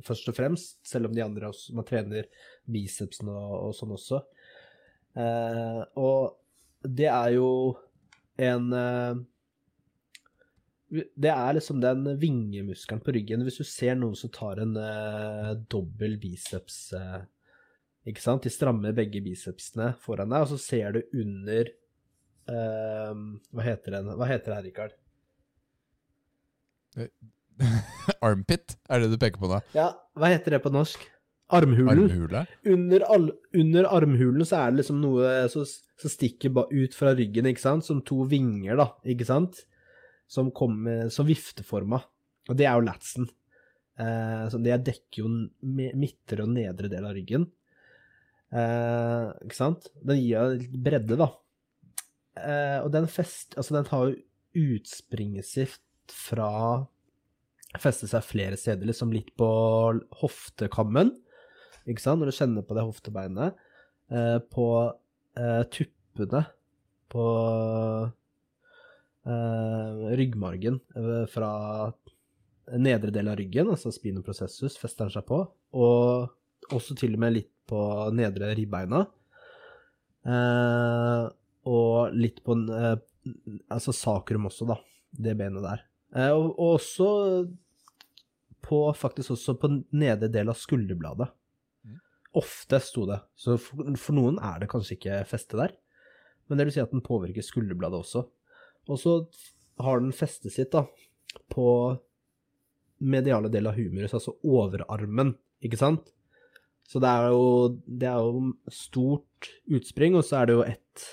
først 0.04 0.28
og 0.30 0.36
fremst, 0.36 0.78
selv 0.86 1.08
om 1.08 1.16
de 1.16 1.24
andre 1.24 1.50
også 1.52 1.74
Man 1.76 1.86
trener 1.88 2.28
bicepsen 2.70 3.30
og, 3.32 3.52
og 3.68 3.74
sånn 3.76 3.94
også. 3.96 4.22
Eh, 5.18 5.82
og 6.00 6.38
det 6.82 7.08
er 7.10 7.34
jo 7.36 7.48
en 8.40 8.72
eh, 8.72 9.20
Det 10.92 11.32
er 11.32 11.58
liksom 11.58 11.82
den 11.82 12.06
vingemuskelen 12.20 13.02
på 13.04 13.14
ryggen. 13.16 13.44
Hvis 13.46 13.60
du 13.60 13.66
ser 13.68 13.98
noen 13.98 14.16
som 14.18 14.32
tar 14.32 14.62
en 14.64 14.74
eh, 14.80 15.52
dobbel 15.72 16.18
biceps 16.22 16.80
eh, 16.96 17.20
Ikke 18.08 18.24
sant? 18.24 18.44
De 18.44 18.52
strammer 18.52 18.96
begge 18.96 19.22
bicepsene 19.24 19.92
foran 20.02 20.32
deg, 20.32 20.46
og 20.46 20.52
så 20.54 20.60
ser 20.60 20.96
du 20.96 21.20
under 21.22 21.70
eh, 22.48 23.14
Hva 23.52 23.68
heter 23.68 23.98
den? 23.98 24.12
Hva 24.16 24.32
heter 24.32 24.52
det 24.52 24.58
her, 24.58 24.66
Rikard? 24.70 24.98
Armpit, 28.26 28.76
er 28.88 29.02
det 29.02 29.10
du 29.12 29.18
peker 29.20 29.42
på 29.42 29.50
da? 29.50 29.60
Ja, 29.76 29.88
hva 30.18 30.30
heter 30.32 30.56
det 30.56 30.62
på 30.64 30.72
norsk? 30.72 31.04
Armhulen. 31.52 32.06
Armhule? 32.06 32.46
Under, 32.72 33.04
al, 33.12 33.28
under 33.60 33.88
armhulen 33.92 34.46
så 34.48 34.62
er 34.62 34.72
det 34.72 34.80
liksom 34.80 35.02
noe 35.02 35.32
som 35.52 35.66
stikker 36.08 36.54
ut 36.72 36.96
fra 36.96 37.12
ryggen, 37.18 37.50
ikke 37.50 37.64
sant? 37.64 37.84
Som 37.84 38.00
to 38.08 38.22
vinger, 38.30 38.78
da, 38.80 38.88
ikke 39.04 39.28
sant? 39.28 39.60
Som 40.32 40.48
kommer 40.56 41.10
som 41.12 41.28
vifteforma. 41.28 42.00
Og 42.48 42.56
det 42.58 42.66
er 42.66 42.78
jo 42.78 42.86
latsen. 42.86 43.28
Eh, 44.00 44.44
så 44.48 44.60
det 44.64 44.80
dekker 44.88 45.26
jo 45.26 45.32
midtre 46.00 46.46
og 46.46 46.54
nedre 46.54 46.88
del 46.92 47.04
av 47.04 47.14
ryggen. 47.18 47.46
Eh, 48.52 49.28
ikke 49.44 49.58
sant? 49.58 49.90
Den 50.00 50.20
gir 50.22 50.38
jo 50.38 50.48
litt 50.56 50.80
bredde, 50.88 51.20
da. 51.20 51.28
Eh, 52.40 52.78
og 52.80 52.90
den 52.96 53.08
fest... 53.12 53.58
Altså, 53.58 53.76
den 53.76 53.92
har 53.92 54.08
jo 54.08 54.72
utspringet 54.72 55.48
sitt 55.48 56.12
fra 56.12 56.48
Feste 57.80 58.08
seg 58.10 58.24
flere 58.26 58.58
steder, 58.60 58.84
liksom 58.88 59.14
litt 59.14 59.30
på 59.38 59.48
hoftekammen 60.20 61.14
ikke 61.88 62.02
sant, 62.02 62.20
når 62.20 62.30
du 62.30 62.36
kjenner 62.36 62.66
på 62.66 62.76
det 62.76 62.84
hoftebeinet, 62.86 63.62
eh, 64.12 64.38
på 64.54 64.66
eh, 65.38 65.62
tuppene 65.72 66.44
på 67.12 67.24
eh, 69.26 70.04
ryggmargen 70.20 70.78
eh, 70.96 71.24
fra 71.32 71.50
nedre 72.78 73.12
del 73.14 73.32
av 73.32 73.38
ryggen, 73.40 73.72
altså 73.72 73.92
spinoprosessus, 73.92 74.78
fester 74.80 75.08
den 75.08 75.16
seg 75.16 75.26
på, 75.28 75.42
og 75.74 76.72
også 76.72 76.96
til 76.98 77.18
og 77.18 77.24
med 77.24 77.36
litt 77.40 77.52
på 77.68 77.80
nedre 78.14 78.52
ribbeina, 78.56 79.04
eh, 80.22 81.24
og 81.72 82.14
litt 82.14 82.40
på 82.46 82.56
eh, 82.70 82.94
altså 83.70 83.94
sakrum 83.94 84.46
også, 84.50 84.70
da, 84.70 84.78
det 85.10 85.34
benet 85.38 85.66
der. 85.66 85.88
Eh, 86.16 86.30
og, 86.30 86.52
og 86.56 86.76
også 86.76 87.08
på, 88.62 88.80
faktisk 88.96 89.34
også 89.34 89.56
på 89.60 89.70
nedre 89.96 90.30
del 90.32 90.52
av 90.52 90.58
skulderbladet. 90.58 91.30
Ofte 92.38 92.78
sto 92.80 93.04
det. 93.08 93.18
Så 93.36 93.58
for, 93.60 93.92
for 94.00 94.16
noen 94.16 94.38
er 94.40 94.62
det 94.62 94.70
kanskje 94.72 94.96
ikke 94.96 95.24
feste 95.28 95.58
der. 95.58 95.74
Men 96.48 96.58
det 96.58 96.68
vil 96.68 96.76
si 96.76 96.82
at 96.84 96.92
den 96.94 97.04
påvirker 97.04 97.44
skulderbladet 97.44 98.00
også. 98.00 98.24
Og 98.90 98.98
så 99.00 99.18
har 99.82 100.00
den 100.00 100.14
festet 100.16 100.54
sitt 100.54 100.72
da, 100.72 100.86
på 101.52 101.66
mediale 103.02 103.50
del 103.50 103.66
av 103.66 103.78
humerus, 103.78 104.14
altså 104.14 104.36
overarmen, 104.46 105.34
ikke 105.64 105.78
sant? 105.80 106.12
Så 106.88 107.00
det 107.02 107.08
er 107.08 107.32
jo, 107.32 107.46
det 107.86 108.08
er 108.10 108.20
jo 108.22 108.52
stort 108.74 109.48
utspring, 109.70 110.16
og 110.18 110.26
så 110.26 110.40
er 110.40 110.48
det 110.48 110.56
jo 110.56 110.64
et, 110.66 111.06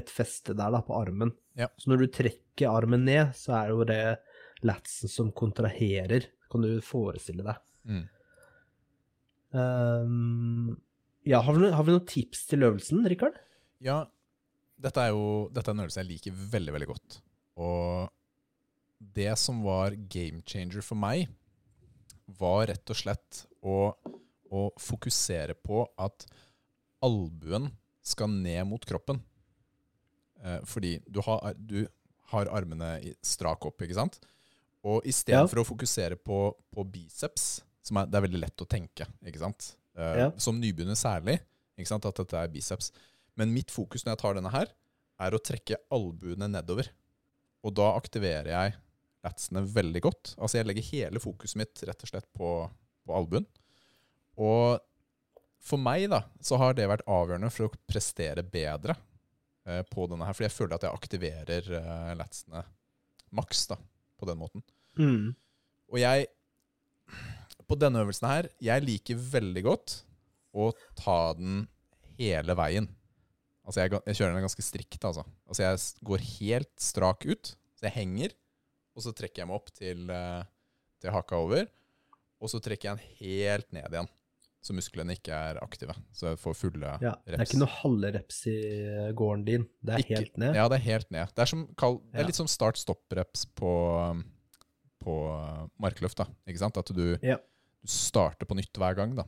et 0.00 0.12
feste 0.12 0.54
der 0.56 0.72
da, 0.72 0.82
på 0.84 0.96
armen. 0.96 1.32
Ja. 1.58 1.68
Så 1.80 1.90
når 1.90 2.04
du 2.04 2.12
trekker 2.12 2.72
armen 2.72 3.04
ned, 3.08 3.32
så 3.36 3.56
er 3.58 3.72
jo 3.72 3.86
det 3.88 4.00
latsen 4.64 5.10
som 5.12 5.32
kontraherer, 5.36 6.28
kan 6.50 6.64
du 6.64 6.78
forestille 6.84 7.44
deg. 7.44 7.62
Mm. 7.86 8.04
Um, 9.56 10.76
ja, 11.26 11.40
har 11.42 11.56
vi, 11.58 11.70
har 11.74 11.86
vi 11.86 11.94
noen 11.94 12.06
tips 12.08 12.46
til 12.50 12.66
øvelsen, 12.66 13.04
Rikard? 13.10 13.38
Ja, 13.84 14.04
dette 14.80 15.02
er 15.02 15.14
jo 15.14 15.48
dette 15.54 15.72
er 15.72 15.76
en 15.76 15.84
øvelse 15.84 16.02
jeg 16.02 16.10
liker 16.10 16.44
veldig, 16.54 16.74
veldig 16.76 16.90
godt. 16.92 17.18
Og 17.60 18.12
det 19.16 19.32
som 19.40 19.62
var 19.64 19.96
game 20.12 20.42
changer 20.46 20.84
for 20.84 20.98
meg, 21.00 21.26
var 22.26 22.66
rett 22.72 22.90
og 22.90 22.98
slett 22.98 23.44
å, 23.62 23.92
å 24.50 24.62
fokusere 24.82 25.54
på 25.62 25.84
at 26.02 26.26
albuen 27.04 27.68
skal 28.06 28.30
ned 28.32 28.64
mot 28.70 28.82
kroppen. 28.86 29.20
Eh, 30.42 30.58
fordi 30.66 30.96
du 31.06 31.20
har, 31.26 31.54
du 31.54 31.84
har 32.32 32.50
armene 32.54 33.14
strak 33.24 33.66
opp, 33.68 33.82
ikke 33.82 33.98
sant? 33.98 34.18
Og 34.86 35.02
istedenfor 35.08 35.62
å 35.62 35.66
fokusere 35.66 36.16
på, 36.20 36.38
på 36.74 36.84
biceps, 36.92 37.46
som 37.86 37.98
er, 38.00 38.06
det 38.10 38.18
er 38.20 38.24
veldig 38.28 38.40
lett 38.44 38.62
å 38.62 38.68
tenke, 38.70 39.06
ikke 39.26 39.42
sant? 39.42 39.72
Eh, 39.98 40.18
Ja. 40.22 40.28
Som 40.42 40.60
nybegynner 40.62 40.98
særlig, 40.98 41.40
ikke 41.78 41.90
sant? 41.90 42.06
at 42.06 42.18
dette 42.22 42.38
er 42.38 42.52
biceps. 42.52 42.92
Men 43.36 43.50
mitt 43.54 43.72
fokus 43.74 44.04
når 44.04 44.14
jeg 44.14 44.22
tar 44.22 44.38
denne 44.38 44.52
her, 44.54 44.70
er 45.26 45.34
å 45.34 45.40
trekke 45.42 45.78
albuene 45.96 46.48
nedover. 46.52 46.88
Og 47.66 47.74
da 47.74 47.90
aktiverer 47.96 48.52
jeg 48.52 48.74
latsene 49.26 49.64
veldig 49.66 50.02
godt. 50.04 50.34
Altså 50.38 50.60
jeg 50.60 50.68
legger 50.68 50.86
hele 50.92 51.22
fokuset 51.22 51.58
mitt 51.58 51.82
rett 51.88 52.04
og 52.04 52.10
slett 52.12 52.28
på, 52.36 52.50
på 53.06 53.16
albuen. 53.16 53.46
Og 54.38 54.78
for 55.66 55.80
meg 55.82 56.06
da, 56.12 56.20
så 56.44 56.60
har 56.60 56.76
det 56.78 56.86
vært 56.86 57.06
avgjørende 57.10 57.50
for 57.50 57.66
å 57.66 57.78
prestere 57.90 58.44
bedre 58.46 58.94
eh, 59.66 59.82
på 59.90 60.06
denne 60.06 60.28
her. 60.28 60.36
Fordi 60.36 60.46
jeg 60.46 60.54
føler 60.60 60.76
at 60.76 60.86
jeg 60.86 61.00
aktiverer 61.00 61.70
eh, 61.80 62.12
latsene 62.20 62.62
maks 63.34 63.64
da, 63.72 63.80
på 64.20 64.28
den 64.30 64.38
måten. 64.38 64.62
Mm. 64.98 65.34
Og 65.92 66.00
jeg 66.02 66.26
på 67.66 67.78
denne 67.78 68.02
øvelsen 68.04 68.28
her, 68.30 68.48
jeg 68.62 68.84
liker 68.86 69.18
veldig 69.18 69.62
godt 69.66 69.96
å 70.56 70.70
ta 70.98 71.18
den 71.38 71.64
hele 72.16 72.54
veien. 72.58 72.88
Altså 73.66 73.82
jeg, 73.82 73.96
jeg 74.06 74.18
kjører 74.20 74.36
den 74.36 74.44
ganske 74.46 74.62
strikt, 74.64 75.00
altså. 75.02 75.24
Altså 75.48 75.64
jeg 75.64 75.80
går 76.06 76.26
helt 76.36 76.74
strak 76.80 77.26
ut, 77.26 77.54
så 77.76 77.88
jeg 77.88 77.96
henger, 77.96 78.36
og 78.96 79.02
så 79.04 79.12
trekker 79.16 79.42
jeg 79.42 79.50
meg 79.50 79.58
opp 79.58 79.72
til, 79.74 80.04
eh, 80.14 80.44
til 81.02 81.12
haka 81.12 81.40
over, 81.42 81.66
og 82.38 82.52
så 82.52 82.60
trekker 82.62 82.92
jeg 82.92 83.00
den 83.00 83.18
helt 83.18 83.74
ned 83.74 83.90
igjen, 83.90 84.08
så 84.62 84.74
musklene 84.76 85.16
ikke 85.18 85.34
er 85.34 85.58
aktive, 85.62 85.96
så 86.14 86.30
jeg 86.32 86.40
får 86.42 86.56
fulle 86.58 86.94
Ja, 87.02 87.16
det 87.26 87.36
er 87.36 87.44
ikke 87.44 87.60
noe 87.60 87.74
halve 87.82 88.12
reps 88.16 88.40
i 88.50 88.56
gården 89.18 89.44
din. 89.46 89.66
Det 89.82 89.94
er 89.96 90.04
Ikke- 90.04 90.22
helt 90.22 90.40
ned. 90.42 90.54
Ja, 90.54 90.68
det 90.70 90.78
er 90.78 90.86
helt 90.86 91.10
ned. 91.10 91.34
Det 91.34 91.42
er, 91.42 91.50
som, 91.50 91.66
det 91.66 92.22
er 92.22 92.30
litt 92.30 92.38
som 92.38 92.50
start-stopp-reps 92.50 93.46
på, 93.58 93.74
um, 94.14 94.24
på 95.06 95.14
uh, 95.30 95.64
markløft, 95.82 96.18
da. 96.18 96.26
Ikke 96.50 96.64
sant? 96.64 96.80
At 96.82 96.90
du, 96.94 97.06
Ja. 97.22 97.38
du 97.38 97.90
starter 97.90 98.48
på 98.48 98.58
nytt 98.58 98.74
hver 98.76 98.98
gang, 98.98 99.14
da. 99.18 99.26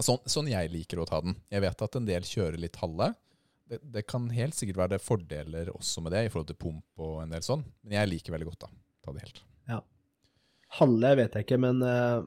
Sånn, 0.00 0.20
sånn 0.28 0.48
jeg 0.48 0.70
liker 0.72 1.00
å 1.02 1.08
ta 1.08 1.18
den. 1.24 1.34
Jeg 1.52 1.64
vet 1.64 1.82
at 1.84 1.96
en 1.98 2.08
del 2.08 2.24
kjører 2.24 2.60
litt 2.60 2.78
halve. 2.80 3.10
Det, 3.70 3.80
det 3.82 4.06
kan 4.08 4.30
helt 4.32 4.56
sikkert 4.56 4.84
være 4.84 5.02
fordeler 5.02 5.68
også 5.74 6.04
med 6.04 6.14
det, 6.16 6.24
i 6.26 6.32
forhold 6.32 6.52
til 6.52 6.60
pump 6.62 7.04
og 7.04 7.20
en 7.24 7.34
del 7.34 7.44
sånn. 7.44 7.66
Men 7.84 8.00
jeg 8.00 8.12
liker 8.14 8.36
veldig 8.36 8.52
godt 8.52 8.68
da. 8.68 8.74
Ta 9.04 9.16
det 9.16 9.24
helt. 9.26 9.44
Halve 10.78 11.16
vet 11.18 11.34
jeg 11.34 11.46
ikke, 11.46 11.58
men 11.58 11.82
uh, 11.82 12.22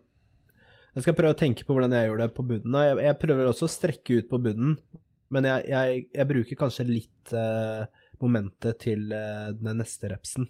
jeg 0.93 1.05
skal 1.05 1.15
prøve 1.15 1.35
å 1.35 1.39
tenke 1.39 1.63
på 1.65 1.75
hvordan 1.75 1.95
jeg 1.95 2.09
gjør 2.09 2.23
det 2.25 2.29
på 2.35 2.45
bunnen. 2.47 2.79
Jeg, 2.89 2.97
jeg 3.07 3.19
prøver 3.21 3.49
også 3.49 3.69
å 3.69 3.71
strekke 3.71 4.19
ut 4.19 4.29
på 4.31 4.39
bunnen, 4.43 4.75
men 5.33 5.47
jeg, 5.47 5.69
jeg, 5.71 6.01
jeg 6.17 6.29
bruker 6.29 6.59
kanskje 6.59 6.87
litt 6.89 7.33
uh, 7.37 7.85
momentet 8.21 8.81
til 8.83 9.07
uh, 9.15 9.53
den 9.55 9.79
neste 9.79 10.11
repsen. 10.11 10.49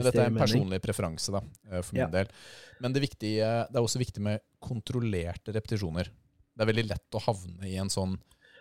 Men 0.00 0.08
dette 0.08 0.22
er 0.24 0.30
en 0.32 0.38
personlig 0.40 0.80
preferanse, 0.84 1.32
da, 1.36 1.42
eh, 1.70 1.82
for 1.84 1.94
min 1.98 2.02
Ja. 2.06 2.08
del. 2.14 2.32
Men 2.80 2.94
det, 2.96 3.02
viktige, 3.04 3.50
det 3.68 3.76
er 3.76 3.84
også 3.84 4.00
viktig 4.00 4.22
med 4.24 4.40
kontrollerte 4.64 5.52
repetisjoner. 5.52 6.08
Det 6.56 6.64
er 6.64 6.72
veldig 6.72 6.88
lett 6.88 7.16
å 7.16 7.22
havne 7.28 7.68
i 7.68 7.76
en 7.80 7.92
sånn 7.92 8.16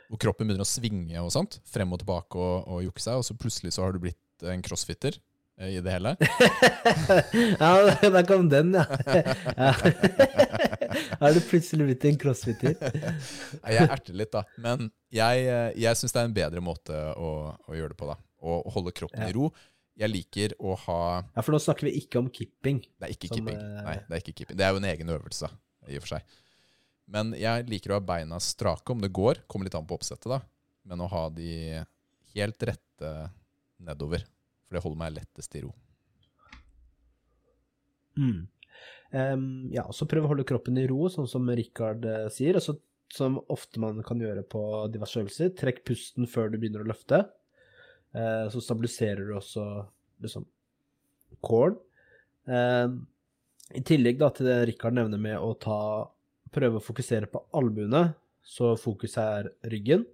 hvor 0.10 0.18
kroppen 0.18 0.48
begynner 0.49 0.66
å 0.66 0.68
svinge 0.68 1.20
og 1.22 1.32
sånt, 1.32 1.60
frem 1.70 1.91
og 1.94 1.99
tilbake 2.02 2.36
og, 2.36 2.68
og 2.68 2.80
jukke 2.84 3.02
seg, 3.03 3.20
og 3.22 3.26
så 3.28 3.36
plutselig 3.38 3.74
så 3.76 3.84
har 3.86 3.94
du 3.94 3.99
blitt 4.02 4.18
en 4.49 4.61
crossfitter 4.66 5.18
eh, 5.60 5.76
i 5.78 5.82
det 5.86 5.91
hele. 5.94 6.16
ja, 7.60 7.72
der 8.02 8.26
kom 8.26 8.49
den, 8.49 8.74
ja. 8.74 8.86
ja. 9.57 9.74
Har 11.20 11.34
du 11.36 11.40
plutselig 11.45 11.86
blitt 11.86 12.06
en 12.10 12.18
crossfitter? 12.18 12.74
Jeg 12.80 13.86
erter 13.90 14.16
litt, 14.18 14.32
da. 14.34 14.44
Men 14.57 14.88
jeg, 15.14 15.45
eh, 15.45 15.72
jeg 15.80 15.99
syns 15.99 16.16
det 16.16 16.22
er 16.24 16.30
en 16.30 16.38
bedre 16.38 16.64
måte 16.64 16.95
å, 17.20 17.30
å 17.70 17.78
gjøre 17.78 17.94
det 17.94 17.99
på. 17.99 18.10
da. 18.10 18.18
Å 18.40 18.60
holde 18.74 18.94
kroppen 18.95 19.22
Ja. 19.26 19.30
i 19.30 19.36
ro. 19.36 19.49
Jeg 19.99 20.11
liker 20.13 20.53
å 20.63 20.76
ha 20.85 20.99
Ja, 21.35 21.41
for 21.43 21.51
nå 21.51 21.59
snakker 21.59 21.89
vi 21.89 21.97
ikke 21.99 22.21
om 22.21 22.30
kipping. 22.31 22.80
Det 22.95 23.07
er 23.09 23.11
ikke 23.15 23.27
Som, 23.31 23.41
kipping. 23.41 23.57
eh, 23.59 23.81
Nei, 23.84 23.95
det 24.05 24.15
er 24.15 24.21
ikke 24.23 24.35
kipping. 24.38 24.59
Det 24.59 24.65
er 24.65 24.71
jo 24.71 24.80
en 24.80 24.88
egen 24.93 25.11
øvelse, 25.15 25.49
i 25.91 25.97
og 25.99 26.05
for 26.05 26.13
seg. 26.15 26.38
Men 27.09 27.34
jeg 27.35 27.65
liker 27.67 27.91
å 27.91 27.97
ha 27.97 28.05
beina 28.05 28.38
strake 28.43 28.93
om 28.93 29.01
det 29.03 29.09
går. 29.17 29.43
Kommer 29.49 29.67
litt 29.67 29.76
an 29.76 29.88
på 29.89 29.97
oppsettet, 29.97 30.30
da. 30.31 30.39
Men 30.88 31.01
å 31.03 31.09
ha 31.11 31.26
de 31.34 31.84
helt 32.35 32.65
rette 32.69 33.11
nedover. 33.81 34.23
For 34.69 34.77
det 34.77 34.84
holder 34.85 35.01
meg 35.01 35.15
lettest 35.17 35.55
i 35.57 35.63
ro. 35.65 35.73
Mm. 38.19 38.47
Um, 39.11 39.45
ja, 39.73 39.88
så 39.95 40.05
prøv 40.09 40.27
å 40.27 40.31
holde 40.34 40.45
kroppen 40.47 40.77
i 40.77 40.85
ro, 40.89 41.07
sånn 41.09 41.27
som 41.30 41.47
Rikard 41.49 42.05
eh, 42.05 42.27
sier. 42.34 42.59
Og 42.59 42.63
så, 42.65 42.76
som 43.13 43.39
ofte 43.49 43.81
man 43.81 44.03
kan 44.05 44.21
gjøre 44.21 44.43
på 44.45 44.61
diverse 44.93 45.19
øvelser, 45.23 45.51
trekk 45.57 45.81
pusten 45.89 46.30
før 46.30 46.51
du 46.53 46.59
begynner 46.61 46.85
å 46.85 46.89
løfte. 46.91 47.23
Eh, 48.15 48.45
så 48.49 48.61
stabiliserer 48.64 49.27
du 49.27 49.36
også 49.38 49.65
liksom 50.23 50.48
kålen. 51.45 51.77
I 53.69 53.81
tillegg 53.86 54.18
da 54.18 54.31
til 54.34 54.48
det 54.49 54.56
Rikard 54.65 54.95
nevner 54.98 55.22
med 55.22 55.38
å 55.38 55.52
ta, 55.61 55.77
prøve 56.49 56.80
å 56.80 56.84
fokusere 56.84 57.30
på 57.30 57.44
albuene, 57.53 58.15
så 58.41 58.72
fokuset 58.80 59.19
er 59.22 59.49
ryggen. 59.69 60.07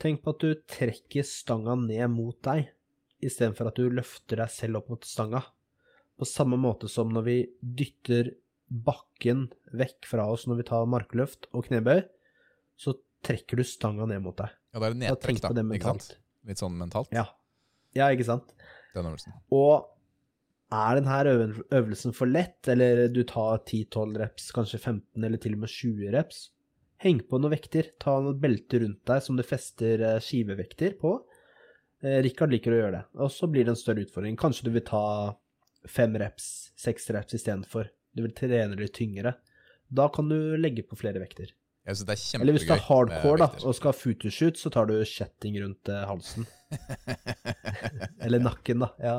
Tenk 0.00 0.20
på 0.20 0.34
at 0.34 0.44
du 0.44 0.60
trekker 0.68 1.24
stanga 1.24 1.78
ned 1.80 2.04
mot 2.12 2.36
deg, 2.44 2.68
istedenfor 3.24 3.70
at 3.70 3.80
du 3.80 3.88
løfter 3.88 4.42
deg 4.42 4.52
selv 4.52 4.82
opp 4.82 4.92
mot 4.92 5.08
stanga. 5.08 5.40
På 6.20 6.28
samme 6.28 6.60
måte 6.60 6.88
som 6.92 7.08
når 7.16 7.24
vi 7.24 7.38
dytter 7.60 8.34
bakken 8.68 9.48
vekk 9.72 10.04
fra 10.12 10.28
oss 10.30 10.44
når 10.46 10.60
vi 10.60 10.68
tar 10.68 10.88
markløft 10.92 11.48
og 11.56 11.64
knebøy, 11.70 12.04
så 12.76 12.94
trekker 13.24 13.60
du 13.60 13.64
stanga 13.64 14.04
ned 14.08 14.20
mot 14.24 14.36
deg. 14.36 14.52
Ja, 14.74 14.84
det 14.84 14.92
er 14.92 15.00
nedtrekk, 15.06 15.40
da. 15.48 15.64
Ikke 15.64 15.96
sant? 15.96 16.12
Litt 16.48 16.60
sånn 16.62 16.78
mentalt. 16.80 17.10
Ja. 17.14 17.26
ja, 17.96 18.10
ikke 18.12 18.28
sant? 18.28 18.54
Den 18.94 19.08
øvelsen. 19.10 19.34
Og 19.54 19.90
er 20.70 21.00
denne 21.00 21.48
øvelsen 21.74 22.14
for 22.14 22.30
lett, 22.30 22.62
eller 22.70 23.08
du 23.10 23.22
tar 23.26 23.60
10-12 23.64 24.16
reps, 24.22 24.48
kanskje 24.54 24.78
15 24.78 25.26
eller 25.26 25.42
til 25.42 25.56
og 25.56 25.64
med 25.64 25.72
20 25.74 26.14
reps, 26.14 26.44
heng 27.02 27.20
på 27.26 27.40
noen 27.40 27.54
vekter. 27.56 27.90
Ta 28.02 28.18
noen 28.22 28.38
belter 28.40 28.84
rundt 28.84 29.02
deg 29.08 29.22
som 29.24 29.38
du 29.38 29.44
fester 29.46 30.04
eh, 30.06 30.18
skivevekter 30.22 30.96
på. 31.00 31.16
Eh, 32.04 32.20
Rikard 32.24 32.52
liker 32.54 32.76
å 32.76 32.80
gjøre 32.82 32.96
det. 32.98 33.04
Og 33.24 33.32
så 33.34 33.48
blir 33.50 33.66
det 33.66 33.74
en 33.74 33.80
større 33.80 34.04
utfordring. 34.06 34.38
Kanskje 34.40 34.68
du 34.68 34.74
vil 34.76 34.86
ta 34.86 35.04
fem 35.88 36.14
reps, 36.20 36.70
seks 36.78 37.08
reps 37.16 37.38
istedenfor. 37.40 37.90
Du 38.14 38.24
vil 38.26 38.36
trene 38.36 38.78
litt 38.78 38.94
tyngre. 38.98 39.34
Da 39.90 40.06
kan 40.12 40.28
du 40.30 40.56
legge 40.60 40.84
på 40.86 40.98
flere 40.98 41.22
vekter. 41.22 41.50
Jeg 41.88 41.96
synes 41.96 42.06
det 42.06 42.14
er 42.14 42.20
kjempegøy. 42.22 42.44
Eller 42.44 42.56
hvis 42.58 42.66
du 42.68 42.72
er 42.74 42.82
hardcore 42.86 43.38
da, 43.40 43.46
og 43.64 43.76
skal 43.76 43.90
ha 43.90 43.96
futushoot, 43.96 44.58
så 44.60 44.72
tar 44.72 44.90
du 44.90 44.96
kjetting 45.08 45.56
rundt 45.62 45.90
eh, 45.90 46.02
halsen. 46.06 46.46
Eller 48.26 48.42
nakken, 48.44 48.84
da. 48.84 48.90
Ja. 49.00 49.14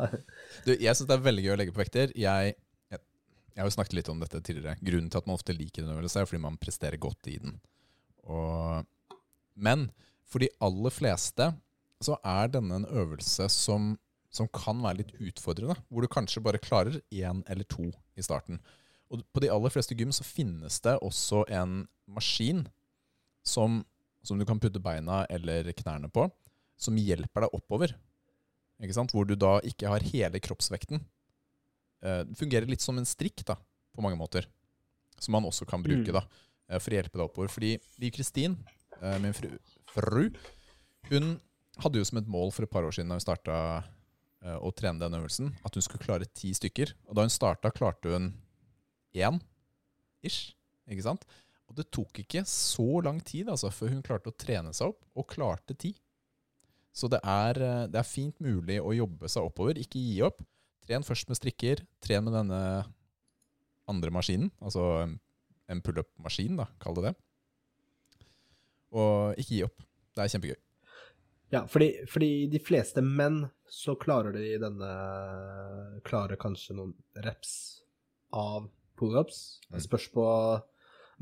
Du, 0.67 0.75
jeg 0.75 0.93
syns 0.93 1.07
det 1.09 1.17
er 1.17 1.25
veldig 1.25 1.47
gøy 1.47 1.55
å 1.55 1.57
legge 1.59 1.73
på 1.73 1.81
vekter. 1.81 2.13
Jeg, 2.13 2.53
jeg, 2.93 3.01
jeg 3.55 3.63
har 3.63 3.67
jo 3.67 3.75
snakket 3.75 3.97
litt 3.97 4.11
om 4.13 4.21
dette 4.21 4.43
tidligere. 4.45 4.77
Grunnen 4.79 5.09
til 5.11 5.23
at 5.23 5.27
man 5.29 5.39
ofte 5.39 5.57
liker 5.57 5.87
en 5.87 5.95
øvelse, 5.97 6.21
er 6.21 6.29
fordi 6.29 6.43
man 6.45 6.59
presterer 6.61 7.01
godt 7.01 7.31
i 7.33 7.39
den. 7.41 7.57
Og, 8.29 9.17
men 9.57 9.89
for 10.29 10.45
de 10.45 10.51
aller 10.63 10.93
fleste 10.93 11.49
så 12.01 12.17
er 12.25 12.53
denne 12.53 12.77
en 12.77 12.87
øvelse 12.87 13.49
som, 13.51 13.95
som 14.33 14.49
kan 14.53 14.79
være 14.85 15.01
litt 15.01 15.17
utfordrende. 15.17 15.75
Hvor 15.89 16.05
du 16.05 16.13
kanskje 16.13 16.45
bare 16.45 16.61
klarer 16.61 17.01
én 17.09 17.41
eller 17.49 17.67
to 17.67 17.89
i 18.15 18.25
starten. 18.25 18.61
Og 19.11 19.23
på 19.35 19.41
de 19.43 19.49
aller 19.51 19.69
fleste 19.73 19.95
gym 19.97 20.11
så 20.15 20.23
finnes 20.23 20.79
det 20.85 20.97
også 21.03 21.43
en 21.51 21.81
maskin 22.07 22.63
som, 23.43 23.81
som 24.23 24.39
du 24.39 24.45
kan 24.47 24.59
putte 24.61 24.79
beina 24.79 25.25
eller 25.29 25.67
knærne 25.75 26.07
på, 26.13 26.29
som 26.79 26.95
hjelper 26.97 27.45
deg 27.45 27.57
oppover. 27.57 27.95
Hvor 28.81 29.27
du 29.27 29.35
da 29.35 29.59
ikke 29.67 29.89
har 29.91 29.99
hele 30.01 30.39
kroppsvekten. 30.41 31.03
Eh, 32.01 32.23
Det 32.25 32.37
fungerer 32.39 32.65
litt 32.65 32.81
som 32.81 32.97
en 32.97 33.05
strikk 33.05 33.43
da, 33.45 33.55
på 33.93 34.01
mange 34.01 34.17
måter. 34.17 34.47
Som 35.19 35.33
man 35.33 35.45
også 35.45 35.67
kan 35.69 35.83
bruke 35.83 36.07
Mm. 36.09 36.13
da, 36.13 36.23
eh, 36.69 36.79
for 36.79 36.89
å 36.89 36.95
hjelpe 36.97 37.13
deg 37.13 37.27
oppover. 37.27 37.47
Fordi 37.49 37.79
Liv 37.99 38.11
Kristin, 38.11 38.57
eh, 39.01 39.19
min 39.19 39.33
fru, 39.33 39.59
fru, 39.93 40.31
hun 41.11 41.39
hadde 41.77 41.99
jo 41.99 42.03
som 42.05 42.17
et 42.17 42.27
mål 42.27 42.51
for 42.51 42.63
et 42.63 42.71
par 42.71 42.83
år 42.83 42.91
siden 42.91 43.09
da 43.09 43.15
hun 43.15 43.19
starta 43.19 43.83
å 44.41 44.73
trene 44.73 44.97
den 44.97 45.13
øvelsen, 45.13 45.53
at 45.63 45.75
hun 45.75 45.81
skulle 45.83 46.01
klare 46.03 46.25
ti 46.33 46.49
stykker. 46.51 46.93
Og 47.07 47.13
da 47.13 47.21
hun 47.21 47.29
starta, 47.29 47.69
klarte 47.69 48.09
hun 48.09 48.40
én 49.13 49.39
ish. 50.23 50.53
Ikke 50.91 51.05
sant? 51.05 51.25
Og 51.69 51.77
det 51.77 51.87
tok 51.93 52.19
ikke 52.19 52.43
så 52.47 52.99
lang 53.05 53.21
tid 53.23 53.49
altså, 53.51 53.71
før 53.71 53.93
hun 53.93 54.03
klarte 54.03 54.31
å 54.31 54.35
trene 54.37 54.73
seg 54.75 54.91
opp, 54.91 55.03
og 55.15 55.29
klarte 55.31 55.75
ti. 55.79 55.93
Så 56.91 57.07
det 57.11 57.21
er, 57.23 57.55
eh, 57.63 57.85
det 57.87 58.01
er 58.01 58.07
fint 58.07 58.35
mulig 58.43 58.81
å 58.83 58.91
jobbe 58.95 59.29
seg 59.31 59.47
oppover, 59.47 59.79
ikke 59.79 60.01
gi 60.01 60.17
opp. 60.27 60.41
Tren 60.83 61.05
først 61.07 61.29
med 61.31 61.39
strikker, 61.39 61.85
tren 62.03 62.25
med 62.27 62.35
denne 62.35 62.61
andre 63.87 64.11
maskinen, 64.11 64.51
altså 64.61 64.83
en- 65.71 65.81
pull-up-maskin, 65.81 66.57
da, 66.57 66.65
kall 66.83 66.97
det 66.97 67.03
det. 67.05 67.15
Og 68.91 69.39
ikke 69.39 69.55
gi 69.55 69.63
opp. 69.63 69.85
Det 70.11 70.25
er 70.25 70.33
kjempegøy. 70.33 70.59
Ja, 71.51 71.61
fordi, 71.67 72.05
fordi 72.07 72.49
de 72.51 72.59
fleste 72.59 73.01
menn 73.03 73.45
så 73.71 73.95
klarer 73.99 74.33
de 74.35 74.57
denne 74.59 74.91
Klarer 76.03 76.35
kanskje 76.39 76.75
noen 76.75 76.93
reps 77.23 77.81
av 78.33 78.69
pullups. 79.01 79.41
Det 79.67 79.79
Mm. 79.81 79.85
spørs 79.87 80.05
på 80.13 80.25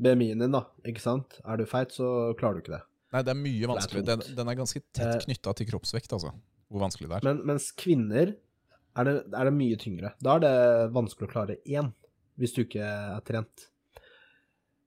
BMI-en 0.00 0.44
din, 0.44 0.52
da. 0.54 0.62
Ikke 0.84 1.00
sant? 1.02 1.40
Er 1.44 1.56
du 1.60 1.66
feit, 1.68 1.90
så 1.96 2.34
klarer 2.38 2.60
du 2.60 2.62
ikke 2.64 2.76
det. 2.76 2.82
Nei, 3.12 3.22
det 3.26 3.32
er 3.32 3.40
mye 3.40 3.64
er 3.66 3.72
vanskelig. 3.72 4.04
Den, 4.06 4.20
den 4.36 4.48
er 4.52 4.54
ganske 4.60 4.80
tett 4.94 5.16
Eh, 5.16 5.24
knytta 5.26 5.54
til 5.58 5.66
kroppsvekt, 5.72 6.12
altså. 6.14 6.30
Hvor 6.70 6.84
vanskelig 6.84 7.08
det 7.10 7.16
er. 7.18 7.24
Men, 7.26 7.40
mens 7.48 7.72
kvinner 7.74 8.36
er 8.96 9.04
det, 9.08 9.16
er 9.34 9.44
det 9.50 9.54
mye 9.56 9.76
tyngre. 9.80 10.12
Da 10.22 10.36
er 10.36 10.40
det 10.44 10.54
vanskelig 10.94 11.26
å 11.28 11.32
klare 11.32 11.56
én, 11.66 11.92
hvis 12.38 12.54
du 12.54 12.62
ikke 12.62 12.80
er 12.86 13.20
trent. 13.26 13.66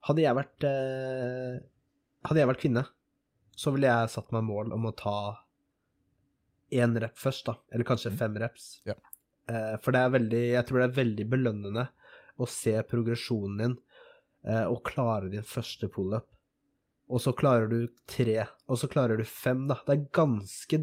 Hadde 0.08 0.24
jeg 0.24 0.36
vært 0.36 0.64
eh, 0.68 1.60
Hadde 2.26 2.40
jeg 2.40 2.48
vært 2.48 2.62
kvinne, 2.64 2.86
så 3.60 3.72
ville 3.76 3.90
jeg 3.92 4.10
satt 4.14 4.32
meg 4.32 4.46
mål 4.48 4.72
om 4.74 4.86
å 4.88 4.94
ta 4.96 5.16
én 6.74 6.96
rep 7.04 7.18
først, 7.20 7.46
da. 7.50 7.58
Eller 7.72 7.84
kanskje 7.88 8.14
fem 8.18 8.36
reps. 8.40 8.80
Ja. 8.88 8.96
Eh, 9.52 9.76
for 9.84 9.92
det 9.92 10.00
er 10.06 10.14
veldig 10.14 10.42
Jeg 10.54 10.66
tror 10.70 10.80
det 10.80 10.86
er 10.88 10.98
veldig 11.04 11.26
belønnende 11.30 11.90
å 12.40 12.48
se 12.50 12.74
progresjonen 12.90 13.58
din 13.62 13.76
eh, 14.48 14.66
og 14.66 14.82
klare 14.88 15.30
din 15.34 15.46
første 15.46 15.90
pullup. 15.94 16.26
Og 17.14 17.20
så 17.22 17.34
klarer 17.36 17.68
du 17.70 17.88
tre, 18.10 18.46
og 18.68 18.78
så 18.80 18.88
klarer 18.90 19.20
du 19.20 19.26
fem, 19.28 19.68
da. 19.70 19.76
Det 19.86 19.98
er 19.98 20.06
ganske 20.16 20.80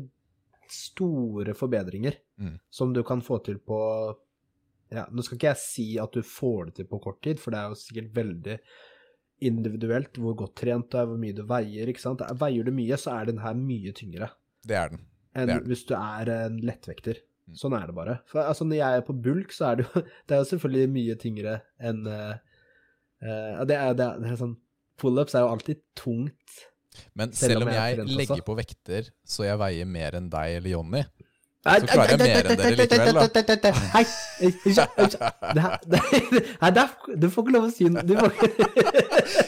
store 0.71 1.55
forbedringer 1.59 2.19
Mm. 2.41 2.55
som 2.73 2.93
du 2.97 3.03
kan 3.05 3.21
få 3.21 3.37
til 3.45 3.59
på 3.59 3.77
ja, 4.91 5.03
Nå 5.13 5.21
skal 5.23 5.37
ikke 5.37 5.51
jeg 5.51 5.59
si 5.61 5.85
at 6.01 6.13
du 6.17 6.23
får 6.25 6.71
det 6.71 6.75
til 6.79 6.87
på 6.89 7.01
kort 7.05 7.19
tid, 7.23 7.39
for 7.39 7.53
det 7.53 7.59
er 7.61 7.69
jo 7.69 7.77
sikkert 7.77 8.15
veldig 8.17 8.55
individuelt 9.47 10.17
hvor 10.21 10.35
godt 10.41 10.55
trent 10.63 10.89
du 10.91 10.97
er, 10.99 11.07
hvor 11.11 11.21
mye 11.21 11.37
du 11.37 11.43
veier, 11.49 11.91
ikke 11.91 12.01
sant. 12.03 12.25
Veier 12.41 12.65
du 12.67 12.73
mye, 12.75 12.97
så 13.01 13.13
er 13.21 13.29
den 13.31 13.39
her 13.45 13.55
mye 13.59 13.93
tyngre 13.97 14.31
Det 14.67 14.77
er 14.77 14.89
den. 14.95 15.05
enn 15.37 15.47
Det 15.53 15.57
er 15.59 15.69
hvis 15.69 15.85
du 15.87 15.95
er 15.95 16.33
en 16.47 16.59
lettvekter. 16.65 17.21
Mm. 17.51 17.59
Sånn 17.59 17.75
er 17.75 17.87
det 17.91 17.95
bare. 17.97 18.17
For 18.31 18.43
altså, 18.47 18.67
når 18.69 18.79
jeg 18.79 19.01
er 19.01 19.07
på 19.07 19.17
bulk, 19.27 19.55
så 19.55 19.71
er 19.71 19.81
det 19.81 19.87
jo 19.89 20.03
Det 20.27 20.37
er 20.37 20.43
jo 20.43 20.49
selvfølgelig 20.53 20.91
mye 20.95 21.17
tyngre 21.21 21.55
enn 21.91 22.03
uh, 22.07 22.35
uh, 23.27 23.63
det, 23.67 23.77
er, 23.77 23.95
det, 23.99 24.07
er, 24.07 24.21
det 24.23 24.35
er 24.35 24.39
sånn 24.41 24.59
Pullups 25.01 25.35
er 25.35 25.47
jo 25.47 25.55
alltid 25.55 25.79
tungt. 25.97 26.59
Men 27.17 27.33
Selv 27.33 27.55
selv 27.55 27.65
om 27.65 27.71
jeg 27.73 27.81
jeg 27.97 28.05
også. 28.05 28.17
legger 28.19 28.43
på 28.45 28.57
vekter 28.59 29.07
så 29.25 29.47
jeg 29.47 29.61
veier 29.63 29.89
mer 29.89 30.19
enn 30.19 30.27
deg 30.33 30.59
eller 30.59 30.75
Jonny, 30.75 31.01
Så 31.61 31.85
klarer 31.85 32.15
jeg 32.15 32.21
mer 32.21 32.47
enn 32.49 32.57
dere 32.57 32.77
likevel, 32.79 33.17
da. 33.21 33.71
Hei! 33.93 34.05
Nei, 36.57 36.71
du 37.21 37.27
får 37.29 37.45
ikke 37.45 37.53
lov 37.53 37.67
å 37.67 37.73
si 37.75 37.89
noe. 37.93 38.31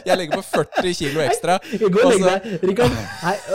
Jeg 0.04 0.18
legger 0.20 0.34
på 0.36 0.42
40 0.50 0.96
kilo 0.98 1.22
ekstra. 1.24 1.56
Gå 1.80 2.02
og 2.02 2.12
legg 2.12 2.26
deg. 2.26 2.66
Rikard, 2.68 2.98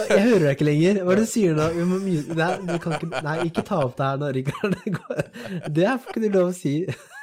jeg 0.10 0.24
hører 0.24 0.48
deg 0.48 0.56
ikke 0.56 0.68
lenger. 0.72 1.02
Hva 1.04 1.14
er 1.14 1.22
det 1.22 1.28
du 1.28 1.32
sier 1.36 1.54
nå? 1.60 1.68
Nei, 2.40 2.56
ikke 2.80 2.98
Nei, 3.28 3.38
ikke 3.52 3.66
ta 3.68 3.84
opp 3.86 3.94
det 4.00 4.10
her 4.10 4.18
nå, 4.24 4.32
Rikard. 4.40 4.74
Det 5.78 5.88
får 5.94 6.16
ikke 6.16 6.26
du 6.26 6.30
lov 6.40 6.50
å 6.50 6.58
si. 6.58 6.76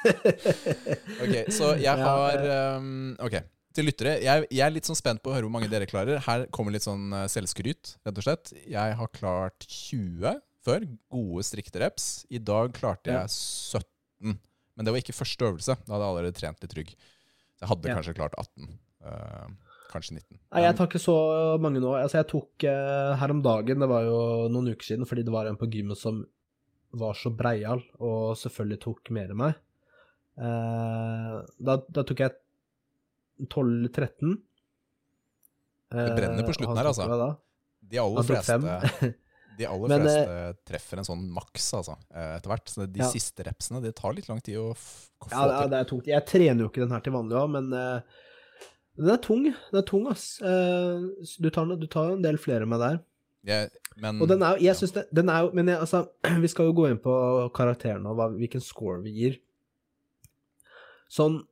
Ok, 0.05 1.35
så 1.51 1.75
jeg 1.81 1.99
har 1.99 2.49
um, 2.79 3.11
Ok, 3.27 3.39
til 3.75 3.89
lyttere. 3.89 4.17
Jeg, 4.23 4.47
jeg 4.47 4.63
er 4.63 4.75
litt 4.79 4.87
sånn 4.87 5.03
spent 5.03 5.19
på 5.19 5.33
å 5.33 5.35
høre 5.35 5.49
hvor 5.49 5.57
mange 5.57 5.67
dere 5.71 5.89
klarer. 5.89 6.23
Her 6.23 6.47
kommer 6.55 6.71
litt 6.71 6.87
sånn 6.87 7.11
eh, 7.11 7.27
selvskryt, 7.31 7.97
rett 8.07 8.19
og 8.21 8.23
slett. 8.23 8.55
Jeg 8.71 8.99
har 9.01 9.15
klart 9.19 9.67
20 9.67 10.39
før. 10.65 10.85
Gode 11.13 11.43
strikte 11.47 11.81
reps. 11.83 12.07
I 12.33 12.41
dag 12.41 12.73
klarte 12.75 13.13
jeg 13.13 13.29
17. 13.31 14.39
Men 14.75 14.87
det 14.87 14.91
var 14.91 14.99
ikke 15.03 15.15
første 15.15 15.47
øvelse. 15.47 15.77
Da 15.85 15.93
hadde 15.93 16.03
jeg 16.03 16.11
allerede 16.13 16.35
trent 16.39 16.65
litt 16.65 16.73
rygg. 16.77 16.95
Så 17.55 17.63
jeg 17.63 17.69
hadde 17.71 17.89
Ja. 17.91 17.95
kanskje 17.99 18.15
klart 18.17 18.35
18. 18.41 18.73
Uh, 19.05 19.47
kanskje 19.93 20.17
19. 20.17 20.39
Nei, 20.51 20.63
jeg 20.65 20.75
tar 20.75 20.89
ikke 20.89 20.99
så 21.03 21.15
mange 21.61 21.79
nå. 21.79 21.93
Altså, 21.95 22.17
jeg 22.19 22.27
tok 22.33 22.65
uh, 22.67 23.13
her 23.21 23.31
om 23.31 23.41
dagen, 23.45 23.79
det 23.79 23.87
var 23.91 24.03
jo 24.07 24.17
noen 24.51 24.73
uker 24.73 24.89
siden, 24.89 25.05
fordi 25.07 25.23
det 25.23 25.31
var 25.35 25.47
en 25.47 25.55
på 25.61 25.69
gymmet 25.71 25.97
som 26.01 26.25
var 26.95 27.13
så 27.19 27.29
breial, 27.35 27.81
og 27.99 28.35
selvfølgelig 28.39 28.81
tok 28.83 29.11
mer 29.15 29.31
enn 29.31 29.39
meg. 29.39 29.55
Uh, 30.35 31.45
da, 31.63 31.77
da 31.91 32.03
tok 32.03 32.19
jeg 32.25 32.35
12-13. 33.47 34.35
Det 35.95 36.15
brenner 36.17 36.43
på 36.43 36.51
Eh, 36.51 36.57
slutten 36.57 36.79
her, 36.79 36.89
altså. 36.91 37.37
De 37.85 37.99
aller 38.01 38.23
fleste 38.27 39.13
De 39.57 39.67
aller 39.69 39.91
Men, 39.91 40.01
eh, 40.01 40.05
fleste 40.05 40.67
treffer 40.67 41.01
en 41.01 41.07
sånn 41.07 41.25
maks, 41.31 41.67
altså, 41.79 41.97
eh, 42.13 42.35
etter 42.37 42.51
hvert. 42.51 42.69
Så 42.71 42.87
de 42.91 42.99
Ja. 42.99 43.09
siste 43.09 43.45
repsene, 43.47 43.81
det 43.81 43.95
tar 43.95 44.13
litt 44.13 44.29
lang 44.29 44.41
tid 44.41 44.57
å 44.57 44.73
få 44.75 45.31
Ja, 45.31 45.47
det 45.47 45.55
er, 45.55 45.69
det 45.69 45.79
er 45.79 45.89
tungt. 45.89 46.07
Jeg 46.07 46.25
trener 46.25 46.65
jo 46.65 46.69
ikke 46.69 46.83
den 46.83 46.91
her 46.91 46.99
til 47.01 47.13
vanlig 47.13 47.37
òg, 47.39 47.49
men 47.49 47.73
uh, 47.73 48.01
den 48.97 49.09
er 49.09 49.17
tung. 49.17 49.43
Den 49.43 49.79
er 49.81 49.87
tung, 49.87 50.07
ass. 50.11 50.39
Uh, 50.41 51.09
du, 51.39 51.49
tar, 51.49 51.65
du 51.65 51.87
tar 51.87 52.13
en 52.13 52.21
del 52.21 52.37
flere 52.37 52.67
med 52.67 52.79
der. 52.79 52.99
Jeg, 53.45 53.71
men 54.01 54.21
Og 54.21 54.27
den 54.27 54.41
er 54.41 54.57
Jeg 54.57 54.73
ja. 54.73 54.87
det 54.87 55.03
Den 55.13 55.29
er 55.29 55.43
jo 55.43 55.51
Men 55.53 55.67
jeg, 55.67 55.77
altså, 55.77 56.07
vi 56.43 56.47
skal 56.49 56.65
jo 56.65 56.73
gå 56.73 56.87
inn 56.89 56.97
på 56.97 57.13
karakteren 57.53 58.05
og 58.09 58.15
hva, 58.17 58.29
hvilken 58.33 58.63
score 58.63 59.03
vi 59.03 59.13
gir. 59.13 59.35
Sånn 61.11 61.43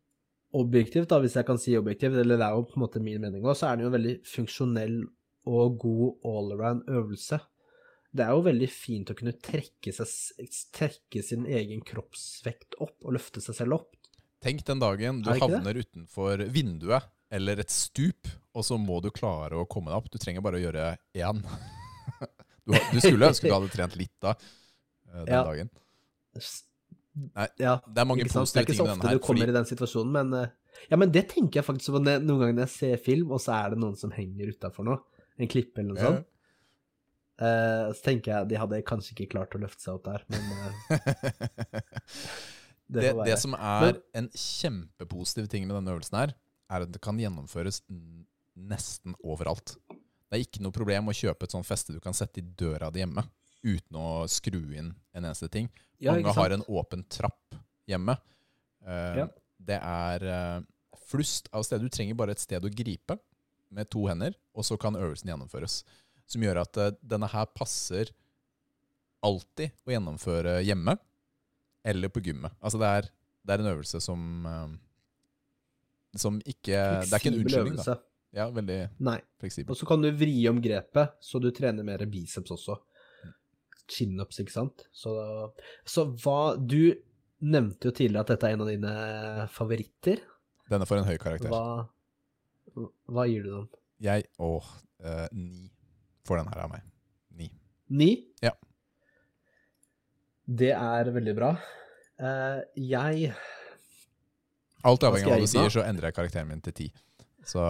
objektivt, 0.53 1.09
da, 1.09 1.17
hvis 1.21 1.35
jeg 1.37 1.45
kan 1.47 1.57
si 1.57 1.73
objektivt, 1.77 2.17
eller 2.19 2.37
det 2.37 2.45
er 2.45 2.57
jo 2.57 2.65
på 2.69 2.77
en 2.77 2.83
måte 2.83 3.01
min 3.01 3.21
mening 3.21 3.45
òg, 3.45 3.55
så 3.57 3.71
er 3.71 3.77
den 3.77 3.87
jo 3.87 3.89
en 3.89 3.95
veldig 3.95 4.15
funksjonell 4.27 4.99
og 5.49 5.79
god 5.81 6.27
all 6.29 6.53
around 6.53 6.89
øvelse. 6.89 7.39
Det 8.13 8.21
er 8.27 8.29
jo 8.35 8.43
veldig 8.45 8.69
fint 8.69 9.09
å 9.09 9.15
kunne 9.17 9.33
trekke, 9.41 9.89
seg, 9.95 10.49
trekke 10.75 11.23
sin 11.25 11.47
egen 11.49 11.81
kroppsvekt 11.85 12.77
opp 12.83 12.99
og 13.01 13.15
løfte 13.17 13.41
seg 13.41 13.57
selv 13.57 13.79
opp. 13.79 13.95
Tenk 14.43 14.61
den 14.67 14.81
dagen 14.83 15.21
du 15.23 15.31
havner 15.31 15.73
det 15.73 15.87
utenfor 15.87 16.43
vinduet 16.53 17.07
eller 17.33 17.57
et 17.63 17.73
stup, 17.73 18.27
og 18.53 18.65
så 18.67 18.77
må 18.77 18.99
du 19.01 19.09
klare 19.09 19.57
å 19.57 19.65
komme 19.65 19.89
deg 19.89 19.97
opp. 19.97 20.11
Du 20.13 20.19
trenger 20.21 20.43
bare 20.45 20.59
å 20.59 20.65
gjøre 20.67 20.91
én. 21.17 21.41
Du, 22.63 22.71
du 22.71 22.99
skulle 23.03 23.27
ønske 23.27 23.49
du 23.49 23.51
hadde 23.51 23.67
trent 23.73 23.95
litt 23.99 24.13
da, 24.23 24.37
eh, 25.11 25.23
den 25.25 25.33
Ja. 25.33 25.41
dagen. 25.43 25.69
Nei, 27.35 27.47
Ja, 27.59 27.73
Det 27.85 27.99
er 28.01 28.05
mange 28.07 28.23
ikke 28.23 28.33
her. 28.39 28.45
Det 28.45 28.61
er 28.61 28.65
ikke 28.67 28.77
så 28.77 28.85
ofte 28.87 29.07
her. 29.07 29.17
du 29.17 29.19
kommer 29.19 29.43
Fordi, 29.43 29.49
i 29.51 29.57
den 29.57 29.67
situasjonen, 29.69 30.11
men 30.15 30.33
eh, 30.33 30.53
Ja, 30.89 30.97
men 30.97 31.11
det 31.11 31.27
tenker 31.29 31.59
jeg 31.59 31.65
faktisk 31.67 31.91
på 31.93 31.99
noen 32.01 32.25
ganger 32.39 32.53
når 32.55 32.63
jeg 32.65 32.73
ser 32.73 33.01
film, 33.03 33.31
og 33.35 33.41
så 33.43 33.53
er 33.59 33.73
det 33.73 33.79
noen 33.83 33.97
som 33.99 34.11
henger 34.15 34.49
utafor 34.55 34.87
noe. 34.87 35.01
En 35.37 35.47
klippe 35.51 35.79
eller 35.81 35.93
noe 35.93 36.01
sånt. 36.01 36.25
Eh, 37.43 37.87
så 37.91 38.01
tenker 38.05 38.31
jeg 38.31 38.47
de 38.51 38.59
hadde 38.61 38.77
kanskje 38.87 39.11
ikke 39.15 39.31
klart 39.33 39.55
å 39.57 39.59
løfte 39.63 39.81
seg 39.83 39.97
opp 39.97 40.05
der, 40.05 40.21
men 40.31 40.43
uh, 40.53 40.59
det, 42.93 43.01
det, 43.01 43.11
det 43.25 43.37
som 43.41 43.55
er 43.57 43.97
en 44.15 44.29
kjempepositiv 44.37 45.49
ting 45.51 45.65
med 45.67 45.75
denne 45.79 45.95
øvelsen 45.95 46.19
her, 46.21 46.35
er 46.73 46.85
at 46.85 46.91
det 46.93 47.01
kan 47.03 47.17
gjennomføres 47.19 47.81
nesten 48.53 49.17
overalt. 49.25 49.75
Det 49.89 50.37
er 50.37 50.45
ikke 50.45 50.61
noe 50.63 50.75
problem 50.75 51.09
å 51.11 51.15
kjøpe 51.17 51.47
et 51.47 51.55
sånt 51.55 51.67
feste 51.67 51.95
du 51.95 51.99
kan 52.03 52.15
sette 52.15 52.39
i 52.39 52.45
døra 52.45 52.91
di 52.93 53.01
hjemme, 53.03 53.23
uten 53.65 53.95
å 53.99 54.07
skru 54.31 54.61
inn 54.61 54.93
en 54.93 55.25
eneste 55.25 55.49
ting. 55.51 55.67
Mange 56.05 56.35
har 56.37 56.49
en 56.55 56.65
åpen 56.69 57.03
trapp 57.11 57.57
hjemme. 57.89 58.15
Uh, 58.85 59.23
Ja. 59.23 59.27
Det 59.63 59.77
er 59.79 60.23
flust 61.07 61.45
av 61.55 61.63
steder. 61.63 61.87
Du 61.87 61.93
trenger 61.93 62.17
bare 62.19 62.33
et 62.35 62.41
sted 62.41 62.65
å 62.67 62.71
gripe 62.73 63.15
med 63.71 63.87
to 63.93 64.01
hender, 64.09 64.33
og 64.51 64.65
så 64.67 64.75
kan 64.75 64.97
øvelsen 64.99 65.29
gjennomføres. 65.31 65.77
Som 66.29 66.45
gjør 66.45 66.61
at 66.63 66.79
eh, 66.81 66.93
denne 67.01 67.29
her 67.31 67.49
passer 67.55 68.13
alltid 69.23 69.73
å 69.87 69.93
gjennomføre 69.93 70.57
hjemme 70.65 70.97
eller 71.87 72.11
på 72.11 72.23
gymmet. 72.23 72.55
Altså 72.63 72.79
det 72.81 72.89
er, 72.97 73.11
det 73.43 73.55
er 73.55 73.63
en 73.63 73.71
øvelse 73.73 74.01
som 74.03 74.47
eh, 74.47 74.73
Som 76.19 76.39
ikke 76.45 76.79
Det 77.03 77.11
er 77.11 77.21
ikke 77.21 77.31
en 77.33 77.39
unnskyldning, 77.41 77.79
da. 77.81 77.97
Ja, 78.33 78.47
veldig 78.49 78.79
Nei. 79.05 79.19
fleksibel. 79.41 79.69
Og 79.73 79.77
så 79.77 79.85
kan 79.85 80.01
du 80.01 80.09
vri 80.17 80.39
om 80.49 80.57
grepet, 80.61 81.17
så 81.21 81.37
du 81.41 81.51
trener 81.53 81.85
mer 81.85 82.01
biceps 82.09 82.53
også. 82.55 82.79
Chin-ups, 83.89 84.39
ikke 84.41 84.55
sant. 84.55 84.87
Så, 84.95 85.13
så 85.85 86.07
hva 86.23 86.55
Du 86.57 86.95
nevnte 87.43 87.91
jo 87.91 87.93
tidligere 87.93 88.23
at 88.23 88.31
dette 88.31 88.49
er 88.49 88.55
en 88.55 88.63
av 88.63 88.71
dine 88.71 88.93
favoritter. 89.53 90.23
Denne 90.71 90.87
får 90.87 91.01
en 91.01 91.09
høy 91.11 91.17
karakter. 91.21 91.51
Hva, 91.51 92.87
hva 93.11 93.27
gir 93.29 93.45
du 93.45 93.51
den? 93.51 93.67
Jeg 94.03 94.25
Åh, 94.41 94.69
eh, 95.03 95.27
ni 95.35 95.67
får 96.27 96.41
den 96.41 96.51
her 96.53 96.63
av 96.65 96.71
meg. 96.73 96.85
Ni. 97.37 97.49
Ni? 97.89 98.11
Ja. 98.43 98.53
Det 100.43 100.73
er 100.75 101.11
veldig 101.15 101.35
bra. 101.37 101.53
Uh, 102.21 102.61
jeg 102.77 103.33
Alt 104.83 105.05
avhengig 105.07 105.29
av 105.29 105.37
hva 105.37 105.43
du 105.43 105.49
sier, 105.49 105.71
så 105.71 105.83
endrer 105.87 106.11
jeg 106.11 106.17
karakteren 106.17 106.49
min 106.49 106.63
til 106.63 106.75
ti. 106.75 106.87
Så 107.47 107.63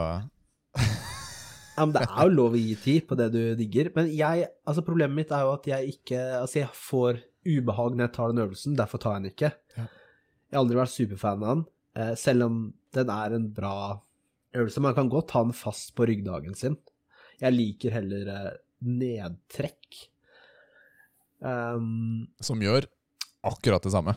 ja, 1.73 1.85
men 1.85 1.93
Det 1.95 2.05
er 2.05 2.27
jo 2.27 2.33
lov 2.33 2.55
å 2.55 2.61
gi 2.61 2.73
ti 2.77 2.95
på 3.05 3.17
det 3.17 3.29
du 3.33 3.41
digger. 3.57 3.91
Men 3.95 4.09
jeg, 4.13 4.47
altså 4.69 4.83
problemet 4.85 5.17
mitt 5.17 5.33
er 5.33 5.45
jo 5.45 5.53
at 5.55 5.69
jeg 5.69 5.95
ikke 5.95 6.21
Altså, 6.39 6.59
jeg 6.61 6.77
får 6.77 7.21
ubehag 7.43 7.97
når 7.97 8.07
jeg 8.07 8.15
tar 8.15 8.31
den 8.31 8.43
øvelsen, 8.45 8.77
derfor 8.79 9.01
tar 9.01 9.17
jeg 9.17 9.23
den 9.23 9.33
ikke. 9.33 9.51
Ja. 9.77 9.85
Jeg 10.53 10.55
har 10.55 10.63
aldri 10.63 10.79
vært 10.79 10.93
superfan 10.93 11.43
av 11.43 11.49
den, 11.49 11.63
eh, 11.99 12.13
selv 12.19 12.45
om 12.45 12.57
den 12.95 13.09
er 13.09 13.35
en 13.35 13.47
bra 13.57 13.75
øvelse. 14.55 14.83
Man 14.85 14.95
kan 14.95 15.09
godt 15.11 15.33
ha 15.35 15.41
den 15.43 15.55
fast 15.57 15.91
på 15.97 16.07
ryggdagen 16.07 16.55
sin. 16.55 16.77
Jeg 17.41 17.53
liker 17.55 17.91
heller 17.97 18.29
eh, 18.33 18.51
nedtrekk. 18.83 20.01
Um, 21.43 22.27
Som 22.39 22.61
gjør 22.63 22.85
akkurat 23.43 23.83
det 23.83 23.91
samme. 23.91 24.13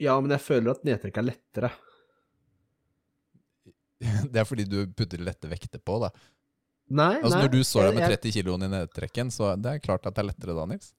ja, 0.00 0.14
men 0.20 0.30
jeg 0.32 0.40
føler 0.40 0.70
at 0.72 0.84
nedtrekk 0.88 1.18
er 1.20 1.26
lettere. 1.30 1.70
Det 4.32 4.40
er 4.40 4.46
fordi 4.48 4.64
du 4.66 4.80
putter 4.96 5.20
lette 5.22 5.46
vekter 5.50 5.78
på, 5.78 5.98
da. 6.02 6.08
Nei, 6.92 7.20
Altså 7.20 7.36
nei. 7.36 7.44
Når 7.44 7.52
du 7.52 7.60
står 7.64 7.82
der 7.86 7.92
med 7.94 8.02
jeg- 8.08 8.18
30 8.18 8.32
kiloen 8.38 8.64
i 8.66 8.70
nedtrekken, 8.72 9.30
så 9.30 9.52
det 9.56 9.70
er 9.76 9.78
klart 9.84 10.06
at 10.08 10.14
det 10.16 10.24
er 10.24 10.30
lettere 10.32 10.56
da, 10.56 10.64
Nils. 10.66 10.90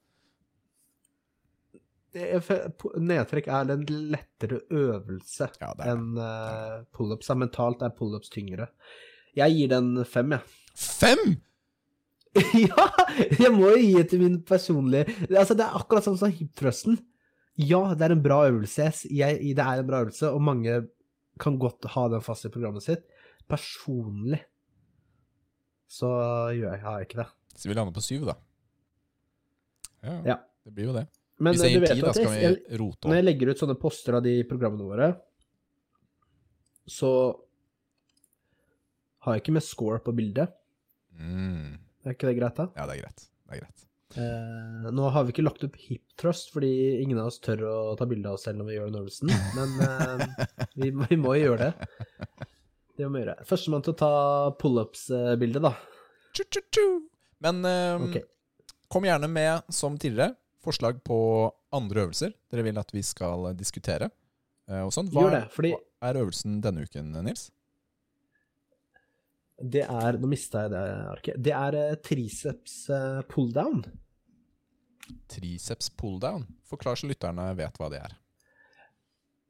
Nedtrekk 2.14 3.48
er 3.50 3.70
en 3.74 3.84
lettere 4.14 4.60
øvelse 4.70 5.48
Ja, 5.60 5.72
enn 5.90 6.14
uh, 6.18 6.84
pullups. 6.94 7.30
Mentalt 7.34 7.82
er 7.82 7.90
pullups 7.94 8.30
tyngre. 8.30 8.68
Jeg 9.34 9.56
gir 9.56 9.72
den 9.72 10.04
fem, 10.06 10.30
jeg. 10.36 10.42
Fem! 10.74 11.36
ja! 12.66 12.86
Jeg 13.38 13.50
må 13.54 13.68
jo 13.70 13.78
gi 13.78 13.92
det 13.94 14.08
til 14.10 14.22
min 14.24 14.40
personlige 14.46 15.06
Altså, 15.30 15.54
det 15.54 15.62
er 15.68 15.76
akkurat 15.78 16.06
sånn 16.08 16.18
som 16.18 16.32
hip 16.34 16.50
thrusten. 16.58 16.96
Ja, 17.54 17.92
det 17.94 18.08
er 18.08 18.14
en 18.16 18.24
bra 18.24 18.40
øvelse. 18.48 18.88
Jeg, 19.14 19.38
det 19.54 19.62
er 19.62 19.82
en 19.84 19.86
bra 19.86 20.00
øvelse, 20.02 20.32
og 20.34 20.42
mange 20.42 20.80
kan 21.38 21.58
godt 21.62 21.86
ha 21.94 22.08
den 22.10 22.22
fast 22.26 22.46
i 22.48 22.50
programmet 22.50 22.82
sitt. 22.82 23.04
Personlig 23.50 24.40
så 25.94 26.08
gjør 26.56 26.72
jeg, 26.72 26.80
har 26.82 26.98
jeg 26.98 27.06
ikke 27.06 27.20
det. 27.20 27.28
Så 27.54 27.68
vi 27.70 27.76
lander 27.78 27.94
på 27.94 28.02
syv, 28.02 28.24
da. 28.26 28.34
Ja, 30.02 30.16
Ja. 30.32 30.36
det 30.66 30.74
blir 30.74 30.88
jo 30.90 30.96
det. 30.96 31.04
Men 31.38 31.54
Hvis 31.54 31.62
det 31.62 31.70
jeg 31.70 31.74
du 31.74 31.78
gir 31.78 31.86
vet 31.86 31.94
ti, 31.94 32.02
da 32.02 32.12
skal 32.14 32.34
vi 32.34 32.78
rote 32.78 33.08
Når 33.10 33.16
jeg 33.18 33.24
legger 33.28 33.50
ut 33.50 33.62
sånne 33.62 33.78
poster 33.78 34.16
av 34.18 34.22
de 34.26 34.34
programmene 34.50 34.86
våre, 34.86 35.08
så 36.90 37.10
har 39.24 39.34
jeg 39.36 39.42
ikke 39.44 39.54
med 39.56 39.64
score 39.66 40.02
på 40.04 40.14
bildet. 40.14 40.50
Mm. 41.18 41.78
Er 42.04 42.12
ikke 42.16 42.28
det 42.30 42.36
greit, 42.38 42.56
da? 42.58 42.68
Ja, 42.76 42.86
det 42.86 42.96
er 42.98 43.02
greit. 43.06 43.26
Det 43.48 43.56
er 43.56 43.60
greit. 43.64 43.80
Eh, 44.14 44.90
nå 44.94 45.08
har 45.10 45.24
vi 45.26 45.32
ikke 45.34 45.42
lagt 45.44 45.64
opp 45.66 45.74
hip 45.88 46.02
thrust, 46.20 46.52
fordi 46.54 46.68
ingen 47.02 47.18
av 47.18 47.26
oss 47.32 47.40
tør 47.42 47.64
å 47.66 47.96
ta 47.98 48.06
bilde 48.06 48.28
av 48.30 48.36
oss 48.38 48.44
selv 48.46 48.60
når 48.60 48.68
vi 48.68 48.76
gjør 48.76 48.90
den 48.92 49.00
øvelsen, 49.00 49.32
men 49.56 49.72
eh, 49.82 50.68
vi, 50.78 50.90
må- 50.94 51.08
vi 51.10 51.18
må 51.18 51.32
jo 51.38 51.48
gjøre 51.48 51.70
det. 51.70 51.88
Det 52.94 53.08
må 53.08 53.16
vi 53.18 53.24
gjøre. 53.24 53.34
Førstemann 53.48 53.82
til 53.82 53.94
å 53.96 53.98
ta 53.98 54.12
pullups-bildet, 54.60 55.64
da. 55.64 55.72
Tju, 56.36 56.44
tju. 56.70 56.84
Men 57.42 57.64
eh, 57.66 58.04
okay. 58.06 58.22
kom 58.92 59.06
gjerne 59.08 59.26
med, 59.30 59.66
som 59.74 59.96
tidligere, 59.98 60.36
forslag 60.64 61.02
på 61.04 61.18
andre 61.74 62.06
øvelser 62.06 62.30
dere 62.52 62.62
vil 62.64 62.78
at 62.80 62.94
vi 62.94 63.02
skal 63.04 63.50
diskutere. 63.58 64.10
eh, 64.70 64.80
og 64.86 64.92
sånn. 64.94 65.10
Hva, 65.12 65.26
Gjør 65.26 65.34
det, 65.40 65.42
fordi- 65.56 65.74
hva 65.74 66.08
er 66.12 66.20
øvelsen 66.22 66.60
denne 66.62 66.86
uken, 66.86 67.10
Nils? 67.26 67.48
Det 69.54 69.84
er 69.86 70.18
Nå 70.18 70.28
mista 70.30 70.64
jeg 70.64 70.74
det 70.74 70.82
arket. 71.12 71.38
Det 71.38 71.54
er 71.54 71.78
eh, 71.78 71.94
triceps 72.02 72.78
pulldown. 72.88 73.84
pull-down. 73.84 73.84
Triceps 75.30 75.90
pull-down. 75.94 76.46
Forklar 76.68 76.98
så 76.98 77.08
lytterne 77.10 77.50
vet 77.58 77.78
hva 77.78 77.90
det 77.92 78.02
er. 78.02 78.16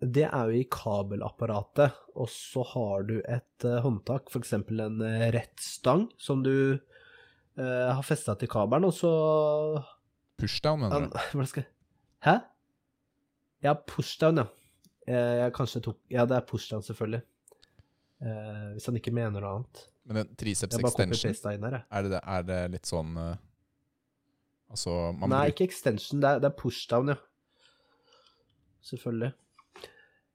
Det 0.04 0.26
er 0.26 0.50
jo 0.50 0.58
i 0.58 0.66
kabelapparatet, 0.68 1.94
og 2.18 2.28
så 2.28 2.64
har 2.74 3.06
du 3.08 3.14
et 3.20 3.66
eh, 3.66 3.80
håndtak, 3.84 4.28
f.eks. 4.28 4.52
en 4.58 4.98
uh, 5.00 5.28
rett 5.32 5.62
stang, 5.62 6.08
som 6.20 6.42
du 6.44 6.74
eh, 6.74 7.88
har 7.88 8.02
festa 8.04 8.34
til 8.36 8.50
kabelen, 8.50 8.90
og 8.90 8.96
så 8.96 9.12
Pushdown, 10.40 10.82
mener 10.82 11.06
du? 11.06 11.16
Hva 11.38 11.46
skal 11.46 11.62
jeg 11.62 11.70
Hæ? 12.26 12.34
Ja, 13.64 13.74
pushdown, 13.78 14.42
ja. 14.42 14.46
Jeg, 15.06 15.38
jeg 15.40 15.52
kanskje 15.56 15.82
tok 15.84 15.98
Ja, 16.12 16.24
det 16.28 16.36
er 16.36 16.46
pushdown, 16.48 16.84
selvfølgelig. 16.84 17.22
Eh, 18.24 18.68
hvis 18.74 18.88
han 18.90 18.98
ikke 18.98 19.14
mener 19.14 19.40
noe 19.40 19.58
annet. 19.60 19.84
Men 20.04 20.20
en 20.20 20.30
triceps 20.36 20.76
extension, 20.76 21.32
her, 21.64 21.84
er 21.88 22.08
det, 22.12 22.20
er 22.20 22.42
det 22.44 22.60
litt 22.76 22.88
sånn 22.88 23.14
eh, 23.16 23.36
Altså, 24.74 24.90
man 25.14 25.30
Nei, 25.30 25.44
bruker 25.46 25.54
ikke 25.54 25.70
extension, 25.70 26.18
det 26.22 26.28
er, 26.28 26.40
det 26.42 26.48
er 26.48 26.54
pushdown, 26.58 27.12
ja. 27.12 27.18
Selvfølgelig. 28.84 29.30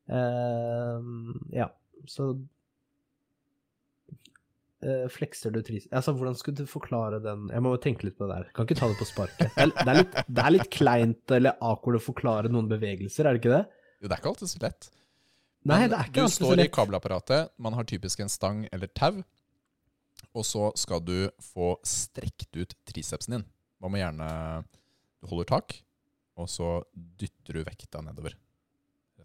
Uh, 0.09 1.01
ja, 1.53 1.67
så 2.09 2.29
uh, 4.85 5.07
Flekser 5.11 5.51
du 5.53 5.59
tris... 5.65 5.89
Altså, 5.91 6.15
hvordan 6.17 6.37
skulle 6.39 6.63
du 6.63 6.69
forklare 6.69 7.19
den 7.21 7.43
Jeg 7.51 7.61
må 7.61 7.75
jo 7.75 7.81
tenke 7.83 8.07
litt 8.07 8.17
på 8.17 8.25
det 8.29 8.37
der. 8.37 8.47
Kan 8.55 8.65
ikke 8.65 8.79
ta 8.79 8.89
det 8.89 8.97
på 9.01 9.09
sparket. 9.09 9.51
Det 9.57 9.65
er, 9.65 9.73
det 9.75 9.91
er, 9.91 9.99
litt, 9.99 10.15
det 10.29 10.45
er 10.45 10.55
litt 10.55 10.71
kleint 10.73 11.35
eller 11.35 11.59
awkward 11.59 11.99
å 11.99 12.05
forklare 12.05 12.53
noen 12.53 12.71
bevegelser, 12.71 13.27
er 13.27 13.35
det 13.35 13.43
ikke 13.43 13.57
det? 13.57 13.65
Jo, 13.99 14.07
det 14.07 14.13
er 14.15 14.23
ikke 14.23 14.31
alltid 14.33 14.53
så 14.53 14.63
lett. 14.63 14.89
Nei, 15.67 15.81
det 15.91 15.97
er 15.99 16.07
ikke 16.07 16.25
Du 16.29 16.31
står 16.31 16.63
i 16.63 16.69
kabelapparatet, 16.71 17.51
man 17.59 17.75
har 17.75 17.83
typisk 17.89 18.23
en 18.23 18.31
stang 18.31 18.63
eller 18.71 18.87
tau, 18.95 19.19
og 20.37 20.45
så 20.45 20.69
skal 20.77 21.01
du 21.05 21.29
få 21.41 21.73
strekt 21.85 22.53
ut 22.57 22.75
tricepsen 22.87 23.37
din. 23.37 23.47
Man 23.79 23.93
må 23.93 24.01
gjerne 24.01 24.27
Du 25.19 25.27
holder 25.31 25.49
tak, 25.49 25.73
og 26.39 26.47
så 26.51 26.79
dytter 26.93 27.59
du 27.59 27.63
vekta 27.67 28.03
nedover. 28.03 28.37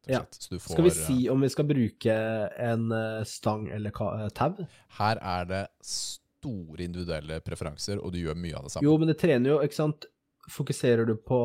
Ja. 0.07 0.21
Så 0.31 0.55
du 0.55 0.61
får, 0.61 0.75
Skal 0.75 0.85
vi 0.85 0.91
si 0.91 1.29
om 1.33 1.41
vi 1.41 1.49
skal 1.49 1.65
bruke 1.65 2.15
en 2.61 2.93
eh, 2.93 3.23
stang 3.25 3.69
eller 3.73 3.95
eh, 3.95 4.29
tau? 4.37 4.67
Her 4.99 5.21
er 5.23 5.47
det 5.49 5.63
store 5.87 6.85
individuelle 6.85 7.39
preferanser, 7.41 8.03
og 8.03 8.13
du 8.13 8.19
gjør 8.21 8.37
mye 8.37 8.59
av 8.59 8.67
det 8.67 8.75
samme. 8.75 8.85
Jo, 8.85 8.99
men 9.01 9.09
det 9.09 9.17
trener 9.23 9.55
jo, 9.55 9.61
ikke 9.65 9.81
sant 9.81 10.11
Fokuserer 10.53 11.07
du 11.09 11.15
på 11.17 11.39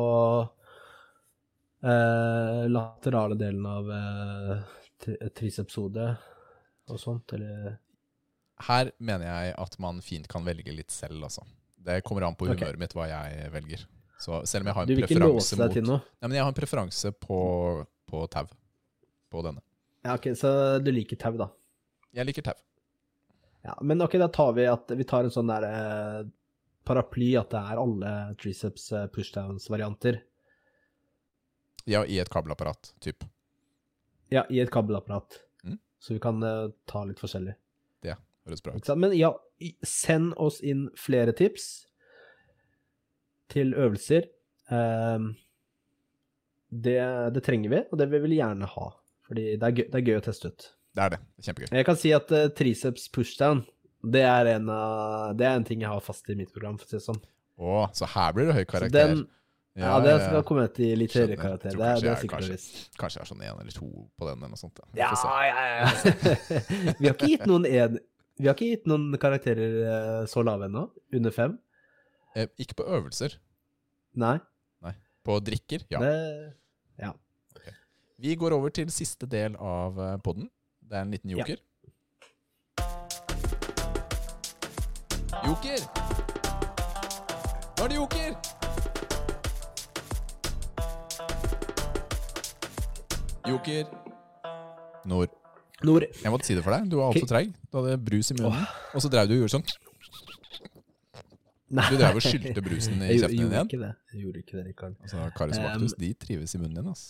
eh, 1.88 2.66
laterale 2.68 3.38
delen 3.40 3.64
av 3.64 3.86
eh, 3.96 5.30
tricepshodet 5.38 6.10
og 6.92 7.00
sånt, 7.00 7.32
eller 7.32 7.78
Her 8.66 8.90
mener 8.98 9.26
jeg 9.26 9.54
at 9.62 9.78
man 9.80 10.02
fint 10.04 10.28
kan 10.28 10.44
velge 10.44 10.74
litt 10.74 10.92
selv, 10.92 11.22
altså. 11.24 11.46
Det 11.80 12.02
kommer 12.04 12.26
an 12.26 12.36
på 12.36 12.44
humøret 12.44 12.60
humøret 12.60 12.82
mitt 12.82 12.96
hva 12.96 13.08
jeg 13.08 13.52
velger. 13.54 13.86
Så 14.20 14.42
selv 14.44 14.66
om 14.66 14.68
jeg 14.68 14.76
har 14.76 14.84
en 14.84 15.00
preferanse 15.00 15.56
mot? 15.56 15.76
Nei, 16.20 16.26
men 16.28 16.36
jeg 16.36 16.44
har 16.44 16.52
en 16.52 16.58
preferanse 16.58 17.12
på, 17.16 17.38
på 18.10 18.24
tau. 18.32 18.50
På 19.32 19.44
denne. 19.46 19.62
Ja, 20.04 20.16
ok, 20.18 20.32
så 20.36 20.50
du 20.82 20.90
liker 20.92 21.16
tau, 21.20 21.38
da. 21.40 21.48
Jeg 22.16 22.28
liker 22.28 22.50
tau. 22.50 22.58
Ja, 23.64 23.76
men 23.84 24.00
ok, 24.04 24.18
da 24.20 24.28
tar 24.32 24.52
vi 24.56 24.66
at 24.68 24.92
vi 24.96 25.06
tar 25.08 25.24
en 25.24 25.32
sånn 25.32 25.48
der 25.48 25.66
eh, 25.68 26.20
paraply, 26.88 27.30
at 27.40 27.52
det 27.52 27.60
er 27.60 27.80
alle 27.80 28.12
triceps 28.40 28.90
eh, 28.96 29.06
pushdowns-varianter. 29.14 30.20
Ja, 31.88 32.04
i 32.04 32.18
et 32.20 32.32
kabelapparat, 32.32 32.92
typ. 33.00 33.24
Ja, 34.32 34.44
i 34.52 34.60
et 34.60 34.72
kabelapparat. 34.72 35.40
Mm. 35.64 35.78
Så 36.00 36.16
vi 36.16 36.22
kan 36.24 36.42
eh, 36.44 36.68
ta 36.88 37.04
litt 37.08 37.20
forskjellig. 37.20 37.56
Høres 38.50 38.64
bra 38.66 38.74
ut. 38.76 38.90
Men 38.98 39.14
ja, 39.16 39.30
send 39.86 40.34
oss 40.42 40.58
inn 40.66 40.88
flere 40.98 41.34
tips 41.38 41.68
til 43.50 43.72
øvelser. 43.78 44.28
Ehm, 44.74 45.32
det, 46.70 46.98
det 47.34 47.42
trenger 47.46 47.72
vi, 47.72 47.80
og 47.90 47.98
det 47.98 48.10
vil 48.12 48.26
vi 48.28 48.38
gjerne 48.38 48.68
ha. 48.74 48.90
Fordi 49.30 49.48
det 49.58 49.66
er 49.66 49.74
gøy, 49.74 49.86
det 49.90 49.98
er 50.00 50.06
gøy 50.06 50.20
å 50.20 50.22
teste 50.26 50.52
ut. 50.52 50.68
Det 50.98 51.02
er 51.06 51.12
det. 51.14 51.20
Kjempegøy. 51.46 51.72
Jeg 51.78 51.86
kan 51.86 51.98
si 51.98 52.12
at 52.14 52.32
eh, 52.34 52.48
triceps 52.58 53.08
pushdown, 53.14 53.64
det 54.00 54.22
er, 54.26 54.54
en, 54.56 54.70
det 55.36 55.44
er 55.46 55.58
en 55.58 55.66
ting 55.66 55.82
jeg 55.84 55.90
har 55.92 56.00
fast 56.02 56.30
i 56.32 56.36
mitt 56.38 56.50
program, 56.54 56.78
for 56.80 56.88
å 56.88 56.90
si 56.90 56.96
det 56.96 57.04
sånn. 57.04 57.20
Å, 57.60 57.82
så 57.94 58.08
her 58.14 58.32
blir 58.34 58.48
det 58.48 58.56
høy 58.56 58.64
karakter. 58.64 58.94
den, 58.96 59.26
ja, 59.78 59.98
det 60.02 60.14
skal 60.24 60.42
komme 60.48 60.64
til 60.74 60.96
litt 60.98 61.12
høyere 61.14 61.36
karakter. 61.38 61.76
Det 61.76 61.90
det 62.02 62.08
er 62.10 62.22
sikkert 62.22 62.48
visst. 62.50 62.78
Kanskje 62.98 63.20
jeg 63.20 63.26
er 63.26 63.30
sånn 63.30 63.44
én 63.44 63.60
eller 63.60 63.74
to 63.76 63.88
på 64.18 64.26
den, 64.26 64.40
eller 64.40 64.54
noe 64.54 64.60
sånt. 64.60 64.80
Ja, 64.98 65.10
Ja, 65.14 65.36
ja, 65.46 65.66
ja. 65.84 65.90
vi 67.00 67.06
har 67.06 67.14
ikke 67.14 67.30
gitt 67.30 67.46
noen 67.50 67.68
en, 67.68 68.00
Vi 68.40 68.48
har 68.48 68.54
ikke 68.56 68.70
gitt 68.70 68.86
noen 68.88 69.10
karakterer 69.20 69.74
eh, 69.84 70.22
så 70.30 70.40
lave 70.46 70.64
ennå. 70.70 70.86
Under 71.12 71.34
fem. 71.34 71.58
Eh, 72.34 72.46
ikke 72.62 72.78
på 72.80 72.86
øvelser. 72.88 73.36
Nei. 74.20 74.38
På 75.20 75.34
drikker, 75.44 75.82
ja. 75.92 75.98
Det, 76.00 76.12
ja. 77.02 77.10
Vi 78.20 78.32
går 78.40 78.54
over 78.56 78.72
til 78.72 78.88
siste 78.92 79.28
del 79.28 79.52
av 79.60 79.98
eh, 80.00 80.14
podden. 80.24 80.46
Det 80.80 80.96
er 80.96 81.04
en 81.04 81.12
liten 81.12 81.34
Ja. 81.34 81.44
joker. 81.44 81.60
Joker! 85.44 85.84
Nå 87.76 87.84
er 87.84 87.88
det 87.92 87.96
joker! 88.00 88.32
Joker. 93.48 93.84
Nord. 95.04 95.39
Nord. 95.86 96.06
Jeg 96.12 96.32
måtte 96.32 96.48
si 96.48 96.56
det 96.56 96.64
for 96.66 96.74
deg. 96.76 96.88
Du 96.90 96.98
var 96.98 97.12
altfor 97.12 97.28
treig. 97.30 97.54
Du 97.70 97.78
hadde 97.80 97.96
brus 98.04 98.30
i 98.32 98.36
munnen. 98.38 98.66
Og 98.94 99.04
så 99.04 99.10
drev 99.12 99.30
du 99.30 99.36
og 99.36 99.42
gjorde 99.44 99.54
sånn. 99.58 99.66
Nei. 101.70 101.84
Du 101.86 102.00
drev 102.00 102.18
og 102.18 102.24
skylte 102.24 102.62
brusen 102.66 102.98
i 103.06 103.14
kjeften 103.14 103.36
din 103.36 103.52
igjen. 103.52 103.68
ikke 103.70 103.78
det. 103.78 103.92
Jeg 104.10 104.24
gjorde 104.24 104.42
ikke 104.42 104.56
det, 104.56 104.64
Rikard. 104.72 104.96
Altså, 105.04 105.26
Karius 105.36 105.60
Baktus, 105.62 105.94
de 106.00 106.10
trives 106.18 106.56
i 106.56 106.60
munnen 106.60 106.80
din, 106.80 106.90
ass. 106.90 107.04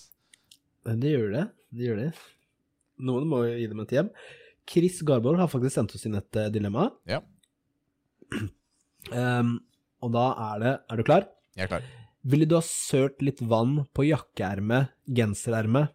Det 0.84 1.14
gjør 1.14 1.32
det. 1.32 1.44
De 1.76 1.86
gjør 1.88 2.02
det. 2.02 2.10
Noen 3.09 3.28
må 3.30 3.40
jo 3.47 3.55
gi 3.56 3.68
dem 3.72 3.80
et 3.86 3.94
hjem. 3.97 4.10
Chris 4.70 5.01
Garborg 5.06 5.40
har 5.40 5.48
faktisk 5.51 5.78
sendt 5.78 5.94
oss 5.97 6.05
inn 6.06 6.18
et 6.18 6.38
eh, 6.38 6.51
dilemma. 6.52 6.90
Ja. 7.09 7.22
Um, 9.10 9.56
og 10.05 10.12
da 10.14 10.26
er 10.52 10.60
det 10.62 10.72
Er 10.92 11.01
du 11.01 11.02
klar? 11.09 11.24
Jeg 11.56 11.64
er 11.66 11.70
klar. 11.72 11.86
Ville 12.30 12.47
du 12.47 12.55
ha 12.59 12.62
sølt 12.64 13.22
litt 13.24 13.40
vann 13.40 13.86
på 13.97 14.05
jakkeermet, 14.05 14.92
genserermet, 15.09 15.94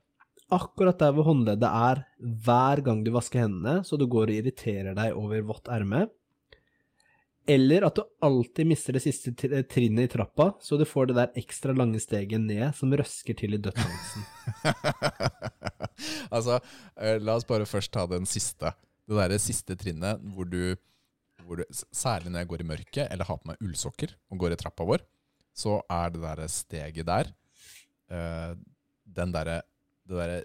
akkurat 0.53 0.99
der 1.01 1.13
hvor 1.15 1.25
håndleddet 1.29 1.69
er, 1.69 2.03
hver 2.45 2.81
gang 2.85 3.01
du 3.05 3.11
vasker 3.15 3.45
hendene, 3.45 3.79
så 3.85 3.97
du 3.97 4.05
går 4.09 4.29
og 4.29 4.37
irriterer 4.37 4.97
deg 4.97 5.17
over 5.17 5.41
vått 5.47 5.71
erme? 5.73 6.05
Eller 7.45 7.85
at 7.85 7.97
du 7.97 8.01
alltid 8.25 8.65
mister 8.65 8.95
det 8.97 9.03
siste 9.03 9.33
trinnet 9.69 10.07
i 10.07 10.09
trappa, 10.09 10.49
så 10.65 10.79
du 10.81 10.85
får 10.89 11.11
det 11.11 11.17
der 11.19 11.35
ekstra 11.37 11.75
lange 11.77 12.01
steget 12.01 12.41
ned 12.41 12.73
som 12.77 12.93
røsker 12.93 13.37
til 13.37 13.53
i 13.53 13.61
dødsangsten? 13.61 14.25
altså, 16.35 16.57
eh, 16.97 17.19
la 17.21 17.37
oss 17.37 17.45
bare 17.45 17.69
først 17.69 17.93
ta 17.93 18.07
den 18.09 18.25
siste. 18.29 18.73
Det 19.05 19.19
derre 19.19 19.37
siste 19.41 19.77
trinnet 19.77 20.23
hvor 20.33 20.49
du, 20.49 20.73
hvor 21.45 21.61
du 21.61 21.65
Særlig 21.69 22.33
når 22.33 22.41
jeg 22.41 22.49
går 22.49 22.63
i 22.63 22.69
mørket 22.71 23.13
eller 23.13 23.29
har 23.29 23.37
på 23.37 23.51
meg 23.51 23.61
ullsokker 23.61 24.15
og 24.33 24.41
går 24.41 24.55
i 24.55 24.59
trappa 24.63 24.89
vår, 24.89 25.05
så 25.53 25.77
er 25.85 26.09
det 26.15 26.25
derre 26.25 26.49
steget 26.49 27.05
der 27.05 27.29
eh, 28.09 28.57
Den 29.05 29.37
derre 29.37 29.61
Det 30.05 30.19
derre 30.19 30.43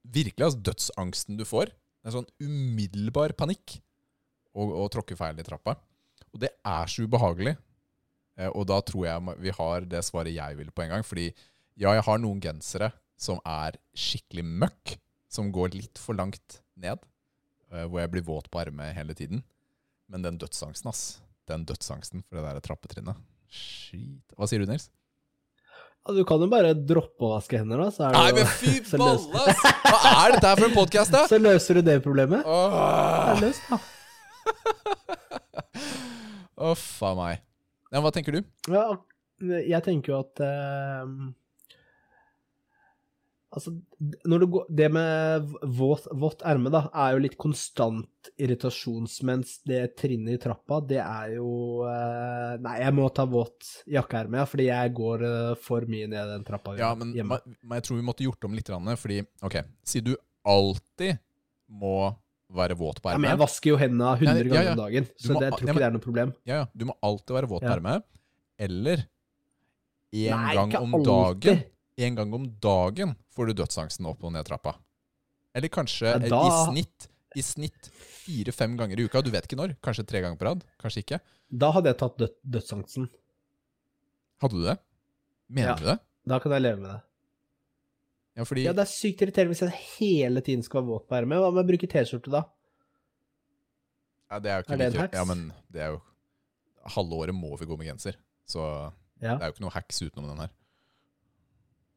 Virkelig 0.00 0.46
altså 0.46 0.62
dødsangsten 0.64 1.36
du 1.36 1.44
får. 1.44 1.68
Det 2.00 2.08
er 2.08 2.14
sånn 2.14 2.28
umiddelbar 2.40 3.34
panikk 3.36 3.74
å, 4.56 4.86
tråkke 4.88 5.16
feil 5.18 5.38
i 5.38 5.44
trappa. 5.44 5.74
Og 6.32 6.40
det 6.40 6.48
er 6.66 6.88
så 6.88 7.04
ubehagelig. 7.04 7.52
Eh, 8.40 8.48
og 8.48 8.64
da 8.70 8.78
tror 8.80 9.04
jeg 9.06 9.36
vi 9.44 9.52
har 9.58 9.86
det 9.92 10.00
svaret 10.06 10.32
jeg 10.32 10.56
ville 10.58 10.72
på 10.72 10.86
en 10.86 10.94
gang. 10.94 11.04
Fordi 11.06 11.28
ja, 11.76 11.92
jeg 11.92 12.06
har 12.06 12.22
noen 12.22 12.40
gensere 12.42 12.90
som 13.20 13.42
er 13.44 13.76
skikkelig 13.92 14.46
møkk, 14.64 14.96
som 15.30 15.52
går 15.54 15.76
litt 15.76 16.00
for 16.00 16.16
langt 16.16 16.62
ned, 16.80 17.04
eh, 17.70 17.84
hvor 17.84 18.00
jeg 18.00 18.12
blir 18.14 18.26
våt 18.26 18.48
på 18.50 18.62
armet 18.62 18.96
hele 18.96 19.16
tiden. 19.16 19.44
Men 20.10 20.24
den 20.24 20.40
dødsangsten, 20.40 20.88
ass. 20.90 21.20
Den 21.50 21.66
dødsangsten 21.68 22.24
for 22.24 22.40
det 22.40 22.46
der 22.46 22.64
trappetrinnet. 22.64 23.20
Shit. 23.50 24.32
Hva 24.38 24.48
sier 24.48 24.62
du, 24.62 24.70
Nils? 24.70 24.88
Du 26.08 26.22
kan 26.24 26.40
jo 26.40 26.46
bare 26.50 26.72
droppe 26.74 27.26
å 27.28 27.34
vaske 27.34 27.58
hender, 27.60 27.82
da, 27.84 27.90
så 27.92 28.06
er 28.08 28.14
det 28.14 28.20
Nei, 28.20 28.30
men 28.38 28.46
fy 28.56 28.72
så 28.88 28.96
balle, 29.00 29.42
ass! 29.44 29.60
Hva 29.84 30.12
er 30.24 30.34
dette 30.34 30.48
her 30.48 30.56
for 30.62 30.68
en 30.70 30.76
podkast, 30.78 31.12
da? 31.12 31.26
Så 31.30 31.38
løser 31.40 31.78
du 31.78 31.82
det 31.86 31.98
problemet. 32.04 32.46
Åh. 32.48 32.72
Det 32.72 33.34
er 33.34 33.42
løst, 33.44 33.62
da. 33.68 33.76
Uff 36.70 36.86
a 37.04 37.12
meg. 37.16 37.44
Ja, 37.92 38.00
hva 38.04 38.10
tenker 38.14 38.36
du? 38.36 38.40
Ja, 38.70 38.86
jeg 39.40 39.80
tenker 39.86 40.12
jo 40.12 40.18
at 40.22 40.42
eh, 40.44 41.04
Altså, 43.50 43.72
når 44.30 44.38
det, 44.44 44.46
går, 44.54 44.66
det 44.78 44.86
med 44.94 45.54
våt, 45.74 46.04
vått 46.22 46.42
erme, 46.46 46.70
da, 46.70 46.84
er 46.94 47.16
jo 47.16 47.22
litt 47.24 47.34
konstant 47.40 48.28
irritasjons, 48.38 49.16
mens 49.26 49.56
det 49.66 49.96
trinnet 49.98 50.36
i 50.36 50.38
trappa, 50.44 50.78
det 50.86 51.00
er 51.02 51.32
jo 51.34 51.82
eh, 51.82 52.52
Nei, 52.62 52.76
jeg 52.78 52.94
må 52.94 53.08
ta 53.10 53.24
våt 53.26 53.66
jakkeerme, 53.90 54.38
ja, 54.38 54.44
fordi 54.46 54.68
jeg 54.68 54.92
går 54.94 55.24
eh, 55.26 55.54
for 55.66 55.82
mye 55.90 56.06
ned 56.12 56.30
den 56.30 56.46
trappa 56.46 56.76
Ja, 56.78 56.92
men, 56.94 57.10
hjemme. 57.18 57.40
men 57.58 57.80
jeg 57.80 57.88
tror 57.88 57.98
vi 57.98 58.06
måtte 58.06 58.22
gjort 58.28 58.46
om 58.46 58.54
litt, 58.54 58.70
fordi 59.02 59.18
Ok, 59.42 59.58
siden 59.82 60.12
du 60.12 60.14
alltid 60.46 61.18
må 61.66 61.96
være 62.54 62.78
våt 62.78 63.02
på 63.02 63.10
Ja, 63.10 63.18
men 63.18 63.30
jeg 63.32 63.42
vasker 63.42 63.70
jo 63.74 63.80
hendene 63.82 64.14
100 64.14 64.30
Ja, 64.30 64.46
ja, 64.46 64.54
ganger 64.54 64.70
om 64.76 64.80
dagen, 64.84 65.10
så 65.18 65.34
må- 65.34 65.40
det 65.42 65.50
jeg 65.50 65.58
tror 65.58 65.66
men- 65.66 65.74
ikke 65.74 65.82
det 65.82 65.88
er 65.90 65.96
noe 65.98 66.06
problem. 66.06 66.32
Ja, 66.46 66.54
ja, 66.62 66.66
du 66.74 66.84
må 66.86 66.94
alltid 67.02 67.34
være 67.34 67.50
våt 67.50 67.62
på 67.66 67.74
ermet. 67.74 68.06
Eller 68.58 69.04
en 70.12 70.38
Nei, 70.38 70.54
gang 70.54 70.74
om 70.76 70.94
alltid. 70.94 71.06
dagen 71.10 71.62
En 72.00 72.14
gang 72.16 72.32
om 72.34 72.46
dagen 72.62 73.14
får 73.34 73.50
du 73.50 73.52
dødsangsten 73.62 74.06
opp 74.08 74.22
og 74.24 74.32
ned 74.32 74.46
trappa. 74.48 74.76
Eller 75.54 75.68
kanskje 75.68 76.14
Ja, 76.30 76.40
i 76.46 76.50
snitt 76.70 77.08
I 77.36 77.42
snitt 77.46 77.88
fire-fem 77.94 78.76
ganger 78.78 78.98
i 78.98 79.04
uka. 79.06 79.20
Du 79.22 79.30
vet 79.30 79.44
ikke 79.46 79.58
når. 79.58 79.76
Kanskje 79.84 80.06
tre 80.06 80.20
ganger 80.24 80.38
på 80.40 80.46
rad. 80.48 80.64
Kanskje 80.82 81.02
ikke. 81.04 81.18
Da 81.50 81.70
hadde 81.74 81.90
jeg 81.92 81.98
tatt 82.00 82.16
død, 82.18 82.32
dødsangsten. 82.56 83.08
Hadde 84.42 84.56
du 84.58 84.64
det? 84.64 84.78
Mener 85.48 85.68
Ja. 85.68 85.74
du 85.76 85.84
det? 85.84 85.98
Da 86.26 86.38
kan 86.40 86.52
jeg 86.52 86.62
leve 86.62 86.80
med 86.80 86.90
det. 86.90 87.00
Ja, 88.36 88.44
fordi 88.44 88.64
Ja, 88.64 88.72
det 88.72 88.82
er 88.82 88.90
sykt 88.90 89.20
irriterende 89.22 89.54
hvis 89.54 89.60
jeg 89.60 89.70
hele 89.98 90.40
tiden 90.40 90.62
skal 90.62 90.82
være 90.82 90.90
våt 90.90 91.08
på 91.08 91.16
ermet. 91.20 91.38
Hva 91.38 91.52
med 91.52 91.64
å 91.64 91.68
bruke 91.68 91.86
T-skjorte 91.90 92.30
da? 92.30 92.42
ja, 94.30 94.38
det 94.38 94.50
er 94.50 94.56
jo 94.60 94.62
ikke 94.64 94.72
Er 94.72 94.76
det 94.78 94.86
en 94.94 95.00
hacks? 95.00 95.18
Ja, 95.18 95.24
men 95.24 95.52
det 95.70 95.80
er 95.82 95.90
jo 95.96 96.00
Halve 96.94 97.12
året 97.12 97.34
må 97.36 97.58
vi 97.60 97.66
gå 97.66 97.76
med 97.76 97.86
genser. 97.90 98.14
Så 98.48 98.62
Ja. 99.20 99.36
det 99.36 99.42
er 99.42 99.46
jo 99.50 99.52
ikke 99.52 99.60
noe 99.66 99.70
hacks 99.74 100.00
utenom 100.00 100.28
den 100.30 100.38
her. 100.38 100.50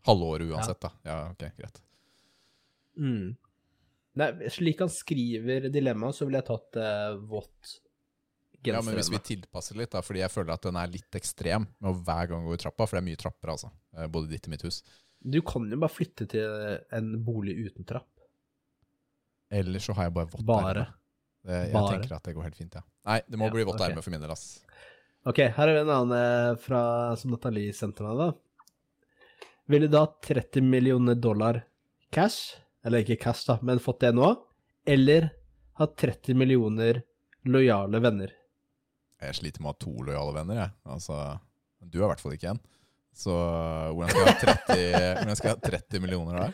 Halve 0.06 0.28
året 0.36 0.50
uansett, 0.52 0.80
da. 0.84 0.92
Ja, 1.08 1.18
ok, 1.32 1.46
greit. 1.58 1.82
Mm. 3.00 3.36
Nei, 4.20 4.28
slik 4.54 4.80
han 4.84 4.92
skriver 4.94 5.70
dilemmaet, 5.74 6.16
så 6.18 6.28
ville 6.28 6.42
jeg 6.42 6.46
tatt 6.52 6.78
eh, 6.78 7.16
vått 7.32 7.72
Ja, 8.64 8.82
men 8.86 8.94
hvis 8.96 9.10
vi 9.12 9.18
tilpasser 9.26 9.76
litt, 9.80 9.90
da, 9.96 10.04
fordi 10.06 10.22
jeg 10.22 10.32
føler 10.32 10.54
at 10.54 10.62
den 10.68 10.78
er 10.80 10.92
litt 10.94 11.18
ekstrem 11.18 11.66
med 11.82 11.90
å 11.90 11.96
hver 12.06 12.30
gang 12.30 12.46
gå 12.46 12.54
i 12.54 12.62
trappa, 12.62 12.86
for 12.86 12.96
det 12.96 13.02
er 13.02 13.08
mye 13.10 13.20
trapper, 13.24 13.54
altså. 13.56 13.72
Eh, 13.98 14.06
Både 14.14 14.30
ditt 14.32 14.46
og 14.48 14.54
mitt 14.54 14.62
hus. 14.68 14.84
Du 15.24 15.40
kan 15.42 15.66
jo 15.72 15.80
bare 15.82 15.92
flytte 15.96 16.28
til 16.30 16.78
en 16.94 17.10
bolig 17.26 17.56
uten 17.66 17.88
trapp. 17.90 18.10
Eller 19.54 19.80
så 19.84 19.94
har 19.98 20.08
jeg 20.10 20.16
bare 20.20 20.30
vått 20.32 20.46
Bare. 20.46 20.86
Det- 21.44 21.60
Jeg 21.66 21.74
Bare. 21.74 21.98
tenker 21.98 22.16
at 22.16 22.24
det 22.24 22.36
går 22.36 22.44
helt 22.44 22.56
fint, 22.56 22.74
ja. 22.76 22.82
Nei, 23.06 23.22
det 23.28 23.38
må 23.40 23.46
Ja, 23.50 23.52
bli 23.52 23.64
vått 23.68 23.76
ok. 23.82 23.88
erme 23.90 24.02
for 24.04 24.12
min 24.12 24.22
del, 24.22 24.32
ass. 24.32 24.62
Ok, 25.26 25.38
her 25.56 25.68
er 25.68 25.78
en 25.82 25.90
annen 25.90 26.14
eh, 26.18 26.56
fra, 26.60 27.16
som 27.18 27.32
Nathalie 27.32 27.74
sendte 27.74 28.04
meg, 28.04 28.18
da. 28.18 28.32
Ville 29.72 29.88
du 29.88 29.98
ha 29.98 30.06
30 30.28 30.62
millioner 30.68 31.16
dollar 31.16 31.62
cash, 32.14 32.58
eller 32.86 33.04
ikke 33.04 33.20
cash, 33.24 33.46
da, 33.48 33.58
men 33.64 33.80
fått 33.80 34.02
det 34.04 34.12
nå, 34.16 34.34
eller 34.86 35.30
ha 35.80 35.88
30 35.88 36.36
millioner 36.36 37.00
lojale 37.48 38.00
venner? 38.04 38.34
Jeg 39.24 39.38
sliter 39.40 39.64
med 39.64 39.72
å 39.72 39.74
ha 39.74 39.80
to 39.80 39.94
lojale 40.04 40.34
venner, 40.36 40.60
jeg. 40.66 40.74
Altså, 40.92 41.18
du 41.80 42.00
har 42.02 42.10
i 42.10 42.12
hvert 42.14 42.24
fall 42.26 42.36
ikke 42.36 42.52
en. 42.52 42.60
Så 43.16 43.32
hvordan 43.32 44.10
skal 44.10 44.20
jeg 44.20 44.34
ha 44.34 44.40
30, 44.42 44.84
hvordan 45.22 45.38
skal 45.40 45.50
jeg 45.50 45.56
ha 45.56 45.70
30 45.70 46.04
millioner 46.04 46.40
da? 46.42 46.48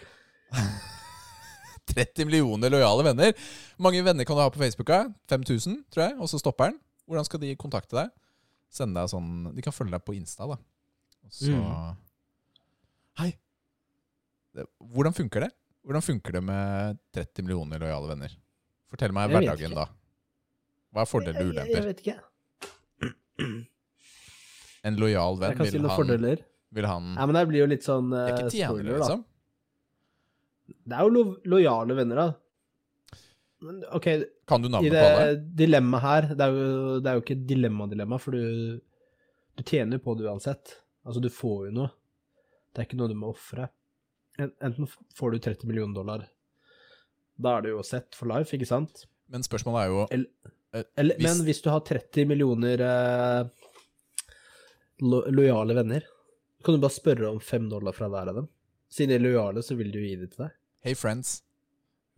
30 1.89 2.25
millioner 2.29 2.69
lojale 2.69 3.05
venner. 3.09 3.31
Hvor 3.77 3.87
mange 3.87 4.03
venner 4.05 4.27
kan 4.27 4.37
du 4.37 4.43
ha 4.43 4.49
på 4.53 4.61
Facebook? 4.61 4.87
da? 4.91 5.07
5000, 5.33 5.79
tror 5.89 6.03
jeg, 6.05 6.17
og 6.21 6.29
så 6.29 6.37
stopper 6.41 6.69
den. 6.69 6.77
Hvordan 7.09 7.25
skal 7.25 7.41
de 7.41 7.55
kontakte 7.57 7.97
deg? 7.97 8.11
Sende 8.69 9.01
deg 9.01 9.09
sånn 9.09 9.29
De 9.57 9.63
kan 9.65 9.73
følge 9.73 9.95
deg 9.95 10.03
på 10.05 10.13
Insta, 10.13 10.45
da. 10.51 10.59
Så 11.33 11.49
Mm. 11.55 11.97
Hei! 13.19 13.33
Hvordan 14.93 15.15
funker 15.15 15.43
det? 15.43 15.49
Hvordan 15.83 16.03
funker 16.05 16.37
det 16.37 16.41
med 16.45 16.99
30 17.15 17.43
millioner 17.45 17.81
lojale 17.83 18.07
venner? 18.13 18.35
Fortell 18.89 19.13
meg 19.15 19.33
hverdagen, 19.33 19.75
da. 19.75 19.85
Hva 20.95 21.03
er 21.03 21.09
fordeler 21.09 21.43
og 21.43 21.51
ulemper? 21.53 21.75
jeg 21.75 21.87
vet 21.89 21.99
ikke. 22.03 22.17
En 24.87 24.95
lojal 24.99 25.35
venn, 25.41 25.51
Jeg 25.51 25.59
kan 25.59 25.67
si 25.67 25.79
noen 25.81 25.91
han, 25.91 25.99
fordeler. 25.99 26.43
vil 26.75 26.87
han 26.87 27.07
Nei, 27.17 27.25
men 27.27 27.35
det 27.35 27.43
blir 27.49 27.59
jo 27.59 27.67
litt 27.67 27.83
sånn 27.83 28.11
Det 28.13 28.19
er 28.21 28.29
eh, 28.29 28.37
ikke 28.37 28.53
tjenere, 28.53 28.69
spoiler, 28.69 29.01
liksom? 29.03 29.23
Det 30.87 30.95
er 30.95 31.03
jo 31.03 31.11
lo 31.15 31.23
lojale 31.55 31.97
venner, 31.97 32.21
da. 32.21 33.19
Men 33.67 33.81
OK, 33.99 34.07
Kan 34.47 34.63
du 34.63 34.69
i 34.69 34.71
navnet 34.71 34.95
det 34.95 35.03
på 35.03 35.09
alle? 35.19 35.37
dilemmaet 35.59 36.05
her 36.05 36.29
Det 36.31 36.45
er 36.47 36.55
jo, 36.55 36.99
det 37.03 37.11
er 37.11 37.17
jo 37.19 37.23
ikke 37.25 37.39
dilemma-dilemma, 37.51 38.19
for 38.23 38.37
du, 38.39 38.79
du 39.59 39.63
tjener 39.67 39.99
jo 39.99 40.05
på 40.07 40.15
det 40.15 40.29
uansett. 40.31 40.77
Altså, 41.03 41.19
du 41.23 41.27
får 41.33 41.67
jo 41.67 41.75
noe. 41.81 41.91
Det 42.73 42.81
er 42.83 42.87
ikke 42.87 42.97
noe 42.99 43.09
du 43.11 43.15
må 43.17 43.31
ofre. 43.33 43.69
Enten 44.39 44.87
får 45.17 45.31
du 45.35 45.39
30 45.39 45.67
millioner 45.67 45.93
dollar, 45.97 46.27
da 47.39 47.57
er 47.57 47.61
det 47.65 47.71
jo 47.73 47.81
sett 47.83 48.15
for 48.15 48.29
life, 48.31 48.53
ikke 48.55 48.67
sant? 48.67 49.05
Men 49.29 49.43
spørsmålet 49.43 49.81
er 49.81 49.87
jo 49.91 50.05
Eller, 50.11 50.85
eller, 50.97 51.15
Hvis- 51.15 51.23
Men 51.27 51.45
hvis 51.45 51.61
du 51.61 51.69
har 51.69 51.79
30 51.81 52.25
millioner 52.27 52.79
eh, 52.81 53.49
lo 55.01 55.23
lojale 55.31 55.73
venner, 55.75 56.03
kan 56.63 56.73
du 56.75 56.79
bare 56.81 56.91
spørre 56.95 57.29
om 57.31 57.39
fem 57.39 57.69
dollar 57.69 57.91
fra 57.95 58.07
hver 58.11 58.29
av 58.29 58.35
dem. 58.35 58.47
Siden 58.91 59.09
de 59.09 59.15
er 59.15 59.19
lojale, 59.23 59.61
så 59.63 59.75
vil 59.77 59.91
de 59.91 59.99
jo 60.01 60.07
gi 60.07 60.15
det 60.15 60.31
til 60.33 60.45
deg. 60.45 60.51
Hey 60.81 60.93
friends, 60.95 61.43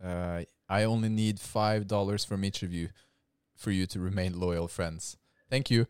uh, 0.02 0.42
I 0.68 0.84
only 0.84 1.08
need 1.08 1.38
five 1.40 1.86
dollars 1.86 2.24
from 2.24 2.44
each 2.44 2.62
of 2.62 2.72
you 2.72 2.88
for 3.56 3.70
you 3.70 3.86
to 3.86 4.00
remain 4.00 4.38
loyal 4.40 4.68
friends. 4.68 5.16
Thank 5.50 5.70
you. 5.70 5.86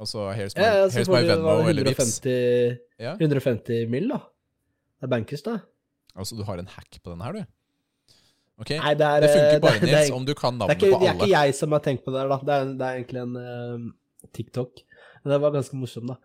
Og 0.00 0.08
så 0.08 0.30
here's 0.32 0.56
my, 0.56 0.64
Ja, 0.64 0.86
here's 0.88 1.10
my 1.12 1.20
Venmo 1.28 1.56
eller 1.68 1.84
Vips. 1.90 2.20
150, 2.24 2.78
Ja. 3.00 3.14
150 3.20 3.88
mill., 3.92 4.08
da. 4.08 4.20
Det 5.00 5.08
er 5.08 5.12
bankers, 5.12 5.42
da. 5.44 5.58
Altså 6.16 6.36
du 6.38 6.44
har 6.48 6.60
en 6.60 6.70
hack 6.72 7.00
på 7.04 7.12
den 7.12 7.20
her, 7.24 7.36
du. 7.36 7.42
Ok, 8.60 8.74
Nei, 8.76 8.92
det 9.00 9.06
er 9.06 9.22
det 9.24 9.28
funker 9.32 9.54
eh, 9.56 9.60
bare, 9.64 9.80
det, 9.80 9.88
Nils, 9.88 10.10
om 10.12 10.24
du 10.28 10.34
kan 10.36 10.56
navnet 10.60 10.76
ikke, 10.76 10.90
på 10.92 11.00
det 11.00 11.08
er 11.08 11.14
ikke 11.16 11.30
jeg 11.32 11.54
som 11.56 11.72
har 11.72 11.80
tenkt 11.84 12.04
på 12.04 12.12
det 12.12 12.20
her, 12.20 12.28
da. 12.32 12.38
Det 12.44 12.56
er, 12.56 12.72
det 12.80 12.88
er 12.88 12.98
egentlig 12.98 13.22
en 13.22 13.36
uh, 13.40 14.26
TikTok. 14.36 14.82
Men 15.22 15.32
det 15.32 15.38
var 15.40 15.54
ganske 15.54 15.80
morsom, 15.80 16.12
da. 16.12 16.18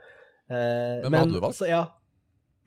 Eh, 0.52 1.00
Hvem 1.04 1.12
men, 1.12 1.20
hadde 1.22 1.36
du 1.36 1.40
valgt? 1.40 1.56
Altså, 1.56 1.70
ja. 1.72 1.86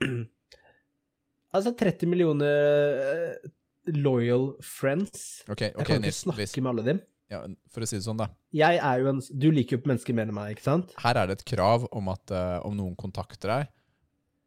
altså 1.58 1.74
30 1.84 2.08
millioner 2.08 3.04
uh, 3.04 3.52
loyal 3.92 4.50
friends. 4.64 5.42
Ok, 5.48 5.66
Jeg 5.68 5.76
kan 5.76 5.98
ikke 5.98 6.06
Nils, 6.06 6.22
snakke 6.24 6.44
Nils. 6.46 6.56
med 6.60 6.72
alle 6.72 6.86
dem. 6.92 7.04
Ja, 7.28 7.42
for 7.68 7.84
å 7.84 7.88
si 7.88 7.98
det 7.98 8.06
sånn, 8.06 8.20
da. 8.20 8.30
Jeg 8.56 8.78
er 8.80 9.02
jo 9.02 9.10
en 9.10 9.18
Du 9.28 9.50
liker 9.52 9.76
jo 9.76 9.90
mennesker 9.90 10.16
mer 10.16 10.30
enn 10.30 10.36
meg, 10.36 10.54
ikke 10.54 10.64
sant? 10.64 10.94
Her 11.02 11.18
er 11.20 11.28
det 11.28 11.38
et 11.38 11.48
krav 11.50 11.84
om 11.92 12.08
at 12.12 12.32
uh, 12.32 12.56
om 12.64 12.76
noen 12.76 12.94
kontakter 12.98 13.52
deg 13.52 13.74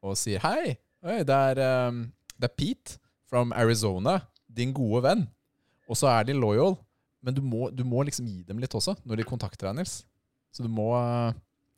og 0.01 0.15
sier 0.17 0.41
hei, 0.41 0.79
oi, 1.05 1.19
det 1.29 1.35
er, 1.51 1.59
um, 1.91 2.07
det 2.33 2.47
er 2.47 2.55
Pete 2.57 2.95
from 3.29 3.51
Arizona, 3.53 4.15
din 4.49 4.71
gode 4.73 5.03
venn. 5.05 5.27
Og 5.85 5.99
så 5.99 6.09
er 6.09 6.25
de 6.25 6.33
loyal, 6.33 6.73
men 7.21 7.37
du 7.37 7.43
må, 7.45 7.67
du 7.69 7.83
må 7.85 8.01
liksom 8.07 8.25
gi 8.25 8.41
dem 8.47 8.57
litt 8.63 8.73
også 8.73 8.95
når 9.05 9.21
de 9.21 9.27
kontakter 9.29 9.69
deg, 9.69 9.77
Nils. 9.77 9.99
Så 10.49 10.65
du 10.65 10.71
må 10.73 10.89
uh, 10.97 11.29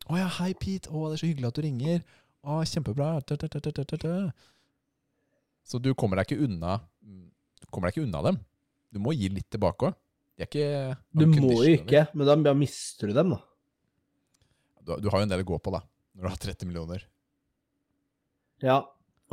Å 0.07 0.21
ja, 0.21 0.30
hei, 0.39 0.53
Pete. 0.55 0.88
Å, 0.88 1.09
det 1.11 1.17
er 1.17 1.23
så 1.25 1.27
hyggelig 1.27 1.51
at 1.51 1.59
du 1.59 1.65
ringer. 1.67 1.99
Å, 2.47 2.61
kjempebra. 2.67 3.11
Så 5.67 5.80
du 5.84 5.91
kommer 5.95 6.19
deg 6.19 6.31
ikke 6.31 6.43
unna 6.43 6.80
Du 6.99 7.67
kommer 7.71 7.88
deg 7.88 7.97
ikke 7.97 8.07
unna 8.07 8.23
dem. 8.25 8.39
Du 8.91 8.99
må 9.03 9.13
gi 9.15 9.30
litt 9.31 9.51
tilbake 9.51 9.91
òg. 9.91 9.99
De 10.34 10.45
er 10.45 10.49
ikke 10.49 10.97
Du 11.14 11.26
må 11.30 11.51
jo 11.61 11.73
ikke, 11.77 12.07
men 12.14 12.30
da 12.30 12.35
da 12.49 12.53
mister 12.57 13.10
du 13.11 13.18
dem, 13.18 13.35
da. 13.35 13.41
Du, 14.84 14.95
du 14.99 15.10
har 15.14 15.22
jo 15.22 15.27
en 15.27 15.31
del 15.31 15.43
å 15.45 15.49
gå 15.53 15.60
på, 15.64 15.73
da. 15.76 15.84
Når 16.14 16.26
du 16.26 16.30
har 16.31 16.41
30 16.47 16.69
millioner. 16.69 17.05
Ja. 18.64 18.81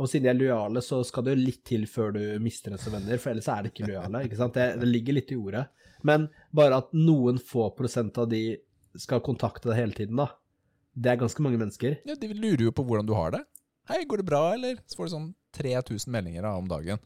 Og 0.01 0.07
siden 0.09 0.25
de 0.25 0.31
er 0.31 0.39
lojale, 0.39 0.81
så 0.81 1.01
skal 1.05 1.25
det 1.25 1.35
jo 1.35 1.43
litt 1.43 1.61
til 1.67 1.83
før 1.89 2.13
du 2.15 2.21
mister 2.41 2.73
dem 2.73 2.81
som 2.81 2.93
venner, 2.95 3.19
for 3.21 3.33
ellers 3.33 3.49
er 3.51 3.65
de 3.65 3.71
ikke 3.73 3.89
lojale. 3.89 4.23
ikke 4.25 4.39
sant? 4.39 4.55
Det, 4.57 4.79
det 4.81 4.89
ligger 4.89 5.17
litt 5.17 5.33
i 5.33 5.37
ordet. 5.37 5.65
Men 6.07 6.25
bare 6.55 6.79
at 6.81 6.93
noen 6.97 7.37
få 7.37 7.67
prosent 7.77 8.17
av 8.17 8.29
de 8.31 8.57
skal 8.97 9.21
kontakte 9.25 9.69
deg 9.69 9.77
hele 9.77 9.97
tiden, 9.97 10.17
da. 10.17 10.31
Det 10.91 11.11
er 11.13 11.19
ganske 11.21 11.43
mange 11.45 11.59
mennesker. 11.61 11.99
Ja, 12.07 12.17
De 12.19 12.31
lurer 12.33 12.65
jo 12.65 12.73
på 12.75 12.83
hvordan 12.87 13.07
du 13.07 13.13
har 13.15 13.35
det. 13.35 13.43
Hei, 13.91 14.01
går 14.09 14.21
det 14.21 14.27
bra, 14.27 14.41
eller? 14.55 14.81
Så 14.89 14.97
får 14.97 15.07
du 15.07 15.13
sånn 15.13 15.29
3000 15.57 16.11
meldinger 16.13 16.47
da, 16.47 16.55
om 16.57 16.67
dagen. 16.71 17.01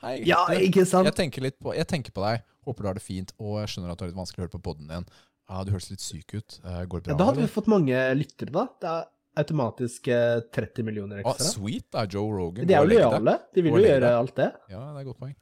Hei, 0.00 0.14
Ja, 0.28 0.46
ikke 0.56 0.86
sant? 0.88 1.04
jeg 1.08 1.14
tenker 1.18 1.44
litt 1.44 1.58
på, 1.60 1.74
jeg 1.76 1.86
tenker 1.90 2.12
på 2.16 2.22
deg. 2.24 2.42
Håper 2.66 2.82
du 2.82 2.88
har 2.90 2.94
det 2.98 3.02
fint. 3.04 3.32
Og 3.40 3.58
jeg 3.60 3.68
skjønner 3.74 3.92
at 3.92 3.98
du 4.00 4.04
har 4.06 4.10
litt 4.12 4.18
vanskelig 4.20 4.40
å 4.40 4.44
høre 4.46 4.54
på 4.56 4.62
podden 4.70 4.88
din. 4.88 5.06
Ja, 5.50 5.64
du 5.66 5.72
høres 5.74 5.90
litt 5.90 6.00
syk 6.04 6.34
ut. 6.38 6.60
Eh, 6.64 6.84
går 6.86 7.02
det 7.02 7.10
Ja, 7.12 7.16
da 7.18 7.26
hadde 7.30 7.42
vi 7.42 7.50
fått 7.50 7.66
mange 7.70 7.96
lyttere, 8.16 8.52
da. 8.54 8.66
Det 8.80 8.90
er 8.90 9.08
automatisk 9.42 10.08
eh, 10.08 10.40
30 10.54 10.86
millioner 10.86 11.20
ekstra. 11.22 11.34
ekstra. 11.36 11.52
sweet, 11.56 11.86
da. 11.92 12.04
Joe 12.06 12.30
Rogan. 12.32 12.66
de 12.66 12.74
er 12.74 12.84
jo 12.86 12.90
lojale. 12.94 13.36
De 13.54 13.62
vil 13.66 13.72
jo 13.76 13.82
gjøre 13.84 14.00
deg. 14.06 14.16
alt 14.22 14.34
det, 14.36 14.48
Ja, 14.70 14.80
det 14.80 14.96
er 14.96 15.00
et 15.00 15.10
godt 15.10 15.20
poeng. 15.20 15.34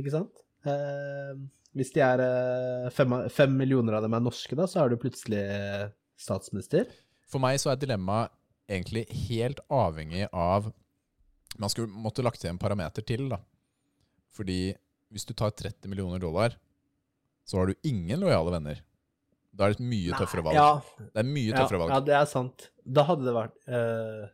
ikke 0.00 0.10
sant? 0.14 0.44
Eh, 0.66 1.32
hvis 1.78 1.92
de 1.94 2.00
er 2.02 2.20
eh, 2.24 2.90
fem, 2.90 3.14
fem 3.30 3.56
millioner 3.56 3.94
av 3.94 4.02
dem 4.02 4.14
er 4.18 4.20
norske, 4.24 4.56
da, 4.58 4.66
så 4.66 4.82
er 4.84 4.90
du 4.92 4.96
plutselig 5.00 5.38
eh, 5.38 5.88
statsminister. 6.18 6.90
For 7.30 7.38
meg 7.42 7.60
så 7.62 7.70
er 7.72 7.76
dilemmaet 7.80 8.32
egentlig 8.70 9.06
helt 9.28 9.60
avhengig 9.70 10.26
av 10.32 10.72
Man 11.60 11.72
skulle 11.72 11.92
måtte 11.92 12.24
lagt 12.24 12.40
til 12.40 12.50
en 12.52 12.58
parameter 12.60 13.04
til, 13.06 13.26
da. 13.32 13.38
Fordi 14.36 14.72
hvis 15.12 15.26
du 15.28 15.34
tar 15.36 15.52
30 15.52 15.90
millioner 15.90 16.22
dollar, 16.22 16.54
så 17.44 17.58
har 17.60 17.70
du 17.70 17.88
ingen 17.88 18.20
lojale 18.22 18.54
venner. 18.54 18.82
Da 19.52 19.66
er 19.66 19.74
det 19.74 19.80
et 19.80 19.88
mye 19.90 20.14
tøffere 20.16 20.44
valg. 20.46 20.56
Ja, 20.56 20.68
Det 21.10 21.20
er 21.24 21.26
mye 21.26 21.50
ja, 21.50 21.56
tøffere 21.58 21.80
valg. 21.82 21.90
ja, 21.92 21.98
det 22.06 22.14
er 22.20 22.28
sant. 22.30 22.68
Da 22.86 23.04
hadde 23.08 23.26
det 23.26 23.34
vært 23.34 23.56
uh... 23.66 24.28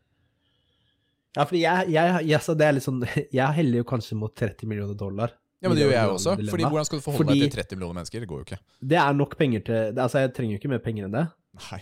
Ja, 1.36 1.44
fordi 1.44 1.62
jeg, 1.62 1.88
jeg, 1.92 2.20
jeg, 2.30 2.56
det 2.56 2.64
er 2.66 2.76
litt 2.76 2.84
sånn 2.86 3.02
Jeg 3.40 3.56
heller 3.58 3.82
jo 3.82 3.86
kanskje 3.88 4.16
mot 4.16 4.32
30 4.36 4.68
millioner 4.70 4.96
dollar. 4.96 5.34
Ja, 5.64 5.70
men 5.70 5.76
det 5.78 5.86
gjør 5.86 5.94
jeg 5.96 6.12
også. 6.12 6.36
også. 6.36 6.50
Fordi 6.52 6.68
hvordan 6.68 6.86
skal 6.88 7.00
du 7.00 7.04
forholde 7.04 7.24
Fordi- 7.24 7.40
deg 7.42 7.50
til 7.56 7.64
30 7.64 7.78
millioner 7.80 7.98
mennesker? 8.02 8.22
Det 8.22 8.30
går 8.30 8.42
jo 8.42 8.46
ikke. 8.50 8.60
Det 8.92 8.98
er 9.02 9.16
nok 9.16 9.36
penger 9.40 9.64
til 9.66 10.00
Altså, 10.04 10.22
jeg 10.22 10.32
trenger 10.36 10.56
jo 10.56 10.60
ikke 10.60 10.72
mer 10.72 10.82
penger 10.84 11.08
enn 11.08 11.16
det. 11.16 11.24
Nei. 11.70 11.80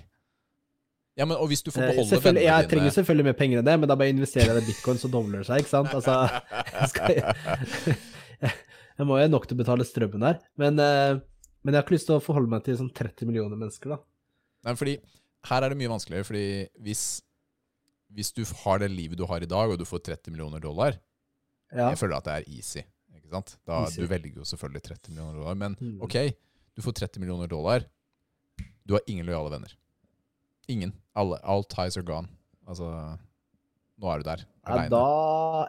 Ja, 1.17 1.25
men 1.31 1.37
og 1.39 1.47
hvis 1.51 1.63
du 1.63 1.71
får 1.71 1.83
Eh, 1.85 1.91
beholde 1.95 2.19
vennene 2.19 2.41
dine 2.41 2.47
jeg 2.51 2.69
trenger 2.73 2.95
selvfølgelig 2.97 3.25
mer 3.29 3.37
penger 3.39 3.61
enn 3.61 3.67
det, 3.69 3.75
men 3.81 3.89
da 3.91 3.95
bare 4.01 4.11
investerer 4.11 4.51
jeg 4.57 4.65
i 4.65 4.67
bitcoin, 4.73 4.99
så 4.99 5.11
dobler 5.13 5.45
det 5.45 5.47
seg, 5.47 5.61
ikke 5.63 5.71
sant? 5.71 5.93
Altså, 5.95 6.15
jeg, 6.75 6.89
skal, 6.91 7.15
jeg, 7.15 7.99
jeg 8.99 9.07
må 9.07 9.19
jo 9.21 9.29
nok 9.31 9.47
til 9.47 9.55
å 9.57 9.61
betale 9.63 9.87
strømmen 9.87 10.27
her. 10.27 10.41
Men, 10.61 10.81
eh, 10.83 11.21
men 11.63 11.73
jeg 11.75 11.79
har 11.79 11.87
ikke 11.87 11.95
lyst 11.97 12.09
til 12.11 12.17
å 12.19 12.25
forholde 12.25 12.51
meg 12.51 12.65
til 12.67 12.79
sånn 12.81 12.91
30 12.91 13.31
millioner 13.31 13.61
mennesker, 13.61 13.95
da. 13.95 14.01
Nei, 14.67 14.75
fordi 14.81 14.97
her 15.51 15.63
er 15.69 15.71
det 15.75 15.79
mye 15.85 15.93
vanskeligere, 15.93 16.27
fordi 16.27 16.45
hvis, 16.89 17.05
hvis 18.17 18.33
du 18.35 18.43
har 18.65 18.83
det 18.83 18.91
livet 18.91 19.21
du 19.21 19.25
har 19.31 19.45
i 19.45 19.51
dag, 19.51 19.71
og 19.71 19.79
du 19.79 19.87
får 19.87 20.03
30 20.11 20.35
millioner 20.35 20.63
dollar, 20.65 20.99
Ja. 21.75 21.89
jeg 21.91 21.99
føler 21.99 22.17
at 22.19 22.27
det 22.29 22.35
er 22.41 22.51
easy. 22.59 22.83
Ikke 23.15 23.31
sant? 23.33 23.55
Da, 23.67 23.81
Easy. 23.87 24.03
Du 24.03 24.07
velger 24.11 24.43
jo 24.43 24.45
selvfølgelig 24.47 24.83
30 24.91 25.11
millioner 25.15 25.39
dollar, 25.41 25.55
men 25.59 25.77
Mm. 25.81 25.97
ok, 26.03 26.19
du 26.77 26.83
får 26.83 26.93
30 27.07 27.21
millioner 27.23 27.47
dollar, 27.51 27.87
du 28.87 28.95
har 28.95 29.01
ingen 29.07 29.27
lojale 29.27 29.51
venner. 29.51 29.73
Ingen. 30.69 30.93
Alle, 31.15 31.39
all 31.45 31.65
ties 31.65 31.97
are 31.97 32.07
gone. 32.07 32.29
Altså, 32.67 32.89
nå 34.01 34.11
er 34.11 34.23
du 34.23 34.29
der, 34.31 34.45
Ja, 34.65 34.87
da 34.89 35.05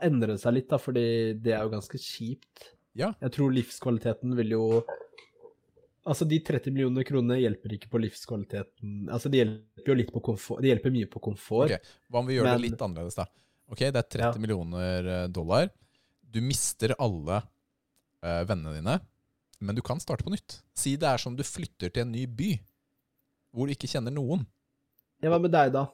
endrer 0.05 0.35
det 0.35 0.41
seg 0.41 0.55
litt, 0.55 0.69
da, 0.71 0.77
fordi 0.79 1.33
det 1.43 1.51
er 1.53 1.65
jo 1.65 1.73
ganske 1.73 1.99
kjipt. 1.99 2.69
Ja. 2.95 3.09
Jeg 3.19 3.33
tror 3.35 3.51
livskvaliteten 3.51 4.35
vil 4.37 4.55
jo 4.55 4.63
Altså, 6.05 6.21
de 6.29 6.37
30 6.37 6.69
millioner 6.69 7.01
kronene 7.01 7.39
hjelper 7.41 7.71
ikke 7.73 7.89
på 7.89 7.97
livskvaliteten. 8.03 9.07
Altså, 9.09 9.25
de 9.33 9.39
hjelper 9.39 9.89
jo 9.89 9.95
litt 9.97 10.11
på 10.13 10.21
komfort. 10.21 10.59
De 10.61 10.69
hjelper 10.69 10.93
mye 10.93 11.07
på 11.09 11.17
komfort. 11.31 11.71
Okay. 11.73 11.95
Hva 12.13 12.19
om 12.21 12.27
vi 12.29 12.35
gjør 12.35 12.45
Men- 12.45 12.59
det 12.61 12.69
litt 12.69 12.83
annerledes, 12.85 13.15
da? 13.17 13.25
Ok, 13.73 13.79
det 13.79 13.95
er 13.95 14.03
30 14.03 14.21
Ja. 14.21 14.31
millioner 14.37 15.07
eh, 15.23 15.27
dollar. 15.33 15.71
Du 16.21 16.41
mister 16.41 16.93
alle 16.99 17.41
uh, 17.41 18.43
vennene 18.45 18.75
dine, 18.75 18.99
men 19.61 19.75
du 19.75 19.81
kan 19.81 19.97
starte 19.99 20.23
på 20.23 20.29
nytt. 20.29 20.61
Si 20.75 20.95
det 20.95 21.07
er 21.09 21.17
som 21.17 21.35
du 21.35 21.41
flytter 21.41 21.89
til 21.89 22.03
en 22.03 22.11
ny 22.11 22.27
by, 22.27 22.51
hvor 23.51 23.65
du 23.65 23.73
ikke 23.73 23.89
kjenner 23.89 24.13
noen. 24.13 24.45
Ja, 25.23 25.29
hva 25.31 25.39
med 25.41 25.51
deg, 25.55 25.71
da? 25.73 25.85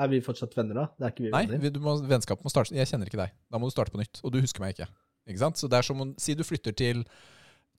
Er 0.00 0.08
vi 0.08 0.20
fortsatt 0.24 0.54
venner, 0.56 0.74
da? 0.74 0.84
Det 0.96 1.06
er 1.06 1.12
ikke 1.14 1.24
vi 1.26 1.30
Nei, 1.34 1.42
venner? 1.46 1.60
vi- 1.66 1.70
du 1.74 1.80
må, 1.84 1.96
vennskapet 2.08 2.44
må 2.46 2.50
starte 2.52 2.72
Jeg 2.74 2.86
kjenner 2.88 3.06
ikke 3.10 3.20
deg. 3.20 3.32
Da 3.50 3.58
må 3.58 3.66
du 3.68 3.74
starte 3.74 3.92
på 3.92 3.98
nytt. 4.00 4.20
Og 4.24 4.32
du 4.32 4.40
husker 4.40 4.60
meg 4.64 4.74
ikke. 4.76 4.88
Ikke 5.28 5.38
sant? 5.42 5.56
Så 5.60 5.68
det 5.68 5.78
er 5.78 5.82
som 5.86 6.00
om 6.00 6.14
Si 6.18 6.34
du 6.34 6.42
flytter 6.46 6.72
til 6.76 7.04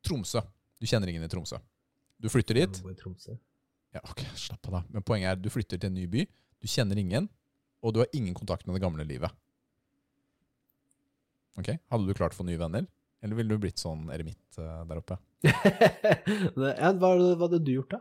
Tromsø. 0.06 0.42
Du 0.80 0.86
kjenner 0.86 1.10
ingen 1.10 1.24
i 1.24 1.28
Tromsø. 1.32 1.58
Du 2.22 2.30
flytter 2.30 2.54
dit. 2.62 2.82
Ja, 3.94 4.00
ok, 4.08 4.22
slapp 4.38 4.68
av 4.70 4.72
da. 4.78 4.82
Men 4.94 5.04
poenget 5.04 5.32
er, 5.32 5.36
du 5.42 5.50
flytter 5.50 5.78
til 5.82 5.90
en 5.90 5.96
ny 5.98 6.06
by, 6.08 6.26
du 6.62 6.68
kjenner 6.70 6.98
ingen, 7.02 7.26
og 7.84 7.94
du 7.94 8.00
har 8.00 8.08
ingen 8.14 8.34
kontakt 8.38 8.66
med 8.68 8.76
det 8.78 8.82
gamle 8.86 9.04
livet. 9.04 9.32
Ok, 11.60 11.74
Hadde 11.92 12.08
du 12.08 12.14
klart 12.16 12.32
å 12.36 12.40
få 12.40 12.46
nye 12.48 12.60
venner? 12.62 12.86
Eller 13.22 13.36
ville 13.38 13.50
du 13.54 13.58
blitt 13.62 13.82
sånn 13.82 14.08
eremitt 14.14 14.58
eh, 14.62 14.86
der 14.88 15.02
oppe? 15.02 15.18
Ja, 15.52 16.94
hva, 16.94 17.12
hva 17.18 17.42
hadde 17.48 17.60
du 17.66 17.74
gjort, 17.76 17.92
da? 17.98 18.00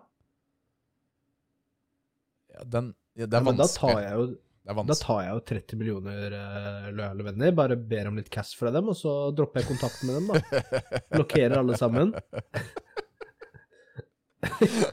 Ja, 2.55 2.60
den, 2.77 2.86
ja, 3.16 3.27
det 3.27 3.35
er 3.36 3.40
Ja, 3.43 3.47
vanskelig. 3.47 3.66
da 3.66 3.68
tar 3.81 3.98
jo 4.06 4.22
er 4.70 4.74
Da 4.86 4.94
tar 5.01 5.20
jeg 5.24 5.31
jo 5.32 5.39
30 5.51 5.77
millioner 5.81 6.35
uh, 6.36 6.90
lojale 6.94 7.22
venner, 7.27 7.51
bare 7.56 7.77
ber 7.77 8.06
om 8.10 8.16
litt 8.20 8.31
cash 8.31 8.52
fra 8.59 8.70
dem, 8.74 8.89
og 8.93 8.97
så 8.98 9.12
dropper 9.35 9.60
jeg 9.62 9.68
kontakten 9.70 10.05
med 10.10 10.14
dem, 10.20 10.27
da. 10.31 10.35
Blokkerer 11.16 11.55
alle 11.59 11.74
sammen. 11.81 12.09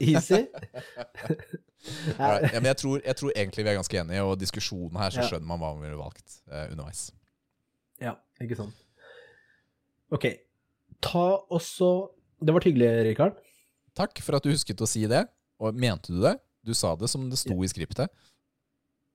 Easy. 0.00 0.46
Ja, 2.18 2.38
men 2.58 2.64
jeg 2.68 2.76
tror, 2.80 2.98
jeg 3.04 3.16
tror 3.20 3.30
egentlig 3.34 3.64
vi 3.64 3.70
er 3.70 3.76
ganske 3.78 3.98
enige, 4.00 4.22
og 4.24 4.38
diskusjonen 4.40 4.98
her 5.00 5.10
så 5.14 5.22
skjønner 5.28 5.48
man 5.48 5.60
hva 5.62 5.70
man 5.76 5.84
ville 5.84 5.98
valgt 6.00 6.28
uh, 6.50 6.66
underveis. 6.72 7.00
Ja, 8.02 8.12
ikke 8.42 8.56
sant. 8.58 8.76
Ok. 10.14 10.24
Ta 11.04 11.26
også 11.54 11.88
Det 12.40 12.54
var 12.54 12.62
hyggelig, 12.64 12.88
Rikard. 13.10 13.34
Takk 13.98 14.20
for 14.22 14.32
at 14.38 14.44
du 14.46 14.50
husket 14.52 14.80
å 14.80 14.86
si 14.88 15.02
det. 15.10 15.24
Og 15.58 15.74
mente 15.74 16.12
du 16.14 16.20
det? 16.22 16.36
Du 16.68 16.74
sa 16.76 16.92
det 17.00 17.08
som 17.08 17.24
det 17.30 17.38
sto 17.40 17.56
i 17.64 17.70
skriptet. 17.70 18.12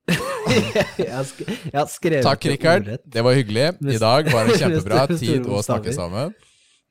jeg, 0.09 1.07
har 1.07 1.27
jeg 1.37 1.77
har 1.77 1.91
skrevet 1.91 2.25
Takk, 2.25 2.47
Rikard. 2.49 2.89
Det 3.05 3.23
var 3.23 3.37
hyggelig. 3.37 3.67
I 3.95 3.99
dag 4.01 4.31
var 4.33 4.49
det 4.49 4.57
kjempebra 4.59 5.05
tid 5.13 5.45
å 5.45 5.61
snakke 5.65 5.93
sammen. 5.95 6.33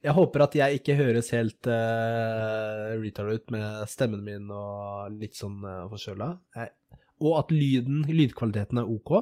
Jeg 0.02 0.14
håper 0.16 0.46
at 0.46 0.54
jeg 0.58 0.80
ikke 0.80 0.96
høres 0.98 1.28
helt 1.34 1.68
uh, 1.70 2.94
retard 2.98 3.36
ut 3.38 3.52
med 3.54 3.90
stemmen 3.90 4.22
min 4.26 4.48
og 4.50 5.12
litt 5.14 5.38
sånn 5.38 5.60
uh, 5.62 5.84
forkjøla. 5.90 6.32
Og 7.22 7.36
at 7.38 7.52
lyden, 7.54 8.02
lydkvaliteten 8.10 8.82
er 8.82 8.90
ok. 8.90 9.12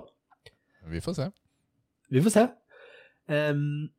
Vi 0.93 1.03
får 1.05 1.19
se. 1.19 1.29
Vi 2.11 2.23
får 2.25 2.37
se. 2.37 2.47
Um, 3.29 3.91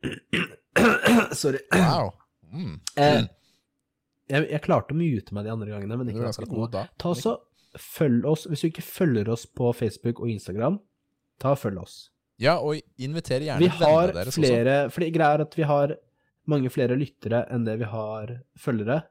sorry. 1.42 1.62
Wow. 1.74 2.14
Mm. 2.52 2.80
Eh, 2.98 3.22
jeg, 4.32 4.48
jeg 4.54 4.62
klarte 4.66 4.96
å 4.96 4.98
mute 4.98 5.36
meg 5.36 5.46
de 5.48 5.52
andre 5.54 5.74
gangene, 5.76 5.98
men 6.00 6.12
ikke 6.12 6.24
ganske 6.30 6.48
god 6.50 6.72
da. 6.74 6.86
Ta 7.02 7.12
også, 7.14 7.36
følg 7.80 8.26
oss, 8.32 8.48
Hvis 8.52 8.64
du 8.64 8.70
ikke 8.72 8.84
følger 8.86 9.30
oss 9.32 9.46
på 9.48 9.70
Facebook 9.78 10.20
og 10.24 10.32
Instagram, 10.34 10.80
ta 11.42 11.54
og 11.56 11.60
følg 11.62 11.82
oss. 11.84 11.98
Ja, 12.42 12.56
og 12.60 12.80
inviter 12.98 13.44
gjerne 13.46 13.68
vennene 13.68 14.14
deres 14.16 14.32
også. 14.34 14.42
flere 14.42 14.76
For 14.90 15.06
greia 15.14 15.36
er 15.38 15.44
at 15.46 15.58
vi 15.60 15.68
har 15.70 15.94
mange 16.50 16.72
flere 16.74 16.96
lyttere 16.98 17.44
enn 17.54 17.68
det 17.68 17.76
vi 17.84 17.90
har 17.92 18.32
følgere. 18.60 19.04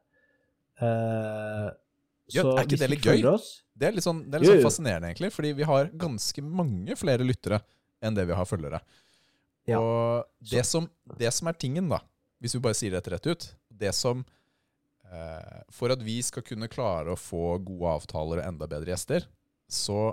Eh, 0.81 1.69
Ja, 2.31 2.45
så 2.47 2.53
er 2.55 2.67
ikke 2.67 2.79
det 2.79 2.89
litt 2.93 3.07
gøy? 3.07 3.25
Oss, 3.27 3.47
Det 3.75 3.89
er 3.89 3.95
litt 3.97 4.05
sånn, 4.07 4.21
det 4.31 4.39
er 4.39 4.45
litt 4.45 4.53
sånn 4.53 4.67
fascinerende, 4.69 5.09
egentlig, 5.11 5.33
fordi 5.35 5.51
vi 5.59 5.67
har 5.67 5.89
ganske 5.99 6.43
mange 6.47 6.95
flere 6.99 7.25
lyttere 7.27 7.59
enn 8.05 8.15
det 8.15 8.27
vi 8.29 8.37
har 8.39 8.47
følgere. 8.47 8.79
Ja. 9.67 9.81
Og 9.81 10.29
det 10.51 10.63
som, 10.69 10.87
det 11.19 11.33
som 11.35 11.51
er 11.51 11.59
tingen, 11.59 11.89
da, 11.91 11.99
hvis 12.41 12.55
vi 12.55 12.63
bare 12.63 12.79
sier 12.79 12.95
dette 12.95 13.11
rett 13.13 13.27
ut 13.29 13.45
Det 13.69 13.91
som 13.95 14.23
For 15.75 15.93
at 15.93 16.03
vi 16.07 16.21
skal 16.23 16.45
kunne 16.47 16.71
klare 16.71 17.15
å 17.15 17.19
få 17.19 17.59
gode 17.65 17.95
avtaler 17.99 18.43
og 18.43 18.47
enda 18.47 18.69
bedre 18.71 18.93
gjester, 18.93 19.27
så, 19.71 20.13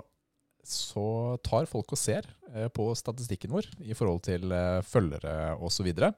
så 0.66 1.06
tar 1.46 1.70
folk 1.70 1.94
og 1.94 2.00
ser 2.00 2.26
eh, 2.52 2.68
på 2.70 2.90
statistikken 2.98 3.54
vår 3.54 3.66
i 3.86 3.96
forhold 3.98 4.22
til 4.26 4.54
eh, 4.54 4.78
følgere 4.86 5.56
osv. 5.56 5.80
Så, 5.80 5.86
videre. 5.86 6.12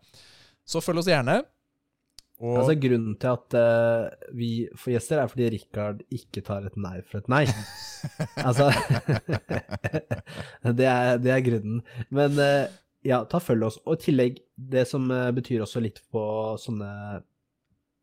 så 0.64 0.82
følg 0.84 1.02
oss 1.02 1.10
gjerne. 1.12 1.40
Og 2.40 2.56
altså 2.62 2.72
Grunnen 2.80 3.16
til 3.20 3.34
at 3.34 3.54
uh, 3.60 4.28
vi 4.32 4.50
får 4.80 4.94
gjester, 4.94 5.18
er 5.20 5.28
fordi 5.28 5.48
Rikard 5.52 5.98
ikke 6.08 6.40
tar 6.46 6.64
et 6.64 6.78
nei 6.80 6.94
for 7.04 7.20
et 7.20 7.28
nei. 7.28 7.42
altså 8.48 8.70
det, 10.78 10.86
er, 10.88 11.20
det 11.20 11.34
er 11.34 11.44
grunnen. 11.44 11.82
Men 12.08 12.40
uh, 12.40 12.78
ja, 13.06 13.22
ta 13.28 13.40
følg 13.40 13.66
oss. 13.68 13.78
Og 13.86 13.96
i 13.96 14.04
tillegg, 14.06 14.40
det 14.56 14.86
som 14.88 15.06
eh, 15.14 15.30
betyr 15.36 15.64
også 15.64 15.82
litt 15.82 16.02
på 16.12 16.22
sånne 16.60 16.90
eh, 17.16 17.20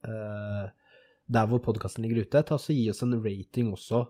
Der 0.08 1.50
hvor 1.52 1.60
podkasten 1.60 2.06
ligger 2.06 2.24
ute, 2.24 2.44
ta 2.48 2.58
så 2.62 2.76
gi 2.76 2.86
oss 2.92 3.04
en 3.04 3.18
rating 3.20 3.74
også 3.76 4.06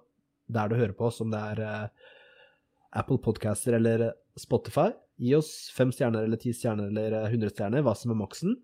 der 0.48 0.69
du 0.69 0.78
hører 0.80 0.95
på 0.95 1.10
oss, 1.10 1.19
om 1.24 1.32
det 1.34 1.41
er 1.53 1.61
eh, 1.64 2.14
Apple 2.99 3.19
Podcaster 3.24 3.76
eller 3.78 4.10
Spotify. 4.40 4.90
Gi 5.19 5.34
oss 5.38 5.52
fem 5.76 5.91
stjerner 5.94 6.28
eller 6.28 6.40
ti 6.41 6.53
stjerner 6.56 6.90
eller 6.91 7.28
hundre 7.34 7.52
stjerner, 7.52 7.84
hva 7.86 7.95
som 7.98 8.14
er 8.14 8.22
maksen. 8.22 8.56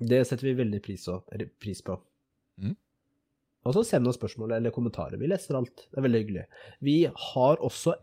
Det 0.00 0.22
setter 0.26 0.50
vi 0.50 0.58
veldig 0.60 0.80
pris, 0.84 1.82
på. 1.86 1.96
Mm. 2.60 2.76
Og 3.66 3.76
så 3.76 3.84
send 3.86 4.08
oss 4.08 4.18
spørsmål 4.20 4.56
eller 4.58 4.74
kommentarer. 4.74 5.18
Vi 5.20 5.28
leser 5.30 5.58
alt. 5.58 5.86
Det 5.88 5.98
er 5.98 6.06
veldig 6.06 6.22
hyggelig. 6.22 6.46
Vi 6.84 6.96
har 7.08 7.64
også 7.64 7.96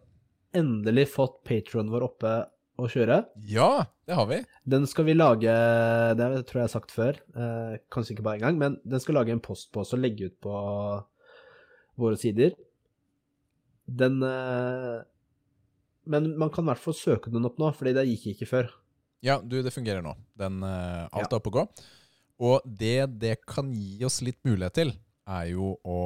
endelig 0.58 1.08
fått 1.14 1.42
patrionen 1.48 1.94
vår 1.94 2.08
oppe 2.08 2.34
å 2.78 2.88
kjøre. 2.92 3.20
Ja, 3.50 3.88
det 4.08 4.16
har 4.18 4.28
vi. 4.30 4.40
Den 4.70 4.86
skal 4.90 5.08
vi 5.08 5.16
lage 5.18 5.52
Det 6.18 6.28
tror 6.48 6.60
jeg 6.60 6.64
jeg 6.64 6.68
har 6.68 6.74
sagt 6.74 6.94
før, 6.94 7.20
eh, 7.36 7.78
kanskje 7.94 8.16
ikke 8.16 8.26
bare 8.28 8.40
én 8.40 8.46
gang, 8.46 8.60
men 8.62 8.80
den 8.86 9.04
skal 9.04 9.18
lage 9.18 9.34
en 9.34 9.44
post 9.44 9.72
på 9.74 9.82
oss 9.84 9.96
og 9.98 10.04
legge 10.04 10.30
ut 10.30 10.38
på 10.44 10.56
våre 11.98 12.20
sider. 12.22 12.54
Den 13.88 14.22
eh, 14.24 15.02
Men 16.08 16.32
man 16.40 16.52
kan 16.54 16.64
i 16.64 16.72
hvert 16.72 16.84
fall 16.84 16.96
søke 16.96 17.32
den 17.34 17.48
opp 17.48 17.58
nå, 17.60 17.72
fordi 17.76 17.96
det 17.98 18.08
gikk 18.08 18.30
ikke 18.36 18.52
før. 18.52 18.70
Ja, 19.26 19.40
du, 19.42 19.60
det 19.66 19.74
fungerer 19.74 20.04
nå. 20.06 20.14
Den, 20.38 20.62
eh, 20.64 21.08
alt 21.12 21.32
er 21.34 21.40
oppe 21.40 21.52
og 21.52 21.60
gå. 21.60 21.68
Og 22.48 22.66
det 22.70 23.10
det 23.18 23.40
kan 23.50 23.74
gi 23.74 24.06
oss 24.06 24.22
litt 24.22 24.40
mulighet 24.46 24.78
til, 24.78 24.94
er 25.28 25.50
jo 25.52 25.74
å 25.84 26.00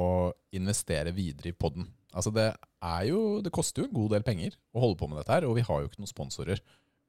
investere 0.56 1.12
videre 1.14 1.52
i 1.52 1.56
podden. 1.56 1.86
Altså 2.12 2.32
det 2.34 2.48
er 2.82 3.04
jo 3.10 3.20
Det 3.44 3.52
koster 3.54 3.82
jo 3.82 3.88
en 3.88 3.94
god 3.94 4.16
del 4.16 4.24
penger 4.26 4.56
å 4.74 4.82
holde 4.82 4.98
på 5.00 5.08
med 5.10 5.20
dette 5.20 5.36
her, 5.36 5.46
og 5.48 5.56
vi 5.58 5.64
har 5.66 5.82
jo 5.82 5.90
ikke 5.90 6.02
noen 6.02 6.10
sponsorer 6.10 6.60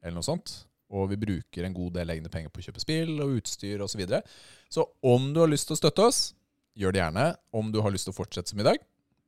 eller 0.03 0.17
noe 0.17 0.27
sånt. 0.27 0.53
Og 0.93 1.07
vi 1.09 1.17
bruker 1.17 1.65
en 1.65 1.73
god 1.73 1.95
del 1.95 2.11
egne 2.13 2.29
penger 2.29 2.51
på 2.53 2.61
å 2.61 2.65
kjøpe 2.67 2.83
spill 2.83 3.15
og 3.23 3.39
utstyr 3.39 3.81
osv. 3.81 3.95
Så, 3.95 4.01
videre. 4.03 4.21
så 4.69 4.85
om 5.09 5.31
du 5.33 5.39
har 5.41 5.49
lyst 5.49 5.69
til 5.69 5.77
å 5.77 5.79
støtte 5.79 6.05
oss, 6.05 6.19
gjør 6.77 6.93
det 6.93 7.01
gjerne. 7.01 7.25
Om 7.55 7.71
du 7.73 7.79
har 7.81 7.93
lyst 7.93 8.05
til 8.09 8.13
å 8.13 8.17
fortsette 8.19 8.53
som 8.53 8.61
i 8.61 8.67
dag, 8.67 8.77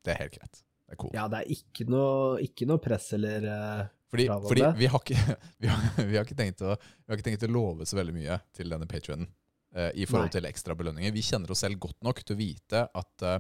det 0.06 0.14
er 0.14 0.22
helt 0.22 0.36
greit. 0.38 0.62
Det 0.86 0.94
er 0.94 1.00
cool. 1.02 1.16
Ja, 1.18 1.26
det 1.32 1.42
er 1.42 1.56
ikke 1.56 1.88
noe, 1.90 2.36
ikke 2.46 2.68
noe 2.70 2.82
press 2.84 3.08
eller 3.18 3.48
uh, 3.50 3.88
Fordi, 4.14 4.28
Bra, 4.30 4.38
fordi 4.46 4.66
Valde. 4.68 4.82
vi, 4.84 4.90
har 4.94 5.02
ikke, 5.02 5.38
vi, 5.64 5.72
har, 5.72 5.88
vi, 5.98 6.20
har 6.20 6.28
ikke 6.28 6.38
tenkt 6.38 6.62
å, 6.62 6.76
vi 6.78 7.10
har 7.10 7.18
ikke 7.18 7.30
tenkt 7.32 7.48
å 7.48 7.52
love 7.56 7.90
så 7.90 7.98
veldig 7.98 8.14
mye 8.20 8.38
til 8.54 8.70
denne 8.76 8.90
patrionen. 8.92 9.32
uh, 9.76 9.90
i 9.98 10.06
forhold 10.06 10.30
Nei. 10.30 10.36
til 10.38 10.50
ekstra 10.52 10.78
belønninger. 10.78 11.16
Vi 11.16 11.26
kjenner 11.26 11.52
oss 11.52 11.66
selv 11.66 11.82
godt 11.84 11.98
nok 12.06 12.22
til 12.22 12.38
å 12.38 12.40
vite 12.40 12.86
at 12.86 13.26
uh, 13.26 13.40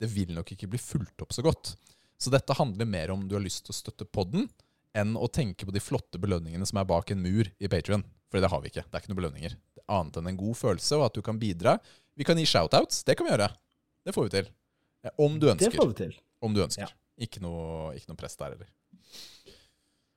det 0.00 0.10
vil 0.12 0.32
nok 0.36 0.54
ikke 0.54 0.70
bli 0.70 0.80
fulgt 0.80 1.26
opp 1.26 1.34
så 1.34 1.42
godt. 1.44 1.74
Så 2.24 2.32
dette 2.32 2.56
handler 2.56 2.88
mer 2.88 3.10
om 3.12 3.26
du 3.28 3.34
har 3.36 3.42
lyst 3.44 3.66
til 3.66 3.74
å 3.74 3.76
støtte 3.76 4.06
podden, 4.08 4.46
enn 4.96 5.16
å 5.18 5.26
tenke 5.28 5.66
på 5.68 5.74
de 5.74 5.82
flotte 5.82 6.16
belønningene 6.22 6.64
som 6.68 6.78
er 6.80 6.86
bak 6.88 7.10
en 7.12 7.20
mur 7.20 7.50
i 7.60 7.68
Patrion. 7.68 8.04
For 8.32 8.40
det 8.40 8.48
har 8.50 8.62
vi 8.64 8.70
ikke. 8.72 8.84
Det 8.88 8.96
er 8.96 9.02
ikke 9.04 9.10
noen 9.12 9.20
belønninger. 9.20 9.56
Annet 9.92 10.16
enn 10.20 10.30
en 10.30 10.38
god 10.40 10.56
følelse, 10.56 10.96
og 10.96 11.04
at 11.10 11.18
du 11.18 11.20
kan 11.26 11.36
bidra. 11.42 11.76
Vi 12.16 12.24
kan 12.26 12.38
gi 12.40 12.46
shoutouts. 12.48 13.02
Det 13.04 13.16
kan 13.18 13.26
vi 13.28 13.34
gjøre. 13.34 13.50
Det 14.06 14.14
får 14.16 14.28
vi 14.28 14.32
til. 14.38 14.48
Om 15.20 15.36
du 15.42 15.50
ønsker. 15.52 15.68
Det 15.74 15.76
får 15.82 15.90
vi 15.92 15.98
til. 16.00 16.14
Om 16.46 16.54
du 16.56 16.62
ønsker. 16.64 16.86
Ja. 16.88 17.24
Ikke, 17.26 17.42
noe, 17.44 17.92
ikke 17.98 18.10
noe 18.10 18.18
press 18.18 18.38
der 18.40 18.54
heller. 18.54 18.70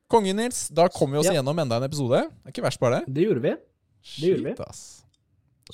Kongen, 0.08 0.40
Nils. 0.40 0.68
Da 0.72 0.88
kom 0.94 1.12
vi 1.12 1.20
oss 1.20 1.28
Ja. 1.28 1.34
gjennom 1.42 1.60
enda 1.60 1.78
en 1.82 1.84
episode. 1.90 2.22
Det 2.32 2.48
er 2.48 2.56
ikke 2.56 2.64
verst, 2.70 2.80
bare 2.80 3.02
det. 3.02 3.14
Det 3.14 3.26
gjorde 3.28 3.44
vi. 3.44 3.54
Det 4.22 4.32
gjorde 4.32 4.46
vi. 4.48 4.56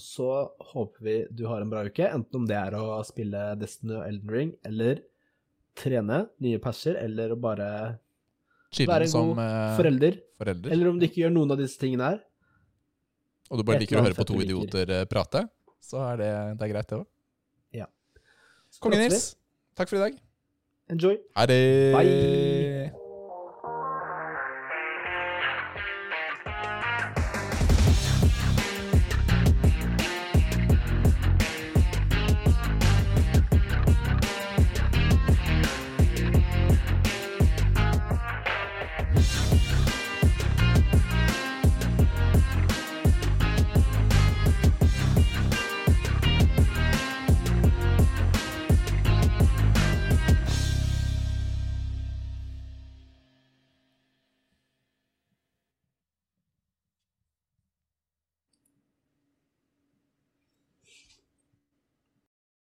Så 0.02 0.30
håper 0.74 1.06
vi 1.06 1.16
du 1.30 1.46
har 1.46 1.62
en 1.62 1.70
bra 1.70 1.84
uke, 1.86 2.08
enten 2.10 2.36
om 2.42 2.48
det 2.50 2.58
er 2.58 2.74
å 2.74 3.04
spille 3.06 3.44
Destiny 3.62 3.94
og 4.00 4.08
Elden 4.08 4.32
Ring, 4.34 4.54
eller 4.66 5.04
trene 5.78 6.24
nye 6.44 6.60
passer, 6.64 6.98
eller 7.02 7.34
å 7.34 7.40
bare 7.40 7.70
Chillen 8.74 8.92
være 8.94 9.08
en 9.08 9.14
som 9.14 9.32
god 9.34 9.44
eh, 9.44 9.74
forelder. 9.78 10.20
forelder. 10.40 10.74
Eller 10.76 10.92
om 10.92 11.00
du 11.00 11.08
ikke 11.08 11.24
gjør 11.24 11.36
noen 11.36 11.56
av 11.56 11.62
disse 11.62 11.80
tingene 11.82 12.14
her. 12.14 12.22
og 13.50 13.60
du 13.60 13.64
bare 13.68 13.78
et 13.82 13.86
liker 13.86 14.00
å 14.00 14.06
høre 14.06 14.14
annet 14.14 14.22
på 14.22 14.28
to 14.30 14.40
fett 14.40 14.48
du 14.48 14.54
liker. 14.54 14.66
idioter 14.66 14.94
eh, 14.98 15.06
prate, 15.10 15.46
så 15.84 16.04
er 16.12 16.22
det, 16.24 16.34
det 16.60 16.68
er 16.68 16.74
greit, 16.74 16.90
det 16.90 17.00
òg. 17.00 17.08
Ja. 17.84 17.90
Kongen. 18.80 19.06
Nils, 19.06 19.34
takk 19.78 19.92
for 19.92 20.02
i 20.02 20.06
dag. 20.08 20.22
Enjoy. 20.94 21.18
Ha 21.38 21.48
det. 21.50 21.64
Bye. 21.96 22.63